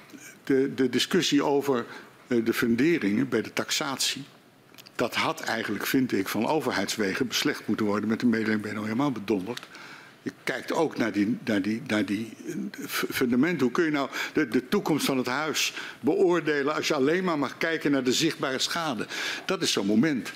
de, 0.44 0.74
de, 0.76 0.90
discussie 0.90 1.44
over 1.44 1.86
uh, 2.28 2.46
de 2.46 2.54
funderingen 2.54 3.30
bij 3.30 3.42
de 3.42 3.54
taxatie. 3.54 4.24
Dat 4.96 5.16
had 5.16 5.42
eigenlijk, 5.42 5.86
vind 5.86 6.12
ik, 6.12 6.28
van 6.28 6.48
overheidswegen 6.48 7.28
beslecht 7.28 7.68
moeten 7.68 7.86
worden 7.86 8.10
met 8.10 8.20
de 8.20 8.26
mededeling 8.26 8.62
ben 8.62 8.84
helemaal 8.84 9.12
bedonderd. 9.12 9.68
Je 10.26 10.32
kijkt 10.44 10.72
ook 10.72 10.98
naar 10.98 11.12
die, 11.12 11.38
naar 11.44 11.62
die, 11.62 11.82
naar 11.88 12.06
die 12.06 12.34
fundamenten. 12.88 13.62
Hoe 13.62 13.72
kun 13.72 13.86
je 13.86 13.92
nou 13.92 14.10
de, 14.34 14.48
de 14.48 14.68
toekomst 14.68 15.06
van 15.06 15.18
het 15.18 15.28
huis 15.28 15.74
beoordelen 16.00 16.76
als 16.76 16.88
je 16.88 16.94
alleen 16.94 17.24
maar 17.24 17.40
mag 17.40 17.58
kijken 17.58 17.92
naar 17.92 18.04
de 18.04 18.14
zichtbare 18.14 18.60
schade? 18.60 19.08
Dat 19.46 19.62
is 19.62 19.72
zo'n 19.72 19.86
moment. 19.86 20.32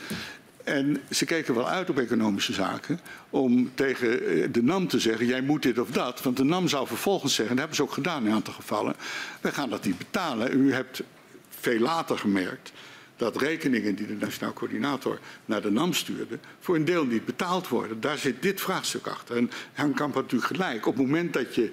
En 0.64 1.02
ze 1.12 1.26
keken 1.26 1.56
wel 1.56 1.70
uit 1.70 1.90
op 1.90 2.00
economische 2.00 2.54
zaken 2.54 3.00
om 3.30 3.72
tegen 3.74 4.26
eh, 4.26 4.48
de 4.52 4.64
NAM 4.64 4.88
te 4.88 5.00
zeggen, 5.00 5.26
jij 5.26 5.42
moet 5.42 5.62
dit 5.62 5.80
of 5.80 5.90
dat. 5.90 6.22
Want 6.22 6.38
de 6.38 6.44
NAM 6.44 6.68
zou 6.68 6.88
vervolgens 6.88 7.34
zeggen, 7.34 7.56
dat 7.56 7.66
hebben 7.66 7.86
ze 7.86 7.90
ook 7.90 7.94
gedaan 7.94 8.22
in 8.22 8.28
een 8.28 8.34
aantal 8.34 8.54
gevallen, 8.54 8.96
wij 9.42 9.52
gaan 9.52 9.70
dat 9.70 9.86
niet 9.86 9.98
betalen. 9.98 10.60
U 10.60 10.74
hebt 10.74 11.02
veel 11.50 11.80
later 11.80 12.18
gemerkt 12.18 12.72
dat 13.20 13.38
rekeningen 13.38 13.96
die 13.96 14.08
de 14.08 14.16
Nationaal 14.20 14.54
Coördinator 14.54 15.20
naar 15.46 15.62
de 15.62 15.72
NAM 15.72 15.94
stuurde, 15.94 16.40
voor 16.60 16.76
een 16.76 16.86
deel 16.86 17.06
niet 17.06 17.26
betaald 17.26 17.68
worden. 17.68 18.02
Daar 18.02 18.18
zit 18.18 18.42
dit 18.42 18.62
vraagstuk 18.62 19.08
achter. 19.08 19.38
En 19.38 19.52
Han 19.74 19.94
Kamp 19.94 20.14
had 20.14 20.24
natuurlijk 20.24 20.56
gelijk. 20.56 20.86
Op 20.86 20.98
het 20.98 21.06
moment 21.06 21.34
dat 21.34 21.56
je 21.56 21.72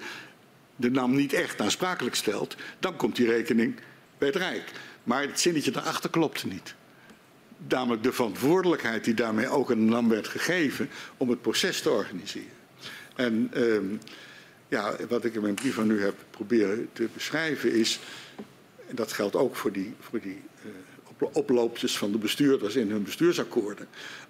de 0.75 0.91
NAM 0.91 1.15
niet 1.15 1.33
echt 1.33 1.61
aansprakelijk 1.61 2.15
stelt, 2.15 2.55
dan 2.79 2.95
komt 2.95 3.15
die 3.15 3.27
rekening 3.27 3.75
bij 4.17 4.27
het 4.27 4.37
Rijk. 4.37 4.71
Maar 5.03 5.21
het 5.21 5.39
zinnetje 5.39 5.71
daarachter 5.71 6.09
klopte 6.09 6.47
niet. 6.47 6.75
Namelijk 7.67 8.03
de 8.03 8.13
verantwoordelijkheid 8.13 9.03
die 9.03 9.13
daarmee 9.13 9.47
ook 9.47 9.71
aan 9.71 9.79
de 9.79 9.91
NAM 9.91 10.09
werd 10.09 10.27
gegeven 10.27 10.89
om 11.17 11.29
het 11.29 11.41
proces 11.41 11.81
te 11.81 11.89
organiseren. 11.89 12.51
En 13.15 13.51
uh, 13.53 13.99
ja, 14.67 14.95
wat 15.09 15.25
ik 15.25 15.35
in 15.35 15.41
mijn 15.41 15.53
brief 15.53 15.79
aan 15.79 15.91
u 15.91 16.01
heb 16.01 16.15
proberen 16.29 16.89
te 16.93 17.09
beschrijven 17.13 17.73
is, 17.73 17.99
en 18.87 18.95
dat 18.95 19.13
geldt 19.13 19.35
ook 19.35 19.55
voor 19.55 19.71
die, 19.71 19.93
voor 19.99 20.19
die 20.19 20.41
oploopjes 21.19 21.97
van 21.97 22.11
de 22.11 22.17
bestuurders 22.17 22.75
in 22.75 22.91
hun 22.91 23.03
bestuursakkoorden. 23.03 23.87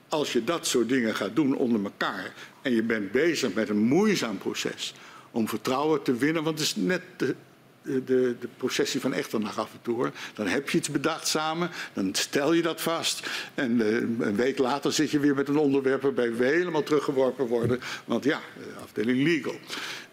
Als 0.10 0.34
je 0.34 0.44
dat 0.44 0.68
soort 0.68 0.90
dingen 0.90 1.16
gaat 1.16 1.36
doen 1.36 1.56
onder 1.56 1.84
elkaar 1.84 2.34
en 2.62 2.72
je 2.72 2.84
bent 2.84 3.12
bezig 3.12 3.54
met 3.54 3.70
een 3.70 3.80
moeizaam 3.80 4.38
proces 4.38 4.94
om 5.32 5.48
vertrouwen 5.48 6.04
te 6.04 6.16
winnen, 6.16 6.44
want 6.44 6.60
het 6.60 6.68
is 6.68 6.76
net 6.76 7.02
de, 7.18 7.36
de, 7.82 8.36
de 8.40 8.48
processie 8.58 9.02
van 9.02 9.14
Echternach 9.14 9.60
af 9.60 9.72
en 9.74 9.82
toe. 9.82 10.12
Dan 10.34 10.48
heb 10.48 10.70
je 10.70 10.78
iets 10.78 10.90
bedacht 10.90 11.28
samen, 11.28 11.70
dan 11.94 12.16
stel 12.16 12.54
je 12.54 12.62
dat 12.62 12.82
vast. 12.82 13.30
En 13.54 13.80
uh, 13.80 13.96
een 14.28 14.36
week 14.36 14.58
later 14.58 14.94
zit 14.94 15.12
je 15.12 15.20
weer 15.20 15.36
met 15.36 15.48
een 15.48 15.58
onderwerp 15.58 16.02
waarbij 16.02 16.36
we 16.36 16.46
helemaal 16.46 16.84
teruggeworpen 16.84 17.46
worden. 17.46 17.80
Want 18.06 18.24
ja, 18.24 18.42
afdeling 18.84 19.24
legal. 19.24 19.60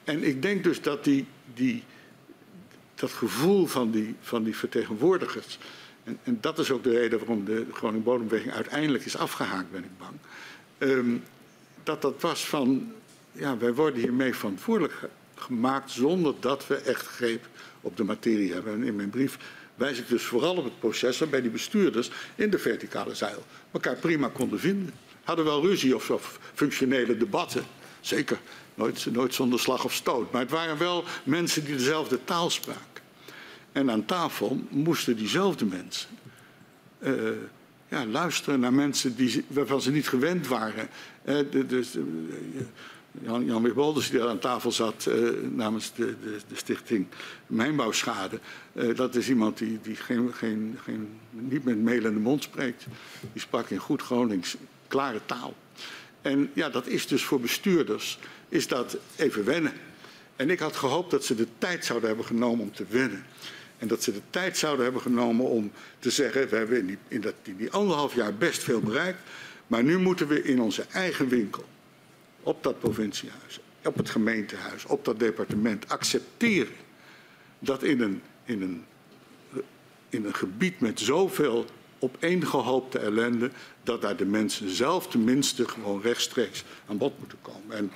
En 0.04 0.24
ik 0.24 0.42
denk 0.42 0.64
dus 0.64 0.82
dat 0.82 1.04
die, 1.04 1.26
die, 1.54 1.82
dat 2.94 3.10
gevoel 3.10 3.66
van 3.66 3.90
die, 3.90 4.14
van 4.20 4.42
die 4.42 4.56
vertegenwoordigers 4.56 5.58
en, 6.04 6.18
en, 6.22 6.38
dat 6.40 6.58
is 6.58 6.70
ook 6.70 6.82
de 6.82 6.90
reden 6.90 7.18
waarom 7.18 7.44
de 7.44 7.66
Groningen 7.72 8.04
Bodembeweging 8.04 8.52
uiteindelijk 8.52 9.04
is 9.04 9.16
afgehaakt, 9.16 9.70
ben 9.70 9.84
ik 9.84 9.98
bang. 9.98 10.14
Um, 10.78 11.22
dat 11.82 12.02
dat 12.02 12.20
was 12.20 12.46
van, 12.46 12.92
ja, 13.32 13.58
wij 13.58 13.74
worden 13.74 14.00
hiermee 14.00 14.34
verantwoordelijk 14.34 15.08
gemaakt 15.34 15.90
zonder 15.90 16.34
dat 16.40 16.66
we 16.66 16.76
echt 16.76 17.06
greep 17.06 17.46
op 17.80 17.96
de 17.96 18.04
materie 18.04 18.52
hebben. 18.52 18.72
En 18.72 18.82
in 18.82 18.96
mijn 18.96 19.10
brief 19.10 19.38
wijs 19.74 19.98
ik 19.98 20.08
dus 20.08 20.22
vooral 20.22 20.56
op 20.56 20.64
het 20.64 20.78
proces 20.78 21.18
waarbij 21.18 21.40
die 21.40 21.50
bestuurders 21.50 22.10
in 22.34 22.50
de 22.50 22.58
verticale 22.58 23.14
zeil 23.14 23.44
elkaar 23.70 23.96
prima 23.96 24.28
konden 24.28 24.60
vinden. 24.60 24.94
Hadden 25.24 25.44
wel 25.44 25.62
ruzie 25.62 25.94
of, 25.94 26.10
of 26.10 26.38
functionele 26.54 27.16
debatten, 27.16 27.64
zeker. 28.00 28.38
Nooit, 28.74 29.06
nooit 29.12 29.34
zonder 29.34 29.60
slag 29.60 29.84
of 29.84 29.92
stoot. 29.92 30.32
Maar 30.32 30.40
het 30.40 30.50
waren 30.50 30.78
wel 30.78 31.04
mensen 31.24 31.64
die 31.64 31.76
dezelfde 31.76 32.24
taal 32.24 32.50
spraken. 32.50 32.93
En 33.74 33.90
aan 33.90 34.04
tafel 34.04 34.60
moesten 34.70 35.16
diezelfde 35.16 35.64
mensen 35.64 36.08
uh, 37.04 37.30
ja, 37.88 38.06
luisteren 38.06 38.60
naar 38.60 38.72
mensen 38.72 39.16
die, 39.16 39.44
waarvan 39.48 39.80
ze 39.80 39.90
niet 39.90 40.08
gewend 40.08 40.48
waren. 40.48 40.88
Eh, 41.22 41.38
dus, 41.66 41.96
Jan, 43.22 43.44
Jan 43.44 43.72
Bolders 43.74 44.10
die 44.10 44.18
daar 44.18 44.28
aan 44.28 44.38
tafel 44.38 44.72
zat 44.72 45.06
uh, 45.08 45.30
namens 45.50 45.92
de, 45.94 46.16
de, 46.22 46.38
de, 46.48 46.56
stichting 46.56 47.06
Mijnbouwschade. 47.46 48.40
Uh, 48.72 48.96
dat 48.96 49.14
is 49.14 49.28
iemand 49.28 49.58
die, 49.58 49.78
die 49.82 49.96
geen, 49.96 50.32
geen, 50.32 50.78
geen, 50.82 51.08
niet 51.30 51.64
met 51.64 51.78
melende 51.78 52.20
mond 52.20 52.42
spreekt. 52.42 52.86
Die 53.32 53.42
sprak 53.42 53.70
in 53.70 53.78
goed 53.78 54.02
Gronings 54.02 54.56
klare 54.88 55.20
taal. 55.26 55.54
En 56.22 56.50
ja, 56.52 56.68
dat 56.68 56.86
is 56.86 57.06
dus 57.06 57.24
voor 57.24 57.40
bestuurders 57.40 58.18
is 58.48 58.68
dat 58.68 58.96
even 59.16 59.44
wennen. 59.44 59.72
En 60.36 60.50
ik 60.50 60.58
had 60.58 60.76
gehoopt 60.76 61.10
dat 61.10 61.24
ze 61.24 61.34
de 61.34 61.46
tijd 61.58 61.84
zouden 61.84 62.08
hebben 62.08 62.26
genomen 62.26 62.64
om 62.64 62.72
te 62.72 62.84
wennen. 62.88 63.24
En 63.84 63.90
dat 63.90 64.02
ze 64.02 64.12
de 64.12 64.20
tijd 64.30 64.56
zouden 64.56 64.84
hebben 64.84 65.02
genomen 65.02 65.46
om 65.46 65.70
te 65.98 66.10
zeggen: 66.10 66.48
we 66.48 66.56
hebben 66.56 66.78
in 66.78 66.86
die, 66.86 66.98
in 67.08 67.20
dat, 67.20 67.34
die 67.42 67.70
anderhalf 67.70 68.14
jaar 68.14 68.34
best 68.34 68.62
veel 68.62 68.80
bereikt. 68.80 69.18
Maar 69.66 69.82
nu 69.82 69.98
moeten 69.98 70.28
we 70.28 70.42
in 70.42 70.60
onze 70.60 70.86
eigen 70.92 71.28
winkel 71.28 71.64
op 72.42 72.62
dat 72.62 72.78
provinciehuis, 72.78 73.60
op 73.84 73.96
het 73.96 74.10
gemeentehuis, 74.10 74.84
op 74.84 75.04
dat 75.04 75.18
departement 75.18 75.88
accepteren 75.88 76.74
dat 77.58 77.82
in 77.82 78.00
een, 78.00 78.22
in 78.44 78.62
een, 78.62 78.84
in 80.08 80.24
een 80.24 80.34
gebied 80.34 80.80
met 80.80 81.00
zoveel 81.00 81.66
opeengehoopte 81.98 82.98
ellende, 82.98 83.50
dat 83.82 84.02
daar 84.02 84.16
de 84.16 84.26
mensen 84.26 84.70
zelf 84.70 85.08
tenminste 85.08 85.68
gewoon 85.68 86.00
rechtstreeks 86.00 86.64
aan 86.86 86.98
bod 86.98 87.18
moeten 87.18 87.38
komen. 87.42 87.76
En 87.76 87.92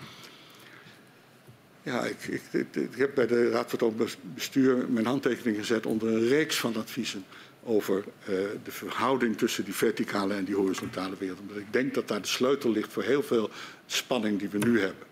ja, 1.89 2.05
ik, 2.05 2.43
ik, 2.51 2.75
ik, 2.75 2.97
heb 2.97 3.15
bij 3.15 3.27
de 3.27 3.51
Raad 3.51 3.71
van 3.71 3.95
het 3.99 4.17
Bestuur 4.35 4.89
mijn 4.89 5.07
handtekening 5.07 5.57
gezet 5.57 5.87
onder 5.87 6.09
een 6.09 6.29
reeks 6.29 6.57
van 6.57 6.77
adviezen 6.77 7.25
over 7.65 7.97
uh, 7.99 8.27
de 8.65 8.71
verhouding 8.71 9.37
tussen 9.37 9.65
die 9.65 9.75
verticale 9.75 10.35
en 10.35 10.45
die 10.45 10.55
horizontale 10.55 11.17
wereld. 11.19 11.41
Omdat 11.41 11.57
ik 11.57 11.73
denk 11.73 11.95
dat 11.95 12.09
daar 12.09 12.23
de 12.23 12.29
sleutel 12.29 12.71
ligt 12.71 12.93
voor 12.93 13.03
heel 13.03 13.23
veel 13.23 13.51
spanning 13.87 14.39
die 14.39 14.49
we 14.49 14.59
nu 14.59 14.81
hebben. 14.81 15.07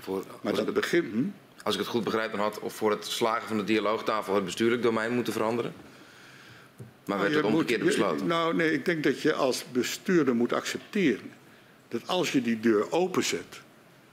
Voor, 0.00 0.24
maar 0.40 0.54
dat 0.54 0.74
begin. 0.74 1.10
Hm? 1.12 1.24
Als 1.62 1.74
ik 1.74 1.80
het 1.80 1.90
goed 1.90 2.04
begrijp, 2.04 2.30
dan 2.30 2.40
had 2.40 2.58
of 2.58 2.74
voor 2.74 2.90
het 2.90 3.06
slagen 3.06 3.48
van 3.48 3.56
de 3.56 3.64
dialoogtafel 3.64 4.34
het 4.34 4.44
bestuurlijk 4.44 4.82
domein 4.82 5.14
moeten 5.14 5.32
veranderen. 5.32 5.72
Maar 7.04 7.18
werd 7.18 7.32
nou, 7.32 7.44
het 7.44 7.54
omgekeerd 7.54 7.84
besloten? 7.84 8.26
Nou, 8.26 8.54
nee, 8.54 8.72
ik 8.72 8.84
denk 8.84 9.02
dat 9.02 9.20
je 9.20 9.34
als 9.34 9.64
bestuurder 9.72 10.34
moet 10.34 10.52
accepteren 10.52 11.30
dat 11.88 12.08
als 12.08 12.32
je 12.32 12.42
die 12.42 12.60
deur 12.60 12.92
openzet 12.92 13.60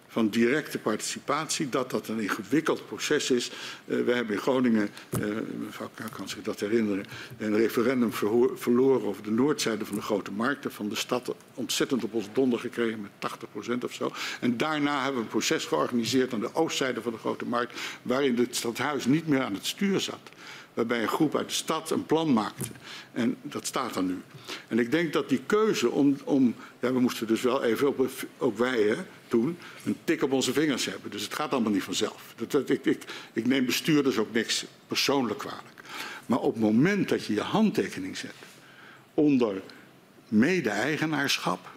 van 0.10 0.30
directe 0.30 0.80
participatie, 0.80 1.70
dat 1.70 1.90
dat 1.90 2.08
een 2.08 2.20
ingewikkeld 2.20 2.88
proces 2.88 3.32
is. 3.32 3.52
Uh, 3.86 4.06
we 4.06 4.12
hebben 4.12 4.36
in 4.36 4.42
Groningen, 4.42 4.90
uh, 5.20 5.26
mevrouw 5.60 5.90
kan 6.16 6.30
zich 6.30 6.42
dat 6.42 6.60
herinneren, 6.60 7.06
een 7.38 7.56
referendum 7.56 8.14
verloren 8.56 9.08
over 9.08 9.24
de 9.24 9.32
noordzijde 9.32 9.86
van 9.86 9.96
de 9.96 10.02
grote 10.02 10.32
markten 10.32 10.72
van 10.72 10.90
de 10.90 10.96
stad 10.96 11.36
ontzettend 11.54 12.04
op 12.04 12.14
ons 12.14 12.28
donder 12.34 12.60
gekregen 12.60 13.02
met 13.02 13.12
80% 13.72 13.84
of 13.84 13.94
zo. 13.94 14.12
En 14.40 14.58
daarna 14.58 14.96
hebben 14.96 15.16
we 15.16 15.22
een 15.22 15.32
proces 15.32 15.66
georganiseerd 15.66 16.34
aan 16.34 16.40
de 16.40 16.56
oostzijde 16.56 17.02
van 17.02 17.12
de 17.12 17.18
grote 17.18 17.46
markt, 17.46 17.80
waarin 18.02 18.38
het 18.38 18.56
stadhuis 18.56 19.06
niet 19.06 19.28
meer 19.28 19.42
aan 19.42 19.54
het 19.54 19.66
stuur 19.66 20.00
zat 20.00 20.30
waarbij 20.74 21.02
een 21.02 21.08
groep 21.08 21.36
uit 21.36 21.48
de 21.48 21.54
stad 21.54 21.92
een 21.92 22.06
plan 22.06 22.34
maakte. 22.34 22.70
En 23.12 23.38
dat 23.42 23.66
staat 23.66 23.96
er 23.96 24.04
nu. 24.04 24.22
En 24.68 24.80
ik 24.80 24.92
denk 24.92 25.14
dat 25.14 25.30
die 25.30 25.42
keuze 25.46 25.90
om, 25.90 26.18
om 26.24 26.56
ja, 26.80 26.94
we 26.94 27.00
moesten 27.00 27.28
dus 27.28 27.42
wel 27.42 27.64
even, 27.64 27.88
op, 27.88 28.10
ook 28.38 28.58
wij 28.58 28.82
hè, 28.82 28.96
een 29.34 29.98
tik 30.04 30.24
op 30.24 30.32
onze 30.32 30.54
vingers 30.54 30.86
hebben. 30.86 31.12
Dus 31.12 31.24
het 31.24 31.34
gaat 31.34 31.52
allemaal 31.52 31.72
niet 31.72 31.84
vanzelf. 31.84 32.34
Dat, 32.48 32.70
ik, 32.70 32.86
ik, 32.86 33.04
ik 33.34 33.48
neem 33.48 33.66
bestuurders 33.66 34.18
ook 34.18 34.34
niks 34.34 34.66
persoonlijk 34.88 35.40
kwalijk. 35.40 35.82
Maar 36.26 36.40
op 36.40 36.54
het 36.54 36.64
moment 36.64 37.10
dat 37.10 37.26
je 37.26 37.34
je 37.34 37.42
handtekening 37.42 38.18
zet 38.18 38.34
onder 39.14 39.62
mede-eigenaarschap 40.28 41.70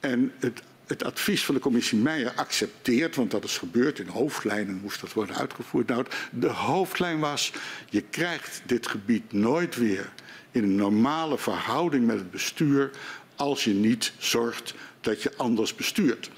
en 0.00 0.32
het 0.38 0.62
het 0.90 1.04
advies 1.04 1.44
van 1.44 1.54
de 1.54 1.60
commissie 1.60 1.98
Meijer 1.98 2.32
accepteert, 2.34 3.16
want 3.16 3.30
dat 3.30 3.44
is 3.44 3.58
gebeurd, 3.58 3.98
in 3.98 4.06
hoofdlijnen 4.06 4.80
moest 4.82 5.00
dat 5.00 5.12
worden 5.12 5.36
uitgevoerd. 5.36 5.86
Nou, 5.86 6.04
de 6.30 6.48
hoofdlijn 6.48 7.18
was, 7.18 7.52
je 7.88 8.00
krijgt 8.00 8.62
dit 8.66 8.86
gebied 8.86 9.32
nooit 9.32 9.76
weer 9.76 10.12
in 10.50 10.62
een 10.62 10.74
normale 10.74 11.38
verhouding 11.38 12.06
met 12.06 12.18
het 12.18 12.30
bestuur 12.30 12.90
als 13.36 13.64
je 13.64 13.74
niet 13.74 14.12
zorgt 14.18 14.74
dat 15.00 15.22
je 15.22 15.32
anders 15.36 15.74
bestuurt. 15.74 16.30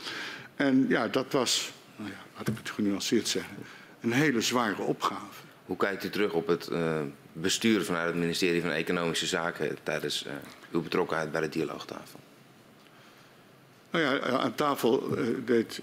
En 0.57 0.89
ja, 0.89 1.09
dat 1.09 1.33
was, 1.33 1.73
nou 1.97 2.11
ja, 2.11 2.17
laat 2.37 2.49
ik 2.49 2.57
het 2.59 2.71
genuanceerd 2.71 3.29
zeggen, 3.29 3.57
een 4.01 4.13
hele 4.13 4.41
zware 4.41 4.83
opgave. 4.83 5.41
Hoe 5.67 5.77
kijkt 5.77 6.05
u 6.05 6.11
terug 6.11 6.33
op 6.33 6.47
het 6.47 6.69
uh, 6.71 7.01
bestuur 7.33 7.85
vanuit 7.85 8.07
het 8.07 8.17
ministerie 8.17 8.61
van 8.61 8.71
Economische 8.71 9.27
Zaken 9.27 9.79
tijdens 9.83 10.27
uh, 10.27 10.33
uw 10.71 10.83
betrokkenheid 10.83 11.33
bij 11.33 11.41
de 11.41 11.49
dialoogtafel? 11.49 12.21
Nou 13.91 14.05
ja, 14.05 14.21
aan 14.21 14.55
tafel 14.55 15.19
uh, 15.19 15.37
deed 15.45 15.81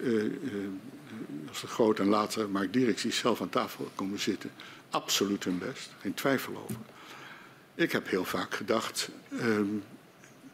als 1.49 1.61
de 1.61 1.67
Groot 1.67 1.99
en 1.99 2.07
later 2.07 2.49
Mark 2.49 2.73
Dierks, 2.73 3.01
die 3.01 3.11
zelf 3.11 3.41
aan 3.41 3.49
tafel 3.49 3.91
komen 3.95 4.19
zitten, 4.19 4.51
absoluut 4.89 5.43
hun 5.43 5.57
best. 5.57 5.89
Geen 6.01 6.13
twijfel 6.13 6.57
over. 6.57 6.81
Ik 7.75 7.91
heb 7.91 8.09
heel 8.09 8.25
vaak 8.25 8.53
gedacht, 8.53 9.09
um, 9.41 9.83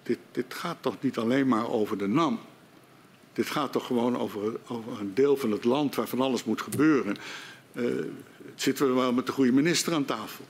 dit, 0.05 0.17
dit, 0.31 0.53
gaat 0.53 0.77
toch 0.79 0.95
niet 0.99 1.17
alleen 1.17 1.47
maar 1.47 1.69
over 1.69 1.97
de 1.97 2.07
NAM. 2.07 2.39
Dit 3.33 3.49
gaat 3.49 3.71
toch 3.71 3.85
gewoon 3.85 4.17
over, 4.17 4.59
over 4.67 4.99
een 4.99 5.13
deel 5.13 5.37
van 5.37 5.51
het 5.51 5.63
land 5.63 5.95
waar 5.95 6.07
van 6.07 6.21
alles 6.21 6.43
moet 6.43 6.61
gebeuren. 6.61 7.17
zitten 8.55 8.87
we 8.87 8.93
wel 8.93 9.13
met 9.13 9.25
de 9.25 9.31
goede 9.31 9.51
minister 9.51 9.93
aan 9.93 10.05
tafel? 10.05 10.45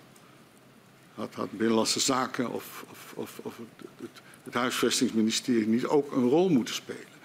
Had, 1.13 1.33
had 1.33 1.51
Binnenlandse 1.51 1.99
Zaken 1.99 2.51
of, 2.51 2.85
of, 2.89 3.13
of, 3.15 3.39
of 3.41 3.57
het, 3.57 4.09
het 4.43 4.53
huisvestingsministerie 4.53 5.67
niet 5.67 5.85
ook 5.85 6.11
een 6.11 6.29
rol 6.29 6.49
moeten 6.49 6.75
spelen. 6.75 7.15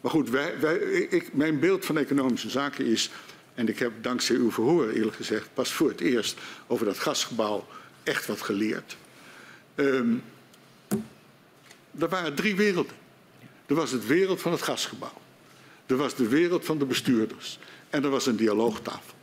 Maar 0.00 0.10
goed, 0.10 0.30
wij, 0.30 0.60
wij, 0.60 0.76
ik, 0.76 1.34
mijn 1.34 1.60
beeld 1.60 1.84
van 1.84 1.98
economische 1.98 2.50
zaken 2.50 2.86
is, 2.86 3.10
en 3.54 3.68
ik 3.68 3.78
heb 3.78 3.92
dankzij 4.00 4.36
uw 4.36 4.50
verhoor 4.50 4.88
eerlijk 4.88 5.16
gezegd 5.16 5.48
pas 5.54 5.72
voor 5.72 5.88
het 5.88 6.00
eerst 6.00 6.38
over 6.66 6.86
dat 6.86 6.98
gasgebouw 6.98 7.66
echt 8.02 8.26
wat 8.26 8.42
geleerd. 8.42 8.96
Um, 9.74 10.22
er 11.98 12.08
waren 12.08 12.34
drie 12.34 12.56
werelden. 12.56 12.96
Er 13.66 13.74
was 13.74 13.90
het 13.90 14.06
wereld 14.06 14.40
van 14.40 14.52
het 14.52 14.62
gasgebouw. 14.62 15.20
Er 15.86 15.96
was 15.96 16.14
de 16.14 16.28
wereld 16.28 16.64
van 16.64 16.78
de 16.78 16.84
bestuurders. 16.84 17.58
En 17.90 18.04
er 18.04 18.10
was 18.10 18.26
een 18.26 18.36
dialoogtafel. 18.36 19.14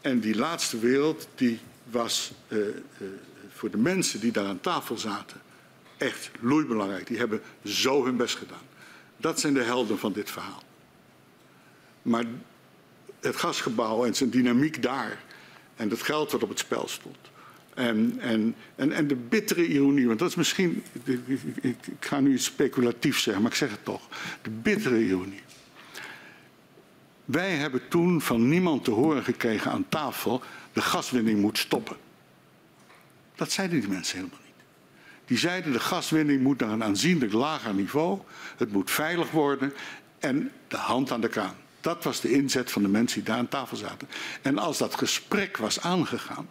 En 0.00 0.20
die 0.20 0.36
laatste 0.36 0.78
wereld 0.78 1.28
die 1.34 1.60
was 1.90 2.32
uh, 2.48 2.58
uh, 2.58 2.74
voor 3.48 3.70
de 3.70 3.76
mensen 3.76 4.20
die 4.20 4.32
daar 4.32 4.46
aan 4.46 4.60
tafel 4.60 4.98
zaten 4.98 5.40
echt 5.96 6.30
loeibelangrijk. 6.40 7.06
Die 7.06 7.18
hebben 7.18 7.42
zo 7.64 8.04
hun 8.04 8.16
best 8.16 8.36
gedaan. 8.36 8.66
Dat 9.16 9.40
zijn 9.40 9.54
de 9.54 9.62
helden 9.62 9.98
van 9.98 10.12
dit 10.12 10.30
verhaal. 10.30 10.62
Maar 12.02 12.24
het 13.20 13.36
gasgebouw 13.36 14.04
en 14.04 14.14
zijn 14.14 14.30
dynamiek 14.30 14.82
daar 14.82 15.22
en 15.76 15.90
het 15.90 16.02
geld 16.02 16.32
wat 16.32 16.42
op 16.42 16.48
het 16.48 16.58
spel 16.58 16.88
stond. 16.88 17.30
En, 17.74 18.16
en, 18.18 18.54
en, 18.76 18.92
en 18.92 19.06
de 19.06 19.16
bittere 19.16 19.66
ironie, 19.66 20.06
want 20.06 20.18
dat 20.18 20.28
is 20.28 20.34
misschien, 20.34 20.84
ik, 21.60 21.76
ga 22.00 22.20
nu 22.20 22.34
iets 22.34 22.44
speculatiefs 22.44 23.22
zeggen, 23.22 23.42
maar 23.42 23.52
ik 23.52 23.56
zeg 23.56 23.70
het 23.70 23.84
toch. 23.84 24.08
De 24.42 24.50
bittere 24.50 25.04
ironie. 25.04 25.40
Wij 27.24 27.50
hebben 27.50 27.88
toen 27.88 28.20
van 28.20 28.48
niemand 28.48 28.84
te 28.84 28.90
horen 28.90 29.24
gekregen 29.24 29.70
aan 29.70 29.88
tafel, 29.88 30.42
de 30.72 30.82
gaswinning 30.82 31.40
moet 31.40 31.58
stoppen. 31.58 31.96
Dat 33.34 33.52
zeiden 33.52 33.80
die 33.80 33.88
mensen 33.88 34.16
helemaal 34.16 34.40
die 35.32 35.40
zeiden 35.40 35.72
de 35.72 35.80
gaswinning 35.80 36.42
moet 36.42 36.60
naar 36.60 36.70
een 36.70 36.84
aanzienlijk 36.84 37.32
lager 37.32 37.74
niveau. 37.74 38.20
Het 38.56 38.72
moet 38.72 38.90
veilig 38.90 39.30
worden 39.30 39.72
en 40.18 40.50
de 40.68 40.76
hand 40.76 41.12
aan 41.12 41.20
de 41.20 41.28
kraan. 41.28 41.54
Dat 41.80 42.04
was 42.04 42.20
de 42.20 42.32
inzet 42.32 42.70
van 42.70 42.82
de 42.82 42.88
mensen 42.88 43.18
die 43.18 43.28
daar 43.28 43.38
aan 43.38 43.48
tafel 43.48 43.76
zaten. 43.76 44.08
En 44.42 44.58
als 44.58 44.78
dat 44.78 44.94
gesprek 44.94 45.56
was 45.56 45.80
aangegaan, 45.80 46.48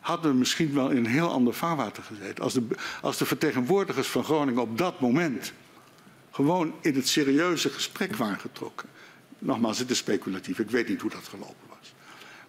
hadden 0.00 0.30
we 0.30 0.36
misschien 0.36 0.74
wel 0.74 0.90
in 0.90 0.96
een 0.96 1.06
heel 1.06 1.30
ander 1.30 1.54
vaarwater 1.54 2.02
gezeten. 2.02 2.44
Als 2.44 2.52
de, 2.52 2.66
als 3.02 3.16
de 3.18 3.26
vertegenwoordigers 3.26 4.08
van 4.08 4.24
Groningen 4.24 4.62
op 4.62 4.78
dat 4.78 5.00
moment 5.00 5.52
gewoon 6.30 6.74
in 6.80 6.94
het 6.94 7.08
serieuze 7.08 7.68
gesprek 7.68 8.16
waren 8.16 8.40
getrokken. 8.40 8.88
Nogmaals, 9.38 9.78
het 9.78 9.90
is 9.90 9.98
speculatief, 9.98 10.58
ik 10.58 10.70
weet 10.70 10.88
niet 10.88 11.00
hoe 11.00 11.10
dat 11.10 11.28
gelopen 11.28 11.68
was. 11.68 11.94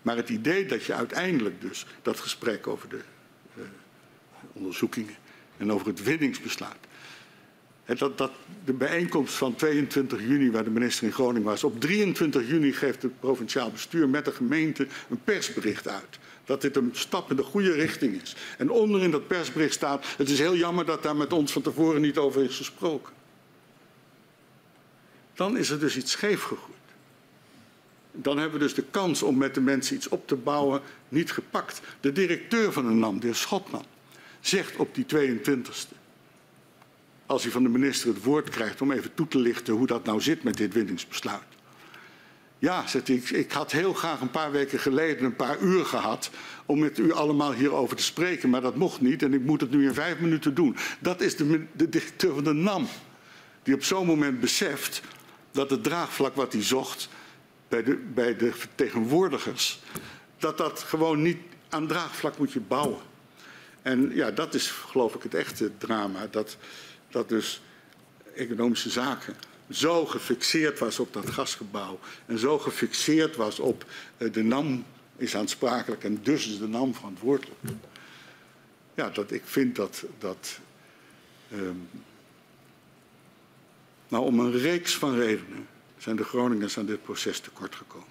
Maar 0.01 0.15
het 0.15 0.29
idee 0.29 0.65
dat 0.65 0.83
je 0.83 0.93
uiteindelijk 0.93 1.61
dus 1.61 1.85
dat 2.01 2.19
gesprek 2.19 2.67
over 2.67 2.89
de 2.89 3.01
onderzoekingen 4.53 5.15
en 5.57 5.71
over 5.71 5.87
het 5.87 6.03
winningsbesluit. 6.03 6.87
Dat, 7.97 8.17
dat 8.17 8.31
de 8.65 8.73
bijeenkomst 8.73 9.33
van 9.33 9.55
22 9.55 10.19
juni, 10.19 10.51
waar 10.51 10.63
de 10.63 10.69
minister 10.69 11.03
in 11.03 11.13
Groningen 11.13 11.47
was, 11.47 11.63
op 11.63 11.79
23 11.79 12.47
juni 12.47 12.73
geeft 12.73 13.01
het 13.01 13.19
provinciaal 13.19 13.71
bestuur 13.71 14.09
met 14.09 14.25
de 14.25 14.31
gemeente 14.31 14.87
een 15.09 15.21
persbericht 15.23 15.87
uit. 15.87 16.19
Dat 16.49 16.61
dit 16.61 16.75
een 16.75 16.89
stap 16.93 17.29
in 17.29 17.35
de 17.35 17.43
goede 17.43 17.71
richting 17.71 18.21
is. 18.21 18.35
En 18.57 18.69
onderin 18.69 19.11
dat 19.11 19.27
persbericht 19.27 19.73
staat: 19.73 20.05
Het 20.17 20.29
is 20.29 20.39
heel 20.39 20.55
jammer 20.55 20.85
dat 20.85 21.03
daar 21.03 21.15
met 21.15 21.33
ons 21.33 21.51
van 21.51 21.61
tevoren 21.61 22.01
niet 22.01 22.17
over 22.17 22.43
is 22.43 22.57
gesproken. 22.57 23.13
Dan 25.33 25.57
is 25.57 25.69
er 25.69 25.79
dus 25.79 25.97
iets 25.97 26.11
scheef 26.11 26.41
gegroeid. 26.41 26.77
Dan 28.11 28.37
hebben 28.37 28.59
we 28.59 28.65
dus 28.65 28.73
de 28.73 28.83
kans 28.91 29.23
om 29.23 29.37
met 29.37 29.53
de 29.53 29.61
mensen 29.61 29.95
iets 29.95 30.07
op 30.07 30.27
te 30.27 30.35
bouwen 30.35 30.81
niet 31.09 31.31
gepakt. 31.31 31.81
De 31.99 32.11
directeur 32.11 32.73
van 32.73 32.87
de 32.87 32.93
NAM, 32.93 33.19
de 33.19 33.25
heer 33.25 33.35
Schotman, 33.35 33.85
zegt 34.39 34.75
op 34.75 34.95
die 34.95 35.05
22e. 35.05 35.95
als 37.25 37.43
hij 37.43 37.51
van 37.51 37.63
de 37.63 37.69
minister 37.69 38.07
het 38.13 38.23
woord 38.23 38.49
krijgt 38.49 38.81
om 38.81 38.91
even 38.91 39.13
toe 39.13 39.27
te 39.27 39.39
lichten 39.39 39.73
hoe 39.73 39.87
dat 39.87 40.05
nou 40.05 40.21
zit 40.21 40.43
met 40.43 40.57
dit 40.57 40.73
winningsbesluit. 40.73 41.58
Ja, 42.59 42.87
zegt 42.87 43.09
ik, 43.09 43.29
ik 43.29 43.51
had 43.51 43.71
heel 43.71 43.93
graag 43.93 44.21
een 44.21 44.31
paar 44.31 44.51
weken 44.51 44.79
geleden 44.79 45.25
een 45.25 45.35
paar 45.35 45.59
uur 45.59 45.85
gehad 45.85 46.29
om 46.65 46.79
met 46.79 46.97
u 46.97 47.11
allemaal 47.11 47.53
hierover 47.53 47.95
te 47.95 48.03
spreken, 48.03 48.49
maar 48.49 48.61
dat 48.61 48.75
mocht 48.75 49.01
niet 49.01 49.23
en 49.23 49.33
ik 49.33 49.43
moet 49.43 49.61
het 49.61 49.71
nu 49.71 49.87
in 49.87 49.93
vijf 49.93 50.19
minuten 50.19 50.53
doen. 50.53 50.75
Dat 50.99 51.21
is 51.21 51.35
de, 51.35 51.65
de 51.71 51.89
directeur 51.89 52.33
van 52.33 52.43
de 52.43 52.53
NAM, 52.53 52.87
die 53.63 53.73
op 53.73 53.83
zo'n 53.83 54.05
moment 54.05 54.39
beseft 54.39 55.01
dat 55.51 55.69
het 55.69 55.83
draagvlak 55.83 56.35
wat 56.35 56.53
hij 56.53 56.63
zocht 56.63 57.09
bij 57.67 57.83
de, 57.83 57.95
bij 57.95 58.35
de 58.35 58.53
vertegenwoordigers, 58.53 59.79
dat 60.37 60.57
dat 60.57 60.79
gewoon 60.79 61.21
niet 61.21 61.39
aan 61.69 61.87
draagvlak 61.87 62.37
moet 62.37 62.53
je 62.53 62.59
bouwen. 62.59 62.99
En 63.81 64.11
ja, 64.15 64.31
dat 64.31 64.53
is 64.53 64.69
geloof 64.69 65.15
ik 65.15 65.23
het 65.23 65.33
echte 65.33 65.71
drama, 65.77 66.27
dat, 66.31 66.57
dat 67.09 67.29
dus 67.29 67.61
economische 68.35 68.89
zaken 68.89 69.35
zo 69.69 70.05
gefixeerd 70.05 70.79
was 70.79 70.99
op 70.99 71.13
dat 71.13 71.29
gasgebouw 71.29 71.99
en 72.25 72.39
zo 72.39 72.59
gefixeerd 72.59 73.35
was 73.35 73.59
op 73.59 73.85
uh, 74.17 74.33
de 74.33 74.43
NAM 74.43 74.85
is 75.17 75.35
aansprakelijk 75.35 76.03
en 76.03 76.19
dus 76.23 76.47
is 76.47 76.57
de 76.57 76.67
NAM 76.67 76.95
verantwoordelijk. 76.95 77.59
Ja, 78.93 79.09
dat 79.09 79.31
ik 79.31 79.41
vind 79.45 79.75
dat, 79.75 80.03
dat 80.17 80.59
um, 81.53 81.89
nou 84.07 84.25
om 84.25 84.39
een 84.39 84.57
reeks 84.57 84.95
van 84.95 85.15
redenen 85.15 85.67
zijn 85.97 86.15
de 86.15 86.23
Groningers 86.23 86.77
aan 86.77 86.85
dit 86.85 87.03
proces 87.03 87.39
tekort 87.39 87.75
gekomen. 87.75 88.07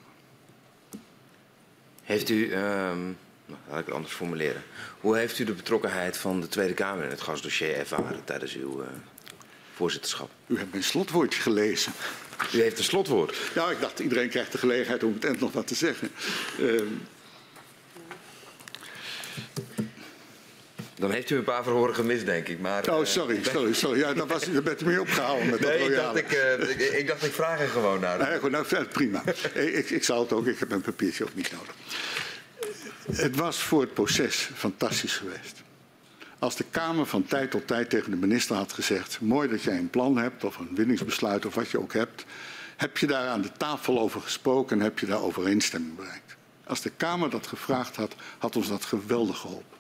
Heeft 2.02 2.28
u, 2.28 2.54
um, 2.54 3.16
nou, 3.46 3.58
laat 3.68 3.78
ik 3.78 3.86
het 3.86 3.94
anders 3.94 4.14
formuleren, 4.14 4.62
hoe 5.00 5.16
heeft 5.16 5.38
u 5.38 5.44
de 5.44 5.52
betrokkenheid 5.52 6.16
van 6.16 6.40
de 6.40 6.48
Tweede 6.48 6.74
Kamer 6.74 7.04
in 7.04 7.10
het 7.10 7.20
gasdossier 7.20 7.74
ervaren 7.74 8.24
tijdens 8.24 8.54
uw 8.54 8.82
uh, 8.82 8.86
voorzitterschap? 9.78 10.30
U 10.46 10.58
hebt 10.58 10.70
mijn 10.70 10.84
slotwoordje 10.84 11.40
gelezen. 11.40 11.92
U 12.54 12.60
heeft 12.60 12.78
een 12.78 12.84
slotwoord? 12.84 13.36
Ja, 13.54 13.70
ik 13.70 13.80
dacht 13.80 13.98
iedereen 13.98 14.28
krijgt 14.28 14.52
de 14.52 14.58
gelegenheid 14.58 15.04
om 15.04 15.12
het 15.14 15.24
eind 15.24 15.40
nog 15.40 15.52
wat 15.52 15.66
te 15.66 15.74
zeggen. 15.74 16.10
Uh, 16.60 16.80
Dan 20.94 21.10
heeft 21.10 21.30
u 21.30 21.36
een 21.36 21.44
paar 21.44 21.62
verhoren 21.62 21.94
gemist, 21.94 22.26
denk 22.26 22.48
ik. 22.48 22.60
Maar, 22.60 22.90
oh, 22.90 23.04
sorry, 23.04 23.38
sorry, 23.42 23.72
sorry. 23.72 23.98
Ja, 23.98 24.12
dan 24.14 24.28
was, 24.28 24.44
je 24.44 24.62
bent 24.62 24.84
mee 24.84 25.00
opgehouden 25.00 25.50
met 25.50 25.60
nee, 25.60 25.78
dat 25.78 25.88
ik 25.88 25.94
dacht 25.94 26.16
ik, 26.16 26.32
uh, 26.32 26.70
ik, 26.70 26.92
ik, 26.92 27.06
dacht 27.06 27.24
ik 27.24 27.32
vraag 27.32 27.60
er 27.60 27.68
gewoon 27.68 28.00
naar. 28.00 28.38
Goed, 28.40 28.50
nou, 28.50 28.84
prima. 28.84 29.22
ik, 29.54 29.90
ik 29.90 30.04
zal 30.04 30.20
het 30.20 30.32
ook, 30.32 30.46
ik 30.46 30.58
heb 30.58 30.70
een 30.70 30.80
papiertje 30.80 31.24
ook 31.24 31.34
niet 31.34 31.52
nodig. 31.52 31.74
Het 33.20 33.36
was 33.36 33.62
voor 33.62 33.80
het 33.80 33.94
proces 33.94 34.50
fantastisch 34.54 35.16
geweest. 35.16 35.62
Als 36.38 36.56
de 36.56 36.64
Kamer 36.70 37.06
van 37.06 37.24
tijd 37.24 37.50
tot 37.50 37.66
tijd 37.66 37.90
tegen 37.90 38.10
de 38.10 38.16
minister 38.16 38.56
had 38.56 38.72
gezegd... 38.72 39.20
mooi 39.20 39.48
dat 39.48 39.62
jij 39.62 39.78
een 39.78 39.90
plan 39.90 40.16
hebt 40.16 40.44
of 40.44 40.56
een 40.56 40.74
winningsbesluit 40.74 41.46
of 41.46 41.54
wat 41.54 41.70
je 41.70 41.80
ook 41.80 41.92
hebt... 41.92 42.24
heb 42.76 42.98
je 42.98 43.06
daar 43.06 43.28
aan 43.28 43.42
de 43.42 43.52
tafel 43.52 44.00
over 44.00 44.20
gesproken 44.20 44.78
en 44.78 44.84
heb 44.84 44.98
je 44.98 45.06
daar 45.06 45.22
overeenstemming 45.22 45.96
bereikt. 45.96 46.36
Als 46.64 46.80
de 46.80 46.90
Kamer 46.96 47.30
dat 47.30 47.46
gevraagd 47.46 47.96
had, 47.96 48.14
had 48.38 48.56
ons 48.56 48.68
dat 48.68 48.84
geweldig 48.84 49.38
geholpen. 49.38 49.78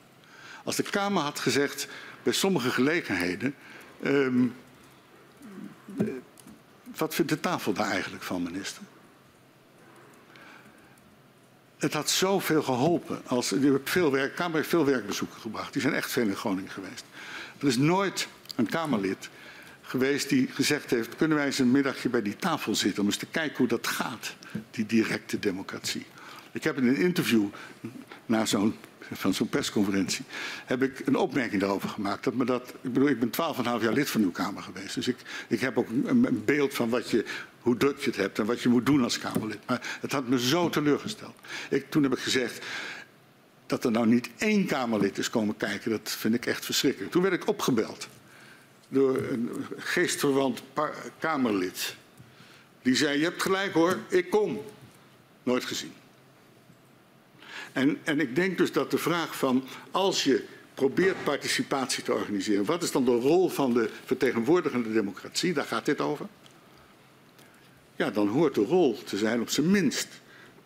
Als 0.64 0.76
de 0.76 0.82
Kamer 0.82 1.22
had 1.22 1.38
gezegd 1.38 1.88
bij 2.22 2.32
sommige 2.32 2.70
gelegenheden... 2.70 3.54
Um, 4.04 4.54
wat 6.96 7.14
vindt 7.14 7.30
de 7.30 7.40
tafel 7.40 7.72
daar 7.72 7.90
eigenlijk 7.90 8.22
van, 8.22 8.42
minister? 8.42 8.82
Het 11.78 11.92
had 11.92 12.10
zoveel 12.10 12.62
geholpen. 12.62 13.20
Als, 13.26 13.48
je 13.48 13.72
hebt 13.72 13.90
veel 13.90 14.12
werk, 14.12 14.34
Kamer 14.34 14.56
heeft 14.56 14.68
veel 14.68 14.84
werkbezoeken 14.84 15.40
gebracht. 15.40 15.72
Die 15.72 15.82
zijn 15.82 15.94
echt 15.94 16.10
veel 16.10 16.26
in 16.26 16.36
Groningen 16.36 16.70
geweest. 16.70 17.04
Er 17.58 17.66
is 17.66 17.76
nooit 17.76 18.28
een 18.56 18.68
Kamerlid 18.68 19.28
geweest 19.82 20.28
die 20.28 20.48
gezegd 20.52 20.90
heeft... 20.90 21.16
kunnen 21.16 21.36
wij 21.36 21.46
eens 21.46 21.58
een 21.58 21.70
middagje 21.70 22.08
bij 22.08 22.22
die 22.22 22.36
tafel 22.36 22.74
zitten... 22.74 23.02
om 23.02 23.08
eens 23.08 23.16
te 23.16 23.26
kijken 23.26 23.56
hoe 23.56 23.66
dat 23.66 23.86
gaat, 23.86 24.34
die 24.70 24.86
directe 24.86 25.38
democratie. 25.38 26.06
Ik 26.52 26.64
heb 26.64 26.76
in 26.76 26.86
een 26.86 26.96
interview 26.96 27.46
na 28.26 28.46
zo'n 28.46 28.76
van 29.12 29.34
zo'n 29.34 29.48
persconferentie, 29.48 30.24
heb 30.64 30.82
ik 30.82 31.06
een 31.06 31.16
opmerking 31.16 31.60
daarover 31.60 31.88
gemaakt. 31.88 32.24
Dat 32.24 32.34
me 32.34 32.44
dat, 32.44 32.74
ik 32.80 32.92
bedoel, 32.92 33.08
ik 33.08 33.20
ben 33.20 33.30
12,5 33.30 33.62
jaar 33.62 33.92
lid 33.92 34.10
van 34.10 34.22
uw 34.22 34.30
Kamer 34.30 34.62
geweest. 34.62 34.94
Dus 34.94 35.08
ik, 35.08 35.16
ik 35.48 35.60
heb 35.60 35.78
ook 35.78 35.88
een, 35.88 36.24
een, 36.24 36.44
beeld 36.44 36.74
van 36.74 36.88
wat 36.88 37.10
je, 37.10 37.24
hoe 37.60 37.76
druk 37.76 37.98
je 37.98 38.10
het 38.10 38.16
hebt 38.16 38.38
en 38.38 38.46
wat 38.46 38.60
je 38.60 38.68
moet 38.68 38.86
doen 38.86 39.02
als 39.02 39.18
Kamerlid. 39.18 39.58
Maar 39.66 39.98
het 40.00 40.12
had 40.12 40.28
me 40.28 40.40
zo 40.40 40.68
teleurgesteld. 40.68 41.34
Ik, 41.70 41.90
toen 41.90 42.02
heb 42.02 42.12
ik 42.12 42.18
gezegd, 42.18 42.64
dat 43.66 43.84
er 43.84 43.90
nou 43.90 44.06
niet 44.06 44.30
één 44.38 44.66
Kamerlid 44.66 45.18
is 45.18 45.30
komen 45.30 45.56
kijken, 45.56 45.90
dat 45.90 46.10
vind 46.10 46.34
ik 46.34 46.46
echt 46.46 46.64
verschrikkelijk. 46.64 47.12
Toen 47.12 47.22
werd 47.22 47.34
ik 47.34 47.48
opgebeld 47.48 48.08
door 48.88 49.16
een 49.16 49.50
geestverwant 49.76 50.62
Kamerlid. 51.18 51.96
Die 52.82 52.94
zei, 52.94 53.18
je 53.18 53.24
hebt 53.24 53.42
gelijk 53.42 53.72
hoor, 53.72 53.98
ik 54.08 54.30
kom. 54.30 54.62
Nooit 55.42 55.64
gezien. 55.64 55.92
En, 57.72 57.98
en 58.04 58.20
ik 58.20 58.36
denk 58.36 58.58
dus 58.58 58.72
dat 58.72 58.90
de 58.90 58.98
vraag 58.98 59.36
van 59.36 59.64
als 59.90 60.24
je 60.24 60.44
probeert 60.74 61.24
participatie 61.24 62.02
te 62.02 62.12
organiseren, 62.12 62.64
wat 62.64 62.82
is 62.82 62.90
dan 62.90 63.04
de 63.04 63.16
rol 63.16 63.48
van 63.48 63.74
de 63.74 63.90
vertegenwoordigende 64.04 64.92
democratie? 64.92 65.52
Daar 65.52 65.64
gaat 65.64 65.84
dit 65.84 66.00
over. 66.00 66.26
Ja, 67.96 68.10
dan 68.10 68.28
hoort 68.28 68.54
de 68.54 68.64
rol 68.64 68.98
te 69.04 69.16
zijn 69.16 69.40
op 69.40 69.48
zijn 69.48 69.70
minst 69.70 70.08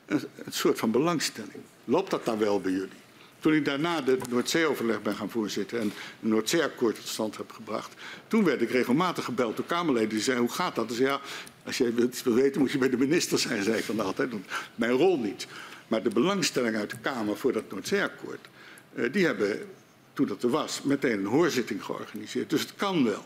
een, 0.06 0.22
soort 0.48 0.78
van 0.78 0.90
belangstelling. 0.90 1.62
Loopt 1.84 2.10
dat 2.10 2.24
dan 2.24 2.38
wel 2.38 2.60
bij 2.60 2.72
jullie? 2.72 3.00
Toen 3.40 3.54
ik 3.54 3.64
daarna 3.64 4.00
de 4.00 4.18
Noordzee-overleg 4.30 5.02
ben 5.02 5.14
gaan 5.14 5.30
voorzitten 5.30 5.80
en 5.80 5.92
een 6.22 6.28
Noordzee-akkoord 6.28 6.94
tot 6.94 7.06
stand 7.06 7.36
heb 7.36 7.52
gebracht, 7.52 7.94
toen 8.28 8.44
werd 8.44 8.62
ik 8.62 8.70
regelmatig 8.70 9.24
gebeld 9.24 9.56
door 9.56 9.66
Kamerleden 9.66 10.08
die 10.08 10.20
zeiden, 10.20 10.46
hoe 10.46 10.54
gaat 10.54 10.74
dat? 10.74 10.96
Ja, 10.96 11.20
als 11.64 11.78
je 11.78 11.94
iets 11.96 12.22
wil 12.22 12.34
weten 12.34 12.60
moet 12.60 12.72
je 12.72 12.78
bij 12.78 12.90
de 12.90 12.96
minister 12.96 13.38
zijn, 13.38 13.62
zei 13.62 13.78
ik 13.78 13.86
dan 13.86 14.00
altijd. 14.00 14.32
Mijn 14.74 14.92
rol 14.92 15.18
niet. 15.18 15.46
Maar 15.92 16.02
de 16.02 16.10
belangstelling 16.10 16.76
uit 16.76 16.90
de 16.90 16.98
Kamer 17.00 17.36
voor 17.36 17.52
dat 17.52 17.70
Noordzeeakkoord, 17.70 18.48
uh, 18.94 19.12
die 19.12 19.26
hebben, 19.26 19.68
toen 20.12 20.26
dat 20.26 20.42
er 20.42 20.50
was, 20.50 20.82
meteen 20.82 21.18
een 21.18 21.24
hoorzitting 21.24 21.84
georganiseerd. 21.84 22.50
Dus 22.50 22.60
het 22.60 22.74
kan 22.74 23.04
wel. 23.04 23.24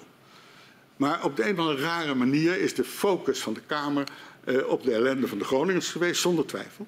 Maar 0.97 1.25
op 1.25 1.37
de 1.37 1.45
een 1.45 1.53
of 1.53 1.59
andere 1.59 1.83
rare 1.83 2.15
manier 2.15 2.61
is 2.61 2.75
de 2.75 2.85
focus 2.85 3.39
van 3.39 3.55
de 3.55 3.61
Kamer 3.67 4.09
uh, 4.45 4.69
op 4.69 4.83
de 4.83 4.93
ellende 4.93 5.29
van 5.29 5.39
de 5.39 5.45
Groningers 5.45 5.89
geweest, 5.89 6.21
zonder 6.21 6.47
twijfel. 6.47 6.87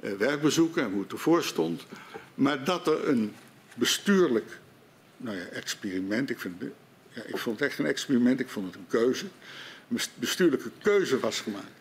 Uh, 0.00 0.12
werkbezoeken 0.12 0.82
en 0.82 0.90
hoe 0.90 1.02
het 1.02 1.12
ervoor 1.12 1.42
stond. 1.42 1.86
Maar 2.34 2.64
dat 2.64 2.86
er 2.86 3.08
een 3.08 3.34
bestuurlijk 3.74 4.58
nou 5.16 5.36
ja, 5.36 5.44
experiment, 5.44 6.30
ik, 6.30 6.40
vind, 6.40 6.62
ja, 7.08 7.22
ik 7.22 7.38
vond 7.38 7.60
het 7.60 7.68
echt 7.68 7.78
een 7.78 7.86
experiment, 7.86 8.40
ik 8.40 8.48
vond 8.48 8.66
het 8.66 8.74
een 8.74 8.86
keuze, 8.88 9.26
een 9.88 10.00
bestuurlijke 10.14 10.70
keuze 10.82 11.18
was 11.18 11.40
gemaakt 11.40 11.79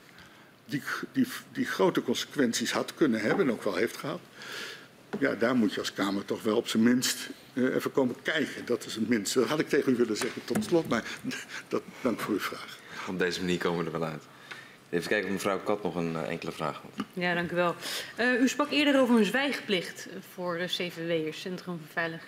die, 0.70 0.82
die, 1.12 1.28
die 1.52 1.66
grote 1.66 2.04
consequenties 2.04 2.72
had 2.72 2.94
kunnen 2.94 3.22
hebben 3.22 3.46
en 3.46 3.52
ook 3.52 3.64
wel 3.64 3.76
heeft 3.76 3.98
gehad. 3.98 4.20
Ja, 5.20 5.36
daar 5.36 5.56
moet 5.56 5.74
je 5.74 5.80
als 5.80 5.94
Kamer 5.94 6.26
toch 6.26 6.42
wel 6.44 6.58
op 6.58 6.68
zijn 6.68 6.84
minst 6.84 7.30
uh, 7.54 7.76
even 7.76 7.92
komen 7.92 8.16
kijken. 8.22 8.66
Dat 8.66 8.86
is 8.86 8.96
het 8.96 9.10
minste. 9.10 9.40
Dat 9.40 9.48
had 9.48 9.60
ik 9.60 9.70
tegen 9.70 9.94
u 9.94 9.96
willen 9.96 10.18
zeggen 10.18 10.46
tot 10.46 10.64
slot, 10.64 10.88
maar 10.88 11.04
dat, 11.68 11.82
dank 12.02 12.20
voor 12.20 12.34
uw 12.34 12.40
vraag. 12.40 12.78
Op 13.08 13.20
deze 13.20 13.40
manier 13.40 13.58
komen 13.58 13.80
we 13.80 13.92
er 13.92 14.00
wel 14.00 14.10
uit. 14.10 14.24
Even 14.90 15.10
kijken 15.10 15.28
of 15.28 15.34
mevrouw 15.34 15.60
Kat 15.60 15.84
nog 15.84 15.96
een 15.96 16.14
uh, 16.14 16.30
enkele 16.30 16.52
vraag 16.52 16.82
had. 16.82 17.06
Ja, 17.14 17.34
dank 17.34 17.52
u 17.52 17.56
wel. 17.56 17.76
Uh, 18.20 18.42
u 18.42 18.48
sprak 18.48 18.72
eerder 18.72 19.00
over 19.00 19.18
een 19.18 19.26
zwijgplicht 19.26 20.08
voor 20.34 20.58
de 20.58 20.66
CVW'ers, 20.66 21.42
Centrum 21.42 21.78
voor 21.78 21.88
Veilig 21.92 22.24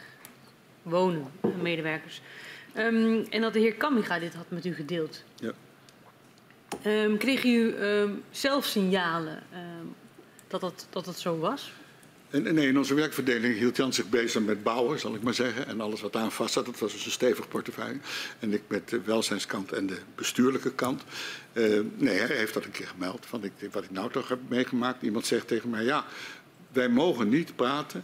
Wonen, 0.82 1.28
medewerkers. 1.62 2.22
Um, 2.78 3.26
en 3.30 3.42
dat 3.42 3.54
de 3.54 3.60
heer 3.60 3.74
Kamiga 3.74 4.20
dit 4.20 4.34
had 4.34 4.46
met 4.50 4.66
u 4.66 4.74
gedeeld. 4.74 5.24
Ja. 5.36 5.52
Um, 6.86 7.18
kreeg 7.18 7.44
u 7.44 7.76
um, 7.76 8.24
zelf 8.32 8.66
signalen 8.66 9.44
um, 9.54 9.96
dat, 10.48 10.62
dat, 10.62 10.88
dat 10.90 11.06
het 11.06 11.20
zo 11.20 11.38
was? 11.38 11.74
Nee, 12.30 12.68
in 12.68 12.78
onze 12.78 12.94
werkverdeling 12.94 13.58
hield 13.58 13.78
Jan 13.78 13.94
zich 13.94 14.10
bezig 14.10 14.42
met 14.42 14.64
bouwen, 14.64 15.00
zal 15.00 15.16
ik 15.16 15.22
maar 15.22 15.34
zeggen. 15.34 15.68
En 15.68 15.82
alles 15.82 16.02
wat 16.02 16.16
aan 16.16 16.32
vast 16.32 16.54
zat, 16.54 16.66
dat 16.66 16.80
was 16.80 16.92
dus 16.92 17.06
een 17.06 17.12
stevig 17.12 17.48
portefeuille. 17.48 18.00
En 18.40 18.54
ik 18.54 18.62
met 18.68 18.90
de 18.90 19.02
welzijnskant 19.02 19.72
en 19.72 19.88
de 19.88 19.98
bestuurlijke 20.16 20.74
kant. 20.74 21.04
Nee, 21.98 22.18
hij 22.18 22.36
heeft 22.36 22.54
dat 22.54 22.66
een 22.66 22.72
keer 22.72 22.88
gemeld. 22.88 23.26
Van 23.26 23.44
ik, 23.44 23.52
wat 23.72 23.84
ik 23.84 23.92
nou 23.92 24.12
toch 24.12 24.28
heb 24.28 24.40
meegemaakt. 24.48 25.02
Iemand 25.02 25.26
zegt 25.26 25.48
tegen 25.48 25.70
mij, 25.70 25.84
ja, 25.84 26.06
wij 26.72 26.90
mogen 26.90 27.30
niet 27.30 27.56
praten 27.56 28.04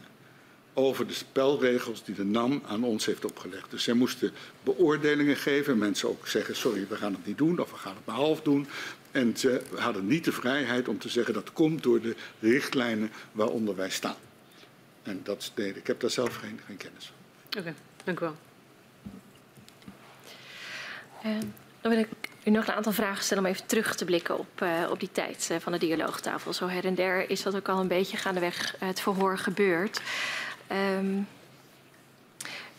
over 0.80 1.08
de 1.08 1.14
spelregels 1.14 2.04
die 2.04 2.16
de 2.16 2.24
NAM 2.24 2.62
aan 2.68 2.84
ons 2.84 3.06
heeft 3.06 3.26
opgelegd. 3.26 3.72
Dus 3.72 3.84
zij 3.84 3.94
moesten 3.94 4.32
beoordelingen 4.64 5.36
geven. 5.36 5.78
Mensen 5.78 6.10
ook 6.10 6.28
zeggen, 6.28 6.56
sorry, 6.56 6.88
we 6.90 6.96
gaan 6.96 7.14
het 7.14 7.26
niet 7.26 7.38
doen 7.38 7.60
of 7.60 7.72
we 7.72 7.78
gaan 7.78 7.96
het 7.96 8.06
maar 8.06 8.16
half 8.16 8.42
doen. 8.42 8.68
En 9.12 9.38
ze 9.38 9.62
hadden 9.76 10.08
niet 10.08 10.26
de 10.26 10.32
vrijheid 10.32 10.88
om 10.88 11.00
te 11.00 11.10
zeggen 11.10 11.34
dat 11.34 11.54
komt 11.54 11.84
door 11.84 12.02
de 12.02 12.16
richtlijnen 12.40 13.12
waaronder 13.32 13.76
wij 13.76 13.90
staan. 13.90 14.16
En 15.04 15.20
dat 15.24 15.52
nee, 15.56 15.76
ik 15.76 15.88
heb 15.88 16.00
daar 16.00 16.10
zelf 16.10 16.36
geen, 16.36 16.60
geen 16.66 16.78
kennis 16.78 17.06
van. 17.06 17.16
Oké, 17.46 17.58
okay, 17.60 17.74
dank 18.04 18.20
u 18.20 18.22
wel. 18.22 18.36
Uh, 21.26 21.40
dan 21.82 21.92
wil 21.92 22.00
ik 22.00 22.08
u 22.44 22.50
nog 22.50 22.68
een 22.68 22.74
aantal 22.74 22.92
vragen 22.92 23.24
stellen 23.24 23.44
om 23.44 23.50
even 23.50 23.66
terug 23.66 23.96
te 23.96 24.06
blikken 24.06 24.38
op, 24.40 24.62
uh, 24.64 24.88
op 24.90 25.00
die 25.00 25.12
tijd 25.12 25.50
uh, 25.52 25.58
van 25.60 25.72
de 25.72 25.78
dialoogtafel. 25.78 26.54
Zo 26.54 26.68
her 26.68 26.86
en 26.86 26.96
der 26.96 27.30
is 27.30 27.44
dat 27.44 27.56
ook 27.56 27.70
al 27.70 27.80
een 27.80 27.88
beetje 27.88 28.18
gaandeweg 28.18 28.76
het 28.80 29.00
verhoor 29.00 29.38
gebeurd. 29.38 30.02
Um, 30.72 31.28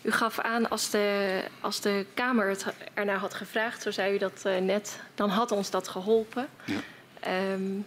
U 0.03 0.11
gaf 0.11 0.39
aan 0.39 0.71
als 0.71 0.91
de, 0.91 1.41
als 1.61 1.81
de 1.81 2.07
Kamer 2.15 2.49
het 2.49 2.67
ernaar 2.95 3.19
had 3.19 3.35
gevraagd, 3.35 3.83
zo 3.83 3.91
zei 3.91 4.15
u 4.15 4.19
dat 4.19 4.43
uh, 4.47 4.59
net, 4.59 5.01
dan 5.15 5.29
had 5.31 5.53
ons 5.53 5.71
dat 5.71 5.89
geholpen. 5.89 6.49
Ja. 6.65 7.53
Um, 7.53 7.87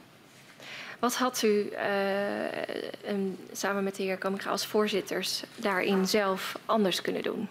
wat 0.99 1.15
had 1.15 1.41
u 1.41 1.69
uh, 1.71 3.07
um, 3.07 3.37
samen 3.51 3.83
met 3.83 3.95
de 3.95 4.03
heer 4.03 4.17
Kaminga 4.17 4.49
als 4.49 4.65
voorzitters 4.65 5.43
daarin 5.55 6.07
zelf 6.07 6.55
anders 6.65 7.01
kunnen 7.01 7.23
doen? 7.23 7.47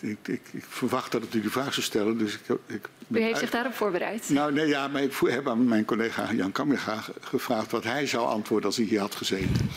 Ik, 0.00 0.18
ik, 0.28 0.40
ik, 0.52 0.64
verwacht 0.68 1.12
dat 1.12 1.22
u 1.34 1.40
die 1.40 1.50
vraag 1.50 1.74
zou 1.74 1.86
stellen. 1.86 2.18
Dus 2.18 2.34
ik, 2.34 2.58
ik 2.66 2.88
u 3.08 3.20
heeft 3.20 3.38
zich 3.38 3.50
daarop 3.50 3.74
voorbereid? 3.74 4.28
Nou, 4.28 4.52
nee, 4.52 4.66
ja, 4.66 4.88
maar 4.88 5.02
ik 5.02 5.16
heb 5.18 5.48
aan 5.48 5.64
mijn 5.64 5.84
collega 5.84 6.32
Jan 6.32 6.52
Kamminga 6.52 7.04
gevraagd 7.20 7.70
wat 7.70 7.84
hij 7.84 8.06
zou 8.06 8.26
antwoorden 8.26 8.66
als 8.66 8.76
hij 8.76 8.86
hier 8.86 9.00
had 9.00 9.14
gezeten. 9.14 9.70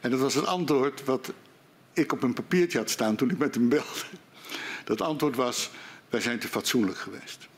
En 0.00 0.10
dat 0.10 0.20
was 0.20 0.34
het 0.34 0.46
antwoord 0.46 1.04
wat 1.04 1.32
ik 1.92 2.12
op 2.12 2.22
een 2.22 2.34
papiertje 2.34 2.78
had 2.78 2.90
staan 2.90 3.16
toen 3.16 3.30
ik 3.30 3.38
met 3.38 3.54
hem 3.54 3.68
belde. 3.68 4.04
Dat 4.84 5.00
antwoord 5.00 5.36
was, 5.36 5.70
wij 6.10 6.20
zijn 6.20 6.38
te 6.38 6.48
fatsoenlijk 6.48 6.98
geweest. 6.98 7.48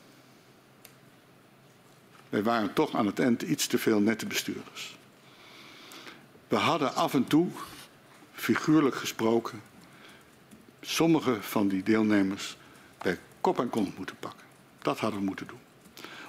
Wij 2.29 2.43
waren 2.43 2.73
toch 2.73 2.95
aan 2.95 3.07
het 3.07 3.19
eind 3.19 3.43
iets 3.43 3.67
te 3.67 3.79
veel 3.79 4.01
nette 4.01 4.27
bestuurders. 4.27 4.99
We 6.49 6.57
hadden 6.57 6.95
af 6.95 7.15
en 7.15 7.25
toe, 7.25 7.49
figuurlijk 8.33 8.95
gesproken, 8.95 9.63
sommige 10.81 11.37
van 11.41 11.69
die 11.69 11.83
deelnemers 11.83 12.57
bij 12.99 13.19
kop 13.41 13.59
en 13.59 13.71
kont 13.71 13.97
moeten 13.97 14.17
pakken. 14.21 14.47
Dat 14.83 14.99
hadden 14.99 15.19
we 15.19 15.25
moeten 15.25 15.47
doen. 15.47 15.59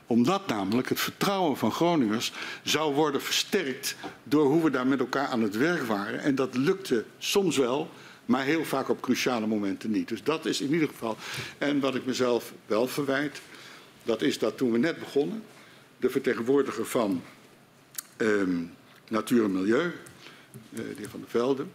Omdat 0.05 0.47
namelijk 0.47 0.89
het 0.89 0.99
vertrouwen 0.99 1.57
van 1.57 1.71
Groningers 1.71 2.33
zou 2.63 2.93
worden 2.93 3.21
versterkt 3.21 3.95
door 4.23 4.45
hoe 4.45 4.63
we 4.63 4.69
daar 4.69 4.87
met 4.87 4.99
elkaar 4.99 5.27
aan 5.27 5.41
het 5.41 5.57
werk 5.57 5.83
waren. 5.83 6.19
En 6.19 6.35
dat 6.35 6.55
lukte 6.55 7.05
soms 7.17 7.57
wel, 7.57 7.89
maar 8.25 8.43
heel 8.43 8.65
vaak 8.65 8.89
op 8.89 9.01
cruciale 9.01 9.47
momenten 9.47 9.91
niet. 9.91 10.07
Dus 10.07 10.23
dat 10.23 10.45
is 10.45 10.61
in 10.61 10.73
ieder 10.73 10.87
geval. 10.87 11.17
En 11.57 11.79
wat 11.79 11.95
ik 11.95 12.05
mezelf 12.05 12.53
wel 12.65 12.87
verwijt, 12.87 13.41
dat 14.03 14.21
is 14.21 14.39
dat 14.39 14.57
toen 14.57 14.71
we 14.71 14.77
net 14.77 14.99
begonnen, 14.99 15.43
de 15.97 16.09
vertegenwoordiger 16.09 16.85
van 16.85 17.23
um, 18.17 18.73
Natuur 19.07 19.43
en 19.43 19.51
Milieu, 19.51 19.85
uh, 19.85 19.91
de 20.69 20.93
heer 20.97 21.09
Van 21.09 21.19
der 21.19 21.29
Velde, 21.29 21.65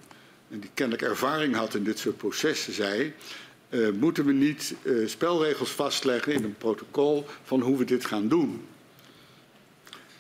en 0.51 0.61
die 0.61 0.71
kennelijk 0.75 1.09
ervaring 1.09 1.55
had 1.55 1.75
in 1.75 1.85
dit 1.85 1.99
soort 1.99 2.17
processen, 2.17 2.73
zei: 2.73 3.15
uh, 3.71 3.91
moeten 3.91 4.25
we 4.25 4.33
niet 4.33 4.75
uh, 4.83 5.09
spelregels 5.09 5.71
vastleggen 5.71 6.33
in 6.33 6.45
een 6.45 6.57
protocol 6.57 7.27
van 7.45 7.61
hoe 7.61 7.79
we 7.79 7.85
dit 7.85 8.05
gaan 8.05 8.29
doen? 8.29 8.67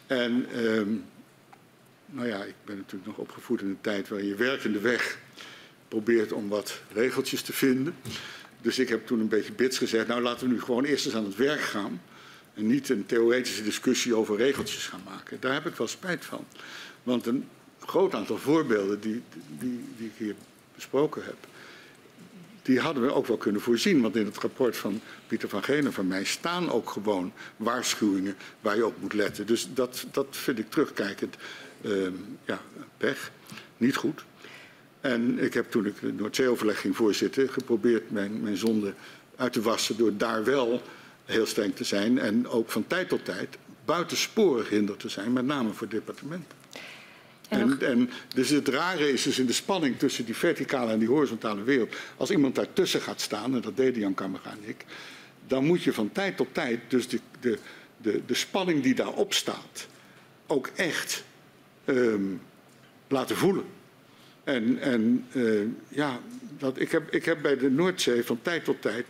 En 0.06 0.64
um, 0.64 1.04
nou 2.06 2.28
ja, 2.28 2.42
ik 2.42 2.54
ben 2.64 2.76
natuurlijk 2.76 3.06
nog 3.06 3.16
opgevoed 3.16 3.60
in 3.60 3.68
een 3.68 3.80
tijd 3.80 4.08
waarin 4.08 4.28
je 4.28 4.34
werkende 4.34 4.80
weg 4.80 5.18
probeert 5.88 6.32
om 6.32 6.48
wat 6.48 6.80
regeltjes 6.92 7.42
te 7.42 7.52
vinden. 7.52 7.94
Dus 8.60 8.78
ik 8.78 8.88
heb 8.88 9.06
toen 9.06 9.20
een 9.20 9.28
beetje 9.28 9.52
bits 9.52 9.78
gezegd, 9.78 10.06
nou 10.06 10.22
laten 10.22 10.46
we 10.46 10.52
nu 10.52 10.60
gewoon 10.60 10.84
eerst 10.84 11.06
eens 11.06 11.14
aan 11.14 11.24
het 11.24 11.36
werk 11.36 11.60
gaan. 11.60 12.02
En 12.54 12.66
niet 12.66 12.88
een 12.88 13.06
theoretische 13.06 13.62
discussie 13.62 14.14
over 14.14 14.36
regeltjes 14.36 14.86
gaan 14.86 15.02
maken. 15.04 15.40
Daar 15.40 15.52
heb 15.52 15.66
ik 15.66 15.74
wel 15.74 15.86
spijt 15.86 16.24
van. 16.24 16.46
Want 17.02 17.26
een 17.26 17.48
groot 17.86 18.14
aantal 18.14 18.38
voorbeelden 18.38 19.00
die, 19.00 19.22
die, 19.58 19.84
die 19.96 20.06
ik 20.06 20.12
hier 20.16 20.34
besproken 20.74 21.24
heb, 21.24 21.36
die 22.62 22.80
hadden 22.80 23.02
we 23.02 23.12
ook 23.12 23.26
wel 23.26 23.36
kunnen 23.36 23.60
voorzien. 23.60 24.00
Want 24.00 24.16
in 24.16 24.24
het 24.24 24.38
rapport 24.38 24.76
van 24.76 25.00
Pieter 25.26 25.48
van 25.48 25.62
Genen 25.62 25.92
van 25.92 26.06
mij 26.06 26.24
staan 26.24 26.70
ook 26.70 26.90
gewoon 26.90 27.32
waarschuwingen 27.56 28.36
waar 28.60 28.76
je 28.76 28.86
op 28.86 29.00
moet 29.00 29.12
letten. 29.12 29.46
Dus 29.46 29.68
dat, 29.74 30.06
dat 30.12 30.26
vind 30.30 30.58
ik 30.58 30.70
terugkijkend 30.70 31.36
uh, 31.80 32.06
ja, 32.44 32.60
pech. 32.96 33.30
Niet 33.76 33.96
goed. 33.96 34.24
En 35.00 35.38
ik 35.38 35.54
heb 35.54 35.70
toen 35.70 35.86
ik 35.86 36.00
de 36.00 36.12
Noordzee-overleg 36.12 36.80
ging 36.80 36.96
voorzitten 36.96 37.48
geprobeerd 37.48 38.10
mijn, 38.10 38.40
mijn 38.40 38.56
zonde 38.56 38.94
uit 39.36 39.52
te 39.52 39.62
wassen 39.62 39.96
door 39.96 40.16
daar 40.16 40.44
wel 40.44 40.82
heel 41.24 41.46
streng 41.46 41.76
te 41.76 41.84
zijn 41.84 42.18
en 42.18 42.48
ook 42.48 42.70
van 42.70 42.86
tijd 42.86 43.08
tot 43.08 43.24
tijd 43.24 43.58
buitensporig 43.84 44.68
hinder 44.68 44.96
te 44.96 45.08
zijn, 45.08 45.32
met 45.32 45.44
name 45.44 45.72
voor 45.72 45.88
departementen. 45.88 46.55
En, 47.48 47.80
en, 47.80 48.10
dus 48.34 48.48
het 48.48 48.68
rare 48.68 49.12
is 49.12 49.22
dus 49.22 49.38
in 49.38 49.46
de 49.46 49.52
spanning 49.52 49.98
tussen 49.98 50.24
die 50.24 50.36
verticale 50.36 50.92
en 50.92 50.98
die 50.98 51.08
horizontale 51.08 51.62
wereld. 51.62 51.96
Als 52.16 52.30
iemand 52.30 52.54
daartussen 52.54 53.00
gaat 53.00 53.20
staan, 53.20 53.54
en 53.54 53.60
dat 53.60 53.76
deden 53.76 54.00
Jan 54.00 54.14
Kammerga 54.14 54.50
en 54.50 54.68
ik, 54.68 54.84
dan 55.46 55.64
moet 55.64 55.82
je 55.82 55.92
van 55.92 56.12
tijd 56.12 56.36
tot 56.36 56.48
tijd 56.52 56.80
dus 56.88 57.08
de, 57.08 57.20
de, 57.40 57.58
de, 57.96 58.20
de 58.26 58.34
spanning 58.34 58.82
die 58.82 58.94
daarop 58.94 59.32
staat 59.32 59.86
ook 60.46 60.70
echt 60.74 61.24
um, 61.84 62.40
laten 63.08 63.36
voelen. 63.36 63.64
En, 64.44 64.78
en 64.80 65.26
uh, 65.32 65.60
ja, 65.88 66.20
dat, 66.58 66.80
ik, 66.80 66.90
heb, 66.90 67.10
ik 67.10 67.24
heb 67.24 67.42
bij 67.42 67.56
de 67.56 67.70
Noordzee 67.70 68.24
van 68.24 68.38
tijd 68.42 68.64
tot 68.64 68.82
tijd 68.82 69.06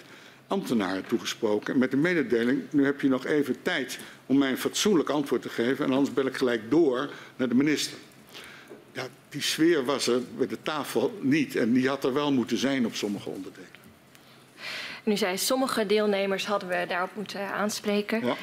ambtenaren 0.46 1.06
toegesproken. 1.06 1.78
Met 1.78 1.90
de 1.90 1.96
mededeling, 1.96 2.62
nu 2.70 2.84
heb 2.84 3.00
je 3.00 3.08
nog 3.08 3.26
even 3.26 3.56
tijd 3.62 3.98
om 4.26 4.38
mij 4.38 4.50
een 4.50 4.58
fatsoenlijk 4.58 5.08
antwoord 5.08 5.42
te 5.42 5.48
geven. 5.48 5.84
En 5.84 5.92
anders 5.92 6.14
bel 6.14 6.26
ik 6.26 6.36
gelijk 6.36 6.70
door 6.70 7.10
naar 7.36 7.48
de 7.48 7.54
minister. 7.54 7.98
Die 9.36 9.44
sfeer 9.44 9.84
was 9.84 10.06
er 10.06 10.20
bij 10.36 10.46
de 10.46 10.62
tafel 10.62 11.18
niet. 11.20 11.56
En 11.56 11.72
die 11.72 11.88
had 11.88 12.04
er 12.04 12.12
wel 12.12 12.32
moeten 12.32 12.58
zijn 12.58 12.86
op 12.86 12.94
sommige 12.94 13.28
onderdelen. 13.28 13.68
Nu 15.02 15.16
zei 15.16 15.38
sommige 15.38 15.86
deelnemers 15.86 16.46
hadden 16.46 16.68
we 16.68 16.84
daarop 16.88 17.10
moeten 17.14 17.52
aanspreken. 17.52 18.26
Ja. 18.26 18.36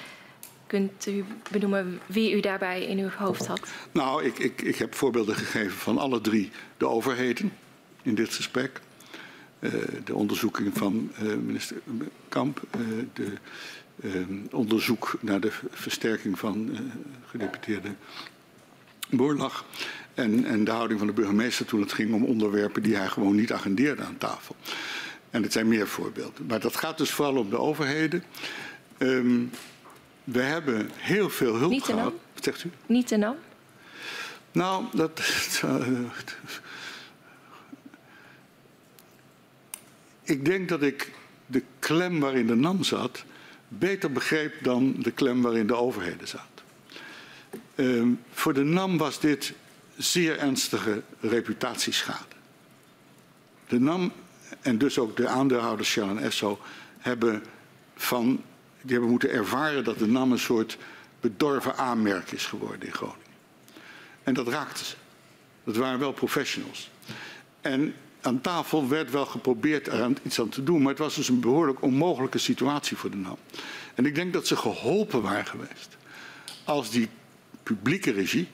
Kunt 0.67 1.05
u 1.05 1.25
benoemen 1.51 1.99
wie 2.05 2.31
u 2.31 2.39
daarbij 2.39 2.85
in 2.85 2.97
uw 2.97 3.09
hoofd 3.09 3.47
had? 3.47 3.61
Nou, 3.91 4.23
ik, 4.23 4.39
ik, 4.39 4.61
ik 4.61 4.75
heb 4.75 4.95
voorbeelden 4.95 5.35
gegeven 5.35 5.77
van 5.77 5.97
alle 5.97 6.21
drie 6.21 6.51
de 6.77 6.87
overheden 6.87 7.53
in 8.01 8.15
dit 8.15 8.33
gesprek. 8.33 8.81
Uh, 9.59 9.71
de 10.03 10.15
onderzoeking 10.15 10.77
van 10.77 11.11
uh, 11.21 11.35
minister 11.35 11.77
Kamp, 12.29 12.61
uh, 12.77 13.05
de 13.13 13.31
onderzoek 14.51 15.17
naar 15.19 15.39
de 15.39 15.51
versterking 15.71 16.39
van 16.39 16.77
gedeputeerde 17.25 17.89
Boorlag 19.09 19.65
en, 20.13 20.45
en 20.45 20.63
de 20.63 20.71
houding 20.71 20.99
van 20.99 21.07
de 21.07 21.13
burgemeester 21.13 21.65
toen 21.65 21.81
het 21.81 21.93
ging 21.93 22.13
om 22.13 22.23
onderwerpen 22.23 22.83
die 22.83 22.95
hij 22.95 23.07
gewoon 23.07 23.35
niet 23.35 23.51
agendeerde 23.51 24.03
aan 24.03 24.17
tafel. 24.17 24.55
En 25.29 25.43
het 25.43 25.51
zijn 25.51 25.67
meer 25.67 25.87
voorbeelden. 25.87 26.45
Maar 26.45 26.59
dat 26.59 26.75
gaat 26.75 26.97
dus 26.97 27.11
vooral 27.11 27.37
om 27.37 27.49
de 27.49 27.57
overheden. 27.57 28.23
Um, 28.97 29.51
we 30.23 30.41
hebben 30.41 30.89
heel 30.93 31.29
veel 31.29 31.55
hulp 31.55 31.71
niet 31.71 31.83
gehad. 31.83 32.13
Wat 32.33 32.43
zegt 32.43 32.63
u? 32.63 32.69
Niet 32.85 33.07
te 33.07 33.17
NAM? 33.17 33.35
Nou, 34.51 34.85
dat. 34.93 35.21
ik 40.23 40.45
denk 40.45 40.69
dat 40.69 40.81
ik 40.81 41.11
de 41.45 41.63
klem 41.79 42.19
waarin 42.19 42.47
de 42.47 42.55
NAM 42.55 42.83
zat 42.83 43.23
beter 43.67 44.11
begreep 44.11 44.53
dan 44.63 44.95
de 44.99 45.11
klem 45.11 45.41
waarin 45.41 45.67
de 45.67 45.75
overheden 45.75 46.27
zat. 46.27 46.41
Um, 47.75 48.19
voor 48.31 48.53
de 48.53 48.63
NAM 48.63 48.97
was 48.97 49.19
dit 49.19 49.53
zeer 49.97 50.39
ernstige 50.39 51.01
reputatieschade. 51.19 52.35
De 53.67 53.79
NAM 53.79 54.11
en 54.61 54.77
dus 54.77 54.99
ook 54.99 55.17
de 55.17 55.27
aandeelhouders 55.27 55.89
Shell 55.89 56.07
en 56.07 56.17
Esso 56.17 56.59
hebben 56.99 57.43
van 57.95 58.41
die 58.81 58.91
hebben 58.91 59.09
moeten 59.09 59.29
ervaren 59.29 59.83
dat 59.83 59.97
de 59.97 60.07
NAM 60.07 60.31
een 60.31 60.39
soort 60.39 60.77
bedorven 61.19 61.77
aanmerk 61.77 62.31
is 62.31 62.45
geworden 62.45 62.87
in 62.87 62.93
Groningen. 62.93 63.21
En 64.23 64.33
dat 64.33 64.47
raakte 64.47 64.85
ze. 64.85 64.95
Dat 65.63 65.75
waren 65.75 65.99
wel 65.99 66.11
professionals. 66.11 66.89
En 67.61 67.93
aan 68.21 68.41
tafel 68.41 68.87
werd 68.87 69.11
wel 69.11 69.25
geprobeerd 69.25 69.87
er 69.87 70.11
iets 70.23 70.39
aan 70.39 70.49
te 70.49 70.63
doen, 70.63 70.81
maar 70.81 70.89
het 70.89 70.99
was 70.99 71.15
dus 71.15 71.29
een 71.29 71.39
behoorlijk 71.39 71.81
onmogelijke 71.81 72.37
situatie 72.37 72.97
voor 72.97 73.11
de 73.11 73.17
NAM. 73.17 73.37
En 73.95 74.05
ik 74.05 74.15
denk 74.15 74.33
dat 74.33 74.47
ze 74.47 74.55
geholpen 74.55 75.21
waren 75.21 75.45
geweest 75.45 75.97
als 76.63 76.89
die 76.89 77.09
publieke 77.63 78.11
regie, 78.11 78.47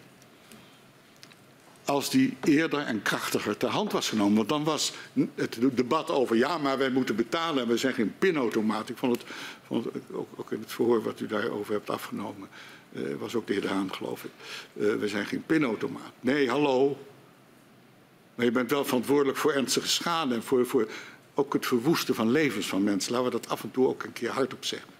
als 1.90 2.10
die 2.10 2.38
eerder 2.44 2.80
en 2.80 3.02
krachtiger 3.02 3.57
ter 3.57 3.70
hand 3.70 3.91
was 3.91 4.10
genomen. 4.10 4.36
Want 4.36 4.49
dan 4.49 4.64
was 4.64 4.94
het 5.36 5.57
debat 5.74 6.10
over 6.10 6.36
ja, 6.36 6.57
maar 6.57 6.78
wij 6.78 6.90
moeten 6.90 7.16
betalen 7.16 7.64
en 7.64 7.70
we 7.70 7.78
zijn 7.78 7.94
geen 7.94 8.14
pinautomaat. 8.20 8.90
Ik 8.90 8.98
vond 8.98 9.11
het, 9.11 9.24
vond 9.66 9.88
ook, 10.11 10.28
ook, 10.36 10.52
in 10.52 10.60
het 10.60 10.72
verhoor 10.72 11.03
wat 11.03 11.20
u 11.20 11.28
daarover 11.28 11.74
hebt 11.74 11.90
afgenomen, 11.90 12.49
uh, 12.91 13.16
was 13.20 13.36
ook 13.36 13.48
de 13.48 13.53
heer 13.53 13.61
De 13.61 13.68
Haan 13.68 13.94
geloof 13.94 14.24
ik. 14.24 14.32
Uh, 14.74 14.95
we 14.95 15.07
zijn 15.07 15.26
geen 15.26 15.44
pinautomaat. 15.45 16.11
Nee, 16.20 16.49
hallo. 16.49 16.98
Maar 18.36 18.45
je 18.45 18.52
bent 18.52 18.72
wel 18.72 18.86
verantwoordelijk 18.86 19.38
voor 19.38 19.53
ernstige 19.53 19.88
schade 19.88 20.36
en 20.36 20.44
voor, 20.44 20.66
voor 20.66 20.88
ook 21.34 21.53
het 21.53 21.66
verwoesten 21.66 22.16
van 22.16 22.32
levens 22.32 22.68
van 22.68 22.84
mensen. 22.84 23.11
Laten 23.11 23.32
we 23.32 23.38
dat 23.40 23.49
af 23.49 23.64
en 23.64 23.72
toe 23.72 23.88
ook 23.88 24.03
een 24.03 24.14
keer 24.14 24.30
hardop 24.30 24.66
zeggen. 24.66 24.99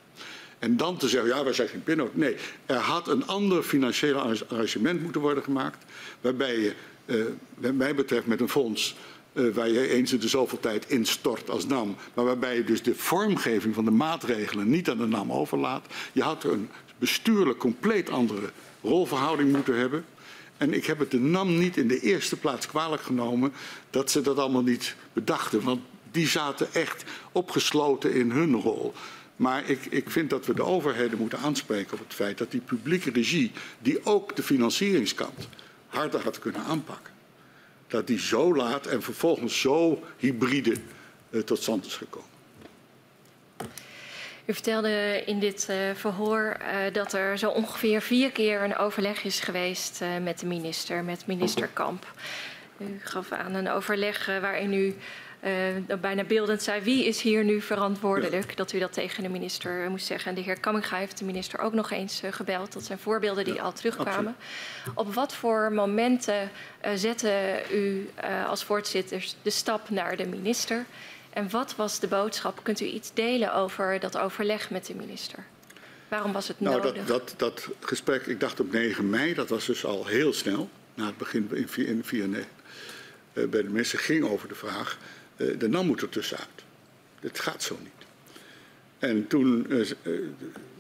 En 0.60 0.78
dan 0.78 0.98
te 0.98 1.08
zeggen, 1.08 1.30
ja, 1.30 1.44
wij 1.44 1.54
zijn 1.54 1.68
geen 1.68 1.84
pinautomaat. 1.84 2.22
Nee, 2.22 2.36
er 2.66 2.76
had 2.76 3.08
een 3.08 3.28
ander 3.28 3.64
financieel 3.64 4.20
arrangement 4.20 5.02
moeten 5.02 5.22
worden 5.22 5.44
gemaakt. 5.44 5.86
Waarbij 6.22 6.60
je, 6.60 6.74
uh, 7.06 7.26
wat 7.56 7.74
mij 7.74 7.96
betreft, 7.96 8.26
met 8.26 8.42
een 8.42 8.50
fonds 8.50 8.96
uh, 9.34 9.54
waar 9.54 9.70
je 9.70 9.88
eens 9.88 10.14
in 10.14 10.20
de 10.20 10.28
zoveel 10.28 10.60
tijd 10.60 10.90
instort 10.90 11.50
als 11.50 11.66
NAM. 11.66 11.96
Maar 12.14 12.26
waarbij 12.26 12.56
je 12.56 12.64
dus 12.64 12.84
de 12.84 12.96
vormgeving 12.96 13.76
van 13.76 13.86
de 13.86 13.92
maatregelen 13.92 14.70
niet 14.70 14.90
aan 14.90 14.98
de 14.98 15.08
NAM 15.08 15.32
overlaat. 15.32 15.86
Je 16.12 16.22
had 16.22 16.44
een 16.44 16.70
bestuurlijk 16.98 17.58
compleet 17.58 18.10
andere 18.10 18.50
rolverhouding 18.82 19.52
moeten 19.52 19.78
hebben. 19.78 20.06
En 20.58 20.74
ik 20.74 20.86
heb 20.86 21.00
het 21.00 21.12
de 21.12 21.20
NAM 21.20 21.58
niet 21.58 21.78
in 21.78 21.88
de 21.88 22.00
eerste 22.00 22.36
plaats 22.36 22.68
kwalijk 22.68 23.02
genomen 23.02 23.54
dat 23.90 24.12
ze 24.12 24.22
dat 24.22 24.38
allemaal 24.38 24.64
niet 24.64 24.96
bedachten. 25.14 25.64
Want 25.64 25.82
die 26.12 26.28
zaten 26.28 26.74
echt 26.74 27.04
opgesloten 27.32 28.14
in 28.14 28.32
hun 28.32 28.56
rol. 28.56 28.94
Maar 29.40 29.70
ik, 29.70 29.86
ik 29.86 30.10
vind 30.10 30.30
dat 30.30 30.46
we 30.46 30.54
de 30.54 30.64
overheden 30.64 31.18
moeten 31.18 31.40
aanspreken 31.40 31.94
op 31.94 32.00
het 32.00 32.14
feit 32.14 32.38
dat 32.38 32.52
die 32.52 32.62
publieke 32.62 33.12
regie, 33.12 33.52
die 33.80 34.06
ook 34.06 34.36
de 34.36 34.44
financieringskant 34.44 35.50
harder 35.88 36.22
had 36.24 36.40
kunnen 36.40 36.62
aanpakken, 36.62 37.14
dat 37.88 38.08
die 38.08 38.20
zo 38.20 38.56
laat 38.56 38.86
en 38.86 39.04
vervolgens 39.04 39.62
zo 39.62 40.04
hybride 40.18 40.76
uh, 41.30 41.42
tot 41.42 41.62
stand 41.62 41.86
is 41.86 41.96
gekomen. 41.96 42.30
U 44.46 44.54
vertelde 44.54 45.24
in 45.26 45.40
dit 45.40 45.68
uh, 45.70 45.76
verhoor 45.94 46.58
uh, 46.62 46.94
dat 46.94 47.14
er 47.14 47.38
zo 47.38 47.50
ongeveer 47.50 48.02
vier 48.02 48.32
keer 48.32 48.62
een 48.62 48.78
overleg 48.78 49.24
is 49.24 49.40
geweest 49.40 50.02
uh, 50.02 50.18
met 50.24 50.40
de 50.40 50.46
minister, 50.46 51.04
met 51.04 51.28
minister 51.28 51.68
Kamp. 51.74 52.14
U 52.78 53.00
gaf 53.04 53.32
aan 53.32 53.54
een 53.54 53.70
overleg 53.70 54.26
waarin 54.26 54.74
u 54.74 54.96
bijna 56.02 56.24
beeldend 56.24 56.64
zei: 56.64 56.82
wie 56.82 57.06
is 57.06 57.22
hier 57.22 57.44
nu 57.44 57.62
verantwoordelijk? 57.62 58.58
Dat 58.58 58.74
u 58.74 58.80
dat 58.80 58.94
tegen 58.94 59.24
de 59.24 59.30
minister 59.30 59.90
moest 59.90 60.06
zeggen. 60.06 60.30
En 60.30 60.36
de 60.36 60.42
heer 60.42 60.60
Kamminga 60.60 60.98
heeft 60.98 61.18
de 61.18 61.26
minister 61.26 61.60
ook 61.60 61.74
nog 61.74 61.92
eens 61.92 62.22
gebeld. 62.30 62.74
Dat 62.74 62.84
zijn 62.84 63.00
voorbeelden 63.00 63.44
die 63.44 63.62
al 63.62 63.74
terugkwamen. 63.74 64.36
Absoluut. 64.78 64.98
Op 64.98 65.14
wat 65.14 65.36
voor 65.36 65.72
momenten 65.72 66.52
zette 66.96 67.64
u 67.74 68.10
als 68.48 68.64
voorzitter 68.64 69.26
de 69.42 69.50
stap 69.50 69.90
naar 69.90 70.16
de 70.16 70.28
minister? 70.28 70.86
En 71.30 71.50
wat 71.50 71.76
was 71.76 72.00
de 72.00 72.08
boodschap? 72.08 72.60
Kunt 72.64 72.80
u 72.80 72.86
iets 72.86 73.14
delen 73.14 73.54
over 73.54 74.00
dat 74.00 74.18
overleg 74.18 74.70
met 74.70 74.86
de 74.86 74.96
minister? 74.96 75.46
Waarom 76.08 76.32
was 76.32 76.48
het 76.48 76.60
nou, 76.60 76.76
nodig? 76.76 77.06
Dat, 77.06 77.08
dat, 77.08 77.34
dat 77.38 77.70
gesprek, 77.80 78.26
ik 78.26 78.40
dacht 78.40 78.60
op 78.60 78.72
9 78.72 79.10
mei, 79.10 79.34
dat 79.34 79.50
was 79.50 79.66
dus 79.66 79.86
al 79.86 80.06
heel 80.06 80.34
snel, 80.34 80.70
na 80.94 81.06
het 81.06 81.18
begin 81.18 81.42
in 81.42 81.48
1994, 81.48 82.46
uh, 83.34 83.48
bij 83.48 83.62
de 83.62 83.70
minister, 83.70 84.00
ging 84.00 84.24
over 84.24 84.48
de 84.48 84.56
vraag, 84.56 84.98
de 85.58 85.68
NAM 85.70 85.86
moet 85.86 86.02
er 86.02 86.10
tussenuit. 86.10 86.48
Het 87.20 87.40
gaat 87.40 87.64
zo 87.64 87.78
niet. 87.82 88.08
En 89.00 89.28
toen 89.28 89.66
uh, 89.70 89.88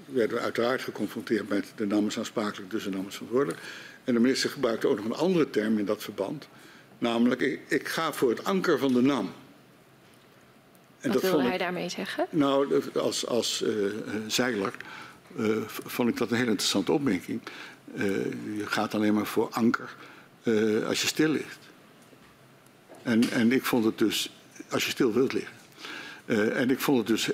werden 0.06 0.38
we 0.38 0.44
uiteraard 0.44 0.81
geconfronteerd 0.81 1.49
met 1.49 1.73
de 1.76 1.86
NAM 1.86 2.07
is 2.07 2.18
aansprakelijk, 2.18 2.72
dus 2.72 2.84
de 2.84 2.90
NAM 2.90 3.07
is 3.07 3.14
verantwoordelijk. 3.14 3.60
En 4.03 4.14
de 4.14 4.19
minister 4.19 4.49
gebruikte 4.49 4.88
ook 4.88 4.95
nog 4.95 5.06
een 5.06 5.14
andere 5.14 5.49
term 5.49 5.77
in 5.77 5.86
dat 5.86 6.03
verband, 6.03 6.48
namelijk 6.98 7.41
ik, 7.41 7.60
ik 7.68 7.88
ga 7.88 8.14
voor 8.14 8.30
het 8.30 8.44
anker 8.44 8.80
van 8.80 8.94
de 8.94 9.02
NAM. 9.02 9.31
En 10.99 11.14
Wat 11.14 11.22
wilde 11.22 11.44
hij 11.44 11.53
ik, 11.53 11.60
daarmee 11.60 11.90
zeggen? 11.90 12.27
Nou, 12.30 12.81
als, 12.94 13.26
als 13.26 13.61
uh, 13.61 13.86
zeiler 14.27 14.73
uh, 15.38 15.57
vond 15.68 16.10
ik 16.10 16.18
dat 16.18 16.31
een 16.31 16.38
hele 16.38 16.49
interessante 16.49 16.91
opmerking. 16.91 17.41
Uh, 17.95 18.03
je 18.57 18.65
gaat 18.65 18.94
alleen 18.94 19.14
maar 19.14 19.26
voor 19.26 19.48
anker 19.52 19.95
als 20.86 21.02
je 21.02 21.07
stil 21.07 21.30
ligt. 21.30 21.60
En, 23.03 23.30
en 23.30 23.52
ik 23.52 23.65
vond 23.65 23.86
het 23.86 23.98
dus, 23.98 24.31
als 24.70 24.86
je 24.86 24.91
stil 24.91 25.14
wilt 25.14 25.34
liggen. 25.34 25.56
en 26.56 26.70
ik 26.70 26.80
vond 26.80 26.98
het 26.98 27.08
dus, 27.08 27.30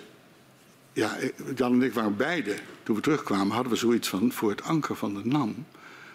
ja, 0.94 1.18
Jan 1.56 1.74
en 1.74 1.82
ik 1.82 1.94
waren 1.94 2.18
beide, 2.18 2.56
toen 2.84 2.96
we 2.96 3.02
terugkwamen, 3.02 3.54
hadden 3.54 3.72
we 3.72 3.78
zoiets 3.78 4.08
van 4.08 4.32
voor 4.32 4.50
het 4.50 4.64
anker 4.64 4.96
van 4.96 5.14
de 5.14 5.22
NAM. 5.24 5.66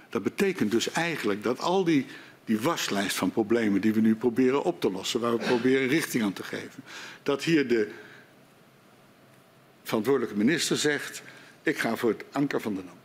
Dat 0.09 0.23
betekent 0.23 0.71
dus 0.71 0.91
eigenlijk 0.91 1.43
dat 1.43 1.59
al 1.59 1.85
die 1.85 2.07
die 2.51 2.61
waslijst 2.61 3.17
van 3.17 3.31
problemen 3.31 3.81
die 3.81 3.93
we 3.93 4.01
nu 4.01 4.15
proberen 4.15 4.63
op 4.63 4.81
te 4.81 4.91
lossen, 4.91 5.21
waar 5.21 5.33
we 5.39 5.45
proberen 5.45 5.89
richting 5.89 6.23
aan 6.23 6.33
te 6.33 6.43
geven. 6.43 6.83
Dat 7.23 7.45
hier 7.45 7.69
de 7.69 7.91
verantwoordelijke 9.83 10.37
minister 10.37 10.77
zegt, 10.77 11.23
ik 11.63 11.79
ga 11.79 11.97
voor 11.97 12.11
het 12.11 12.25
anker 12.33 12.61
van 12.61 12.75
de 12.75 12.83
NAM. 12.85 12.99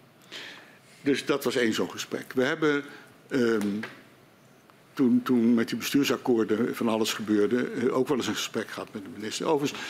Dus 1.02 1.26
dat 1.26 1.44
was 1.44 1.56
één 1.56 1.74
zo'n 1.74 1.92
gesprek. 1.92 2.34
We 2.34 2.44
hebben 2.44 2.84
um, 3.30 3.80
toen, 5.23 5.53
met 5.53 5.67
die 5.67 5.77
bestuursakkoorden 5.77 6.76
van 6.76 6.88
alles 6.88 7.13
gebeurde, 7.13 7.72
uh, 7.73 7.97
ook 7.97 8.07
wel 8.07 8.17
eens 8.17 8.27
een 8.27 8.35
gesprek 8.35 8.69
gehad 8.69 8.93
met 8.93 9.03
de 9.03 9.09
minister. 9.17 9.47
Overigens, 9.47 9.81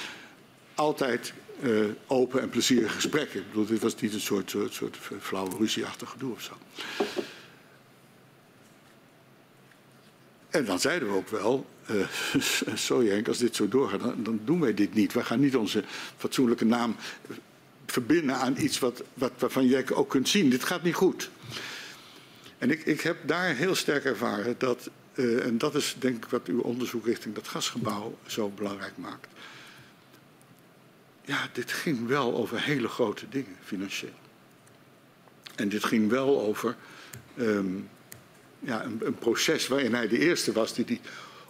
altijd 0.76 1.34
uh, 1.64 1.86
open 2.07 2.41
en 2.41 2.49
plezierige 2.49 2.94
gesprekken. 2.94 3.40
Ik 3.40 3.48
bedoel, 3.48 3.65
dit 3.65 3.82
was 3.82 3.95
niet 3.95 4.14
een 4.14 4.19
soort, 4.19 4.49
soort, 4.49 4.73
soort 4.73 4.98
flauwe 5.19 5.57
ruzieachtig 5.57 6.10
gedoe 6.10 6.32
of 6.32 6.41
zo. 6.41 6.53
En 10.49 10.65
dan 10.65 10.80
zeiden 10.80 11.07
we 11.07 11.15
ook 11.15 11.30
wel, 11.30 11.65
uh, 11.91 12.07
sorry 12.88 13.10
Henk, 13.10 13.27
als 13.27 13.38
dit 13.38 13.56
zo 13.56 13.68
doorgaat, 13.68 13.99
dan, 13.99 14.23
dan, 14.23 14.40
doen 14.44 14.60
wij 14.60 14.73
dit 14.73 14.94
niet. 14.94 15.14
Wij 15.14 15.23
gaan 15.23 15.40
niet 15.40 15.56
onze 15.56 15.84
fatsoenlijke 16.18 16.65
naam 16.65 16.95
verbinden 17.86 18.36
aan 18.36 18.56
iets 18.57 18.80
wat, 18.80 19.03
wat, 19.14 19.32
waarvan 19.38 19.68
jij 19.68 19.94
ook 19.94 20.10
kunt 20.10 20.30
zien, 20.30 20.49
dit 20.49 20.64
gaat 20.64 20.84
niet 20.84 20.95
goed. 20.95 21.30
En 22.57 22.72
ik, 22.72 22.86
ik 22.86 23.02
heb 23.02 23.18
daar 23.27 23.56
heel 23.56 23.76
sterk 23.76 24.06
ervaren 24.06 24.56
dat, 24.57 24.90
uh, 25.15 25.45
en 25.45 25.57
dat 25.57 25.76
is 25.76 25.95
denk 25.99 26.26
ik 26.26 26.30
wat 26.30 26.48
uw 26.48 26.61
onderzoek 26.61 27.06
richting 27.06 27.36
dat 27.36 27.48
gasgebouw 27.48 28.18
zo 28.26 28.49
belangrijk 28.49 28.98
maakt. 28.98 29.27
Ja, 31.22 31.49
dit 31.53 31.72
ging 31.72 32.07
wel 32.07 32.36
over 32.36 32.61
hele 32.61 32.88
grote 32.88 33.30
dingen, 33.30 33.56
financieel. 33.64 34.14
En 35.56 35.69
dit 35.69 35.84
ging 35.84 36.10
wel 36.10 36.41
over 36.41 36.76
um, 37.38 37.90
ja, 38.60 38.84
een, 38.84 39.02
een, 39.03 39.15
proces 39.15 39.68
waarin 39.68 39.94
hij 39.94 40.07
de 40.07 40.19
eerste 40.19 40.52
was 40.52 40.73
die 40.73 40.86
die 40.86 41.02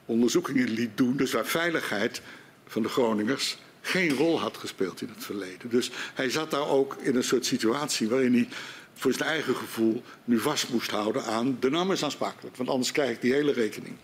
onderzoekingen 0.05 0.69
liet 0.69 0.97
doen. 0.97 1.17
Dus 1.17 1.31
waar 1.31 1.45
veiligheid 1.45 2.21
van 2.67 2.81
de 2.81 2.89
Groningers 2.89 3.57
geen 3.81 4.13
rol 4.13 4.39
had 4.39 4.57
gespeeld 4.57 5.01
in 5.01 5.09
het 5.09 5.23
verleden. 5.23 5.69
Dus 5.69 5.91
hij 6.13 6.29
zat 6.29 6.51
daar 6.51 6.67
ook 6.67 6.95
in 6.99 7.15
een 7.15 7.23
soort 7.23 7.45
situatie 7.45 8.09
waarin 8.09 8.33
hij 8.33 8.47
voor 8.95 9.13
zijn 9.13 9.29
eigen 9.29 9.55
gevoel 9.55 10.03
nu 10.25 10.39
vast 10.39 10.69
moest 10.69 10.91
houden 10.91 11.23
aan 11.23 11.57
de 11.59 11.69
NAM 11.69 11.91
is 11.91 12.03
aansprakelijk. 12.03 12.55
Want 12.55 12.69
anders 12.69 12.91
krijg 12.91 13.09
ik 13.09 13.21
die 13.21 13.33
hele 13.33 13.51
rekening. 13.51 13.95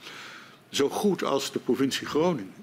Zo 0.70 0.90
goed 0.90 1.24
als 1.24 1.52
de 1.52 1.60
provincie 1.60 2.08
Groningen 2.08 2.62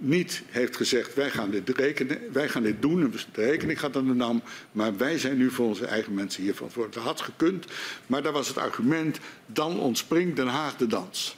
niet 0.00 0.42
heeft 0.46 0.76
gezegd 0.76 1.14
wij 1.14 1.30
gaan 1.30 1.50
dit, 1.50 1.68
rekenen, 1.68 2.32
wij 2.32 2.48
gaan 2.48 2.62
dit 2.62 2.82
doen, 2.82 3.14
de 3.32 3.44
rekening 3.44 3.80
gaat 3.80 3.96
aan 3.96 4.06
de 4.06 4.14
NAM, 4.14 4.42
maar 4.72 4.96
wij 4.96 5.18
zijn 5.18 5.36
nu 5.36 5.50
voor 5.50 5.66
onze 5.66 5.86
eigen 5.86 6.14
mensen 6.14 6.42
hier 6.42 6.54
verantwoordelijk. 6.54 7.06
Had 7.06 7.20
gekund, 7.20 7.66
maar 8.06 8.22
daar 8.22 8.32
was 8.32 8.48
het 8.48 8.56
argument, 8.56 9.18
dan 9.46 9.78
ontspringt 9.78 10.36
Den 10.36 10.46
Haag 10.46 10.76
de 10.76 10.86
dans. 10.86 11.36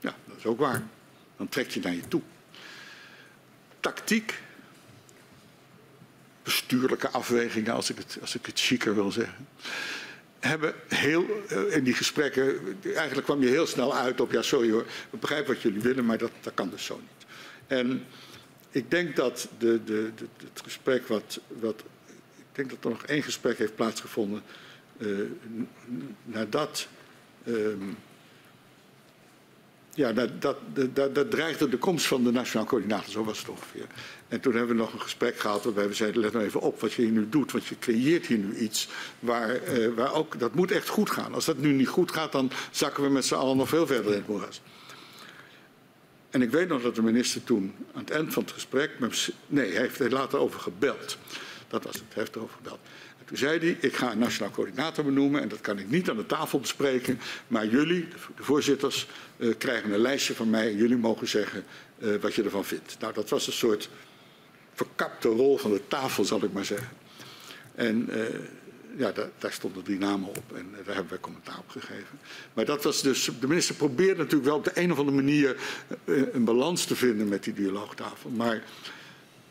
Ja, 0.00 0.14
dat 0.24 0.36
is 0.38 0.46
ook 0.46 0.58
waar. 0.58 0.82
Dan 1.36 1.48
trek 1.48 1.70
je 1.70 1.80
naar 1.80 1.94
je 1.94 2.08
toe. 2.08 2.20
Tactiek, 3.80 4.40
bestuurlijke 6.46 7.08
afwegingen, 7.08 7.72
als 7.72 7.90
ik 7.90 7.98
het, 7.98 8.18
als 8.20 8.34
ik 8.34 8.46
het 8.46 8.60
chiquer 8.60 8.94
wil 8.94 9.10
zeggen 9.10 9.46
hebben 10.46 10.74
heel, 10.88 11.24
in 11.70 11.84
die 11.84 11.94
gesprekken, 11.94 12.60
eigenlijk 12.82 13.24
kwam 13.24 13.42
je 13.42 13.48
heel 13.48 13.66
snel 13.66 13.96
uit 13.96 14.20
op, 14.20 14.32
ja 14.32 14.42
sorry 14.42 14.70
hoor, 14.70 14.86
ik 15.10 15.20
begrijp 15.20 15.46
wat 15.46 15.62
jullie 15.62 15.80
willen, 15.80 16.04
maar 16.04 16.18
dat, 16.18 16.30
dat 16.40 16.54
kan 16.54 16.70
dus 16.70 16.84
zo 16.84 17.00
niet. 17.00 17.26
En 17.66 18.04
ik 18.70 18.90
denk 18.90 19.16
dat 19.16 19.48
de, 19.58 19.84
de, 19.84 20.10
het 20.38 20.60
gesprek 20.62 21.06
wat, 21.06 21.40
wat. 21.48 21.82
Ik 22.36 22.66
denk 22.66 22.70
dat 22.70 22.84
er 22.84 22.90
nog 22.90 23.02
één 23.02 23.22
gesprek 23.22 23.58
heeft 23.58 23.74
plaatsgevonden. 23.74 24.42
Uh, 24.98 25.18
nadat. 26.24 26.88
Um, 27.48 27.96
ja, 29.96 30.12
dat, 30.12 30.42
dat, 30.42 30.56
dat, 30.92 31.14
dat, 31.14 31.30
dreigde 31.30 31.68
de 31.68 31.78
komst 31.78 32.06
van 32.06 32.24
de 32.24 32.32
Nationaal 32.32 32.66
Coördinator, 32.66 33.12
zo 33.12 33.24
was 33.24 33.38
het 33.38 33.48
ongeveer. 33.48 33.86
En 34.28 34.40
toen 34.40 34.54
hebben 34.54 34.76
we 34.76 34.82
nog 34.82 34.92
een 34.92 35.00
gesprek 35.00 35.38
gehad 35.38 35.64
waarbij 35.64 35.88
we 35.88 35.94
zeiden, 35.94 36.20
let 36.20 36.32
nou 36.32 36.44
even 36.44 36.60
op 36.60 36.80
wat 36.80 36.92
je 36.92 37.02
hier 37.02 37.10
nu 37.10 37.28
doet, 37.28 37.52
want 37.52 37.66
je 37.66 37.78
creëert 37.78 38.26
hier 38.26 38.38
nu 38.38 38.56
iets 38.56 38.88
waar, 39.18 39.78
uh, 39.78 39.94
waar 39.94 40.14
ook, 40.14 40.38
dat 40.38 40.54
moet 40.54 40.70
echt 40.70 40.88
goed 40.88 41.10
gaan. 41.10 41.34
Als 41.34 41.44
dat 41.44 41.58
nu 41.58 41.72
niet 41.72 41.88
goed 41.88 42.12
gaat, 42.12 42.32
dan 42.32 42.50
zakken 42.70 43.02
we 43.02 43.08
met 43.08 43.24
z'n 43.24 43.34
allen 43.34 43.56
nog 43.56 43.68
veel 43.68 43.86
verder 43.86 44.12
in 44.12 44.18
het 44.18 44.28
moeras. 44.28 44.60
En 46.30 46.42
ik 46.42 46.50
weet 46.50 46.68
nog 46.68 46.82
dat 46.82 46.94
de 46.94 47.02
minister 47.02 47.44
toen 47.44 47.74
aan 47.92 48.00
het 48.00 48.10
eind 48.10 48.32
van 48.32 48.42
het 48.42 48.52
gesprek. 48.52 48.90
Nee, 49.46 49.72
hij 49.72 49.80
heeft 49.80 50.00
er 50.00 50.12
later 50.12 50.38
over 50.38 50.60
gebeld. 50.60 51.18
Dat 51.68 51.84
was 51.84 51.94
het, 51.94 52.04
hij 52.08 52.22
heeft 52.22 52.36
erover 52.36 52.56
gebeld. 52.56 52.78
En 53.26 53.32
toen 53.32 53.48
zei 53.48 53.58
hij: 53.58 53.76
Ik 53.80 53.96
ga 53.96 54.12
een 54.12 54.18
nationaal 54.18 54.50
coördinator 54.50 55.04
benoemen. 55.04 55.42
En 55.42 55.48
dat 55.48 55.60
kan 55.60 55.78
ik 55.78 55.90
niet 55.90 56.10
aan 56.10 56.16
de 56.16 56.26
tafel 56.26 56.60
bespreken. 56.60 57.20
Maar 57.48 57.66
jullie, 57.66 58.08
de 58.36 58.42
voorzitters, 58.42 59.06
uh, 59.36 59.54
krijgen 59.58 59.92
een 59.92 60.00
lijstje 60.00 60.34
van 60.34 60.50
mij. 60.50 60.66
En 60.66 60.76
jullie 60.76 60.96
mogen 60.96 61.28
zeggen 61.28 61.64
uh, 61.98 62.16
wat 62.20 62.34
je 62.34 62.42
ervan 62.42 62.64
vindt. 62.64 62.96
Nou, 63.00 63.14
dat 63.14 63.28
was 63.28 63.46
een 63.46 63.52
soort 63.52 63.88
verkapte 64.74 65.28
rol 65.28 65.58
van 65.58 65.70
de 65.70 65.80
tafel, 65.88 66.24
zal 66.24 66.44
ik 66.44 66.52
maar 66.52 66.64
zeggen. 66.64 66.88
En. 67.74 68.08
Uh, 68.10 68.22
ja, 68.98 69.12
daar, 69.12 69.28
daar, 69.38 69.52
stonden 69.52 69.82
drie 69.82 69.98
namen 69.98 70.28
op 70.28 70.42
en 70.54 70.70
daar 70.84 70.94
hebben 70.94 71.08
wij 71.08 71.20
commentaar 71.20 71.58
op 71.58 71.68
gegeven. 71.68 72.18
Maar 72.54 72.64
dat 72.64 72.84
was 72.84 73.02
dus, 73.02 73.30
de 73.40 73.48
minister 73.48 73.74
probeert 73.74 74.16
natuurlijk 74.16 74.44
wel 74.44 74.56
op 74.56 74.64
de 74.64 74.70
een 74.74 74.92
of 74.92 74.98
andere 74.98 75.16
manier 75.16 75.56
een 76.04 76.44
balans 76.44 76.84
te 76.84 76.96
vinden 76.96 77.28
met 77.28 77.44
die 77.44 77.52
dialoogtafel. 77.52 78.30
Maar 78.30 78.62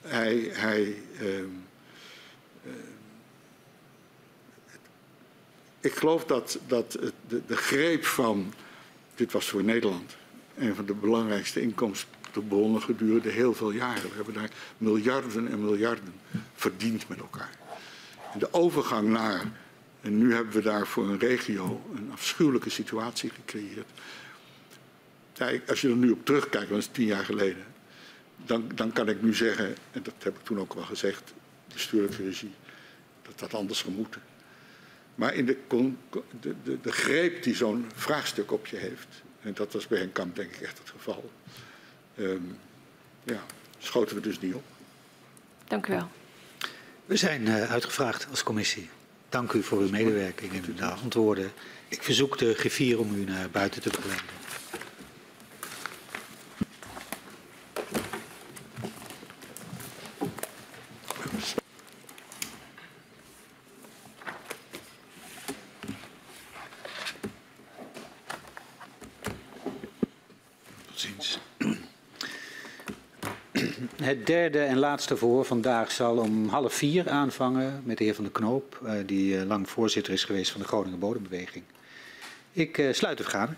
hij, 0.02 0.49
hij 0.53 0.95
uh, 1.22 1.39
uh, 2.65 2.72
ik 5.86 5.94
geloof 5.95 6.26
dat, 6.26 6.60
dat 6.68 6.91
de, 7.28 7.41
de, 7.48 7.57
greep 7.57 8.06
van, 8.06 8.53
dit 9.16 9.32
was 9.32 9.49
voor 9.49 9.64
Nederland, 9.64 10.16
een 10.57 10.76
van 10.76 10.86
de 10.86 10.94
belangrijkste 10.94 11.62
inkomstenbronnen 11.62 12.82
gedurende 12.82 13.30
heel 13.30 13.53
veel 13.53 13.72
jaren. 13.72 14.10
We 14.10 14.16
hebben 14.16 14.34
daar 14.34 14.52
miljarden 14.78 15.48
en 15.52 15.66
miljarden 15.66 16.14
verdiend 16.56 17.07
met 17.07 17.20
elkaar 17.20 17.64
de 18.40 18.53
overgang 18.53 19.10
naar 19.10 19.52
En 20.02 20.18
nu 20.18 20.34
hebben 20.34 20.53
we 20.53 20.62
daar 20.62 20.88
voor 20.88 21.10
een 21.10 21.20
regio 21.20 21.82
een 21.95 22.10
afschuwelijke 22.12 22.70
situatie 22.70 23.30
gecreëerd. 23.30 23.90
Als 25.68 25.82
je 25.82 25.90
er 25.90 25.95
nu 25.95 26.12
op 26.12 26.26
terugkijkt, 26.26 26.70
want 26.70 26.82
dat 26.82 26.91
is 26.91 26.98
tien 26.98 27.06
jaar 27.06 27.26
geleden, 27.26 27.66
dan, 28.45 28.72
dan 28.76 28.91
kan 28.91 29.10
ik 29.10 29.22
nu 29.22 29.34
zeggen, 29.34 29.76
en 29.91 30.03
dat 30.03 30.14
heb 30.20 30.36
ik 30.36 30.44
toen 30.44 30.60
ook 30.60 30.74
wel 30.74 30.84
gezegd, 30.84 31.34
bestuurlijke 31.74 32.24
regie, 32.24 32.53
dat 33.22 33.40
dat 33.40 33.53
anders 33.53 33.80
zou 33.80 33.94
moeten. 33.94 34.22
Maar 35.16 35.34
in 35.34 35.46
de, 35.46 35.58
de, 36.42 36.56
de, 36.64 36.82
de 36.82 36.92
greep 36.92 37.44
die 37.44 37.56
zo'n 37.56 37.92
vraagstuk 37.96 38.52
op 38.52 38.68
je 38.68 38.78
heeft, 38.78 39.08
en 39.42 39.54
dat 39.54 39.74
was 39.74 39.88
bij 39.88 39.98
Henk 40.00 40.14
Kamp 40.14 40.36
denk 40.36 40.52
ik 40.52 40.62
echt 40.62 40.78
het 40.78 40.90
geval, 40.90 41.32
ehm, 42.16 42.42
ja, 43.24 43.44
schoten 43.78 44.16
we 44.16 44.22
dus 44.22 44.40
niet 44.40 44.54
op. 44.54 44.64
Dank 45.68 45.88
u 45.88 45.94
wel. 45.94 46.10
We 47.06 47.16
zijn 47.16 47.48
eh, 47.48 47.72
uitgevraagd 47.72 48.28
als 48.30 48.44
commissie. 48.44 48.90
Dank 49.30 49.52
u 49.52 49.64
voor 49.64 49.80
uw 49.80 49.90
medewerking 49.90 50.54
en 50.54 50.64
uw 50.68 50.86
antwoorden. 50.86 51.52
Ik 51.88 52.04
verzoek 52.04 52.38
de 52.38 52.54
griffier 52.54 53.00
om 53.00 53.16
u 53.16 53.24
naar 53.24 53.50
buiten 53.50 53.82
te 53.82 53.90
begeleiden. 53.90 54.45
Derde 74.26 74.60
en 74.60 74.77
laatste 74.77 75.18
verhoor 75.18 75.45
vandaag 75.45 75.91
zal 75.91 76.18
om 76.18 76.47
half 76.47 76.73
vier 76.73 77.10
aanvangen 77.10 77.81
met 77.84 77.97
de 77.97 78.03
heer 78.03 78.15
Van 78.15 78.23
der 78.23 78.34
Knoop, 78.34 78.80
eh, 78.85 78.93
die 79.06 79.38
eh, 79.38 79.45
lang 79.45 79.69
voorzitter 79.69 80.14
is 80.14 80.23
geweest 80.23 80.52
van 80.52 80.61
de 80.61 80.68
Groningen 80.68 80.99
Bodembeweging. 80.99 81.64
Ik 82.52 82.77
eh, 82.77 82.93
sluit 82.93 83.18
de 83.18 83.23
vergadering. 83.23 83.57